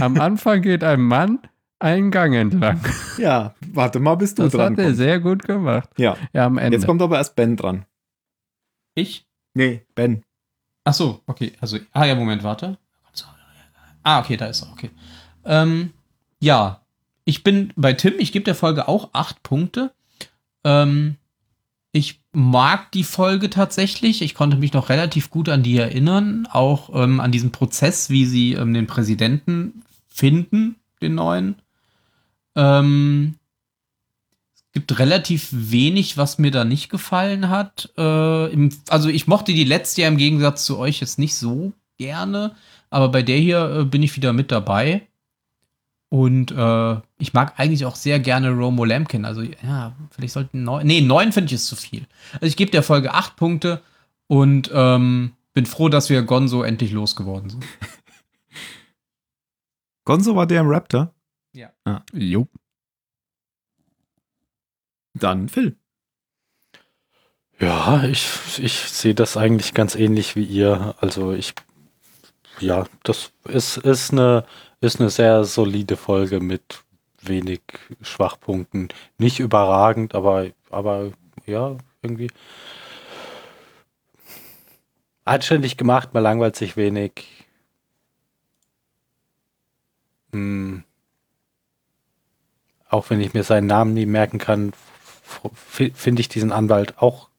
Am 0.00 0.18
Anfang 0.18 0.62
geht 0.62 0.82
ein 0.82 1.02
Mann 1.02 1.38
einen 1.80 2.10
Gang 2.10 2.34
entlang. 2.34 2.80
Ja, 3.18 3.54
warte 3.72 4.00
mal, 4.00 4.14
bis 4.14 4.34
du 4.34 4.44
das 4.44 4.52
dran 4.52 4.76
Das 4.76 4.84
hat 4.84 4.92
er 4.92 4.94
sehr 4.94 5.20
gut 5.20 5.44
gemacht. 5.44 5.88
Ja. 5.96 6.16
ja, 6.32 6.46
am 6.46 6.58
Ende. 6.58 6.76
Jetzt 6.76 6.86
kommt 6.86 7.02
aber 7.02 7.16
erst 7.16 7.36
Ben 7.36 7.56
dran. 7.56 7.84
Ich? 8.94 9.24
Nee, 9.54 9.82
Ben. 9.94 10.22
Ach 10.84 10.94
so, 10.94 11.20
okay. 11.26 11.52
Also, 11.60 11.78
ah 11.92 12.04
ja, 12.04 12.14
Moment, 12.14 12.42
warte. 12.42 12.78
Ah, 14.02 14.20
okay, 14.20 14.36
da 14.36 14.46
ist 14.46 14.62
er, 14.62 14.72
okay. 14.72 14.90
Ähm, 15.44 15.92
ja, 16.40 16.80
ich 17.24 17.44
bin 17.44 17.72
bei 17.76 17.92
Tim, 17.92 18.14
ich 18.18 18.32
gebe 18.32 18.44
der 18.44 18.54
Folge 18.54 18.88
auch 18.88 19.10
acht 19.12 19.42
Punkte. 19.42 19.92
Ähm, 20.64 21.16
ich 21.92 22.20
mag 22.32 22.92
die 22.92 23.04
Folge 23.04 23.50
tatsächlich. 23.50 24.22
Ich 24.22 24.34
konnte 24.34 24.56
mich 24.56 24.72
noch 24.72 24.88
relativ 24.88 25.30
gut 25.30 25.48
an 25.48 25.62
die 25.62 25.76
erinnern, 25.76 26.48
auch 26.50 26.90
ähm, 26.94 27.20
an 27.20 27.32
diesen 27.32 27.52
Prozess, 27.52 28.10
wie 28.10 28.24
sie 28.24 28.54
ähm, 28.54 28.72
den 28.72 28.86
Präsidenten 28.86 29.82
finden, 30.08 30.76
den 31.02 31.16
neuen. 31.16 31.56
Ähm, 32.56 33.36
gibt 34.72 34.98
relativ 34.98 35.48
wenig, 35.50 36.16
was 36.16 36.38
mir 36.38 36.50
da 36.50 36.64
nicht 36.64 36.90
gefallen 36.90 37.48
hat. 37.48 37.92
Äh, 37.96 38.52
im, 38.52 38.70
also 38.88 39.08
ich 39.08 39.26
mochte 39.26 39.52
die 39.52 39.64
letzte 39.64 40.02
ja 40.02 40.08
im 40.08 40.16
Gegensatz 40.16 40.64
zu 40.64 40.78
euch 40.78 41.00
jetzt 41.00 41.18
nicht 41.18 41.34
so 41.34 41.72
gerne, 41.98 42.54
aber 42.88 43.08
bei 43.08 43.22
der 43.22 43.38
hier 43.38 43.80
äh, 43.80 43.84
bin 43.84 44.02
ich 44.02 44.16
wieder 44.16 44.32
mit 44.32 44.52
dabei. 44.52 45.06
Und 46.08 46.50
äh, 46.50 46.96
ich 47.18 47.34
mag 47.34 47.54
eigentlich 47.58 47.84
auch 47.84 47.94
sehr 47.94 48.18
gerne 48.18 48.50
Romo 48.50 48.84
Lampkin. 48.84 49.24
Also, 49.24 49.42
ja, 49.42 49.94
vielleicht 50.10 50.32
sollten 50.32 50.64
neun. 50.64 50.84
Nee, 50.84 51.02
neun 51.02 51.30
finde 51.30 51.46
ich 51.46 51.52
ist 51.52 51.68
zu 51.68 51.76
viel. 51.76 52.04
Also, 52.34 52.46
ich 52.46 52.56
gebe 52.56 52.72
der 52.72 52.82
Folge 52.82 53.14
acht 53.14 53.36
Punkte 53.36 53.80
und 54.26 54.72
ähm, 54.74 55.34
bin 55.52 55.66
froh, 55.66 55.88
dass 55.88 56.10
wir 56.10 56.22
Gonzo 56.22 56.64
endlich 56.64 56.90
losgeworden 56.90 57.50
sind. 57.50 57.64
Gonzo 60.04 60.34
war 60.34 60.48
der 60.48 60.62
im 60.62 60.68
Raptor? 60.68 61.14
Ja. 61.52 61.70
Ah. 61.84 62.00
Jo. 62.12 62.48
Dann 65.14 65.48
Phil. 65.48 65.76
Ja, 67.58 68.04
ich, 68.04 68.28
ich 68.58 68.72
sehe 68.72 69.14
das 69.14 69.36
eigentlich 69.36 69.74
ganz 69.74 69.94
ähnlich 69.94 70.34
wie 70.36 70.44
ihr. 70.44 70.94
Also 71.00 71.32
ich, 71.32 71.54
ja, 72.58 72.86
das 73.02 73.32
ist, 73.44 73.76
ist 73.78 74.12
eine 74.12 74.44
ist 74.80 75.00
eine 75.00 75.10
sehr 75.10 75.44
solide 75.44 75.96
Folge 75.96 76.40
mit 76.40 76.82
wenig 77.22 77.60
Schwachpunkten. 78.00 78.88
Nicht 79.18 79.38
überragend, 79.38 80.14
aber, 80.14 80.46
aber 80.70 81.12
ja, 81.46 81.76
irgendwie 82.02 82.30
anständig 85.24 85.76
gemacht, 85.76 86.14
man 86.14 86.22
langweilt 86.22 86.56
sich 86.56 86.76
wenig. 86.76 87.46
Hm. 90.32 90.84
Auch 92.88 93.10
wenn 93.10 93.20
ich 93.20 93.34
mir 93.34 93.44
seinen 93.44 93.66
Namen 93.66 93.94
nie 93.94 94.06
merken 94.06 94.38
kann, 94.38 94.72
finde 95.94 96.20
ich 96.20 96.28
diesen 96.28 96.52
Anwalt 96.52 96.98
auch 96.98 97.30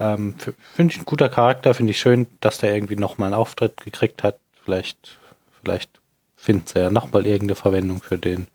ähm, 0.00 0.34
finde 0.74 0.92
ich 0.92 1.00
ein 1.00 1.04
guter 1.04 1.28
Charakter, 1.28 1.74
finde 1.74 1.92
ich 1.92 2.00
schön, 2.00 2.26
dass 2.40 2.58
der 2.58 2.74
irgendwie 2.74 2.96
nochmal 2.96 3.28
einen 3.28 3.40
Auftritt 3.40 3.78
gekriegt 3.78 4.22
hat. 4.22 4.38
Vielleicht, 4.64 5.18
vielleicht 5.60 5.90
finden 6.36 6.66
sie 6.66 6.80
ja 6.80 6.90
nochmal 6.90 7.26
irgendeine 7.26 7.54
Verwendung 7.54 8.02
für 8.02 8.18
den. 8.18 8.48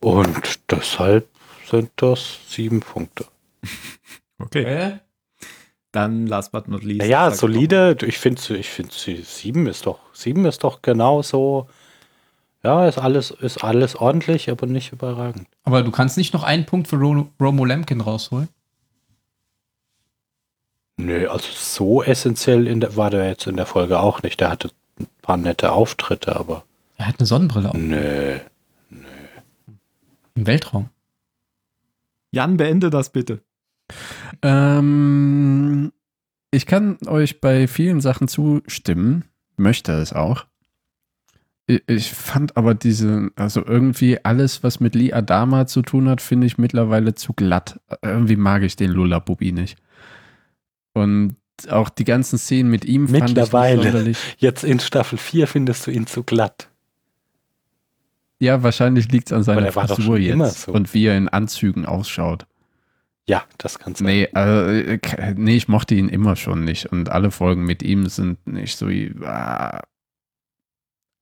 Und 0.00 0.70
deshalb 0.70 1.28
sind 1.68 1.90
das 1.96 2.40
sieben 2.48 2.80
Punkte. 2.80 3.26
Okay. 4.38 4.64
Äh? 4.64 4.98
Dann 5.92 6.26
last 6.26 6.52
but 6.52 6.68
not 6.68 6.84
least. 6.84 7.06
Ja, 7.06 7.30
solide. 7.30 7.96
Ich 8.02 8.18
finde, 8.18 8.54
ich 8.54 8.68
finde, 8.68 8.92
sieben 8.92 9.66
ist 9.66 9.86
doch, 9.86 9.98
sieben 10.12 10.44
ist 10.44 10.62
doch 10.62 10.82
genau 10.82 11.22
so. 11.22 11.70
Ja, 12.66 12.88
ist 12.88 12.98
alles, 12.98 13.30
ist 13.30 13.62
alles 13.62 13.94
ordentlich, 13.94 14.50
aber 14.50 14.66
nicht 14.66 14.92
überragend. 14.92 15.46
Aber 15.62 15.84
du 15.84 15.92
kannst 15.92 16.16
nicht 16.16 16.34
noch 16.34 16.42
einen 16.42 16.66
Punkt 16.66 16.88
für 16.88 16.96
Romo 16.96 17.64
Lemkin 17.64 18.00
rausholen? 18.00 18.48
Nö, 20.96 21.28
also 21.28 21.46
so 21.52 22.02
essentiell 22.02 22.66
in 22.66 22.80
der, 22.80 22.96
war 22.96 23.10
der 23.10 23.28
jetzt 23.28 23.46
in 23.46 23.56
der 23.56 23.66
Folge 23.66 24.00
auch 24.00 24.24
nicht. 24.24 24.40
Der 24.40 24.50
hatte 24.50 24.72
ein 24.98 25.06
paar 25.22 25.36
nette 25.36 25.70
Auftritte, 25.70 26.34
aber. 26.34 26.64
Er 26.96 27.06
hat 27.06 27.20
eine 27.20 27.26
Sonnenbrille 27.26 27.68
auf. 27.68 27.76
Nö. 27.76 28.40
Nö. 28.90 28.98
Im 30.34 30.46
Weltraum. 30.48 30.88
Jan, 32.32 32.56
beende 32.56 32.90
das 32.90 33.10
bitte. 33.10 33.42
Ähm, 34.42 35.92
ich 36.50 36.66
kann 36.66 36.98
euch 37.06 37.40
bei 37.40 37.68
vielen 37.68 38.00
Sachen 38.00 38.26
zustimmen, 38.26 39.24
möchte 39.56 39.92
es 39.92 40.12
auch. 40.12 40.46
Ich 41.66 42.12
fand 42.12 42.56
aber 42.56 42.74
diese, 42.74 43.30
also 43.34 43.64
irgendwie 43.66 44.24
alles, 44.24 44.62
was 44.62 44.78
mit 44.78 44.94
Lee 44.94 45.12
Adama 45.12 45.66
zu 45.66 45.82
tun 45.82 46.08
hat, 46.08 46.20
finde 46.20 46.46
ich 46.46 46.58
mittlerweile 46.58 47.14
zu 47.14 47.32
glatt. 47.32 47.80
Irgendwie 48.02 48.36
mag 48.36 48.62
ich 48.62 48.76
den 48.76 48.92
Lullabubi 48.92 49.50
nicht. 49.50 49.76
Und 50.92 51.36
auch 51.68 51.88
die 51.88 52.04
ganzen 52.04 52.38
Szenen 52.38 52.70
mit 52.70 52.84
ihm 52.84 53.10
mittlerweile. 53.10 53.90
fand 53.90 54.08
ich 54.08 54.36
Jetzt 54.38 54.62
in 54.62 54.78
Staffel 54.78 55.18
4 55.18 55.48
findest 55.48 55.86
du 55.86 55.90
ihn 55.90 56.06
zu 56.06 56.22
glatt. 56.22 56.68
Ja, 58.38 58.62
wahrscheinlich 58.62 59.10
liegt 59.10 59.28
es 59.28 59.32
an 59.32 59.42
seiner 59.42 59.72
Frisur 59.72 60.18
jetzt 60.18 60.62
so. 60.62 60.72
und 60.72 60.92
wie 60.94 61.06
er 61.06 61.16
in 61.16 61.28
Anzügen 61.28 61.86
ausschaut. 61.86 62.46
Ja, 63.26 63.44
das 63.58 63.78
kann 63.78 63.94
sein. 63.94 64.06
Nee, 64.06 64.24
äh, 64.34 64.98
nee, 65.34 65.56
ich 65.56 65.68
mochte 65.68 65.94
ihn 65.94 66.08
immer 66.08 66.36
schon 66.36 66.64
nicht 66.64 66.86
und 66.86 67.08
alle 67.08 67.30
Folgen 67.30 67.64
mit 67.64 67.82
ihm 67.82 68.06
sind 68.06 68.46
nicht 68.46 68.76
so. 68.76 68.88
Äh, 68.88 69.80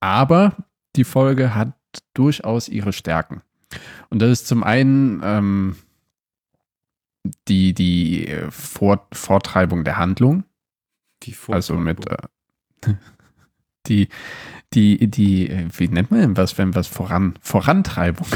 aber 0.04 0.54
die 0.96 1.04
Folge 1.04 1.54
hat 1.54 1.72
durchaus 2.12 2.68
ihre 2.68 2.92
Stärken. 2.92 3.40
Und 4.10 4.20
das 4.20 4.30
ist 4.30 4.46
zum 4.46 4.62
einen 4.62 5.22
ähm, 5.24 5.76
die, 7.48 7.72
die 7.72 8.36
Vor 8.50 9.06
Vortreibung 9.12 9.82
der 9.84 9.96
Handlung. 9.96 10.44
Die 11.22 11.32
Vortreibung. 11.32 11.54
Also 11.54 11.74
mit 11.76 12.10
äh, 12.10 12.94
die, 13.86 14.08
die, 14.74 15.08
die, 15.08 15.68
wie 15.74 15.88
nennt 15.88 16.10
man 16.10 16.20
denn 16.20 16.36
was, 16.36 16.58
wenn 16.58 16.74
was 16.74 16.86
voran, 16.86 17.38
Vorantreibung. 17.40 18.26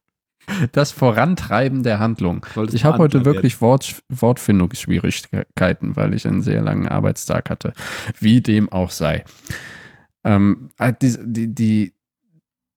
das 0.72 0.92
Vorantreiben 0.92 1.84
der 1.84 2.00
Handlung. 2.00 2.44
Solltest 2.54 2.76
ich 2.76 2.84
habe 2.84 2.98
heute 2.98 3.24
wirklich 3.24 3.62
Wort, 3.62 4.02
Wortfindungsschwierigkeiten, 4.10 5.96
weil 5.96 6.12
ich 6.12 6.26
einen 6.26 6.42
sehr 6.42 6.60
langen 6.60 6.86
Arbeitstag 6.86 7.48
hatte. 7.48 7.72
Wie 8.20 8.42
dem 8.42 8.70
auch 8.70 8.90
sei. 8.90 9.24
Ähm, 10.24 10.70
äh, 10.78 10.92
die, 11.00 11.16
die, 11.20 11.54
die, 11.54 11.92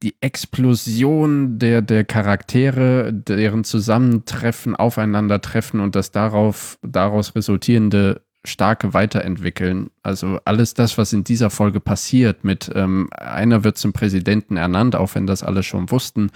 die 0.04 0.16
Explosion 0.22 1.60
der, 1.60 1.82
der 1.82 2.04
Charaktere, 2.04 3.14
deren 3.14 3.64
Zusammentreffen, 3.64 4.76
Aufeinandertreffen 4.76 5.80
und 5.80 5.96
das 5.96 6.12
darauf, 6.12 6.80
daraus 6.82 7.36
resultierende 7.36 8.22
starke 8.44 8.94
Weiterentwickeln. 8.94 9.92
Also 10.02 10.40
alles 10.46 10.74
das, 10.74 10.98
was 10.98 11.14
in 11.14 11.24
dieser 11.24 11.50
Folge 11.50 11.80
passiert, 11.80 12.44
mit 12.44 12.72
ähm, 12.74 13.10
einer 13.12 13.64
wird 13.64 13.78
zum 13.78 13.94
Präsidenten 13.94 14.58
ernannt, 14.58 14.96
auch 14.96 15.14
wenn 15.14 15.28
das 15.28 15.44
alle 15.44 15.62
schon 15.64 15.92
wussten. 15.92 16.32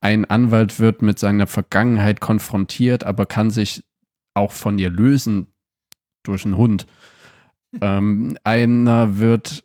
Ein 0.00 0.24
Anwalt 0.24 0.80
wird 0.80 1.02
mit 1.02 1.18
seiner 1.18 1.46
Vergangenheit 1.46 2.20
konfrontiert, 2.20 3.04
aber 3.04 3.26
kann 3.26 3.50
sich 3.50 3.84
auch 4.34 4.52
von 4.52 4.78
ihr 4.78 4.90
lösen 4.90 5.48
durch 6.22 6.44
einen 6.44 6.56
Hund. 6.56 6.86
Ähm, 7.80 8.36
einer 8.44 9.18
wird 9.18 9.64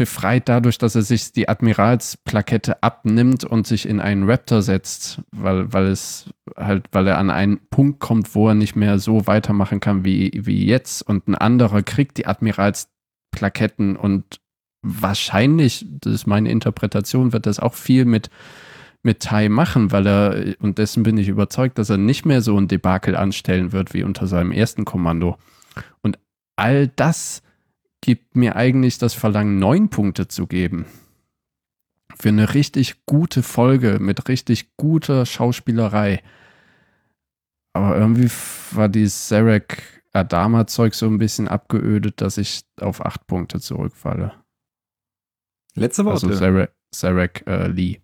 befreit 0.00 0.48
dadurch, 0.48 0.78
dass 0.78 0.94
er 0.94 1.02
sich 1.02 1.32
die 1.32 1.50
Admiralsplakette 1.50 2.82
abnimmt 2.82 3.44
und 3.44 3.66
sich 3.66 3.86
in 3.86 4.00
einen 4.00 4.24
Raptor 4.24 4.62
setzt, 4.62 5.20
weil, 5.30 5.70
weil 5.74 5.88
es 5.88 6.30
halt, 6.56 6.86
weil 6.92 7.06
er 7.06 7.18
an 7.18 7.28
einen 7.28 7.60
Punkt 7.68 8.00
kommt, 8.00 8.34
wo 8.34 8.48
er 8.48 8.54
nicht 8.54 8.76
mehr 8.76 8.98
so 8.98 9.26
weitermachen 9.26 9.78
kann 9.78 10.02
wie, 10.02 10.32
wie 10.34 10.64
jetzt. 10.64 11.02
Und 11.02 11.28
ein 11.28 11.34
anderer 11.34 11.82
kriegt 11.82 12.16
die 12.16 12.26
Admiralsplaketten 12.26 13.96
und 13.96 14.40
wahrscheinlich, 14.80 15.84
das 16.00 16.14
ist 16.14 16.26
meine 16.26 16.50
Interpretation, 16.50 17.34
wird 17.34 17.44
das 17.44 17.60
auch 17.60 17.74
viel 17.74 18.06
mit, 18.06 18.30
mit 19.02 19.20
Tai 19.20 19.50
machen, 19.50 19.92
weil 19.92 20.06
er, 20.06 20.54
und 20.60 20.78
dessen 20.78 21.02
bin 21.02 21.18
ich 21.18 21.28
überzeugt, 21.28 21.76
dass 21.76 21.90
er 21.90 21.98
nicht 21.98 22.24
mehr 22.24 22.40
so 22.40 22.56
ein 22.56 22.68
Debakel 22.68 23.16
anstellen 23.16 23.72
wird 23.72 23.92
wie 23.92 24.02
unter 24.02 24.26
seinem 24.26 24.52
ersten 24.52 24.86
Kommando. 24.86 25.36
Und 26.00 26.18
all 26.56 26.88
das 26.88 27.42
gibt 28.00 28.36
mir 28.36 28.56
eigentlich 28.56 28.98
das 28.98 29.14
Verlangen, 29.14 29.58
neun 29.58 29.88
Punkte 29.90 30.28
zu 30.28 30.46
geben. 30.46 30.86
Für 32.18 32.28
eine 32.28 32.54
richtig 32.54 33.06
gute 33.06 33.42
Folge 33.42 33.98
mit 34.00 34.28
richtig 34.28 34.76
guter 34.76 35.26
Schauspielerei. 35.26 36.22
Aber 37.72 37.96
irgendwie 37.96 38.30
war 38.72 38.88
die 38.88 39.06
Zarek 39.06 40.02
Adama-Zeug 40.12 40.94
so 40.94 41.06
ein 41.06 41.18
bisschen 41.18 41.48
abgeödet, 41.48 42.20
dass 42.20 42.36
ich 42.36 42.62
auf 42.80 43.04
acht 43.04 43.26
Punkte 43.26 43.60
zurückfalle. 43.60 44.34
Letzte 45.74 46.04
Worte. 46.04 46.26
Also 46.26 46.38
Zarek, 46.38 46.72
Zarek 46.90 47.44
äh, 47.46 47.68
Lee. 47.68 48.00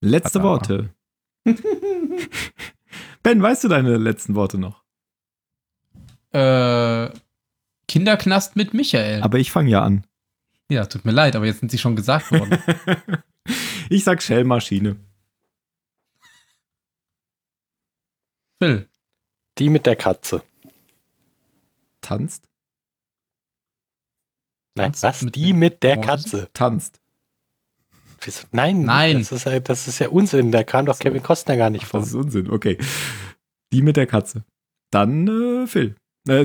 Letzte 0.00 0.40
Adama. 0.40 0.50
Worte. 0.50 0.94
ben, 3.22 3.42
weißt 3.42 3.64
du 3.64 3.68
deine 3.68 3.96
letzten 3.96 4.34
Worte 4.34 4.58
noch? 4.58 4.82
Äh, 6.32 7.10
Kinderknast 7.88 8.56
mit 8.56 8.74
Michael. 8.74 9.22
Aber 9.22 9.38
ich 9.38 9.50
fange 9.50 9.70
ja 9.70 9.82
an. 9.82 10.04
Ja, 10.70 10.86
tut 10.86 11.04
mir 11.04 11.12
leid, 11.12 11.36
aber 11.36 11.46
jetzt 11.46 11.60
sind 11.60 11.70
sie 11.70 11.78
schon 11.78 11.96
gesagt 11.96 12.32
worden. 12.32 12.58
ich 13.90 14.04
sag 14.04 14.22
Shellmaschine. 14.22 14.96
Phil. 18.62 18.88
Die 19.58 19.68
mit 19.68 19.86
der 19.86 19.96
Katze. 19.96 20.42
Tanzt? 22.00 22.48
Nein, 24.74 24.86
Tanzt 24.86 25.02
was? 25.02 25.22
Mit 25.22 25.36
die 25.36 25.52
mit 25.52 25.82
der 25.82 26.00
Katze. 26.00 26.48
Tanzt. 26.52 27.00
Nein, 28.52 28.82
Nein. 28.82 29.18
Das 29.18 29.32
ist, 29.32 29.44
ja, 29.44 29.60
das 29.60 29.86
ist 29.86 29.98
ja 29.98 30.08
Unsinn. 30.08 30.50
Da 30.50 30.64
kam 30.64 30.86
doch 30.86 30.98
Kevin 30.98 31.22
Costner 31.22 31.56
gar 31.56 31.70
nicht 31.70 31.84
vor. 31.84 32.00
Das 32.00 32.08
ist 32.08 32.14
Unsinn, 32.14 32.50
okay. 32.50 32.78
Die 33.70 33.82
mit 33.82 33.96
der 33.96 34.06
Katze. 34.06 34.44
Dann 34.90 35.28
äh, 35.28 35.66
Phil. 35.66 35.94
Äh, 36.26 36.44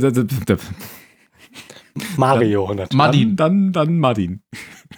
Mario. 2.17 2.73
Dann, 2.73 2.87
Madin. 2.93 3.35
Dann, 3.35 3.71
dann, 3.71 3.87
dann 3.87 3.99
Madin. 3.99 4.41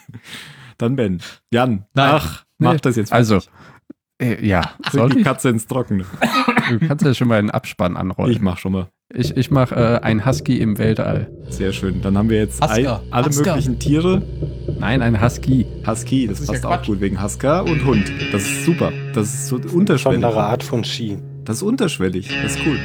dann 0.78 0.96
Ben. 0.96 1.22
Jan. 1.52 1.86
Nein. 1.94 2.12
Ach, 2.14 2.46
mach 2.58 2.74
nee. 2.74 2.80
das 2.82 2.96
jetzt. 2.96 3.14
Also, 3.14 3.40
äh, 4.22 4.46
ja. 4.46 4.62
Soll 4.92 5.10
die 5.10 5.24
Katze 5.24 5.50
ins 5.50 5.68
Trockene. 5.68 6.06
Du 6.70 6.80
kannst 6.88 7.04
ja 7.04 7.14
schon 7.14 7.28
mal 7.28 7.40
einen 7.40 7.50
Abspann 7.50 7.98
anrollen. 7.98 8.32
Ich 8.32 8.40
mach 8.42 8.58
schon 8.58 8.72
mal. 8.72 8.88
Ich, 9.14 9.36
ich 9.36 9.52
mach 9.52 9.72
äh, 9.74 10.00
ein 10.02 10.26
Husky 10.26 10.60
im 10.60 10.78
Weltall. 10.78 11.30
Sehr 11.50 11.74
schön. 11.74 12.02
Dann 12.02 12.18
haben 12.18 12.30
wir 12.30 12.38
jetzt 12.38 12.64
ein, 12.64 12.88
alle 13.12 13.26
Husker. 13.26 13.52
möglichen 13.52 13.80
Tiere. 13.80 14.22
Nein, 14.80 15.02
ein 15.02 15.22
Husky. 15.22 15.66
Husky, 15.86 16.28
das, 16.28 16.40
das 16.40 16.48
passt 16.48 16.64
ja 16.64 16.70
auch 16.70 16.86
gut 16.86 17.02
wegen 17.02 17.22
Husker 17.22 17.66
und 17.66 17.84
Hund. 17.84 18.12
Das 18.32 18.44
ist 18.44 18.66
super. 18.66 18.94
Das 19.14 19.28
ist 19.28 19.48
so 19.48 19.56
unterschwellig. 19.58 20.22
Besondere 20.22 20.44
Art 20.44 20.64
von 20.64 20.86
Ski. 20.86 21.18
Das 21.44 21.58
ist 21.58 21.64
unterschwellig. 21.64 22.30
Das 22.42 22.56
ist 22.56 22.66
cool. 22.66 22.80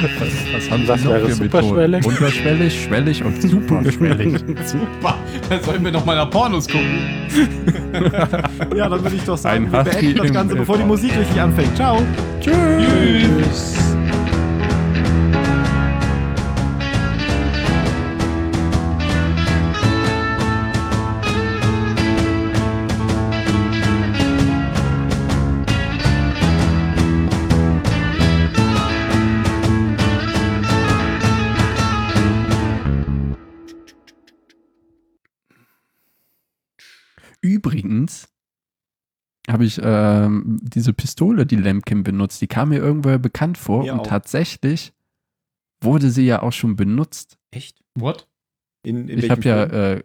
Was, 0.00 0.54
was 0.54 0.70
haben 0.70 0.86
das 0.86 1.04
wäre 1.04 1.32
superschwellig? 1.32 2.06
Unterschwellig, 2.06 2.84
schwellig 2.84 3.24
und 3.24 3.42
superschwellig. 3.42 4.38
Super. 4.64 5.18
Dann 5.48 5.62
sollen 5.62 5.84
wir 5.84 5.92
noch 5.92 6.04
mal 6.04 6.16
nach 6.16 6.30
Pornos 6.30 6.66
gucken. 6.66 6.98
ja, 8.76 8.88
dann 8.88 9.02
würde 9.02 9.16
ich 9.16 9.24
doch 9.24 9.38
sagen, 9.38 9.66
Ein 9.66 9.72
wir 9.72 9.84
beenden 9.84 10.16
das 10.16 10.32
Ganze, 10.32 10.56
bevor 10.56 10.78
die 10.78 10.84
Musik 10.84 11.16
richtig 11.16 11.40
anfängt. 11.40 11.76
Ciao. 11.76 12.00
Tschüss. 12.40 12.54
Tschüss. 12.54 13.81
Habe 39.52 39.64
ich 39.64 39.80
ähm, 39.82 40.58
diese 40.62 40.92
Pistole, 40.92 41.46
die 41.46 41.56
Lemkin 41.56 42.02
benutzt, 42.02 42.40
die 42.40 42.46
kam 42.46 42.70
mir 42.70 42.78
irgendwoher 42.78 43.18
bekannt 43.18 43.58
vor 43.58 43.82
mir 43.82 43.92
und 43.92 44.00
auch. 44.00 44.06
tatsächlich 44.06 44.92
wurde 45.80 46.10
sie 46.10 46.26
ja 46.26 46.42
auch 46.42 46.52
schon 46.52 46.76
benutzt. 46.76 47.38
Echt? 47.50 47.82
What? 47.94 48.28
In, 48.84 49.08
in 49.08 49.18
ich 49.18 49.30
habe 49.30 49.42
ja, 49.42 49.64
äh, 49.64 50.02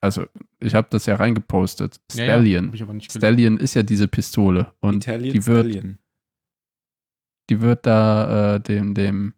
also 0.00 0.24
ich 0.60 0.74
habe 0.74 0.88
das 0.90 1.06
ja 1.06 1.16
reingepostet. 1.16 2.00
Stallion. 2.10 2.72
Ja, 2.74 2.86
ja, 2.86 3.00
Stallion 3.00 3.58
ist 3.58 3.74
ja 3.74 3.82
diese 3.82 4.08
Pistole 4.08 4.72
und 4.80 5.06
Italian 5.06 5.32
die 5.32 5.46
wird. 5.46 5.70
Stallion. 5.70 5.98
die 7.50 7.60
wird 7.60 7.86
da 7.86 8.56
äh, 8.56 8.60
dem, 8.60 8.94
dem, 8.94 9.34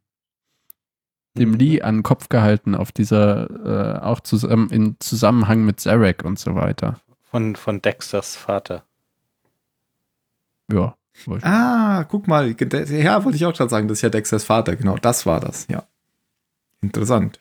dem 1.39 1.51
mhm. 1.51 1.57
Lee 1.57 1.83
an 1.83 1.99
den 1.99 2.03
Kopf 2.03 2.29
gehalten 2.29 2.75
auf 2.75 2.93
dieser, 2.93 3.99
äh, 3.99 4.01
auch 4.01 4.21
zusammen, 4.21 4.71
in 4.71 4.97
Zusammenhang 4.99 5.65
mit 5.65 5.81
Zarek 5.81 6.25
und 6.25 6.39
so 6.39 6.55
weiter. 6.55 7.01
Von, 7.23 7.55
von 7.55 7.81
Dexters 7.81 8.37
Vater. 8.37 8.85
Ja. 10.73 10.97
Ah, 11.43 12.05
guck 12.05 12.29
mal. 12.29 12.55
Ja, 12.59 13.25
wollte 13.25 13.37
ich 13.37 13.45
auch 13.45 13.53
gerade 13.53 13.69
sagen, 13.69 13.89
das 13.89 13.99
ist 13.99 14.03
ja 14.03 14.09
Dexters 14.09 14.45
Vater. 14.45 14.77
Genau, 14.77 14.97
das 14.97 15.27
war 15.27 15.41
das, 15.41 15.67
ja. 15.69 15.85
Interessant. 16.81 17.41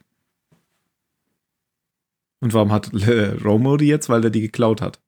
Und 2.41 2.53
warum 2.53 2.71
hat 2.71 2.91
Romo 3.45 3.77
die 3.77 3.87
jetzt? 3.87 4.09
Weil 4.09 4.23
er 4.23 4.29
die 4.29 4.41
geklaut 4.41 4.81
hat. 4.81 4.99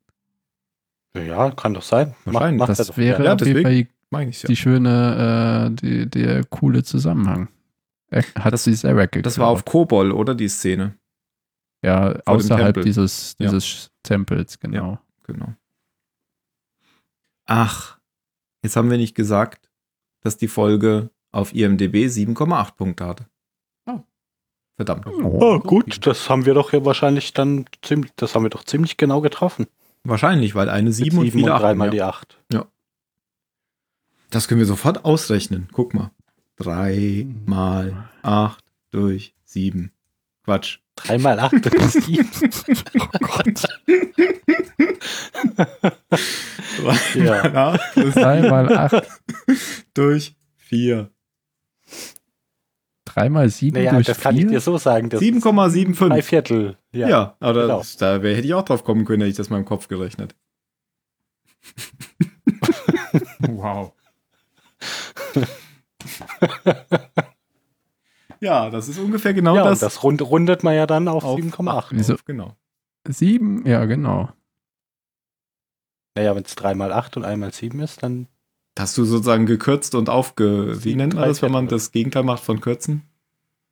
Ja, 1.13 1.51
kann 1.51 1.73
doch 1.73 1.81
sein. 1.81 2.15
Wahrscheinlich. 2.25 2.59
Macht, 2.59 2.69
macht 2.69 2.79
das 2.79 2.97
wäre 2.97 3.23
ja, 3.23 3.35
deswegen 3.35 3.89
meine 4.09 4.29
ich 4.29 4.43
ja. 4.43 4.47
die 4.47 4.55
schöne, 4.55 5.71
äh, 5.71 5.75
die, 5.75 6.09
der 6.09 6.45
coole 6.45 6.83
Zusammenhang. 6.83 7.49
Er 8.09 8.23
hat 8.35 8.53
das, 8.53 8.65
sie 8.65 8.73
selber 8.73 9.07
geklaut. 9.07 9.25
Das 9.25 9.37
war 9.37 9.47
auf 9.47 9.65
Kobol, 9.65 10.11
oder 10.11 10.35
die 10.35 10.49
Szene? 10.49 10.95
Ja, 11.83 12.11
Vor 12.11 12.21
außerhalb 12.25 12.81
dieses, 12.81 13.35
dieses 13.37 13.85
ja. 13.85 13.89
Tempels, 14.03 14.59
genau. 14.59 14.91
Ja, 14.91 15.01
genau. 15.23 15.53
Ach, 17.45 17.97
jetzt 18.63 18.75
haben 18.75 18.89
wir 18.89 18.97
nicht 18.97 19.15
gesagt, 19.15 19.69
dass 20.21 20.37
die 20.37 20.47
Folge 20.47 21.09
auf 21.31 21.53
IMDb 21.53 22.07
7,8 22.07 22.75
Punkte 22.75 23.05
hatte. 23.05 23.25
Oh. 23.85 24.01
Verdammt. 24.75 25.07
Oh, 25.07 25.59
gut, 25.59 26.05
das 26.05 26.29
haben 26.29 26.45
wir 26.45 26.53
doch 26.53 26.73
ja 26.73 26.83
wahrscheinlich 26.85 27.33
dann 27.33 27.65
ziemlich, 27.81 28.11
das 28.15 28.35
haben 28.35 28.43
wir 28.43 28.49
doch 28.49 28.63
ziemlich 28.63 28.97
genau 28.97 29.21
getroffen. 29.21 29.67
Wahrscheinlich, 30.03 30.55
weil 30.55 30.69
eine 30.69 30.91
7 30.91 31.17
und 31.17 31.31
viele 31.31 31.53
8. 31.53 31.61
Dreimal 31.61 31.87
ja. 31.87 31.91
die 31.91 32.01
8. 32.01 32.39
Ja. 32.51 32.65
Das 34.29 34.47
können 34.47 34.59
wir 34.59 34.65
sofort 34.65 35.05
ausrechnen. 35.05 35.67
Guck 35.71 35.93
mal. 35.93 36.11
3 36.57 37.27
mal 37.45 38.09
8 38.23 38.63
durch 38.91 39.35
7. 39.43 39.91
Quatsch. 40.51 40.79
3 40.97 41.17
mal 41.19 41.39
8 41.39 41.65
durch 41.65 41.91
7. 41.91 42.29
oh 42.99 43.07
Gott. 43.21 43.63
3 47.15 47.17
ja. 47.23 47.49
mal 47.49 47.55
8, 47.55 47.95
3 47.95 48.49
mal 48.49 48.77
8 48.77 49.07
durch 49.93 50.35
4. 50.57 51.09
3 53.05 53.29
mal 53.29 53.49
7 53.49 53.77
naja, 53.77 53.93
durch 53.93 54.07
das 54.07 54.17
4? 54.17 54.23
kann 54.23 54.37
ich 54.37 54.47
dir 54.47 54.59
so 54.59 54.77
sagen. 54.77 55.07
7,75. 55.07 56.09
Drei 56.09 56.21
Viertel. 56.21 56.77
Ja, 56.91 57.07
ja 57.07 57.37
aber 57.39 57.61
genau. 57.61 57.77
das, 57.77 57.95
da 57.95 58.15
hätte 58.15 58.41
ich 58.41 58.53
auch 58.53 58.65
drauf 58.65 58.83
kommen 58.83 59.05
können, 59.05 59.21
hätte 59.21 59.31
ich 59.31 59.37
das 59.37 59.49
mal 59.49 59.59
im 59.59 59.65
Kopf 59.65 59.87
gerechnet. 59.87 60.35
wow. 63.39 63.93
ja, 68.41 68.69
das 68.69 68.89
ist 68.89 68.99
ungefähr 68.99 69.33
genau 69.33 69.55
ja, 69.55 69.63
das. 69.63 69.79
das 69.79 70.03
rund, 70.03 70.21
rundet 70.21 70.63
man 70.63 70.75
ja 70.75 70.87
dann 70.87 71.07
auf, 71.07 71.23
auf 71.23 71.39
7,8. 71.39 71.87
Wieso? 71.91 72.15
Genau. 72.25 72.55
7, 73.07 73.65
ja, 73.65 73.85
genau. 73.85 74.29
Naja, 76.15 76.35
wenn 76.35 76.43
es 76.43 76.55
3 76.55 76.73
mal 76.75 76.91
8 76.91 77.17
und 77.17 77.25
1 77.25 77.39
mal 77.39 77.53
7 77.53 77.79
ist, 77.79 78.03
dann. 78.03 78.27
Hast 78.77 78.97
du 78.97 79.05
sozusagen 79.05 79.45
gekürzt 79.45 79.95
und 79.95 80.09
aufge. 80.09 80.83
Wie 80.83 80.95
nennt 80.95 81.13
man 81.13 81.27
das, 81.27 81.41
wenn 81.41 81.51
man 81.51 81.67
das 81.67 81.91
Gegenteil 81.91 82.23
macht 82.23 82.43
von 82.43 82.61
kürzen? 82.61 83.03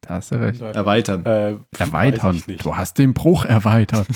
Da 0.02 0.16
hast 0.16 0.32
du 0.32 0.36
recht. 0.36 0.62
Erweitern. 0.62 1.26
Äh, 1.26 1.58
erweitern. 1.78 2.42
Du 2.60 2.76
hast 2.76 2.98
den 2.98 3.14
Bruch 3.14 3.46
erweitert. 3.46 4.08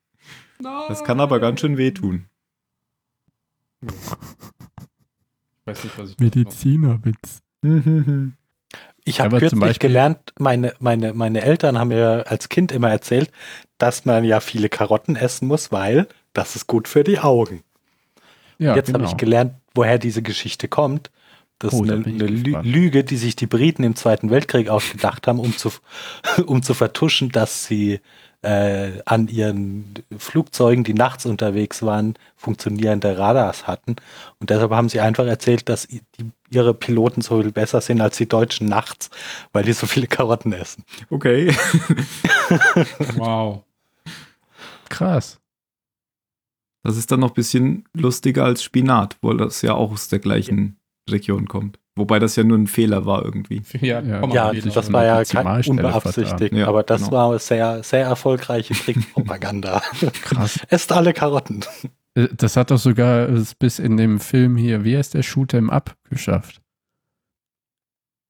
das 0.88 1.02
kann 1.04 1.20
aber 1.20 1.40
ganz 1.40 1.60
schön 1.60 1.76
wehtun. 1.76 2.26
Ich 3.80 3.90
weiß 5.64 5.84
nicht, 5.84 5.98
was 5.98 6.10
ich 6.10 6.18
Medizinerwitz. 6.18 7.42
Ich 9.08 9.20
habe 9.20 9.38
kürzlich 9.38 9.78
gelernt, 9.78 10.18
meine, 10.38 10.74
meine, 10.78 11.14
meine 11.14 11.42
Eltern 11.42 11.78
haben 11.78 11.88
mir 11.88 12.24
als 12.28 12.48
Kind 12.48 12.72
immer 12.72 12.90
erzählt, 12.90 13.30
dass 13.78 14.04
man 14.04 14.24
ja 14.24 14.40
viele 14.40 14.68
Karotten 14.68 15.16
essen 15.16 15.48
muss, 15.48 15.72
weil 15.72 16.06
das 16.32 16.56
ist 16.56 16.66
gut 16.66 16.88
für 16.88 17.04
die 17.04 17.18
Augen. 17.18 17.62
Ja, 18.58 18.74
Jetzt 18.74 18.86
genau. 18.86 19.00
habe 19.00 19.08
ich 19.08 19.16
gelernt, 19.16 19.54
woher 19.74 19.98
diese 19.98 20.22
Geschichte 20.22 20.68
kommt. 20.68 21.10
Das 21.58 21.72
oh, 21.72 21.82
ist 21.82 21.90
eine, 21.90 22.04
eine 22.04 22.26
Lüge, 22.62 23.02
die 23.02 23.16
sich 23.16 23.34
die 23.34 23.46
Briten 23.46 23.82
im 23.82 23.96
Zweiten 23.96 24.30
Weltkrieg 24.30 24.68
ausgedacht 24.68 25.26
haben, 25.26 25.40
um 25.40 25.56
zu, 25.56 25.72
um 26.46 26.62
zu 26.62 26.74
vertuschen, 26.74 27.30
dass 27.30 27.64
sie 27.64 28.00
äh, 28.42 29.02
an 29.04 29.28
ihren 29.28 29.94
Flugzeugen, 30.16 30.84
die 30.84 30.94
nachts 30.94 31.26
unterwegs 31.26 31.82
waren, 31.82 32.14
funktionierende 32.36 33.18
Radars 33.18 33.66
hatten. 33.66 33.96
Und 34.38 34.50
deshalb 34.50 34.70
haben 34.70 34.88
sie 34.88 35.00
einfach 35.00 35.26
erzählt, 35.26 35.68
dass 35.68 35.88
die, 35.88 36.02
ihre 36.50 36.74
Piloten 36.74 37.20
so 37.20 37.42
viel 37.42 37.52
besser 37.52 37.80
sind 37.80 38.00
als 38.00 38.16
die 38.16 38.28
Deutschen 38.28 38.68
nachts, 38.68 39.10
weil 39.52 39.64
die 39.64 39.72
so 39.72 39.86
viele 39.86 40.06
Karotten 40.06 40.52
essen. 40.52 40.84
Okay. 41.10 41.48
wow. 43.16 43.64
Krass. 44.88 45.40
Das 46.84 46.96
ist 46.96 47.10
dann 47.10 47.20
noch 47.20 47.32
ein 47.32 47.34
bisschen 47.34 47.84
lustiger 47.92 48.44
als 48.44 48.62
Spinat, 48.62 49.16
weil 49.20 49.36
das 49.36 49.62
ja 49.62 49.74
auch 49.74 49.92
aus 49.92 50.08
der 50.08 50.20
gleichen 50.20 50.78
Region 51.10 51.48
kommt. 51.48 51.78
Wobei 51.98 52.18
das 52.18 52.36
ja 52.36 52.44
nur 52.44 52.56
ein 52.56 52.66
Fehler 52.66 53.06
war 53.06 53.24
irgendwie. 53.24 53.62
Ja, 53.80 54.00
ja, 54.00 54.24
ja 54.26 54.52
das 54.52 54.92
war 54.92 55.04
ja 55.04 55.24
kein 55.24 55.46
unbeabsichtigt, 55.64 56.54
ja, 56.54 56.66
aber 56.66 56.82
das 56.82 57.04
genau. 57.04 57.12
war 57.12 57.38
sehr, 57.38 57.82
sehr 57.82 58.06
erfolgreiche 58.06 58.74
Trickpropaganda. 58.74 59.82
Krass. 60.22 60.60
Esst 60.68 60.92
alle 60.92 61.12
Karotten. 61.12 61.64
Äh, 62.14 62.28
das 62.36 62.56
hat 62.56 62.70
doch 62.70 62.78
sogar 62.78 63.28
bis 63.58 63.78
in 63.78 63.96
dem 63.96 64.20
Film 64.20 64.56
hier, 64.56 64.84
wie 64.84 64.96
heißt 64.96 65.14
der, 65.14 65.22
Shoot 65.22 65.54
'em 65.54 65.70
Up 65.70 65.96
geschafft. 66.08 66.60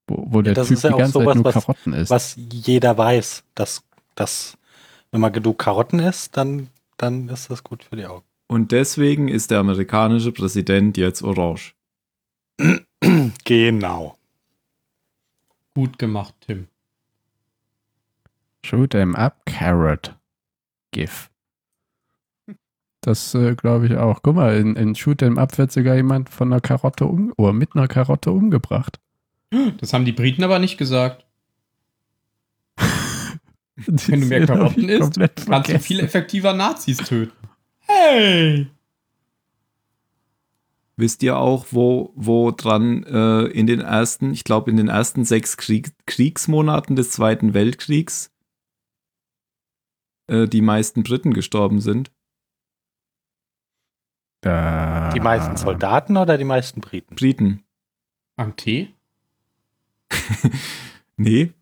Wo, 0.07 0.25
wo 0.27 0.41
der 0.41 0.53
ja, 0.53 0.63
Typ 0.63 0.81
ja 0.81 0.89
die 0.89 0.97
ganze 0.97 1.13
sowas, 1.13 1.35
Zeit 1.35 1.43
nur 1.43 1.53
Karotten 1.53 1.93
isst. 1.93 2.09
Was 2.09 2.35
jeder 2.37 2.97
weiß, 2.97 3.43
dass, 3.55 3.83
dass 4.15 4.57
wenn 5.11 5.21
man 5.21 5.33
genug 5.33 5.59
Karotten 5.59 5.99
isst, 5.99 6.35
dann, 6.37 6.69
dann 6.97 7.29
ist 7.29 7.49
das 7.49 7.63
gut 7.63 7.83
für 7.83 7.95
die 7.95 8.05
Augen. 8.05 8.25
Und 8.47 8.71
deswegen 8.71 9.27
ist 9.27 9.51
der 9.51 9.59
amerikanische 9.59 10.31
Präsident 10.31 10.97
jetzt 10.97 11.21
orange. 11.21 11.75
Genau. 13.45 14.17
Gut 15.73 15.97
gemacht, 15.97 16.35
Tim. 16.41 16.67
Shoot 18.63 18.93
em 18.93 19.15
up, 19.15 19.45
Carrot. 19.45 20.15
GIF. 20.91 21.29
Das 23.01 23.33
äh, 23.33 23.55
glaube 23.55 23.87
ich 23.87 23.95
auch. 23.95 24.21
Guck 24.21 24.35
mal, 24.35 24.57
in, 24.57 24.75
in 24.75 24.95
Shoot 24.95 25.21
em 25.21 25.37
up 25.37 25.57
wird 25.57 25.71
sogar 25.71 25.95
jemand 25.95 26.29
von 26.29 26.51
einer 26.51 26.61
Karotte 26.61 27.05
um 27.05 27.33
oder 27.37 27.53
mit 27.53 27.75
einer 27.75 27.87
Karotte 27.87 28.31
umgebracht. 28.31 28.99
Das 29.77 29.93
haben 29.93 30.05
die 30.05 30.11
Briten 30.11 30.43
aber 30.43 30.59
nicht 30.59 30.77
gesagt. 30.77 31.25
Wenn 33.75 34.21
du 34.21 34.27
mehr 34.27 34.45
Karotten 34.45 34.89
isst, 34.89 35.19
kannst 35.47 35.69
du 35.69 35.79
viel 35.79 36.01
effektiver 36.01 36.53
Nazis 36.53 36.97
töten. 36.97 37.33
Hey! 37.79 38.67
Wisst 40.99 41.23
ihr 41.23 41.37
auch, 41.37 41.67
wo, 41.71 42.11
wo 42.17 42.51
dran 42.51 43.03
äh, 43.05 43.45
in 43.45 43.67
den 43.67 43.79
ersten, 43.79 44.33
ich 44.33 44.43
glaube 44.43 44.69
in 44.69 44.75
den 44.75 44.89
ersten 44.89 45.23
sechs 45.23 45.55
Krieg, 45.55 45.93
Kriegsmonaten 46.05 46.97
des 46.97 47.11
Zweiten 47.11 47.53
Weltkriegs 47.53 48.33
äh, 50.27 50.45
die 50.45 50.61
meisten 50.61 51.03
Briten 51.03 51.33
gestorben 51.33 51.79
sind? 51.79 52.11
Äh, 54.41 55.13
die 55.13 55.21
meisten 55.21 55.55
Soldaten 55.55 56.17
oder 56.17 56.37
die 56.37 56.43
meisten 56.43 56.81
Briten? 56.81 57.15
Briten. 57.15 57.63
Am 58.35 58.57
Tee? 58.57 58.93
nee, 61.15 61.53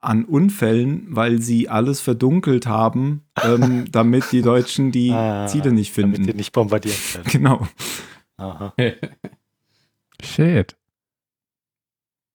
an 0.00 0.24
Unfällen, 0.24 1.06
weil 1.08 1.40
sie 1.40 1.68
alles 1.68 2.00
verdunkelt 2.00 2.66
haben, 2.66 3.22
ähm, 3.42 3.84
damit 3.90 4.30
die 4.32 4.42
Deutschen 4.42 4.92
die 4.92 5.10
ah, 5.10 5.46
Ziele 5.46 5.72
nicht 5.72 5.92
finden. 5.92 6.14
Damit 6.14 6.28
die 6.28 6.36
nicht 6.36 6.52
bombardiert 6.52 7.14
werden. 7.14 7.26
Genau. 7.32 7.66
Aha. 8.36 8.74
Shit. 10.22 10.76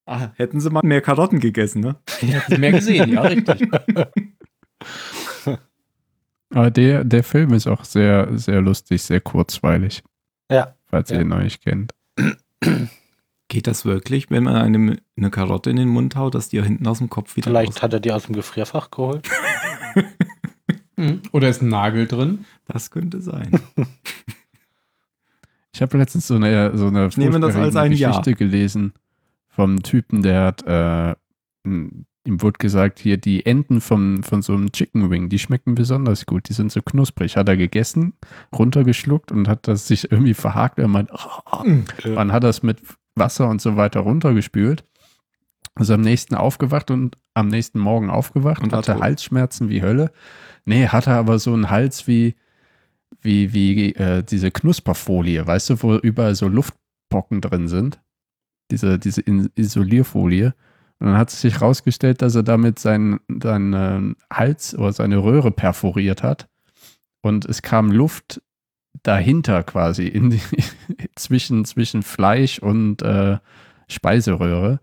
Ah, 0.05 0.31
hätten 0.35 0.59
sie 0.59 0.69
mal 0.69 0.81
mehr 0.83 1.01
Karotten 1.01 1.39
gegessen, 1.39 1.81
ne? 1.81 1.95
Hätten 2.19 2.55
sie 2.55 2.57
mehr 2.57 2.71
gesehen, 2.71 3.13
ja, 3.13 3.21
richtig. 3.21 3.69
Aber 6.53 6.69
der, 6.71 7.03
der 7.03 7.23
Film 7.23 7.53
ist 7.53 7.67
auch 7.67 7.85
sehr, 7.85 8.37
sehr 8.37 8.61
lustig, 8.61 9.01
sehr 9.01 9.21
kurzweilig. 9.21 10.03
Ja. 10.51 10.75
Falls 10.87 11.09
ja. 11.09 11.17
ihr 11.17 11.21
ihn 11.21 11.29
noch 11.29 11.41
nicht 11.41 11.63
kennt. 11.63 11.93
Geht 13.51 13.67
das 13.67 13.83
wirklich, 13.83 14.31
wenn 14.31 14.45
man 14.45 14.55
eine, 14.55 14.97
eine 15.17 15.29
Karotte 15.29 15.69
in 15.69 15.75
den 15.75 15.89
Mund 15.89 16.15
haut, 16.15 16.35
dass 16.35 16.47
die 16.47 16.55
ja 16.55 16.63
hinten 16.63 16.87
aus 16.87 16.99
dem 16.99 17.09
Kopf 17.09 17.35
wieder 17.35 17.49
Vielleicht 17.49 17.73
raus? 17.73 17.81
hat 17.81 17.91
er 17.91 17.99
die 17.99 18.13
aus 18.13 18.23
dem 18.23 18.33
Gefrierfach 18.33 18.89
geholt. 18.91 19.27
Hm. 20.97 21.21
Oder 21.31 21.49
ist 21.49 21.61
ein 21.63 21.69
Nagel 21.69 22.05
drin? 22.05 22.45
Das 22.67 22.91
könnte 22.91 23.21
sein. 23.21 23.59
Ich 25.73 25.81
habe 25.81 25.97
letztens 25.97 26.27
so 26.27 26.35
eine, 26.35 26.77
so 26.77 26.87
eine 26.87 27.09
das 27.09 27.55
als 27.55 27.75
ein 27.75 27.91
Geschichte 27.91 28.29
Jahr. 28.29 28.37
gelesen 28.37 28.93
vom 29.47 29.81
Typen, 29.81 30.21
der 30.21 30.43
hat 30.43 30.63
äh, 30.67 31.15
ihm 31.65 32.05
wurde 32.25 32.59
gesagt, 32.59 32.99
hier 32.99 33.17
die 33.17 33.45
Enden 33.45 33.81
von, 33.81 34.21
von 34.21 34.41
so 34.41 34.53
einem 34.53 34.71
Chicken 34.71 35.09
Wing, 35.09 35.29
die 35.29 35.39
schmecken 35.39 35.73
besonders 35.73 36.25
gut, 36.25 36.49
die 36.49 36.53
sind 36.53 36.71
so 36.71 36.81
knusprig. 36.81 37.35
Hat 37.35 37.49
er 37.49 37.57
gegessen, 37.57 38.13
runtergeschluckt 38.53 39.31
und 39.31 39.47
hat 39.47 39.67
das 39.67 39.87
sich 39.87 40.11
irgendwie 40.11 40.35
verhakt. 40.35 40.77
Er 40.77 40.87
meint, 40.87 41.09
oh, 41.51 41.63
dann 42.03 42.31
hat 42.31 42.43
er 42.43 42.49
es 42.51 42.61
mit 42.61 42.79
Wasser 43.15 43.47
und 43.49 43.61
so 43.61 43.75
weiter 43.75 44.01
runtergespült. 44.01 44.83
Also 45.75 45.93
am 45.93 46.01
nächsten 46.01 46.35
aufgewacht 46.35 46.91
und 46.91 47.17
am 47.33 47.47
nächsten 47.47 47.79
Morgen 47.79 48.09
aufgewacht 48.09 48.61
und 48.61 48.73
hatte 48.73 48.99
Halsschmerzen 48.99 49.69
wie 49.69 49.81
Hölle. 49.81 50.11
Nee, 50.65 50.87
hatte 50.87 51.11
aber 51.11 51.39
so 51.39 51.53
einen 51.53 51.69
Hals 51.69 52.07
wie, 52.07 52.35
wie, 53.21 53.53
wie 53.53 53.95
äh, 53.95 54.23
diese 54.23 54.51
Knusperfolie, 54.51 55.45
weißt 55.45 55.69
du, 55.69 55.83
wo 55.83 55.95
überall 55.95 56.35
so 56.35 56.47
Luftpocken 56.47 57.39
drin 57.39 57.67
sind. 57.67 58.01
Diese, 58.69 58.99
diese 58.99 59.23
Isolierfolie. 59.55 60.53
Und 60.99 61.07
dann 61.07 61.17
hat 61.17 61.29
es 61.29 61.41
sich 61.41 61.55
herausgestellt, 61.55 62.21
dass 62.21 62.35
er 62.35 62.43
damit 62.43 62.77
seinen, 62.77 63.19
seinen 63.41 64.15
Hals 64.31 64.75
oder 64.75 64.93
seine 64.93 65.23
Röhre 65.23 65.51
perforiert 65.51 66.21
hat. 66.21 66.47
Und 67.21 67.45
es 67.45 67.61
kam 67.61 67.91
Luft 67.91 68.41
dahinter 69.03 69.63
quasi, 69.63 70.07
in 70.07 70.31
die, 70.31 70.41
zwischen, 71.15 71.65
zwischen 71.65 72.03
Fleisch 72.03 72.59
und 72.59 73.01
äh, 73.01 73.39
Speiseröhre, 73.87 74.79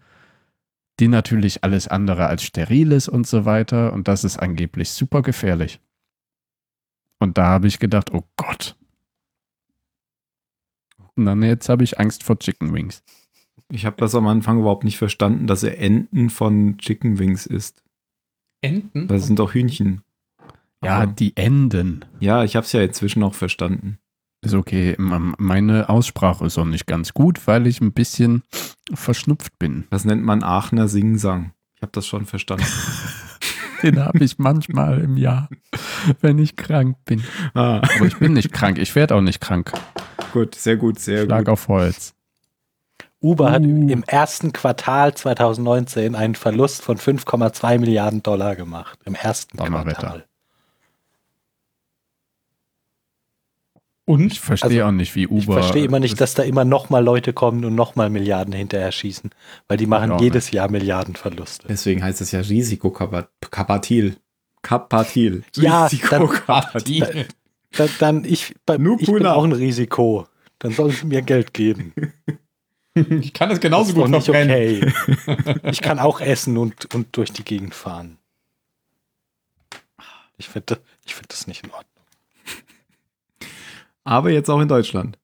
die 1.00 1.08
natürlich 1.08 1.64
alles 1.64 1.88
andere 1.88 2.26
als 2.26 2.42
steril 2.42 2.92
ist 2.92 3.08
und 3.08 3.26
so 3.26 3.44
weiter. 3.44 3.92
Und 3.92 4.08
das 4.08 4.24
ist 4.24 4.38
angeblich 4.38 4.90
super 4.90 5.22
gefährlich. 5.22 5.80
Und 7.20 7.38
da 7.38 7.46
habe 7.46 7.66
ich 7.66 7.78
gedacht, 7.78 8.12
oh 8.12 8.24
Gott. 8.36 8.76
Und 11.16 11.26
dann 11.26 11.42
jetzt 11.42 11.68
habe 11.68 11.84
ich 11.84 11.98
Angst 11.98 12.22
vor 12.22 12.38
Chicken 12.38 12.72
Wings. 12.72 13.02
Ich 13.70 13.84
habe 13.84 13.96
das 13.96 14.14
am 14.14 14.26
Anfang 14.26 14.60
überhaupt 14.60 14.84
nicht 14.84 14.98
verstanden, 14.98 15.46
dass 15.46 15.62
er 15.62 15.78
Enten 15.78 16.30
von 16.30 16.78
Chicken 16.78 17.18
Wings 17.18 17.44
ist. 17.44 17.82
Enten? 18.60 19.08
Das 19.08 19.26
sind 19.26 19.38
doch 19.38 19.52
Hühnchen. 19.52 20.02
Ja, 20.82 20.98
Aber, 20.98 21.06
die 21.06 21.36
Enden. 21.36 22.04
Ja, 22.20 22.44
ich 22.44 22.56
habe 22.56 22.64
es 22.64 22.72
ja 22.72 22.82
inzwischen 22.82 23.22
auch 23.22 23.34
verstanden. 23.34 23.98
Ist 24.40 24.54
okay. 24.54 24.94
Meine 24.98 25.88
Aussprache 25.88 26.46
ist 26.46 26.58
auch 26.58 26.64
nicht 26.64 26.86
ganz 26.86 27.12
gut, 27.12 27.46
weil 27.46 27.66
ich 27.66 27.80
ein 27.80 27.92
bisschen 27.92 28.44
verschnupft 28.94 29.58
bin. 29.58 29.84
Das 29.90 30.04
nennt 30.04 30.22
man 30.22 30.44
Aachener 30.44 30.86
Singsang. 30.86 31.52
Ich 31.74 31.82
habe 31.82 31.92
das 31.92 32.06
schon 32.06 32.26
verstanden. 32.26 32.66
Den 33.82 34.04
habe 34.04 34.24
ich 34.24 34.38
manchmal 34.38 35.00
im 35.00 35.16
Jahr, 35.16 35.48
wenn 36.20 36.38
ich 36.38 36.56
krank 36.56 36.96
bin. 37.04 37.22
Ah. 37.54 37.76
Aber 37.76 38.06
ich 38.06 38.16
bin 38.18 38.32
nicht 38.32 38.52
krank. 38.52 38.78
Ich 38.78 38.94
werde 38.94 39.14
auch 39.14 39.20
nicht 39.20 39.40
krank. 39.40 39.72
Gut, 40.32 40.54
sehr 40.54 40.76
gut, 40.76 40.98
sehr 40.98 41.24
Schlag 41.24 41.38
gut. 41.38 41.44
Schlag 41.44 41.48
auf 41.48 41.68
Holz. 41.68 42.14
Uber 43.20 43.46
uh. 43.46 43.50
hat 43.50 43.62
im 43.62 44.04
ersten 44.04 44.52
Quartal 44.52 45.14
2019 45.14 46.14
einen 46.14 46.34
Verlust 46.34 46.82
von 46.82 46.98
5,2 46.98 47.78
Milliarden 47.78 48.22
Dollar 48.22 48.56
gemacht. 48.56 48.98
Im 49.04 49.14
ersten 49.14 49.58
Quartal. 49.58 50.27
Und? 54.08 54.32
Ich 54.32 54.40
verstehe 54.40 54.82
also, 54.82 54.84
auch 54.84 54.96
nicht, 54.96 55.14
wie 55.16 55.26
Uber. 55.26 55.38
Ich 55.38 55.44
verstehe 55.44 55.84
immer 55.84 56.00
nicht, 56.00 56.18
dass 56.18 56.32
da 56.32 56.42
immer 56.42 56.64
nochmal 56.64 57.04
Leute 57.04 57.34
kommen 57.34 57.62
und 57.66 57.74
nochmal 57.74 58.08
Milliarden 58.08 58.54
hinterher 58.54 58.90
schießen, 58.90 59.32
weil 59.68 59.76
die 59.76 59.84
machen 59.84 60.18
jedes 60.18 60.46
nicht. 60.46 60.54
Jahr 60.54 60.70
Milliardenverluste. 60.70 61.68
Deswegen 61.68 62.02
heißt 62.02 62.22
es 62.22 62.32
ja 62.32 62.40
Risikokapatil. 62.40 64.16
Kapatil. 64.62 65.44
Ja, 65.56 65.84
Risikokapatil. 65.84 67.26
Dann, 67.72 67.88
dann, 67.98 68.24
ich, 68.24 68.54
ich 68.98 69.12
bin 69.12 69.26
auch 69.26 69.44
ein 69.44 69.52
Risiko. 69.52 70.26
Dann 70.58 70.72
sollen 70.72 70.92
sie 70.92 71.04
mir 71.04 71.20
Geld 71.20 71.52
geben. 71.52 71.92
Ich 73.20 73.32
kann 73.32 73.48
das 73.48 73.60
genauso 73.60 73.92
das 73.92 74.02
gut 74.02 74.10
nicht 74.10 74.28
okay. 74.28 74.92
Ich 75.70 75.80
kann 75.82 76.00
auch 76.00 76.20
essen 76.20 76.58
und, 76.58 76.92
und 76.96 77.16
durch 77.16 77.32
die 77.32 77.44
Gegend 77.44 77.72
fahren. 77.72 78.18
Ich 80.36 80.48
finde 80.48 80.80
ich 81.06 81.14
find 81.14 81.30
das 81.30 81.46
nicht 81.46 81.62
in 81.62 81.70
Ordnung. 81.70 81.97
Aber 84.08 84.30
jetzt 84.30 84.48
auch 84.48 84.62
in 84.62 84.68
Deutschland. 84.68 85.18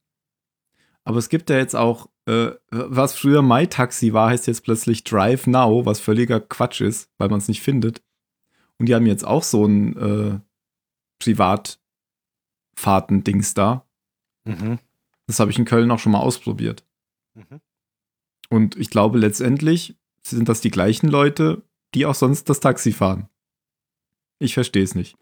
Aber 1.05 1.17
es 1.17 1.31
gibt 1.31 1.49
ja 1.49 1.57
jetzt 1.57 1.75
auch, 1.75 2.11
äh, 2.27 2.51
was 2.71 3.17
früher 3.17 3.41
MyTaxi 3.41 4.13
war, 4.13 4.29
heißt 4.29 4.47
jetzt 4.47 4.63
plötzlich 4.63 5.05
Drive 5.05 5.47
Now, 5.47 5.87
was 5.87 6.01
völliger 6.01 6.39
Quatsch 6.39 6.83
ist, 6.83 7.09
weil 7.17 7.31
man 7.31 7.39
es 7.39 7.49
nicht 7.49 7.63
findet. 7.63 8.03
Und 8.79 8.85
die 8.87 8.95
haben 8.95 9.07
jetzt 9.07 9.27
auch 9.27 9.43
so 9.43 9.65
ein 9.65 9.97
äh, 9.97 10.39
Privatfahrten-Dings 11.19 13.55
da. 13.55 13.87
Mhm. 14.45 14.79
Das 15.27 15.41
habe 15.41 15.51
ich 15.51 15.59
in 15.59 15.65
Köln 15.65 15.91
auch 15.91 15.99
schon 15.99 16.13
mal 16.13 16.21
ausprobiert. 16.21 16.85
Mhm. 17.33 17.63
Und 18.51 18.77
ich 18.77 18.91
glaube, 18.91 19.19
letztendlich 19.19 19.97
sind 20.21 20.51
das 20.51 20.61
die 20.61 20.71
gleichen 20.71 21.09
Leute, 21.09 21.63
die 21.95 22.05
auch 22.05 22.15
sonst 22.15 22.51
das 22.51 22.61
Taxi 22.61 22.93
fahren. 22.93 23.31
Ich 24.39 24.53
verstehe 24.53 24.85
es 24.85 24.95
nicht. 24.95 25.17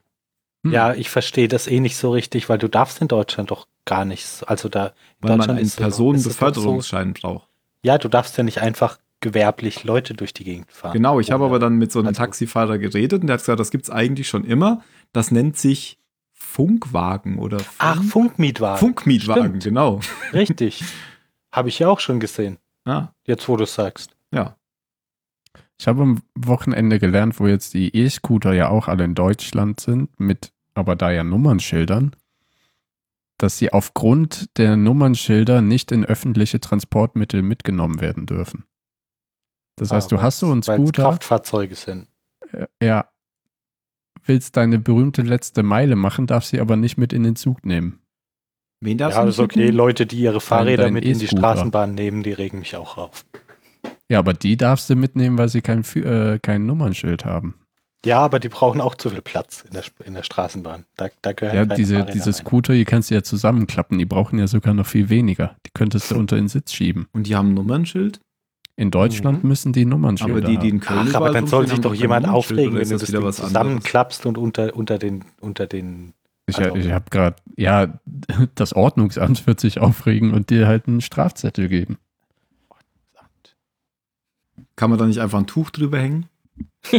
Hm. 0.64 0.72
Ja, 0.72 0.94
ich 0.94 1.10
verstehe 1.10 1.48
das 1.48 1.66
eh 1.66 1.80
nicht 1.80 1.96
so 1.96 2.12
richtig, 2.12 2.48
weil 2.48 2.58
du 2.58 2.68
darfst 2.68 3.00
in 3.00 3.08
Deutschland 3.08 3.50
doch 3.50 3.66
gar 3.84 4.04
nichts. 4.04 4.42
Also 4.44 4.68
da 4.68 4.92
weil 5.20 5.36
man 5.36 5.50
einen 5.50 5.70
Personenbeförderungsschein 5.70 7.14
so, 7.16 7.20
braucht. 7.20 7.48
Ja, 7.82 7.98
du 7.98 8.08
darfst 8.08 8.36
ja 8.38 8.44
nicht 8.44 8.60
einfach 8.60 8.98
gewerblich 9.20 9.84
Leute 9.84 10.14
durch 10.14 10.34
die 10.34 10.44
Gegend 10.44 10.70
fahren. 10.70 10.92
Genau, 10.92 11.20
ich 11.20 11.30
habe 11.30 11.44
aber 11.44 11.58
dann 11.58 11.76
mit 11.76 11.90
so 11.90 12.00
einem 12.00 12.08
also, 12.08 12.18
Taxifahrer 12.18 12.78
geredet 12.78 13.22
und 13.22 13.28
der 13.28 13.34
hat 13.34 13.40
gesagt, 13.40 13.60
das 13.60 13.70
gibt 13.70 13.84
es 13.84 13.90
eigentlich 13.90 14.28
schon 14.28 14.44
immer. 14.44 14.82
Das 15.12 15.30
nennt 15.30 15.56
sich 15.56 15.98
Funkwagen 16.32 17.38
oder 17.38 17.58
Funk 17.60 17.76
Ach, 17.78 18.02
Funkmietwagen. 18.02 18.78
Funkmietwagen, 18.78 19.44
Stimmt. 19.44 19.64
genau. 19.64 20.00
Richtig. 20.32 20.84
Habe 21.52 21.68
ich 21.68 21.78
ja 21.78 21.88
auch 21.88 22.00
schon 22.00 22.20
gesehen. 22.20 22.58
Ja. 22.86 23.14
Jetzt, 23.24 23.48
wo 23.48 23.56
du 23.56 23.64
es 23.64 23.74
sagst. 23.74 24.16
Ja. 25.82 25.84
Ich 25.84 25.88
habe 25.88 26.02
am 26.02 26.22
Wochenende 26.36 27.00
gelernt, 27.00 27.40
wo 27.40 27.48
jetzt 27.48 27.74
die 27.74 27.92
E-Scooter 27.96 28.52
ja 28.52 28.68
auch 28.68 28.86
alle 28.86 29.02
in 29.02 29.16
Deutschland 29.16 29.80
sind, 29.80 30.08
mit 30.20 30.52
aber 30.74 30.94
da 30.94 31.10
ja 31.10 31.24
Nummernschildern, 31.24 32.14
dass 33.36 33.58
sie 33.58 33.72
aufgrund 33.72 34.56
der 34.58 34.76
Nummernschilder 34.76 35.60
nicht 35.60 35.90
in 35.90 36.04
öffentliche 36.04 36.60
Transportmittel 36.60 37.42
mitgenommen 37.42 38.00
werden 38.00 38.26
dürfen. 38.26 38.64
Das 39.74 39.90
ah, 39.90 39.96
heißt, 39.96 40.12
du 40.12 40.22
hast 40.22 40.38
so 40.38 40.52
einen 40.52 40.62
Scooter. 40.62 41.02
Kraftfahrzeuge 41.02 41.74
sind. 41.74 42.06
Äh, 42.52 42.66
ja. 42.80 43.08
Willst 44.24 44.56
deine 44.56 44.78
berühmte 44.78 45.22
letzte 45.22 45.64
Meile 45.64 45.96
machen, 45.96 46.28
darfst 46.28 46.50
sie 46.50 46.60
aber 46.60 46.76
nicht 46.76 46.96
mit 46.96 47.12
in 47.12 47.24
den 47.24 47.34
Zug 47.34 47.66
nehmen. 47.66 47.98
Wen 48.80 48.98
darfst 48.98 49.18
ja, 49.18 49.24
das 49.24 49.34
ist 49.34 49.40
okay. 49.40 49.70
Leute, 49.70 50.06
die 50.06 50.20
ihre 50.20 50.40
Fahrräder 50.40 50.92
mit 50.92 51.04
in 51.04 51.18
die 51.18 51.26
Straßenbahn 51.26 51.94
nehmen, 51.96 52.22
die 52.22 52.32
regen 52.32 52.60
mich 52.60 52.76
auch 52.76 52.98
auf. 52.98 53.24
Ja, 54.12 54.18
aber 54.18 54.34
die 54.34 54.58
darfst 54.58 54.90
du 54.90 54.94
mitnehmen, 54.94 55.38
weil 55.38 55.48
sie 55.48 55.62
kein, 55.62 55.82
äh, 55.94 56.38
kein 56.38 56.66
Nummernschild 56.66 57.24
haben. 57.24 57.54
Ja, 58.04 58.18
aber 58.18 58.40
die 58.40 58.50
brauchen 58.50 58.82
auch 58.82 58.94
zu 58.94 59.08
viel 59.08 59.22
Platz 59.22 59.64
in 59.66 59.72
der, 59.72 59.84
in 60.04 60.12
der 60.12 60.22
Straßenbahn. 60.22 60.84
Da, 60.98 61.08
da 61.22 61.32
gehören 61.32 61.56
ja, 61.56 61.64
diese, 61.64 62.04
diese 62.04 62.30
Scooter, 62.34 62.74
die 62.74 62.84
kannst 62.84 63.10
du 63.10 63.14
ja 63.14 63.22
zusammenklappen. 63.22 63.98
Die 63.98 64.04
brauchen 64.04 64.38
ja 64.38 64.46
sogar 64.48 64.74
noch 64.74 64.84
viel 64.84 65.08
weniger. 65.08 65.56
Die 65.64 65.70
könntest 65.72 66.10
du 66.10 66.16
unter 66.16 66.36
den 66.36 66.48
Sitz 66.48 66.74
schieben. 66.74 67.06
Und 67.14 67.26
die 67.26 67.34
haben 67.34 67.52
ein 67.52 67.54
Nummernschild? 67.54 68.20
In 68.76 68.90
Deutschland 68.90 69.44
mhm. 69.44 69.48
müssen 69.48 69.72
die 69.72 69.86
Nummernschilder 69.86 70.36
Aber 70.36 70.46
die, 70.46 70.58
die 70.58 70.68
in 70.68 70.80
Köln 70.80 71.08
Ach, 71.08 71.14
aber 71.14 71.32
dann 71.32 71.46
soll 71.46 71.66
sich 71.66 71.80
doch 71.80 71.94
jemand 71.94 72.28
aufregen, 72.28 72.74
wenn 72.74 72.88
du 72.90 72.98
das, 72.98 73.10
das 73.10 73.36
zusammenklappst 73.36 74.26
und 74.26 74.36
unter, 74.36 74.76
unter 74.76 74.98
den, 74.98 75.24
unter 75.40 75.66
den 75.66 76.12
ich, 76.46 76.58
also, 76.58 76.76
ich 76.76 76.90
habe 76.90 77.06
gerade, 77.08 77.36
ja, 77.56 77.98
das 78.56 78.74
Ordnungsamt 78.74 79.46
wird 79.46 79.58
sich 79.58 79.80
aufregen 79.80 80.34
und 80.34 80.50
dir 80.50 80.66
halt 80.66 80.86
einen 80.86 81.00
Strafzettel 81.00 81.68
geben. 81.68 81.96
Kann 84.76 84.90
man 84.90 84.98
da 84.98 85.06
nicht 85.06 85.20
einfach 85.20 85.38
ein 85.38 85.46
Tuch 85.46 85.70
drüber 85.70 85.98
hängen? 85.98 86.28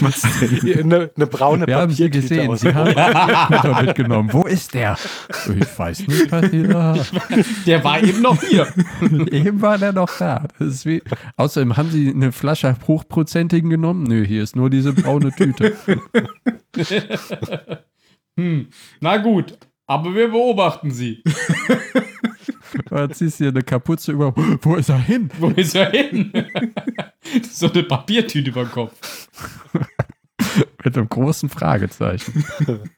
Was 0.00 0.22
denn? 0.40 0.78
Eine, 0.84 1.10
eine 1.14 1.26
braune 1.26 1.66
Wir 1.66 1.76
haben 1.76 1.92
sie 1.92 2.10
gesehen. 2.10 2.54
Sie 2.56 2.74
haben 2.74 3.86
mitgenommen. 3.86 4.32
Wo 4.32 4.42
ist 4.42 4.74
der? 4.74 4.98
Ich 5.30 5.78
weiß 5.78 6.06
nicht, 6.08 6.30
was 6.30 6.50
die 6.50 6.64
da 6.64 6.96
Der 7.64 7.84
war 7.84 8.02
eben 8.02 8.20
noch 8.20 8.42
hier. 8.42 8.66
eben 9.30 9.62
war 9.62 9.78
der 9.78 9.92
noch 9.92 10.10
da. 10.18 10.48
Wie, 10.58 11.00
außerdem 11.36 11.76
haben 11.76 11.90
sie 11.90 12.10
eine 12.10 12.32
Flasche 12.32 12.74
hochprozentigen 12.86 13.70
genommen. 13.70 14.02
Nö, 14.02 14.24
hier 14.26 14.42
ist 14.42 14.56
nur 14.56 14.68
diese 14.68 14.92
braune 14.92 15.32
Tüte. 15.32 15.76
hm. 18.36 18.66
Na 19.00 19.16
gut, 19.18 19.56
aber 19.86 20.14
wir 20.14 20.28
beobachten 20.28 20.90
sie. 20.90 21.22
Dann 22.86 23.12
ziehst 23.12 23.40
du 23.40 23.44
dir 23.44 23.50
eine 23.50 23.62
Kapuze 23.62 24.12
über. 24.12 24.34
Wo 24.36 24.76
ist 24.76 24.88
er 24.88 24.98
hin? 24.98 25.30
Wo 25.38 25.48
ist 25.48 25.74
er 25.74 25.90
hin? 25.90 26.32
so 27.50 27.70
eine 27.70 27.82
Papiertüte 27.82 28.50
über 28.50 28.64
den 28.64 28.70
Kopf. 28.70 29.28
Mit 30.84 30.96
einem 30.96 31.08
großen 31.08 31.48
Fragezeichen. 31.48 32.44